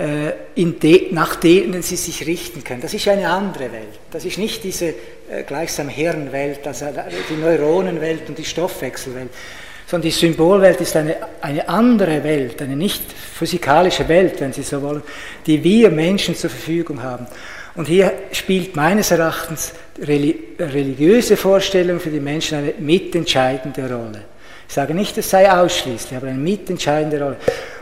de, 0.00 1.12
nach 1.12 1.36
denen 1.36 1.82
sie 1.82 1.96
sich 1.96 2.26
richten 2.26 2.64
können. 2.64 2.80
Das 2.80 2.94
ist 2.94 3.06
eine 3.08 3.28
andere 3.28 3.72
Welt. 3.72 3.98
Das 4.10 4.24
ist 4.24 4.38
nicht 4.38 4.64
diese 4.64 4.86
äh, 4.86 5.42
gleichsam 5.46 5.88
Hirnwelt, 5.88 6.66
also 6.66 6.86
die 7.28 7.36
Neuronenwelt 7.36 8.28
und 8.28 8.38
die 8.38 8.44
Stoffwechselwelt, 8.44 9.28
sondern 9.86 10.08
die 10.08 10.16
Symbolwelt 10.16 10.80
ist 10.80 10.96
eine, 10.96 11.16
eine 11.40 11.68
andere 11.68 12.24
Welt, 12.24 12.62
eine 12.62 12.76
nicht 12.76 13.02
physikalische 13.12 14.08
Welt, 14.08 14.40
wenn 14.40 14.52
Sie 14.52 14.62
so 14.62 14.80
wollen, 14.80 15.02
die 15.46 15.62
wir 15.62 15.90
Menschen 15.90 16.34
zur 16.34 16.48
Verfügung 16.48 17.02
haben. 17.02 17.26
Und 17.74 17.86
hier 17.86 18.12
spielt 18.32 18.76
meines 18.76 19.10
Erachtens 19.10 19.72
religiöse 19.98 21.36
Vorstellung 21.36 22.00
für 22.00 22.10
die 22.10 22.20
Menschen 22.20 22.58
eine 22.58 22.74
mitentscheidende 22.78 23.82
Rolle. 23.82 24.24
Ich 24.68 24.74
sage 24.74 24.94
nicht, 24.94 25.18
es 25.18 25.28
sei 25.28 25.50
ausschließlich, 25.50 26.16
aber 26.16 26.28
eine 26.28 26.38
mitentscheidende 26.38 27.20
Rolle. 27.20 27.36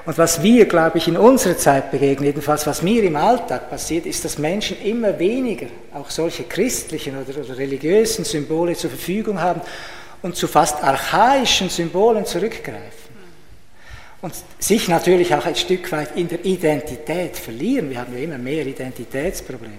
Und 0.08 0.16
was 0.16 0.42
wir, 0.42 0.64
glaube 0.64 0.96
ich, 0.96 1.06
in 1.06 1.18
unserer 1.18 1.58
Zeit 1.58 1.90
begegnen, 1.90 2.24
jedenfalls 2.24 2.66
was 2.66 2.80
mir 2.80 3.02
im 3.02 3.14
Alltag 3.14 3.68
passiert, 3.68 4.06
ist, 4.06 4.24
dass 4.24 4.38
Menschen 4.38 4.80
immer 4.80 5.18
weniger 5.18 5.66
auch 5.92 6.08
solche 6.08 6.44
christlichen 6.44 7.14
oder, 7.14 7.38
oder 7.38 7.58
religiösen 7.58 8.24
Symbole 8.24 8.74
zur 8.74 8.88
Verfügung 8.88 9.38
haben 9.38 9.60
und 10.22 10.34
zu 10.34 10.48
fast 10.48 10.82
archaischen 10.82 11.68
Symbolen 11.68 12.24
zurückgreifen. 12.24 13.12
Und 14.22 14.32
sich 14.58 14.88
natürlich 14.88 15.34
auch 15.34 15.44
ein 15.44 15.56
Stück 15.56 15.92
weit 15.92 16.16
in 16.16 16.26
der 16.26 16.42
Identität 16.42 17.36
verlieren. 17.36 17.90
Wir 17.90 18.00
haben 18.00 18.16
ja 18.16 18.24
immer 18.24 18.38
mehr 18.38 18.64
Identitätsprobleme. 18.64 19.74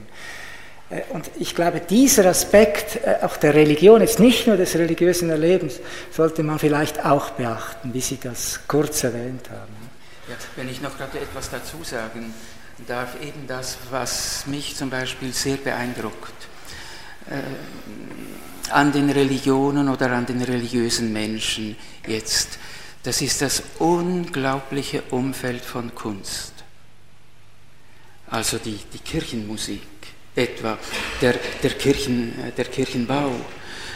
Äh, 0.92 1.02
und 1.10 1.28
ich 1.40 1.56
glaube, 1.56 1.82
dieser 1.82 2.28
Aspekt 2.28 3.00
äh, 3.04 3.26
auch 3.26 3.36
der 3.38 3.56
Religion, 3.56 4.02
jetzt 4.02 4.20
nicht 4.20 4.46
nur 4.46 4.58
des 4.58 4.76
religiösen 4.76 5.32
Erlebens, 5.32 5.80
sollte 6.12 6.44
man 6.44 6.60
vielleicht 6.60 7.04
auch 7.04 7.32
beachten, 7.32 7.96
wie 7.96 8.02
Sie 8.02 8.20
das 8.22 8.60
kurz 8.68 9.04
erwähnt 9.04 9.50
haben. 9.50 9.79
Ja, 10.30 10.36
wenn 10.58 10.70
ich 10.70 10.80
noch 10.80 10.96
gerade 10.96 11.20
etwas 11.20 11.50
dazu 11.50 11.84
sagen 11.84 12.36
darf, 12.86 13.20
eben 13.20 13.48
das, 13.48 13.80
was 13.90 14.46
mich 14.46 14.76
zum 14.76 14.92
Beispiel 14.92 15.34
sehr 15.34 15.58
beeindruckt 15.58 16.48
äh, 17.32 18.72
an 18.72 18.92
den 18.92 19.10
Religionen 19.10 19.90
oder 19.90 20.12
an 20.12 20.28
den 20.28 20.44
religiösen 20.44 21.12
Menschen 21.12 21.76
jetzt, 22.06 22.60
das 23.02 23.22
ist 23.22 23.42
das 23.42 23.64
unglaubliche 23.80 25.02
Umfeld 25.10 25.66
von 25.66 25.96
Kunst. 25.96 26.54
Also 28.30 28.60
die, 28.60 28.78
die 28.94 29.00
Kirchenmusik 29.00 29.82
etwa, 30.36 30.78
der, 31.22 31.40
der, 31.64 31.72
Kirchen, 31.72 32.54
der 32.56 32.66
Kirchenbau, 32.66 33.32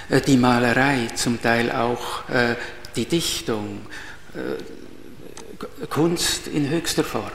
äh, 0.10 0.20
die 0.20 0.38
Malerei, 0.38 1.10
zum 1.14 1.40
Teil 1.40 1.72
auch 1.72 2.28
äh, 2.28 2.56
die 2.96 3.06
Dichtung, 3.06 3.82
Kunst 5.90 6.48
in 6.48 6.70
höchster 6.70 7.04
Form. 7.04 7.32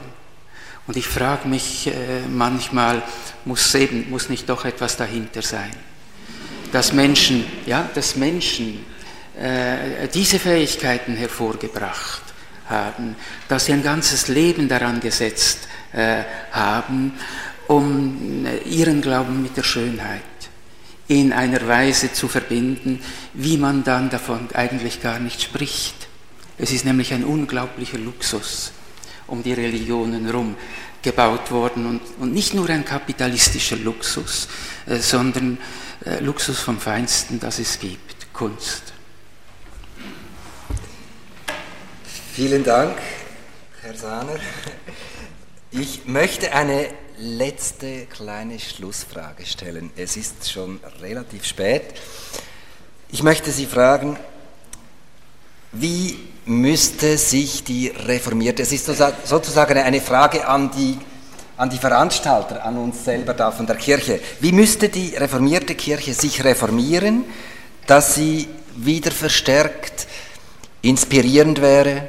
Und 0.86 0.96
ich 0.96 1.06
frage 1.06 1.46
mich 1.48 1.90
manchmal, 2.30 3.02
muss, 3.44 3.74
eben, 3.74 4.08
muss 4.10 4.28
nicht 4.28 4.48
doch 4.48 4.64
etwas 4.64 4.96
dahinter 4.96 5.42
sein? 5.42 5.70
Dass 6.72 6.92
Menschen, 6.92 7.44
ja, 7.66 7.88
dass 7.94 8.16
Menschen 8.16 8.84
diese 10.14 10.38
Fähigkeiten 10.38 11.14
hervorgebracht 11.14 12.22
haben, 12.68 13.16
dass 13.48 13.66
sie 13.66 13.74
ein 13.74 13.82
ganzes 13.82 14.28
Leben 14.28 14.68
daran 14.68 15.00
gesetzt 15.00 15.68
haben, 16.52 17.12
um 17.66 18.46
ihren 18.64 19.02
Glauben 19.02 19.42
mit 19.42 19.58
der 19.58 19.64
Schönheit 19.64 20.22
in 21.06 21.34
einer 21.34 21.66
Weise 21.68 22.12
zu 22.14 22.28
verbinden, 22.28 23.00
wie 23.34 23.58
man 23.58 23.84
dann 23.84 24.08
davon 24.08 24.48
eigentlich 24.54 25.02
gar 25.02 25.18
nicht 25.18 25.42
spricht. 25.42 25.97
Es 26.58 26.72
ist 26.72 26.84
nämlich 26.84 27.12
ein 27.14 27.24
unglaublicher 27.24 27.98
Luxus 27.98 28.72
um 29.28 29.42
die 29.42 29.52
Religionen 29.52 30.24
herum 30.24 30.56
gebaut 31.02 31.50
worden 31.50 31.86
und, 31.86 32.00
und 32.18 32.32
nicht 32.32 32.54
nur 32.54 32.68
ein 32.70 32.84
kapitalistischer 32.84 33.76
Luxus, 33.76 34.48
äh, 34.86 34.96
sondern 34.96 35.58
äh, 36.04 36.18
Luxus 36.20 36.58
vom 36.60 36.80
Feinsten, 36.80 37.38
das 37.38 37.58
es 37.58 37.78
gibt, 37.78 38.32
Kunst. 38.32 38.92
Vielen 42.32 42.64
Dank, 42.64 42.96
Herr 43.82 43.94
Sahner. 43.94 44.36
Ich 45.70 46.06
möchte 46.06 46.52
eine 46.52 46.88
letzte 47.18 48.06
kleine 48.06 48.58
Schlussfrage 48.58 49.44
stellen. 49.44 49.90
Es 49.96 50.16
ist 50.16 50.50
schon 50.50 50.80
relativ 51.00 51.44
spät. 51.44 51.94
Ich 53.10 53.22
möchte 53.22 53.50
Sie 53.50 53.66
fragen, 53.66 54.16
wie 55.72 56.18
müsste 56.46 57.18
sich 57.18 57.64
die 57.64 57.88
reformierte, 57.88 58.62
es 58.62 58.72
ist 58.72 58.86
sozusagen 59.24 59.78
eine 59.78 60.00
Frage 60.00 60.48
an 60.48 60.70
die, 60.70 60.98
an 61.56 61.68
die 61.68 61.78
Veranstalter, 61.78 62.64
an 62.64 62.78
uns 62.78 63.04
selber 63.04 63.34
da 63.34 63.50
von 63.50 63.66
der 63.66 63.76
Kirche, 63.76 64.20
wie 64.40 64.52
müsste 64.52 64.88
die 64.88 65.14
reformierte 65.14 65.74
Kirche 65.74 66.14
sich 66.14 66.42
reformieren, 66.44 67.24
dass 67.86 68.14
sie 68.14 68.48
wieder 68.76 69.10
verstärkt 69.10 70.06
inspirierend 70.80 71.60
wäre, 71.60 72.08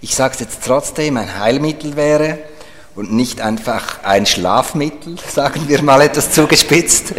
ich 0.00 0.14
sage 0.14 0.34
es 0.34 0.40
jetzt 0.40 0.64
trotzdem, 0.64 1.16
ein 1.16 1.38
Heilmittel 1.38 1.96
wäre, 1.96 2.38
und 2.96 3.12
nicht 3.12 3.42
einfach 3.42 4.02
ein 4.02 4.26
Schlafmittel, 4.26 5.16
sagen 5.32 5.68
wir 5.68 5.82
mal 5.82 6.00
etwas 6.00 6.32
zugespitzt. 6.32 7.14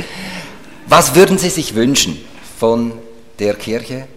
Was 0.88 1.16
würden 1.16 1.38
Sie 1.38 1.50
sich 1.50 1.76
wünschen 1.76 2.20
von 2.60 2.94
der 3.40 3.54
Kirche, 3.54 4.08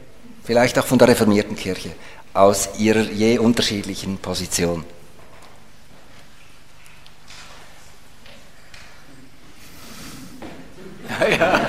vielleicht 0.45 0.79
auch 0.79 0.87
von 0.87 0.99
der 0.99 1.09
reformierten 1.09 1.57
Kirche, 1.57 1.91
aus 2.35 2.71
ihrer 2.79 3.03
je 3.03 3.39
unterschiedlichen 3.39 4.19
Position? 4.19 4.85
Ja, 11.21 11.29
ja. 11.29 11.61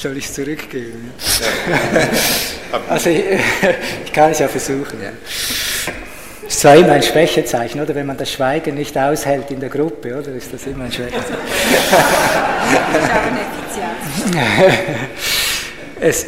Soll 0.00 0.16
ich 0.16 0.24
es 0.24 0.32
zurückgeben? 0.34 1.12
also 2.88 3.10
ich, 3.10 3.22
ich, 4.06 4.12
kann 4.12 4.30
es 4.30 4.38
ja 4.38 4.48
versuchen. 4.48 5.02
Ja. 5.02 5.10
Ist 6.60 6.64
zwar 6.64 6.76
immer 6.76 6.92
ein 6.92 7.02
Schwächezeichen, 7.02 7.80
oder? 7.80 7.94
Wenn 7.94 8.04
man 8.04 8.18
das 8.18 8.30
Schweigen 8.30 8.74
nicht 8.74 8.94
aushält 8.98 9.50
in 9.50 9.60
der 9.60 9.70
Gruppe, 9.70 10.14
oder? 10.18 10.30
Ist 10.32 10.52
das 10.52 10.66
immer 10.66 10.84
ein 10.84 10.92
Schwächezeichen? 10.92 11.38
es, 16.00 16.26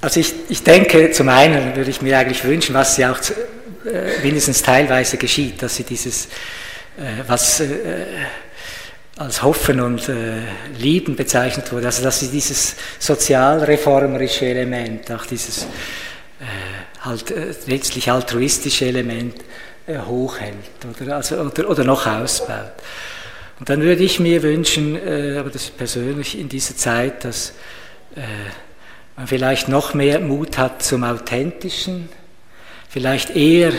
also 0.00 0.18
ich, 0.18 0.34
ich 0.48 0.64
denke, 0.64 1.12
zum 1.12 1.28
einen 1.28 1.76
würde 1.76 1.88
ich 1.88 2.02
mir 2.02 2.18
eigentlich 2.18 2.42
wünschen, 2.42 2.74
was 2.74 2.96
ja 2.96 3.12
auch 3.12 3.20
äh, 3.86 4.20
mindestens 4.20 4.62
teilweise 4.62 5.16
geschieht, 5.16 5.62
dass 5.62 5.76
sie 5.76 5.84
dieses, 5.84 6.24
äh, 6.96 7.22
was 7.28 7.60
äh, 7.60 7.66
als 9.16 9.44
Hoffen 9.44 9.78
und 9.78 10.08
äh, 10.08 10.38
Lieben 10.76 11.14
bezeichnet 11.14 11.70
wurde. 11.70 11.86
Also 11.86 12.02
dass 12.02 12.18
sie 12.18 12.32
dieses 12.32 12.74
sozialreformerische 12.98 14.46
Element, 14.46 15.08
auch 15.12 15.24
dieses 15.24 15.68
äh, 16.40 16.85
halt, 17.06 17.30
äh, 17.30 17.54
letztlich 17.66 18.10
altruistische 18.10 18.86
Element 18.86 19.36
äh, 19.86 19.98
hochhält 19.98 20.54
oder, 21.00 21.16
also, 21.16 21.36
oder, 21.36 21.70
oder 21.70 21.84
noch 21.84 22.06
ausbaut. 22.06 22.72
Und 23.58 23.70
dann 23.70 23.80
würde 23.80 24.02
ich 24.02 24.20
mir 24.20 24.42
wünschen, 24.42 24.96
äh, 24.96 25.38
aber 25.38 25.50
das 25.50 25.70
persönlich 25.70 26.38
in 26.38 26.48
dieser 26.48 26.76
Zeit, 26.76 27.24
dass 27.24 27.52
man 29.14 29.26
vielleicht 29.26 29.68
noch 29.68 29.92
mehr 29.92 30.20
Mut 30.20 30.56
hat 30.56 30.82
zum 30.82 31.04
Authentischen, 31.04 32.08
vielleicht 32.88 33.36
eher 33.36 33.72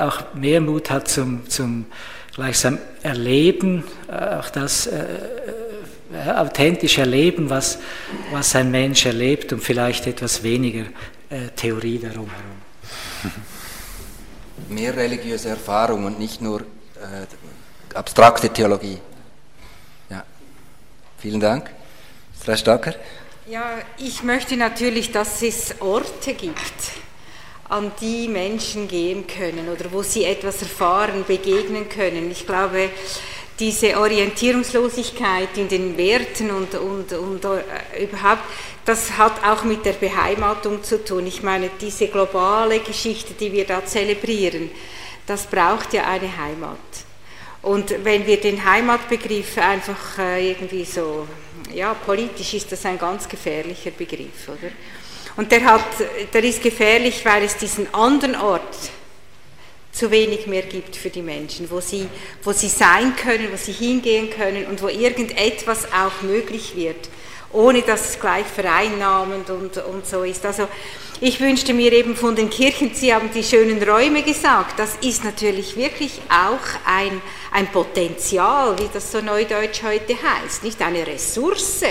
auch 0.00 0.34
mehr 0.34 0.60
Mut 0.60 0.90
hat 0.90 1.06
zum, 1.06 1.48
zum 1.48 1.86
gleichsam 2.34 2.78
erleben, 3.04 3.84
auch 4.08 4.50
das 4.50 4.88
authentisch 6.26 6.98
erleben, 6.98 7.50
was, 7.50 7.78
was 8.32 8.56
ein 8.56 8.72
Mensch 8.72 9.06
erlebt 9.06 9.52
und 9.52 9.62
vielleicht 9.62 10.08
etwas 10.08 10.42
weniger 10.42 10.86
Theorie 11.54 12.00
darum 12.00 12.28
herum. 12.28 12.63
Mehr 14.68 14.96
religiöse 14.96 15.50
Erfahrung 15.50 16.04
und 16.04 16.18
nicht 16.18 16.40
nur 16.40 16.60
äh, 16.60 17.94
abstrakte 17.94 18.48
Theologie. 18.50 18.98
Ja. 20.10 20.24
Vielen 21.18 21.40
Dank. 21.40 21.70
Frau 22.38 22.56
Stacker? 22.56 22.94
Ja, 23.46 23.78
ich 23.98 24.22
möchte 24.22 24.56
natürlich, 24.56 25.12
dass 25.12 25.42
es 25.42 25.80
Orte 25.80 26.34
gibt, 26.34 26.62
an 27.68 27.92
die 28.00 28.28
Menschen 28.28 28.88
gehen 28.88 29.26
können 29.26 29.68
oder 29.68 29.92
wo 29.92 30.02
sie 30.02 30.24
etwas 30.24 30.62
erfahren, 30.62 31.24
begegnen 31.26 31.88
können. 31.88 32.30
Ich 32.30 32.46
glaube, 32.46 32.90
diese 33.58 33.98
Orientierungslosigkeit 33.98 35.56
in 35.56 35.68
den 35.68 35.96
Werten 35.96 36.50
und, 36.50 36.74
und, 36.74 37.12
und 37.12 37.44
äh, 37.44 38.04
überhaupt, 38.04 38.42
das 38.84 39.16
hat 39.16 39.44
auch 39.44 39.64
mit 39.64 39.84
der 39.84 39.92
Beheimatung 39.92 40.82
zu 40.82 41.04
tun. 41.04 41.26
Ich 41.26 41.42
meine, 41.42 41.70
diese 41.80 42.08
globale 42.08 42.80
Geschichte, 42.80 43.34
die 43.34 43.52
wir 43.52 43.64
da 43.64 43.84
zelebrieren, 43.84 44.70
das 45.26 45.46
braucht 45.46 45.94
ja 45.94 46.04
eine 46.06 46.36
Heimat. 46.36 46.78
Und 47.62 48.04
wenn 48.04 48.26
wir 48.26 48.38
den 48.38 48.62
Heimatbegriff 48.62 49.56
einfach 49.56 50.18
äh, 50.18 50.50
irgendwie 50.50 50.84
so, 50.84 51.26
ja, 51.72 51.94
politisch 51.94 52.54
ist 52.54 52.70
das 52.72 52.84
ein 52.84 52.98
ganz 52.98 53.26
gefährlicher 53.26 53.90
Begriff, 53.90 54.48
oder? 54.48 54.70
Und 55.36 55.50
der, 55.50 55.64
hat, 55.64 55.86
der 56.32 56.44
ist 56.44 56.62
gefährlich, 56.62 57.24
weil 57.24 57.44
es 57.44 57.56
diesen 57.56 57.92
anderen 57.92 58.36
Ort 58.36 58.90
zu 59.94 60.10
wenig 60.10 60.48
mehr 60.48 60.62
gibt 60.62 60.96
für 60.96 61.08
die 61.08 61.22
Menschen, 61.22 61.70
wo 61.70 61.80
sie, 61.80 62.08
wo 62.42 62.52
sie 62.52 62.68
sein 62.68 63.14
können, 63.14 63.48
wo 63.52 63.56
sie 63.56 63.72
hingehen 63.72 64.28
können 64.28 64.66
und 64.66 64.82
wo 64.82 64.88
irgendetwas 64.88 65.86
auch 65.92 66.22
möglich 66.22 66.74
wird, 66.74 67.08
ohne 67.54 67.82
dass 67.82 68.10
es 68.10 68.20
gleich 68.20 68.46
vereinnahmend 68.46 69.48
und, 69.48 69.76
und 69.78 70.06
so 70.06 70.22
ist. 70.22 70.44
Also 70.44 70.68
ich 71.20 71.40
wünschte 71.40 71.72
mir 71.72 71.92
eben 71.92 72.16
von 72.16 72.34
den 72.34 72.50
Kirchen, 72.50 72.92
Sie 72.92 73.14
haben 73.14 73.30
die 73.32 73.44
schönen 73.44 73.82
Räume 73.82 74.22
gesagt, 74.22 74.78
das 74.78 74.96
ist 75.00 75.24
natürlich 75.24 75.76
wirklich 75.76 76.20
auch 76.28 76.58
ein, 76.84 77.22
ein 77.52 77.68
Potenzial, 77.68 78.76
wie 78.78 78.88
das 78.92 79.12
so 79.12 79.20
neudeutsch 79.20 79.82
heute 79.84 80.14
heißt, 80.14 80.64
nicht 80.64 80.82
eine 80.82 81.06
Ressource, 81.06 81.82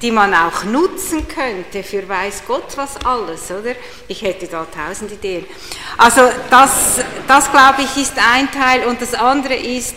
die 0.00 0.12
man 0.12 0.32
auch 0.32 0.64
nutzen 0.64 1.26
könnte 1.26 1.82
für 1.82 2.08
weiß 2.08 2.44
Gott 2.46 2.76
was 2.76 2.96
alles, 3.04 3.50
oder? 3.50 3.74
Ich 4.06 4.22
hätte 4.22 4.46
da 4.46 4.64
tausend 4.64 5.12
Ideen. 5.12 5.44
Also 5.98 6.22
das, 6.48 7.00
das 7.26 7.50
glaube 7.50 7.82
ich 7.82 8.00
ist 8.00 8.14
ein 8.32 8.50
Teil 8.50 8.86
und 8.86 9.02
das 9.02 9.14
andere 9.14 9.56
ist, 9.56 9.96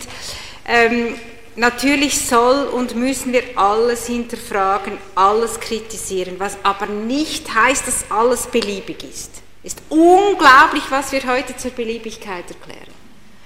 ähm, 0.68 1.16
natürlich 1.56 2.26
soll 2.26 2.66
und 2.66 2.96
müssen 2.96 3.34
wir 3.34 3.44
alles 3.56 4.08
hinterfragen, 4.08 4.98
alles 5.16 5.60
kritisieren, 5.60 6.36
was 6.40 6.58
aber 6.64 6.88
nicht 6.88 7.54
heißt, 7.54 7.88
dass 7.88 8.06
alles 8.10 8.48
beliebig 8.48 9.04
ist. 9.04 9.42
Ist 9.64 9.82
unglaublich, 9.90 10.84
was 10.90 11.12
wir 11.12 11.26
heute 11.26 11.56
zur 11.56 11.72
Beliebigkeit 11.72 12.46
erklären. 12.50 12.94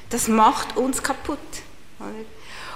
Das 0.09 0.27
macht 0.27 0.77
uns 0.77 1.03
kaputt. 1.03 1.37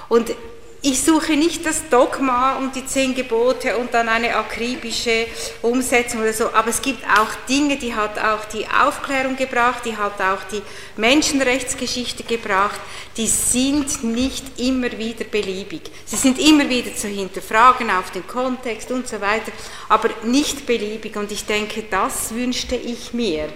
Und 0.09 0.35
ich 0.83 1.03
suche 1.03 1.33
nicht 1.33 1.63
das 1.63 1.87
Dogma 1.89 2.55
und 2.55 2.75
die 2.75 2.83
zehn 2.85 3.13
Gebote 3.13 3.77
und 3.77 3.93
dann 3.93 4.09
eine 4.09 4.35
akribische 4.35 5.27
Umsetzung 5.61 6.21
oder 6.21 6.33
so, 6.33 6.51
aber 6.51 6.69
es 6.69 6.81
gibt 6.81 7.03
auch 7.05 7.29
Dinge, 7.47 7.77
die 7.77 7.93
hat 7.93 8.17
auch 8.17 8.45
die 8.45 8.65
Aufklärung 8.67 9.35
gebracht, 9.35 9.83
die 9.85 9.95
hat 9.95 10.19
auch 10.19 10.43
die 10.51 10.61
Menschenrechtsgeschichte 10.97 12.23
gebracht, 12.23 12.79
die 13.15 13.27
sind 13.27 14.03
nicht 14.03 14.59
immer 14.59 14.91
wieder 14.97 15.25
beliebig. 15.25 15.83
Sie 16.03 16.15
sind 16.15 16.39
immer 16.39 16.67
wieder 16.67 16.95
zu 16.95 17.07
hinterfragen 17.07 17.91
auf 17.91 18.09
den 18.09 18.25
Kontext 18.25 18.89
und 18.89 19.07
so 19.07 19.21
weiter, 19.21 19.51
aber 19.87 20.09
nicht 20.23 20.65
beliebig 20.65 21.15
und 21.15 21.31
ich 21.31 21.45
denke, 21.45 21.83
das 21.91 22.33
wünschte 22.33 22.75
ich 22.75 23.13
mir, 23.13 23.49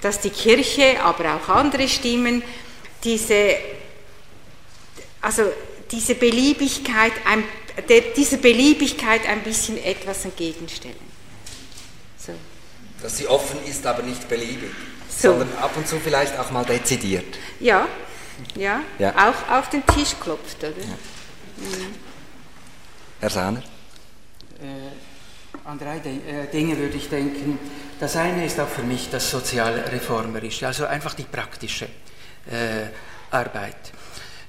dass 0.00 0.20
die 0.20 0.30
Kirche, 0.30 1.02
aber 1.02 1.34
auch 1.34 1.48
andere 1.48 1.88
Stimmen 1.88 2.44
diese, 3.02 3.56
also 5.20 5.42
diese 5.90 6.14
Beliebigkeit, 6.14 7.12
ein, 7.24 7.44
der, 7.88 8.00
dieser 8.16 8.38
Beliebigkeit 8.38 9.26
ein 9.26 9.42
bisschen 9.42 9.82
etwas 9.82 10.24
entgegenstellen. 10.24 10.96
So. 12.16 12.32
Dass 13.02 13.16
sie 13.16 13.26
offen 13.26 13.58
ist, 13.64 13.86
aber 13.86 14.02
nicht 14.02 14.28
beliebig, 14.28 14.70
so. 15.08 15.30
sondern 15.30 15.52
ab 15.58 15.76
und 15.76 15.86
zu 15.86 15.98
vielleicht 16.00 16.38
auch 16.38 16.50
mal 16.50 16.64
dezidiert. 16.64 17.38
Ja, 17.60 17.86
ja, 18.54 18.82
ja. 18.98 19.30
auch 19.30 19.58
auf 19.58 19.68
den 19.70 19.84
Tisch 19.86 20.14
klopft, 20.20 20.58
oder? 20.58 20.70
Ja. 20.70 20.98
Mhm. 21.56 21.94
Herr 23.20 23.30
Sahner? 23.30 23.62
Äh, 24.60 25.64
an 25.64 25.78
drei 25.78 25.96
äh, 25.96 26.46
Dinge 26.52 26.78
würde 26.78 26.96
ich 26.96 27.08
denken. 27.08 27.58
Das 28.00 28.16
eine 28.16 28.46
ist 28.46 28.58
auch 28.60 28.68
für 28.68 28.82
mich 28.82 29.10
das 29.10 29.30
sozialreformerische, 29.30 30.66
also 30.66 30.86
einfach 30.86 31.14
die 31.14 31.24
praktische 31.24 31.86
äh, 32.50 32.86
Arbeit. 33.30 33.92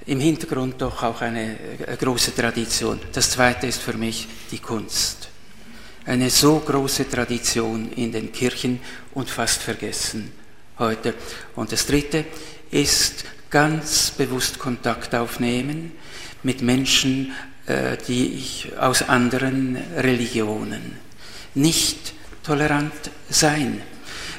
Im 0.06 0.20
Hintergrund 0.20 0.82
doch 0.82 1.04
auch 1.04 1.22
eine 1.22 1.58
äh, 1.88 1.96
große 1.98 2.34
Tradition. 2.36 3.00
Das 3.14 3.32
zweite 3.32 3.68
ist 3.68 3.82
für 3.82 3.94
mich 3.94 4.28
die 4.52 4.60
Kunst. 4.60 5.30
Eine 6.06 6.30
so 6.30 6.60
große 6.60 7.10
Tradition 7.10 7.92
in 7.92 8.12
den 8.12 8.32
Kirchen 8.32 8.80
und 9.14 9.30
fast 9.30 9.62
vergessen 9.62 10.32
heute. 10.80 11.14
Und 11.56 11.72
das 11.72 11.86
dritte 11.86 12.26
ist 12.72 13.26
ganz 13.50 14.12
bewusst 14.12 14.58
Kontakt 14.58 15.14
aufnehmen 15.14 15.92
mit 16.44 16.62
Menschen, 16.62 17.34
äh, 17.66 17.98
die 18.08 18.34
ich 18.34 18.72
aus 18.80 19.04
anderen 19.04 19.78
Religionen. 19.98 20.98
Nicht 21.56 22.14
tolerant 22.44 22.94
sein, 23.30 23.82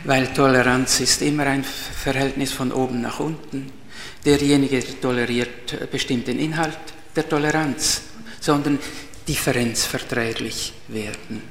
weil 0.05 0.33
Toleranz 0.33 1.01
ist 1.01 1.23
immer 1.23 1.47
ein 1.47 1.65
Verhältnis 1.65 2.53
von 2.53 2.73
oben 2.73 3.03
nach 3.03 3.21
unten. 3.21 3.71
Derjenige 4.25 5.01
toleriert 5.01 5.91
bestimmten 5.91 6.39
Inhalt 6.39 6.79
der 7.17 7.29
Toleranz, 7.29 8.03
sondern 8.41 8.79
differenzverträglich 9.27 10.73
werden. 10.89 11.43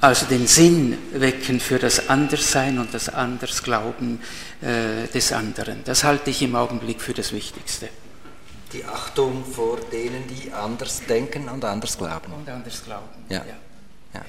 Also 0.00 0.26
den 0.26 0.48
Sinn 0.48 0.98
wecken 1.12 1.60
für 1.60 1.78
das 1.78 2.08
Anderssein 2.08 2.80
und 2.80 2.92
das 2.92 3.08
Andersglauben 3.08 4.20
äh, 4.60 5.06
des 5.06 5.32
anderen. 5.32 5.84
Das 5.84 6.02
halte 6.02 6.30
ich 6.30 6.42
im 6.42 6.56
Augenblick 6.56 7.00
für 7.00 7.14
das 7.14 7.32
Wichtigste. 7.32 7.88
Die 8.72 8.84
Achtung 8.84 9.44
vor 9.44 9.78
denen, 9.92 10.26
die 10.26 10.50
anders 10.50 11.02
denken 11.08 11.48
und 11.48 11.64
anders 11.64 11.96
glauben. 11.96 12.32
Und 12.32 12.48
anders 12.48 12.82
glauben. 12.84 13.06
Ja. 13.28 13.44
ja. 13.44 13.54
ja. 14.14 14.24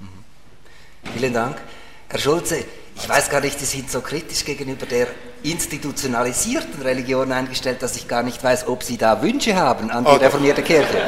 Mhm. 0.00 1.12
Vielen 1.18 1.34
Dank. 1.34 1.60
Herr 2.08 2.18
Schulze, 2.18 2.64
ich 2.96 3.08
weiß 3.08 3.30
gar 3.30 3.40
nicht, 3.40 3.58
Sie 3.58 3.64
sind 3.64 3.90
so 3.90 4.00
kritisch 4.00 4.44
gegenüber 4.44 4.86
der 4.86 5.06
institutionalisierten 5.42 6.82
Religion 6.82 7.32
eingestellt, 7.32 7.82
dass 7.82 7.96
ich 7.96 8.06
gar 8.06 8.22
nicht 8.22 8.42
weiß, 8.42 8.68
ob 8.68 8.82
Sie 8.82 8.96
da 8.96 9.22
Wünsche 9.22 9.56
haben 9.56 9.90
an 9.90 10.04
die 10.04 10.10
oh, 10.10 10.14
reformierte 10.14 10.62
Kirche. 10.62 11.02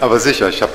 Aber 0.00 0.20
sicher, 0.20 0.48
ich 0.48 0.60
habe 0.60 0.72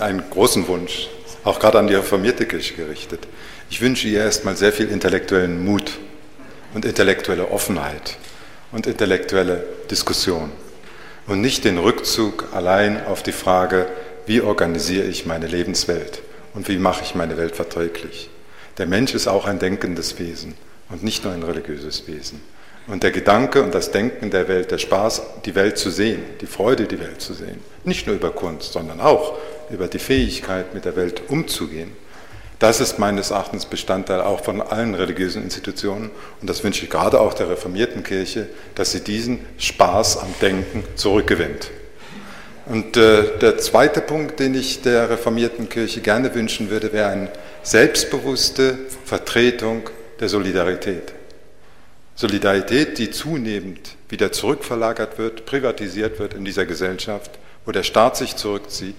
einen 0.00 0.22
großen 0.30 0.66
Wunsch, 0.68 1.08
auch 1.44 1.58
gerade 1.58 1.78
an 1.78 1.86
die 1.86 1.94
reformierte 1.94 2.46
Kirche 2.46 2.74
gerichtet. 2.74 3.26
Ich 3.68 3.80
wünsche 3.80 4.08
ihr 4.08 4.20
erstmal 4.20 4.56
sehr 4.56 4.72
viel 4.72 4.88
intellektuellen 4.88 5.62
Mut 5.64 5.98
und 6.72 6.84
intellektuelle 6.84 7.50
Offenheit 7.50 8.16
und 8.72 8.86
intellektuelle 8.86 9.64
Diskussion 9.90 10.50
und 11.26 11.40
nicht 11.40 11.64
den 11.64 11.78
Rückzug 11.78 12.48
allein 12.54 13.04
auf 13.04 13.22
die 13.22 13.32
Frage, 13.32 13.86
wie 14.26 14.40
organisiere 14.40 15.06
ich 15.06 15.26
meine 15.26 15.46
Lebenswelt 15.46 16.22
und 16.54 16.68
wie 16.68 16.78
mache 16.78 17.02
ich 17.02 17.14
meine 17.14 17.36
Welt 17.36 17.56
verträglich. 17.56 18.30
Der 18.78 18.86
Mensch 18.86 19.14
ist 19.14 19.26
auch 19.26 19.46
ein 19.46 19.58
denkendes 19.58 20.18
Wesen 20.18 20.54
und 20.88 21.02
nicht 21.02 21.24
nur 21.24 21.32
ein 21.32 21.42
religiöses 21.42 22.06
Wesen. 22.06 22.40
Und 22.86 23.02
der 23.02 23.10
Gedanke 23.10 23.62
und 23.62 23.74
das 23.74 23.90
Denken 23.90 24.30
der 24.30 24.48
Welt, 24.48 24.70
der 24.70 24.78
Spaß, 24.78 25.22
die 25.44 25.54
Welt 25.54 25.76
zu 25.76 25.90
sehen, 25.90 26.22
die 26.40 26.46
Freude, 26.46 26.84
die 26.84 27.00
Welt 27.00 27.20
zu 27.20 27.34
sehen, 27.34 27.60
nicht 27.84 28.06
nur 28.06 28.16
über 28.16 28.30
Kunst, 28.30 28.72
sondern 28.72 29.00
auch 29.00 29.36
über 29.68 29.88
die 29.88 29.98
Fähigkeit, 29.98 30.72
mit 30.72 30.86
der 30.86 30.96
Welt 30.96 31.22
umzugehen, 31.28 31.92
das 32.58 32.80
ist 32.80 32.98
meines 32.98 33.30
Erachtens 33.30 33.66
Bestandteil 33.66 34.20
auch 34.20 34.42
von 34.42 34.60
allen 34.60 34.94
religiösen 34.94 35.44
Institutionen. 35.44 36.10
Und 36.40 36.50
das 36.50 36.64
wünsche 36.64 36.84
ich 36.84 36.90
gerade 36.90 37.20
auch 37.20 37.34
der 37.34 37.48
reformierten 37.48 38.02
Kirche, 38.02 38.48
dass 38.74 38.90
sie 38.90 39.00
diesen 39.00 39.40
Spaß 39.58 40.18
am 40.18 40.34
Denken 40.42 40.82
zurückgewinnt. 40.96 41.70
Und 42.66 42.96
äh, 42.96 43.38
der 43.38 43.58
zweite 43.58 44.00
Punkt, 44.00 44.40
den 44.40 44.54
ich 44.54 44.82
der 44.82 45.08
reformierten 45.08 45.68
Kirche 45.68 46.00
gerne 46.00 46.34
wünschen 46.34 46.68
würde, 46.68 46.92
wäre 46.92 47.08
eine 47.08 47.30
selbstbewusste 47.68 48.78
Vertretung 49.04 49.90
der 50.20 50.30
Solidarität. 50.30 51.12
Solidarität, 52.14 52.96
die 52.96 53.10
zunehmend 53.10 53.94
wieder 54.08 54.32
zurückverlagert 54.32 55.18
wird, 55.18 55.44
privatisiert 55.44 56.18
wird 56.18 56.32
in 56.32 56.46
dieser 56.46 56.64
Gesellschaft, 56.64 57.30
wo 57.66 57.72
der 57.72 57.82
Staat 57.82 58.16
sich 58.16 58.36
zurückzieht, 58.36 58.96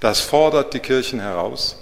das 0.00 0.20
fordert 0.20 0.72
die 0.72 0.78
Kirchen 0.78 1.20
heraus, 1.20 1.76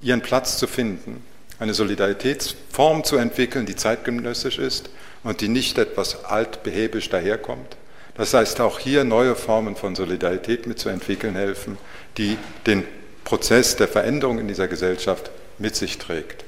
ihren 0.00 0.20
Platz 0.20 0.58
zu 0.58 0.66
finden, 0.66 1.22
eine 1.60 1.74
Solidaritätsform 1.74 3.04
zu 3.04 3.16
entwickeln, 3.16 3.64
die 3.64 3.76
zeitgenössisch 3.76 4.58
ist 4.58 4.90
und 5.22 5.42
die 5.42 5.48
nicht 5.48 5.78
etwas 5.78 6.24
altbehäbisch 6.24 7.08
daherkommt. 7.08 7.76
Das 8.16 8.34
heißt, 8.34 8.60
auch 8.60 8.80
hier 8.80 9.04
neue 9.04 9.36
Formen 9.36 9.76
von 9.76 9.94
Solidarität 9.94 10.66
mitzuentwickeln 10.66 11.36
helfen, 11.36 11.78
die 12.16 12.36
den 12.66 12.82
Prozess 13.22 13.76
der 13.76 13.86
Veränderung 13.86 14.40
in 14.40 14.48
dieser 14.48 14.66
Gesellschaft 14.66 15.30
mit 15.58 15.76
sich 15.76 15.98
trägt. 15.98 16.44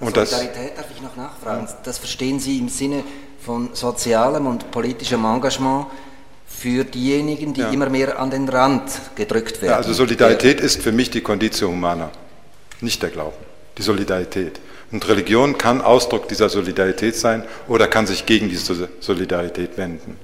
Und 0.00 0.14
Solidarität 0.14 0.78
darf 0.78 0.86
ich 0.94 1.02
noch 1.02 1.16
nachfragen. 1.16 1.68
Das 1.84 1.98
verstehen 1.98 2.40
Sie 2.40 2.58
im 2.58 2.68
Sinne 2.68 3.04
von 3.40 3.70
sozialem 3.74 4.46
und 4.46 4.70
politischem 4.70 5.24
Engagement 5.24 5.86
für 6.46 6.84
diejenigen, 6.84 7.54
die 7.54 7.60
ja. 7.60 7.70
immer 7.70 7.88
mehr 7.88 8.18
an 8.18 8.30
den 8.30 8.48
Rand 8.48 8.90
gedrückt 9.14 9.62
werden. 9.62 9.72
Ja, 9.72 9.76
also 9.76 9.92
Solidarität 9.92 10.60
ist 10.60 10.82
für 10.82 10.92
mich 10.92 11.10
die 11.10 11.20
Conditio 11.20 11.68
humana, 11.68 12.10
nicht 12.80 13.02
der 13.02 13.10
Glauben, 13.10 13.36
die 13.78 13.82
Solidarität. 13.82 14.60
Und 14.90 15.08
Religion 15.08 15.56
kann 15.56 15.80
Ausdruck 15.80 16.28
dieser 16.28 16.48
Solidarität 16.48 17.14
sein 17.14 17.44
oder 17.68 17.86
kann 17.86 18.06
sich 18.06 18.26
gegen 18.26 18.48
diese 18.48 18.88
Solidarität 18.98 19.78
wenden. 19.78 20.16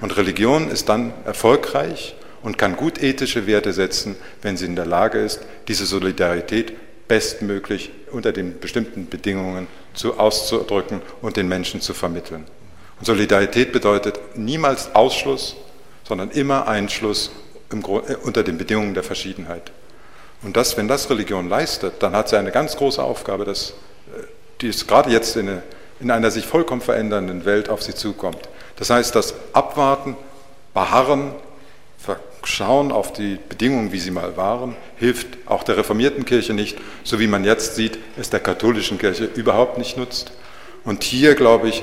Und 0.00 0.16
Religion 0.16 0.70
ist 0.70 0.88
dann 0.88 1.12
erfolgreich 1.24 2.14
und 2.42 2.58
kann 2.58 2.76
gut 2.76 3.02
ethische 3.02 3.46
Werte 3.46 3.72
setzen, 3.72 4.16
wenn 4.42 4.56
sie 4.56 4.66
in 4.66 4.76
der 4.76 4.86
Lage 4.86 5.18
ist, 5.18 5.40
diese 5.68 5.86
Solidarität 5.86 6.72
bestmöglich 7.10 7.90
unter 8.12 8.30
den 8.30 8.60
bestimmten 8.60 9.08
Bedingungen 9.08 9.66
zu, 9.94 10.16
auszudrücken 10.16 11.02
und 11.20 11.36
den 11.36 11.48
Menschen 11.48 11.80
zu 11.80 11.92
vermitteln. 11.92 12.44
Und 13.00 13.04
Solidarität 13.04 13.72
bedeutet 13.72 14.20
niemals 14.36 14.94
Ausschluss, 14.94 15.56
sondern 16.06 16.30
immer 16.30 16.68
Einschluss 16.68 17.32
im, 17.72 17.80
äh, 17.80 18.14
unter 18.22 18.44
den 18.44 18.58
Bedingungen 18.58 18.94
der 18.94 19.02
Verschiedenheit. 19.02 19.72
Und 20.42 20.56
das, 20.56 20.76
wenn 20.76 20.86
das 20.86 21.10
Religion 21.10 21.48
leistet, 21.48 21.94
dann 21.98 22.12
hat 22.12 22.28
sie 22.28 22.38
eine 22.38 22.52
ganz 22.52 22.76
große 22.76 23.02
Aufgabe, 23.02 23.44
dass, 23.44 23.70
äh, 23.70 24.22
die 24.60 24.68
es 24.68 24.86
gerade 24.86 25.10
jetzt 25.10 25.34
in, 25.34 25.48
eine, 25.48 25.62
in 25.98 26.12
einer 26.12 26.30
sich 26.30 26.46
vollkommen 26.46 26.80
verändernden 26.80 27.44
Welt 27.44 27.70
auf 27.70 27.82
sie 27.82 27.94
zukommt. 27.96 28.48
Das 28.76 28.90
heißt, 28.90 29.16
das 29.16 29.34
Abwarten, 29.52 30.16
Beharren, 30.74 31.32
Schauen 32.44 32.90
auf 32.90 33.12
die 33.12 33.38
Bedingungen, 33.48 33.92
wie 33.92 33.98
sie 33.98 34.10
mal 34.10 34.36
waren, 34.36 34.74
hilft 34.96 35.26
auch 35.46 35.62
der 35.62 35.76
reformierten 35.76 36.24
Kirche 36.24 36.54
nicht, 36.54 36.78
so 37.04 37.20
wie 37.20 37.26
man 37.26 37.44
jetzt 37.44 37.76
sieht, 37.76 37.98
es 38.18 38.30
der 38.30 38.40
katholischen 38.40 38.98
Kirche 38.98 39.24
überhaupt 39.34 39.78
nicht 39.78 39.96
nutzt. 39.96 40.32
Und 40.84 41.04
hier, 41.04 41.34
glaube 41.34 41.68
ich, 41.68 41.82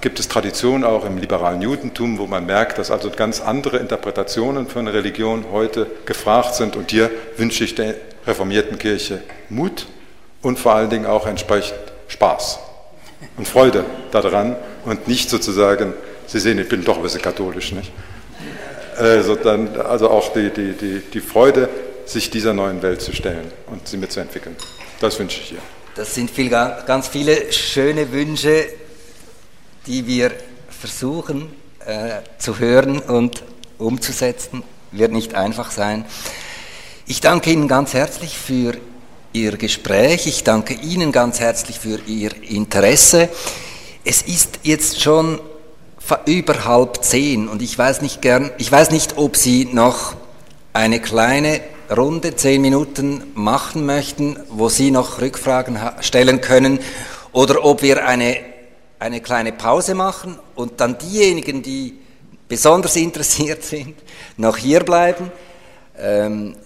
gibt 0.00 0.18
es 0.18 0.28
Traditionen 0.28 0.84
auch 0.84 1.04
im 1.04 1.18
liberalen 1.18 1.62
Judentum, 1.62 2.18
wo 2.18 2.26
man 2.26 2.46
merkt, 2.46 2.78
dass 2.78 2.90
also 2.90 3.10
ganz 3.10 3.40
andere 3.40 3.78
Interpretationen 3.78 4.66
von 4.66 4.88
Religion 4.88 5.46
heute 5.52 5.86
gefragt 6.06 6.54
sind. 6.54 6.76
Und 6.76 6.90
hier 6.90 7.10
wünsche 7.36 7.64
ich 7.64 7.74
der 7.74 7.94
reformierten 8.26 8.78
Kirche 8.78 9.22
Mut 9.48 9.86
und 10.40 10.58
vor 10.58 10.74
allen 10.74 10.90
Dingen 10.90 11.06
auch 11.06 11.26
entsprechend 11.26 11.78
Spaß 12.08 12.58
und 13.36 13.46
Freude 13.46 13.84
daran 14.10 14.56
und 14.84 15.08
nicht 15.08 15.30
sozusagen, 15.30 15.94
Sie 16.26 16.40
sehen, 16.40 16.58
ich 16.58 16.68
bin 16.68 16.84
doch 16.84 16.96
ein 16.96 17.02
bisschen 17.02 17.22
katholisch, 17.22 17.72
nicht? 17.72 17.92
Also, 18.96 19.36
dann, 19.36 19.76
also 19.76 20.10
auch 20.10 20.32
die, 20.32 20.50
die, 20.50 20.72
die, 20.72 21.00
die 21.00 21.20
Freude, 21.20 21.68
sich 22.04 22.30
dieser 22.30 22.52
neuen 22.52 22.82
Welt 22.82 23.00
zu 23.00 23.12
stellen 23.12 23.50
und 23.66 23.86
sie 23.86 23.96
mitzuentwickeln. 23.96 24.56
Das 25.00 25.18
wünsche 25.18 25.40
ich 25.40 25.52
ihr. 25.52 25.58
Das 25.94 26.14
sind 26.14 26.30
viel, 26.30 26.48
ganz 26.48 27.08
viele 27.08 27.52
schöne 27.52 28.12
Wünsche, 28.12 28.66
die 29.86 30.06
wir 30.06 30.32
versuchen 30.68 31.52
äh, 31.86 32.20
zu 32.38 32.58
hören 32.58 32.98
und 32.98 33.42
umzusetzen. 33.78 34.62
Wird 34.90 35.12
nicht 35.12 35.34
einfach 35.34 35.70
sein. 35.70 36.04
Ich 37.06 37.20
danke 37.20 37.50
Ihnen 37.50 37.68
ganz 37.68 37.94
herzlich 37.94 38.38
für 38.38 38.74
Ihr 39.32 39.56
Gespräch. 39.56 40.26
Ich 40.26 40.44
danke 40.44 40.74
Ihnen 40.74 41.12
ganz 41.12 41.40
herzlich 41.40 41.78
für 41.78 41.98
Ihr 42.06 42.30
Interesse. 42.42 43.28
Es 44.04 44.22
ist 44.22 44.60
jetzt 44.62 45.00
schon 45.00 45.40
über 46.26 46.64
halb 46.64 47.02
zehn 47.02 47.48
und 47.48 47.62
ich 47.62 47.76
weiß 47.76 48.02
nicht 48.02 48.22
gern, 48.22 48.50
ich 48.58 48.70
weiß 48.70 48.90
nicht, 48.90 49.16
ob 49.16 49.36
Sie 49.36 49.68
noch 49.72 50.14
eine 50.72 51.00
kleine 51.00 51.60
Runde, 51.94 52.36
zehn 52.36 52.60
Minuten 52.62 53.22
machen 53.34 53.86
möchten, 53.86 54.38
wo 54.48 54.68
Sie 54.68 54.90
noch 54.90 55.20
Rückfragen 55.20 55.78
stellen 56.00 56.40
können 56.40 56.80
oder 57.32 57.64
ob 57.64 57.82
wir 57.82 58.06
eine 58.06 58.52
eine 59.02 59.20
kleine 59.20 59.52
Pause 59.52 59.94
machen 59.94 60.38
und 60.54 60.80
dann 60.80 60.96
diejenigen, 60.96 61.60
die 61.62 61.98
besonders 62.48 62.94
interessiert 63.08 63.64
sind, 63.64 63.96
noch 64.36 64.56
hier 64.56 64.80
bleiben. 64.80 65.30
Ähm, 65.98 66.56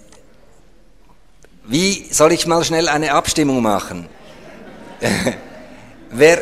wie 1.64 2.06
soll 2.12 2.32
ich 2.32 2.46
mal 2.46 2.62
schnell 2.62 2.88
eine 2.88 3.12
Abstimmung 3.12 3.62
machen? 3.62 4.06
wer, 6.10 6.38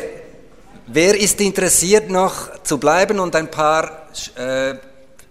wer 0.87 1.19
ist 1.19 1.41
interessiert 1.41 2.09
noch 2.09 2.61
zu 2.63 2.77
bleiben 2.77 3.19
und 3.19 3.35
ein 3.35 3.49
paar 3.49 4.07
äh, 4.35 4.75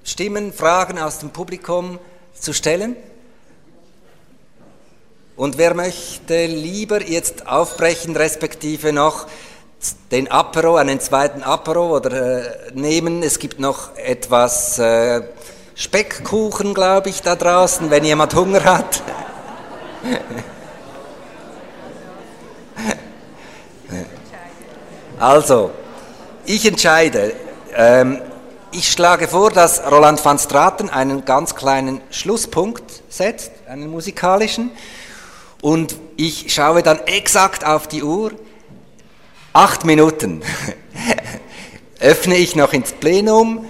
Stimmen, 0.02 0.52
Fragen 0.52 0.98
aus 0.98 1.18
dem 1.18 1.30
Publikum 1.30 1.98
zu 2.34 2.52
stellen? 2.52 2.96
Und 5.36 5.58
wer 5.58 5.74
möchte 5.74 6.46
lieber 6.46 7.02
jetzt 7.02 7.48
aufbrechen, 7.48 8.14
respektive 8.14 8.92
noch 8.92 9.26
den 10.10 10.30
Apero, 10.30 10.76
einen 10.76 11.00
zweiten 11.00 11.42
Apero 11.42 11.96
oder 11.96 12.68
äh, 12.68 12.72
nehmen? 12.72 13.22
Es 13.22 13.38
gibt 13.38 13.58
noch 13.58 13.96
etwas 13.96 14.78
äh, 14.78 15.22
Speckkuchen, 15.74 16.72
glaube 16.72 17.08
ich, 17.08 17.22
da 17.22 17.34
draußen, 17.34 17.90
wenn 17.90 18.04
jemand 18.04 18.34
Hunger 18.34 18.62
hat. 18.64 19.02
Also, 25.18 25.70
ich 26.44 26.66
entscheide. 26.66 27.34
Ähm, 27.74 28.20
ich 28.72 28.90
schlage 28.90 29.28
vor, 29.28 29.50
dass 29.50 29.80
Roland 29.88 30.24
van 30.24 30.38
Straten 30.38 30.90
einen 30.90 31.24
ganz 31.24 31.54
kleinen 31.54 32.00
Schlusspunkt 32.10 32.82
setzt, 33.08 33.52
einen 33.68 33.90
musikalischen. 33.90 34.72
Und 35.62 35.96
ich 36.16 36.52
schaue 36.52 36.82
dann 36.82 36.98
exakt 37.06 37.64
auf 37.64 37.86
die 37.86 38.02
Uhr. 38.02 38.32
Acht 39.52 39.84
Minuten 39.84 40.42
öffne 42.00 42.36
ich 42.36 42.56
noch 42.56 42.72
ins 42.72 42.92
Plenum 42.92 43.64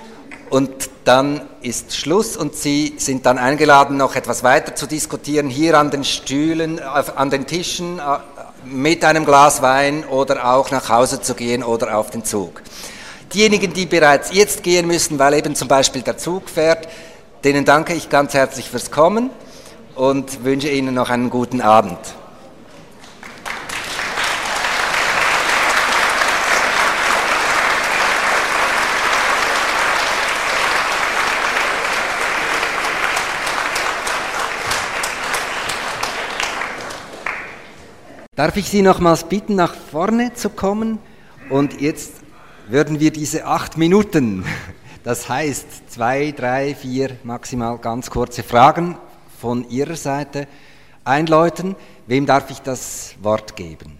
und 0.49 0.71
dann 1.05 1.43
ist 1.61 1.95
Schluss 1.95 2.37
und 2.37 2.55
Sie 2.55 2.95
sind 2.97 3.27
dann 3.27 3.37
eingeladen, 3.37 3.99
noch 3.99 4.17
etwas 4.17 4.43
weiter 4.43 4.75
zu 4.75 4.87
diskutieren, 4.87 5.49
hier 5.49 5.79
an 5.79 5.91
den 5.91 6.05
Stühlen, 6.05 6.81
an 6.81 7.29
den 7.29 7.47
Tischen, 7.47 7.99
äh, 7.99 8.03
mit 8.65 9.05
einem 9.05 9.25
Glas 9.25 9.63
Wein 9.63 10.05
oder 10.05 10.49
auch 10.53 10.71
nach 10.71 10.89
Hause 10.89 11.21
zu 11.21 11.35
gehen 11.35 11.63
oder 11.63 11.97
auf 11.97 12.11
den 12.11 12.25
Zug. 12.25 12.63
Diejenigen, 13.33 13.73
die 13.73 13.87
bereits 13.87 14.33
jetzt 14.33 14.63
gehen 14.63 14.87
müssen, 14.87 15.19
weil 15.19 15.35
eben 15.35 15.55
zum 15.55 15.69
Beispiel 15.69 16.03
der 16.03 16.19
Zug 16.19 16.49
fährt, 16.49 16.89
denen 17.43 17.65
danke 17.65 17.95
ich 17.95 18.09
ganz 18.09 18.35
herzlich 18.35 18.71
fürs 18.71 18.91
Kommen 18.91 19.31
und 19.95 20.45
wünsche 20.45 20.69
Ihnen 20.69 20.95
noch 20.95 21.11
einen 21.11 21.31
guten 21.31 21.61
Abend. 21.61 21.99
Darf 38.37 38.57
ich 38.57 38.69
Sie 38.69 38.83
nochmals 38.83 39.23
bitten, 39.23 39.55
nach 39.55 39.77
vorne 39.77 40.35
zu 40.35 40.51
kommen? 40.51 40.99
Und 41.51 41.81
jetzt 41.81 42.15
würden 42.67 42.99
wir 42.99 43.13
diese 43.13 43.47
acht 43.47 43.79
Minuten, 43.79 44.45
das 45.05 45.29
heißt 45.29 45.89
zwei, 45.89 46.33
drei, 46.33 46.75
vier 46.75 47.17
maximal 47.23 47.79
ganz 47.79 48.11
kurze 48.11 48.43
Fragen 48.43 48.99
von 49.41 49.71
Ihrer 49.71 49.95
Seite 49.95 50.49
einläuten. 51.05 51.77
Wem 52.09 52.27
darf 52.27 52.51
ich 52.51 52.59
das 52.59 53.15
Wort 53.23 53.55
geben? 53.55 53.99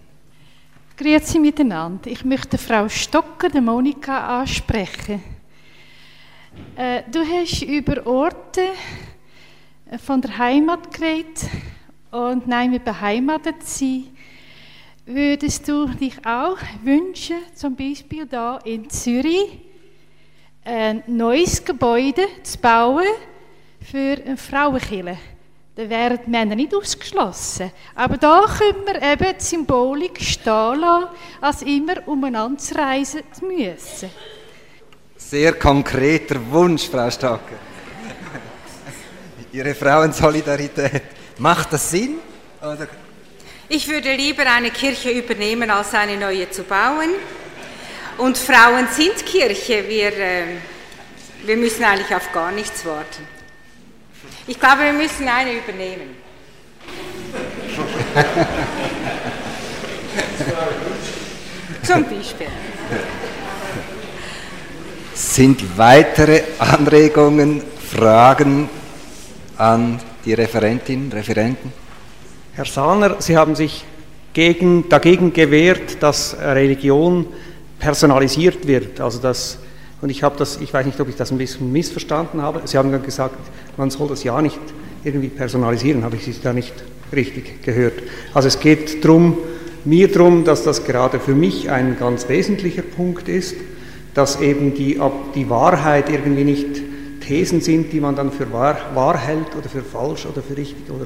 Grüezi 0.97 1.39
miteinander. 1.39 2.11
Ich 2.11 2.25
möchte 2.25 2.57
Frau 2.57 2.89
Stocker, 2.89 3.47
der 3.47 3.61
Monika, 3.61 4.41
ansprechen. 4.41 5.23
Äh, 6.75 7.03
du 7.09 7.19
hast 7.21 7.61
über 7.61 8.05
Orte 8.05 8.67
äh, 9.89 9.97
von 9.97 10.19
der 10.19 10.37
Heimat 10.37 10.91
geredet 10.93 11.39
und 12.11 12.47
nein, 12.47 12.73
wir 12.73 12.79
beheimatet 12.79 13.63
sein. 13.63 14.07
Würdest 15.07 15.67
du 15.67 15.85
dich 15.85 16.17
auch 16.25 16.57
wünschen, 16.83 17.35
zum 17.53 17.75
Beispiel 17.75 18.25
da 18.25 18.57
in 18.65 18.89
Zürich, 18.89 19.59
ein 20.63 21.03
neues 21.05 21.63
Gebäude 21.63 22.25
zu 22.41 22.57
bauen 22.57 23.05
für 23.87 24.17
eine 24.25 24.35
Frauenkirche? 24.35 25.15
Da 25.75 25.87
wären 25.87 26.19
die 26.25 26.29
Männer 26.31 26.55
nicht 26.55 26.73
ausgeschlossen. 26.73 27.71
Aber 27.93 28.17
da 28.17 28.45
können 28.57 28.83
wir 28.83 28.99
eben 28.99 29.37
die 29.37 29.43
Symbolik 29.43 30.19
stehen 30.19 30.79
lassen, 30.79 31.09
als 31.39 31.61
immer 31.61 32.07
umeinander 32.07 32.57
zu 32.57 32.73
reisen 32.73 33.21
zu 33.31 33.45
müssen. 33.45 34.09
Sehr 35.17 35.53
konkreter 35.53 36.37
Wunsch, 36.49 36.89
Frau 36.89 37.11
Stocker. 37.11 37.59
Ihre 39.51 39.75
Frauensolidarität. 39.75 41.03
Macht 41.37 41.73
das 41.73 41.91
Sinn? 41.91 42.15
Oder? 42.59 42.87
Ich 43.75 43.87
würde 43.89 44.15
lieber 44.15 44.45
eine 44.45 44.71
Kirche 44.71 45.09
übernehmen, 45.09 45.69
als 45.69 45.93
eine 45.93 46.15
neue 46.15 46.49
zu 46.49 46.63
bauen. 46.63 47.09
Und 48.17 48.37
Frauen 48.37 48.87
sind 48.89 49.25
Kirche. 49.25 49.83
Wir, 49.85 50.17
äh, 50.17 50.43
wir 51.43 51.57
müssen 51.57 51.83
eigentlich 51.83 52.15
auf 52.15 52.31
gar 52.31 52.53
nichts 52.53 52.85
warten. 52.85 53.27
Ich 54.47 54.57
glaube, 54.57 54.83
wir 54.83 54.93
müssen 54.93 55.27
eine 55.27 55.57
übernehmen. 55.57 56.15
Zum 61.83 62.05
Beispiel. 62.05 62.47
Sind 65.13 65.77
weitere 65.77 66.43
Anregungen, 66.59 67.61
Fragen 67.93 68.69
an 69.57 69.99
die 70.23 70.33
Referentinnen, 70.33 71.11
Referenten? 71.11 71.84
Herr 72.55 72.63
Sahner, 72.63 73.17
Sie 73.19 73.35
haben 73.35 73.53
sich 73.53 73.83
gegen, 74.31 74.87
dagegen 74.87 75.33
gewehrt, 75.33 76.01
dass 76.01 76.37
Religion 76.39 77.25
personalisiert 77.79 78.65
wird. 78.65 79.01
Also 79.01 79.19
das, 79.19 79.59
und 80.01 80.09
ich 80.09 80.23
habe 80.23 80.37
das, 80.37 80.61
ich 80.61 80.73
weiß 80.73 80.85
nicht, 80.85 80.97
ob 81.01 81.09
ich 81.09 81.17
das 81.17 81.33
ein 81.33 81.37
bisschen 81.37 81.69
missverstanden 81.73 82.41
habe. 82.41 82.61
Sie 82.63 82.77
haben 82.77 82.93
dann 82.93 83.03
gesagt, 83.03 83.35
man 83.75 83.89
soll 83.89 84.07
das 84.07 84.23
ja 84.23 84.41
nicht 84.41 84.57
irgendwie 85.03 85.27
personalisieren, 85.27 86.05
habe 86.05 86.15
ich 86.15 86.23
Sie 86.23 86.33
da 86.41 86.53
nicht 86.53 86.73
richtig 87.11 87.61
gehört. 87.61 88.01
Also 88.33 88.47
es 88.47 88.61
geht 88.61 89.03
drum, 89.03 89.37
mir 89.83 90.09
darum, 90.09 90.45
dass 90.45 90.63
das 90.63 90.85
gerade 90.85 91.19
für 91.19 91.35
mich 91.35 91.69
ein 91.69 91.97
ganz 91.99 92.29
wesentlicher 92.29 92.83
Punkt 92.83 93.27
ist, 93.27 93.55
dass 94.13 94.39
eben 94.39 94.73
die, 94.73 95.01
die 95.35 95.49
Wahrheit 95.49 96.09
irgendwie 96.09 96.45
nicht 96.45 96.67
Thesen 97.19 97.59
sind, 97.59 97.91
die 97.91 97.99
man 97.99 98.15
dann 98.15 98.31
für 98.31 98.53
wahr, 98.53 98.77
wahr 98.93 99.17
hält 99.17 99.57
oder 99.59 99.67
für 99.67 99.83
falsch 99.83 100.25
oder 100.25 100.41
für 100.41 100.55
richtig 100.55 100.89
oder 100.89 101.05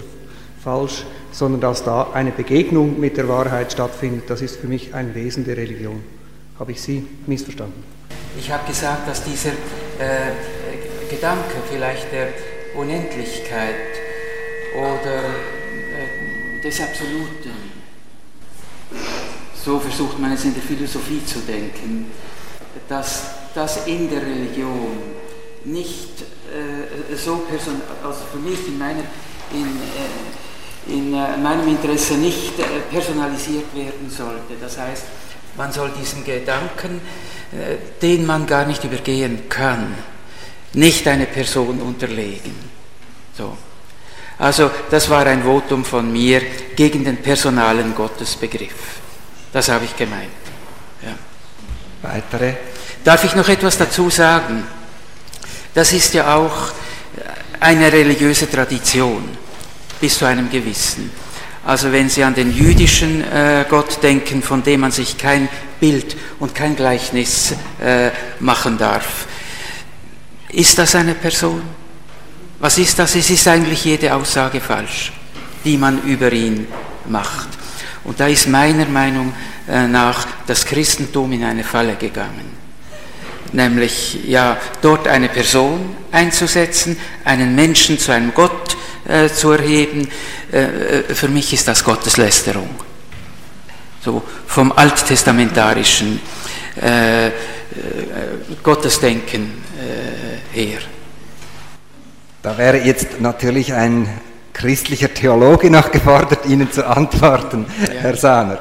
falsch, 0.63 1.05
sondern 1.31 1.61
dass 1.61 1.83
da 1.83 2.11
eine 2.13 2.31
Begegnung 2.31 2.99
mit 2.99 3.17
der 3.17 3.27
Wahrheit 3.27 3.71
stattfindet. 3.71 4.29
Das 4.29 4.41
ist 4.41 4.57
für 4.57 4.67
mich 4.67 4.93
ein 4.93 5.15
Wesen 5.15 5.45
der 5.45 5.57
Religion. 5.57 6.03
Habe 6.59 6.71
ich 6.71 6.81
Sie 6.81 7.07
missverstanden? 7.27 7.83
Ich 8.37 8.51
habe 8.51 8.67
gesagt, 8.67 9.07
dass 9.07 9.23
dieser 9.23 9.51
äh, 9.51 10.31
Gedanke 11.09 11.55
vielleicht 11.71 12.11
der 12.11 12.27
Unendlichkeit 12.75 13.75
oder 14.75 15.23
äh, 15.23 16.61
des 16.63 16.81
Absoluten, 16.81 17.69
so 19.63 19.79
versucht 19.79 20.19
man 20.19 20.33
es 20.33 20.45
in 20.45 20.53
der 20.53 20.63
Philosophie 20.63 21.23
zu 21.25 21.39
denken, 21.39 22.07
dass 22.87 23.23
das 23.55 23.87
in 23.87 24.09
der 24.09 24.21
Religion 24.21 24.97
nicht 25.65 26.21
äh, 26.21 27.15
so 27.15 27.37
person 27.37 27.81
also 28.03 28.19
für 28.31 28.39
mich 28.39 28.67
in 28.67 28.77
meiner 28.77 29.03
in, 29.51 29.65
äh, 29.65 30.48
in 30.87 31.13
äh, 31.13 31.37
meinem 31.37 31.67
Interesse 31.67 32.15
nicht 32.15 32.59
äh, 32.59 32.63
personalisiert 32.91 33.75
werden 33.75 34.09
sollte. 34.09 34.55
Das 34.59 34.77
heißt, 34.77 35.03
man 35.57 35.71
soll 35.71 35.91
diesen 35.99 36.23
Gedanken, 36.23 37.01
äh, 37.51 37.75
den 38.01 38.25
man 38.25 38.45
gar 38.45 38.65
nicht 38.65 38.83
übergehen 38.83 39.49
kann, 39.49 39.93
nicht 40.73 41.07
eine 41.07 41.25
Person 41.25 41.79
unterlegen. 41.81 42.55
So. 43.37 43.57
Also 44.37 44.71
das 44.89 45.09
war 45.09 45.25
ein 45.25 45.43
Votum 45.43 45.83
von 45.83 46.11
mir 46.11 46.41
gegen 46.75 47.03
den 47.03 47.17
personalen 47.17 47.93
Gottesbegriff. 47.93 48.99
Das 49.51 49.67
habe 49.67 49.85
ich 49.85 49.95
gemeint. 49.97 50.29
Ja. 51.03 52.09
Weitere? 52.09 52.53
Darf 53.03 53.23
ich 53.25 53.35
noch 53.35 53.49
etwas 53.49 53.77
dazu 53.77 54.09
sagen? 54.09 54.63
Das 55.73 55.91
ist 55.91 56.13
ja 56.13 56.35
auch 56.35 56.71
eine 57.59 57.91
religiöse 57.91 58.49
Tradition 58.49 59.37
bis 59.99 60.17
zu 60.17 60.25
einem 60.25 60.49
gewissen. 60.49 61.11
Also 61.65 61.91
wenn 61.91 62.09
Sie 62.09 62.23
an 62.23 62.33
den 62.33 62.51
jüdischen 62.51 63.21
äh, 63.23 63.65
Gott 63.69 64.01
denken, 64.01 64.41
von 64.41 64.63
dem 64.63 64.81
man 64.81 64.91
sich 64.91 65.17
kein 65.17 65.49
Bild 65.79 66.15
und 66.39 66.55
kein 66.55 66.75
Gleichnis 66.75 67.53
äh, 67.83 68.09
machen 68.39 68.77
darf, 68.77 69.27
ist 70.49 70.77
das 70.77 70.95
eine 70.95 71.13
Person? 71.13 71.61
Was 72.59 72.77
ist 72.77 72.97
das? 72.97 73.15
Es 73.15 73.29
ist 73.29 73.47
eigentlich 73.47 73.85
jede 73.85 74.13
Aussage 74.13 74.59
falsch, 74.59 75.11
die 75.63 75.77
man 75.77 76.01
über 76.03 76.31
ihn 76.31 76.67
macht. 77.07 77.49
Und 78.03 78.19
da 78.19 78.27
ist 78.27 78.47
meiner 78.47 78.85
Meinung 78.85 79.33
äh, 79.67 79.87
nach 79.87 80.27
das 80.47 80.65
Christentum 80.65 81.31
in 81.33 81.43
eine 81.43 81.63
Falle 81.63 81.95
gegangen. 81.95 82.58
Nämlich 83.51 84.19
ja, 84.25 84.57
dort 84.81 85.07
eine 85.07 85.29
Person 85.29 85.95
einzusetzen, 86.11 86.97
einen 87.23 87.55
Menschen 87.55 87.97
zu 87.97 88.11
einem 88.11 88.33
Gott 88.33 88.77
äh, 89.07 89.29
zu 89.29 89.51
erheben. 89.51 90.07
Äh, 90.51 90.63
äh 90.63 91.15
für 91.15 91.27
mich 91.27 91.53
ist 91.53 91.67
das 91.67 91.83
Gotteslästerung. 91.83 92.69
So 94.01 94.23
vom 94.45 94.71
alttestamentarischen 94.71 96.21
äh, 96.81 97.27
äh 97.27 97.31
Gottesdenken 98.63 99.63
äh, 99.77 100.57
her. 100.57 100.79
Da 102.41 102.57
wäre 102.57 102.77
jetzt 102.77 103.19
natürlich 103.19 103.73
ein 103.73 104.07
christlicher 104.53 105.13
Theologe 105.13 105.69
noch 105.71 105.91
gefordert, 105.91 106.45
Ihnen 106.45 106.71
zu 106.71 106.85
antworten, 106.85 107.65
ja. 107.81 107.93
Herr 108.01 108.15
Sahner. 108.15 108.59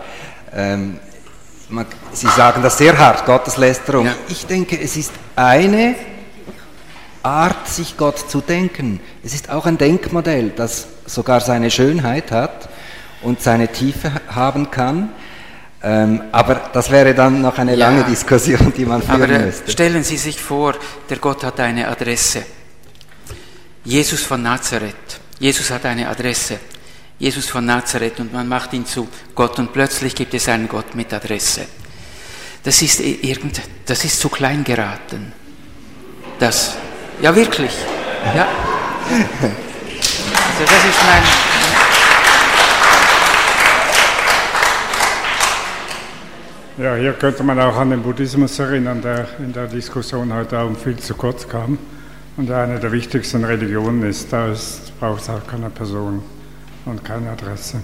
Ähm, 0.55 0.99
Sie 2.13 2.29
sagen 2.29 2.63
das 2.63 2.79
sehr 2.79 2.97
hart, 2.97 3.27
Gotteslästerung. 3.27 4.07
Ja. 4.07 4.15
Ich 4.29 4.47
denke, 4.47 4.81
es 4.81 4.97
ist 4.97 5.13
eine 5.37 5.95
Art, 7.23 7.69
sich 7.69 7.97
Gott 7.97 8.19
zu 8.19 8.41
denken. 8.41 9.01
Es 9.23 9.35
ist 9.35 9.51
auch 9.51 9.67
ein 9.67 9.77
Denkmodell, 9.77 10.51
das 10.51 10.87
sogar 11.07 11.41
seine 11.41 11.71
Schönheit 11.71 12.31
hat 12.33 12.69
und 13.23 13.43
seine 13.43 13.69
Tiefe 13.69 14.11
haben 14.29 14.71
kann. 14.71 15.11
Ähm, 15.83 16.23
aber 16.33 16.71
das 16.73 16.91
wäre 16.91 17.15
dann 17.15 17.41
noch 17.41 17.59
eine 17.59 17.77
lange 17.77 18.01
ja, 18.01 18.07
Diskussion, 18.09 18.73
die 18.77 18.85
man 18.85 19.01
führen 19.01 19.23
aber, 19.23 19.33
äh, 19.33 19.47
müsste. 19.47 19.71
Stellen 19.71 20.03
Sie 20.03 20.17
sich 20.17 20.41
vor, 20.41 20.75
der 21.09 21.19
Gott 21.19 21.45
hat 21.45 21.61
eine 21.61 21.87
Adresse. 21.87 22.43
Jesus 23.85 24.23
von 24.23 24.43
Nazareth. 24.43 25.21
Jesus 25.39 25.71
hat 25.71 25.85
eine 25.85 26.09
Adresse. 26.09 26.59
Jesus 27.19 27.47
von 27.47 27.67
Nazareth 27.67 28.21
und 28.21 28.33
man 28.33 28.49
macht 28.49 28.73
ihn 28.73 28.87
zu 28.87 29.09
Gott 29.35 29.59
und 29.59 29.73
plötzlich 29.73 30.15
gibt 30.15 30.35
es 30.35 30.49
einen 30.49 30.69
Gott 30.69 30.95
mit 30.95 31.13
Adresse. 31.13 31.67
Das 32.63 32.81
ist 32.81 33.01
irgend, 33.01 33.61
das 33.87 34.05
ist 34.05 34.21
zu 34.21 34.29
klein 34.29 34.63
geraten. 34.63 35.33
Das, 36.39 36.77
ja 37.21 37.35
wirklich, 37.35 37.73
ja. 38.37 38.47
Also 39.11 40.65
das 40.65 40.85
ist 40.85 41.05
mein. 41.07 41.23
Ja, 46.85 46.95
hier 46.95 47.13
könnte 47.15 47.43
man 47.43 47.59
auch 47.59 47.77
an 47.77 47.91
den 47.91 48.03
Buddhismus 48.03 48.57
erinnern, 48.61 49.03
der 49.03 49.27
in 49.41 49.53
der 49.53 49.67
Diskussion 49.67 50.33
heute 50.33 50.59
Abend 50.59 50.81
viel 50.81 50.97
zu 50.97 51.15
kurz 51.15 51.49
kam 51.49 51.77
und 52.37 52.49
eine 52.53 52.79
der 52.79 52.93
wichtigsten 52.93 53.43
Religionen 53.43 54.05
ist. 54.05 54.33
Da 54.33 54.55
braucht 55.01 55.23
es 55.23 55.29
auch 55.29 55.45
keine 55.49 55.71
Person 55.71 56.23
und 56.87 57.05
keine 57.05 57.31
Adresse. 57.31 57.79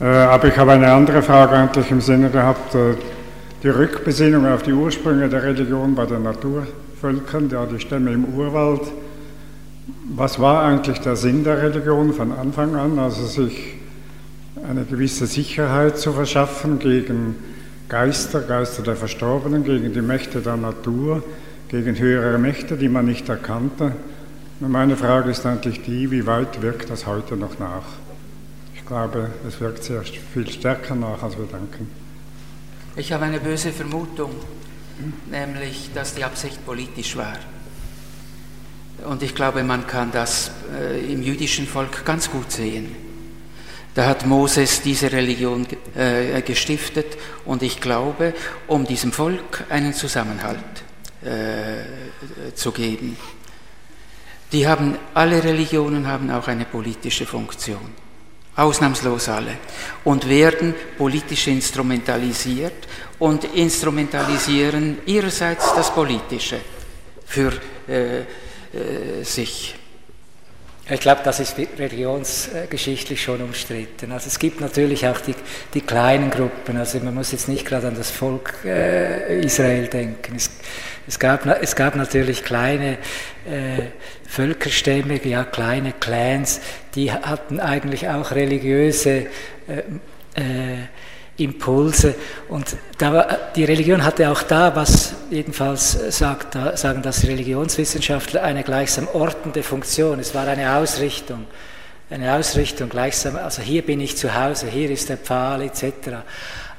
Äh, 0.00 0.04
aber 0.04 0.48
ich 0.48 0.56
habe 0.56 0.72
eine 0.72 0.92
andere 0.92 1.22
Frage 1.22 1.54
eigentlich 1.54 1.90
im 1.90 2.00
Sinne 2.00 2.30
gehabt, 2.30 2.74
äh, 2.74 2.94
die 3.62 3.68
Rückbesinnung 3.68 4.46
auf 4.46 4.62
die 4.62 4.72
Ursprünge 4.72 5.28
der 5.28 5.42
Religion 5.42 5.94
bei 5.94 6.06
den 6.06 6.22
Naturvölkern, 6.22 7.50
ja, 7.50 7.66
die 7.66 7.80
Stämme 7.80 8.12
im 8.12 8.24
Urwald. 8.24 8.82
Was 10.14 10.38
war 10.38 10.62
eigentlich 10.62 11.00
der 11.00 11.16
Sinn 11.16 11.42
der 11.42 11.60
Religion 11.60 12.12
von 12.12 12.32
Anfang 12.32 12.76
an? 12.76 12.98
Also 12.98 13.26
sich 13.26 13.74
eine 14.68 14.84
gewisse 14.84 15.26
Sicherheit 15.26 15.98
zu 15.98 16.12
verschaffen 16.12 16.78
gegen 16.78 17.34
Geister, 17.88 18.40
Geister 18.40 18.82
der 18.82 18.96
Verstorbenen, 18.96 19.64
gegen 19.64 19.92
die 19.92 20.02
Mächte 20.02 20.40
der 20.40 20.56
Natur, 20.56 21.22
gegen 21.68 21.98
höhere 21.98 22.38
Mächte, 22.38 22.76
die 22.76 22.88
man 22.88 23.06
nicht 23.06 23.28
erkannte. 23.28 23.92
Meine 24.60 24.96
Frage 24.96 25.30
ist 25.30 25.46
eigentlich 25.46 25.82
die, 25.82 26.10
wie 26.10 26.26
weit 26.26 26.60
wirkt 26.62 26.90
das 26.90 27.06
heute 27.06 27.36
noch 27.36 27.60
nach? 27.60 27.84
Ich 28.74 28.84
glaube, 28.84 29.30
es 29.46 29.60
wirkt 29.60 29.84
sehr 29.84 30.02
viel 30.02 30.50
stärker 30.50 30.96
nach, 30.96 31.22
als 31.22 31.38
wir 31.38 31.46
denken. 31.46 31.88
Ich 32.96 33.12
habe 33.12 33.26
eine 33.26 33.38
böse 33.38 33.70
Vermutung, 33.70 34.32
nämlich, 35.30 35.90
dass 35.94 36.14
die 36.14 36.24
Absicht 36.24 36.66
politisch 36.66 37.16
war. 37.16 37.36
Und 39.04 39.22
ich 39.22 39.32
glaube, 39.36 39.62
man 39.62 39.86
kann 39.86 40.10
das 40.10 40.50
äh, 40.76 41.12
im 41.12 41.22
jüdischen 41.22 41.68
Volk 41.68 42.04
ganz 42.04 42.28
gut 42.28 42.50
sehen. 42.50 42.96
Da 43.94 44.06
hat 44.06 44.26
Moses 44.26 44.82
diese 44.82 45.12
Religion 45.12 45.68
äh, 45.94 46.42
gestiftet 46.42 47.16
und 47.44 47.62
ich 47.62 47.80
glaube, 47.80 48.34
um 48.66 48.84
diesem 48.84 49.12
Volk 49.12 49.66
einen 49.68 49.94
Zusammenhalt 49.94 50.58
äh, 51.22 52.54
zu 52.54 52.72
geben. 52.72 53.16
Die 54.52 54.66
haben, 54.66 54.96
alle 55.14 55.42
Religionen 55.44 56.06
haben 56.06 56.30
auch 56.30 56.48
eine 56.48 56.64
politische 56.64 57.26
Funktion. 57.26 58.08
Ausnahmslos 58.56 59.28
alle. 59.28 59.52
Und 60.04 60.28
werden 60.28 60.74
politisch 60.96 61.46
instrumentalisiert 61.46 62.88
und 63.18 63.44
instrumentalisieren 63.54 64.98
ihrerseits 65.06 65.74
das 65.74 65.94
Politische 65.94 66.60
für 67.24 67.52
äh, 67.88 68.20
äh, 68.20 68.24
sich. 69.22 69.74
Ich 70.90 71.00
glaube, 71.00 71.20
das 71.22 71.38
ist 71.38 71.54
religionsgeschichtlich 71.58 73.22
schon 73.22 73.42
umstritten. 73.42 74.10
Also 74.10 74.28
es 74.28 74.38
gibt 74.38 74.60
natürlich 74.62 75.06
auch 75.06 75.20
die, 75.20 75.34
die 75.74 75.82
kleinen 75.82 76.30
Gruppen. 76.30 76.78
Also 76.78 76.98
man 77.00 77.14
muss 77.14 77.30
jetzt 77.30 77.48
nicht 77.48 77.66
gerade 77.66 77.88
an 77.88 77.94
das 77.94 78.10
Volk 78.10 78.54
äh, 78.64 79.40
Israel 79.40 79.86
denken. 79.88 80.36
Es, 80.36 80.50
es, 81.08 81.18
gab, 81.18 81.46
es 81.46 81.74
gab 81.74 81.96
natürlich 81.96 82.44
kleine 82.44 82.98
äh, 83.46 83.86
Völkerstämme, 84.28 85.24
ja 85.24 85.42
kleine 85.44 85.92
Clans, 85.92 86.60
die 86.94 87.10
hatten 87.10 87.60
eigentlich 87.60 88.08
auch 88.08 88.30
religiöse 88.32 89.26
äh, 89.66 89.78
äh 90.34 90.78
Impulse. 91.38 92.16
Und 92.48 92.76
da 92.98 93.12
war, 93.12 93.38
die 93.54 93.62
Religion 93.62 94.02
hatte 94.04 94.28
auch 94.28 94.42
da, 94.42 94.74
was 94.74 95.14
jedenfalls 95.30 95.92
sagt, 96.10 96.58
sagen 96.76 97.00
das 97.00 97.24
Religionswissenschaftler, 97.24 98.42
eine 98.42 98.64
gleichsam 98.64 99.06
ortende 99.12 99.62
Funktion. 99.62 100.18
Es 100.18 100.34
war 100.34 100.48
eine 100.48 100.74
Ausrichtung. 100.74 101.46
Eine 102.10 102.34
Ausrichtung 102.34 102.88
gleichsam, 102.88 103.36
also 103.36 103.60
hier 103.60 103.82
bin 103.82 104.00
ich 104.00 104.16
zu 104.16 104.34
Hause, 104.34 104.66
hier 104.66 104.90
ist 104.90 105.10
der 105.10 105.18
Pfahl 105.18 105.60
etc. 105.60 106.24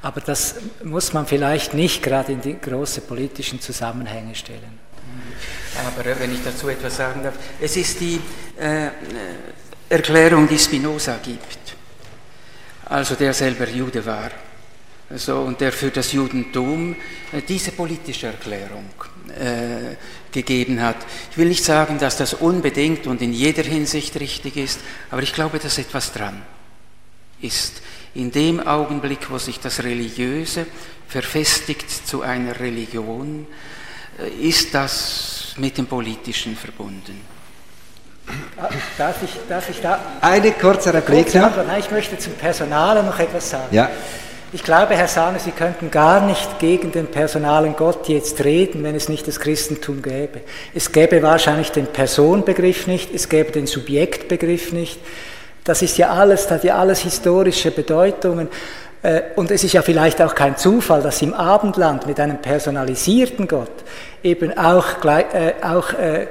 Aber 0.02 0.20
das 0.20 0.56
muss 0.82 1.12
man 1.12 1.26
vielleicht 1.26 1.74
nicht 1.74 2.02
gerade 2.02 2.32
in 2.32 2.40
die 2.40 2.58
großen 2.58 3.02
politischen 3.04 3.60
Zusammenhänge 3.60 4.34
stellen. 4.34 4.78
Aber 5.86 6.04
wenn 6.18 6.32
ich 6.32 6.42
dazu 6.42 6.68
etwas 6.68 6.96
sagen 6.96 7.22
darf, 7.22 7.34
es 7.60 7.76
ist 7.76 8.00
die 8.00 8.20
äh, 8.58 8.88
Erklärung, 9.88 10.48
die 10.48 10.58
Spinoza 10.58 11.18
gibt, 11.22 11.76
also 12.86 13.14
der 13.14 13.32
selber 13.32 13.68
Jude 13.68 14.04
war 14.04 14.30
so, 15.16 15.40
und 15.40 15.60
der 15.60 15.72
für 15.72 15.90
das 15.90 16.12
Judentum 16.12 16.94
äh, 17.32 17.42
diese 17.42 17.72
politische 17.72 18.28
Erklärung 18.28 18.90
äh, 19.28 19.96
gegeben 20.30 20.80
hat. 20.80 20.96
Ich 21.30 21.38
will 21.38 21.48
nicht 21.48 21.64
sagen, 21.64 21.98
dass 21.98 22.16
das 22.16 22.34
unbedingt 22.34 23.06
und 23.06 23.20
in 23.20 23.32
jeder 23.32 23.62
Hinsicht 23.62 24.18
richtig 24.20 24.56
ist, 24.56 24.80
aber 25.10 25.22
ich 25.22 25.32
glaube, 25.32 25.58
dass 25.58 25.78
etwas 25.78 26.12
dran 26.12 26.42
ist. 27.40 27.82
In 28.14 28.32
dem 28.32 28.60
Augenblick, 28.66 29.30
wo 29.30 29.38
sich 29.38 29.60
das 29.60 29.82
Religiöse 29.84 30.66
verfestigt 31.08 31.88
zu 32.06 32.22
einer 32.22 32.58
Religion, 32.58 33.46
äh, 34.18 34.28
ist 34.48 34.74
das 34.74 35.54
mit 35.56 35.78
dem 35.78 35.86
Politischen 35.86 36.56
verbunden. 36.56 37.20
Darf 38.96 39.22
ich, 39.22 39.30
darf 39.48 39.68
ich 39.70 39.80
da 39.80 39.98
eine 40.20 40.52
kurze 40.52 40.94
Replik? 40.94 41.34
Nein, 41.34 41.80
ich 41.80 41.90
möchte 41.90 42.16
zum 42.18 42.34
Personal 42.34 43.02
noch 43.02 43.18
etwas 43.18 43.50
sagen. 43.50 43.74
Ja. 43.74 43.90
Ich 44.52 44.64
glaube, 44.64 44.96
Herr 44.96 45.06
Sahne, 45.06 45.38
Sie 45.38 45.52
könnten 45.52 45.92
gar 45.92 46.20
nicht 46.20 46.58
gegen 46.58 46.90
den 46.90 47.06
personalen 47.06 47.76
Gott 47.76 48.08
jetzt 48.08 48.42
reden, 48.42 48.82
wenn 48.82 48.96
es 48.96 49.08
nicht 49.08 49.28
das 49.28 49.38
Christentum 49.38 50.02
gäbe. 50.02 50.40
Es 50.74 50.90
gäbe 50.90 51.22
wahrscheinlich 51.22 51.70
den 51.70 51.86
Personbegriff 51.86 52.88
nicht, 52.88 53.14
es 53.14 53.28
gäbe 53.28 53.52
den 53.52 53.68
Subjektbegriff 53.68 54.72
nicht. 54.72 54.98
Das 55.70 55.82
ist 55.82 55.98
ja 55.98 56.10
alles, 56.10 56.48
das 56.48 56.50
hat 56.50 56.64
ja 56.64 56.76
alles 56.78 56.98
historische 56.98 57.70
Bedeutungen. 57.70 58.48
Äh, 59.02 59.22
und 59.36 59.52
es 59.52 59.62
ist 59.62 59.72
ja 59.72 59.82
vielleicht 59.82 60.20
auch 60.20 60.34
kein 60.34 60.56
Zufall, 60.56 61.00
dass 61.00 61.22
im 61.22 61.32
Abendland 61.32 62.08
mit 62.08 62.18
einem 62.18 62.38
personalisierten 62.38 63.46
Gott 63.46 63.70
eben 64.20 64.58
auch, 64.58 65.04
äh, 65.04 65.52
auch 65.62 65.92
äh, 65.92 66.26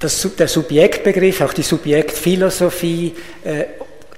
das, 0.00 0.28
der 0.36 0.48
Subjektbegriff, 0.48 1.42
auch 1.42 1.52
die 1.52 1.62
Subjektphilosophie 1.62 3.14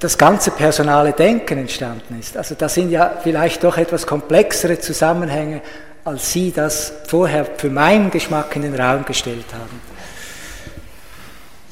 das 0.01 0.17
ganze 0.17 0.51
personale 0.53 1.13
Denken 1.13 1.59
entstanden 1.59 2.19
ist. 2.19 2.39
Also 2.39 2.55
da 2.55 2.71
sind 2.71 2.91
ja 2.91 3.19
vielleicht 3.23 3.63
doch 3.65 3.77
etwas 3.77 4.07
komplexere 4.07 4.79
Zusammenhänge, 4.79 5.61
als 6.07 6.33
Sie 6.33 6.53
das 6.53 6.91
vorher 7.07 7.45
für 7.59 7.69
meinen 7.69 8.11
Geschmack 8.11 8.57
in 8.57 8.63
den 8.63 8.81
Raum 8.81 9.05
gestellt 9.05 9.53
haben. 9.53 9.94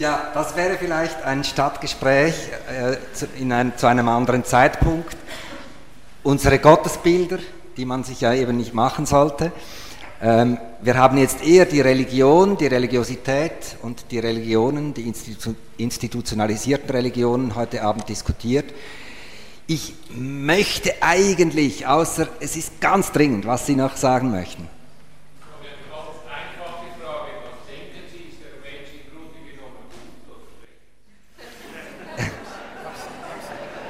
Ja, 0.02 0.32
das 0.34 0.56
wäre 0.56 0.78
vielleicht 0.78 1.22
ein 1.22 1.44
Stadtgespräch 1.44 2.34
äh, 2.66 2.96
zu, 3.14 3.28
ein, 3.48 3.72
zu 3.76 3.86
einem 3.86 4.08
anderen 4.08 4.44
Zeitpunkt. 4.44 5.16
Unsere 6.24 6.58
Gottesbilder, 6.58 7.38
die 7.76 7.84
man 7.84 8.02
sich 8.02 8.20
ja 8.20 8.34
eben 8.34 8.56
nicht 8.56 8.74
machen 8.74 9.06
sollte, 9.06 9.52
ähm, 10.20 10.58
wir 10.80 10.96
haben 10.96 11.18
jetzt 11.18 11.46
eher 11.46 11.66
die 11.66 11.80
Religion, 11.80 12.56
die 12.56 12.66
Religiosität 12.66 13.76
und 13.82 14.06
die 14.10 14.18
Religionen, 14.18 14.92
die 14.92 15.14
institutionalisierten 15.76 16.90
Religionen 16.90 17.54
heute 17.54 17.82
Abend 17.82 18.08
diskutiert. 18.08 18.74
Ich 19.68 19.94
möchte 20.12 20.94
eigentlich, 21.00 21.86
außer 21.86 22.26
es 22.40 22.56
ist 22.56 22.80
ganz 22.80 23.12
dringend, 23.12 23.46
was 23.46 23.66
Sie 23.66 23.76
noch 23.76 23.94
sagen 23.94 24.32
möchten. 24.32 24.68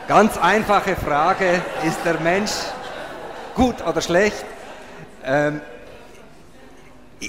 Ganz 0.08 0.36
einfache 0.36 0.96
Frage, 0.96 1.62
ist 1.86 1.98
der 2.04 2.18
Mensch 2.18 2.50
gut 3.54 3.76
oder 3.86 4.00
schlecht? 4.00 4.44
Ähm, 5.24 5.60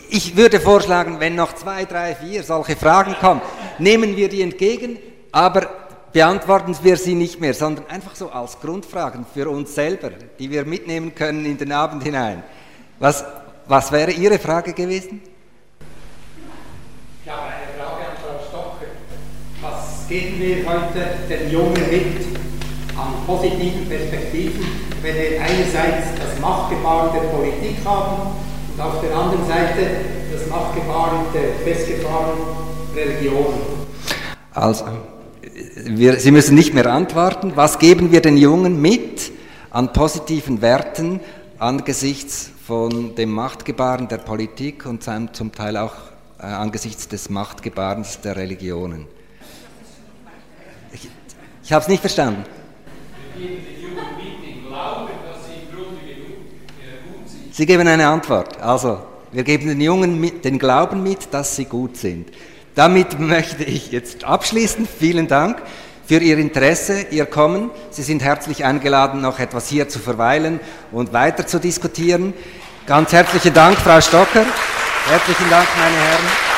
ich 0.10 0.36
würde 0.36 0.60
vorschlagen, 0.60 1.20
wenn 1.20 1.36
noch 1.36 1.54
zwei, 1.54 1.86
drei, 1.86 2.16
vier 2.16 2.42
solche 2.44 2.76
Fragen 2.76 3.16
kommen, 3.22 3.42
nehmen 3.78 4.18
wir 4.18 4.28
die 4.28 4.42
entgegen, 4.42 4.98
aber 5.32 5.70
beantworten 6.12 6.76
wir 6.82 6.98
sie 6.98 7.14
nicht 7.14 7.40
mehr, 7.40 7.54
sondern 7.54 7.86
einfach 7.88 8.16
so 8.16 8.32
als 8.32 8.60
Grundfragen 8.60 9.26
für 9.32 9.50
uns 9.50 9.76
selber, 9.76 10.10
die 10.40 10.50
wir 10.50 10.66
mitnehmen 10.66 11.14
können 11.14 11.46
in 11.46 11.60
den 11.60 11.72
Abend 11.72 12.04
hinein. 12.04 12.42
Was, 12.98 13.24
was 13.68 13.92
wäre 13.92 14.12
Ihre 14.12 14.40
Frage 14.40 14.74
gewesen? 14.74 15.22
Ja, 17.24 17.36
eine 17.36 17.78
Frage 17.78 18.02
an 18.02 18.18
Frau 18.20 18.48
Stocker. 18.50 18.92
Was 19.62 20.08
geben 20.10 20.40
wir 20.40 20.66
heute 20.68 21.28
den 21.30 21.52
Jungen 21.52 21.90
mit 21.92 22.43
an 22.96 23.26
positiven 23.26 23.88
Perspektiven, 23.88 24.66
wenn 25.02 25.16
wir 25.16 25.42
einerseits 25.42 26.08
das 26.18 26.40
Machtgebaren 26.40 27.12
der 27.14 27.28
Politik 27.30 27.78
haben 27.86 28.34
und 28.74 28.82
auf 28.82 29.02
der 29.02 29.16
anderen 29.16 29.48
Seite 29.48 29.88
das 30.32 30.48
Machtgebaren 30.48 31.26
der 31.34 31.54
festgefahrenen 31.64 32.44
Religionen. 32.96 33.60
Also, 34.54 34.86
wir, 35.86 36.20
Sie 36.20 36.32
müssen 36.32 36.56
nicht 36.56 36.74
mehr 36.74 36.86
antworten. 36.88 37.54
Was 37.56 37.80
geben 37.80 38.12
wir 38.12 38.22
den 38.22 38.38
Jungen 38.38 38.82
mit 38.82 39.32
an 39.72 39.92
positiven 39.94 40.62
Werten 40.62 41.20
angesichts 41.58 42.52
von 42.66 43.16
dem 43.16 43.32
Machtgebaren 43.32 44.08
der 44.08 44.20
Politik 44.20 44.86
und 44.86 45.04
zum 45.04 45.52
Teil 45.52 45.78
auch 45.78 45.96
äh, 46.40 46.44
angesichts 46.46 47.08
des 47.08 47.30
Machtgebarens 47.30 48.22
der 48.22 48.36
Religionen? 48.36 49.08
Ich, 50.92 51.10
ich 51.64 51.74
habe 51.74 51.82
es 51.82 51.88
nicht 51.88 52.02
verstanden. 52.02 52.44
Sie 57.54 57.68
geben 57.68 57.88
eine 57.88 58.08
Antwort. 58.08 58.60
Also, 58.60 59.00
wir 59.32 59.44
geben 59.44 59.68
den 59.68 59.80
Jungen 59.80 60.42
den 60.42 60.58
Glauben 60.58 61.04
mit, 61.04 61.32
dass 61.32 61.56
sie 61.56 61.66
gut 61.66 61.98
sind. 61.98 62.30
Damit 62.74 63.20
möchte 63.20 63.64
ich 63.64 63.92
jetzt 63.92 64.24
abschließen. 64.24 64.88
Vielen 64.88 65.28
Dank 65.28 65.62
für 66.06 66.18
Ihr 66.18 66.40
Interesse, 66.40 67.06
Ihr 67.12 67.28
Kommen. 67.28 67.70
Sie 67.92 68.02
sind 68.02 68.24
herzlich 68.24 68.66
eingeladen, 68.66 69.22
noch 69.22 69.40
etwas 69.40 69.70
hier 69.70 69.88
zu 69.88 70.00
verweilen 70.00 70.60
und 70.92 71.14
weiter 71.14 71.46
zu 71.46 71.60
diskutieren. 71.60 72.34
Ganz 72.88 73.14
herzlichen 73.14 73.54
Dank, 73.54 73.78
Frau 73.78 74.02
Stocker. 74.02 74.46
Herzlichen 75.08 75.50
Dank, 75.52 75.68
meine 75.78 75.96
Herren. 75.96 76.53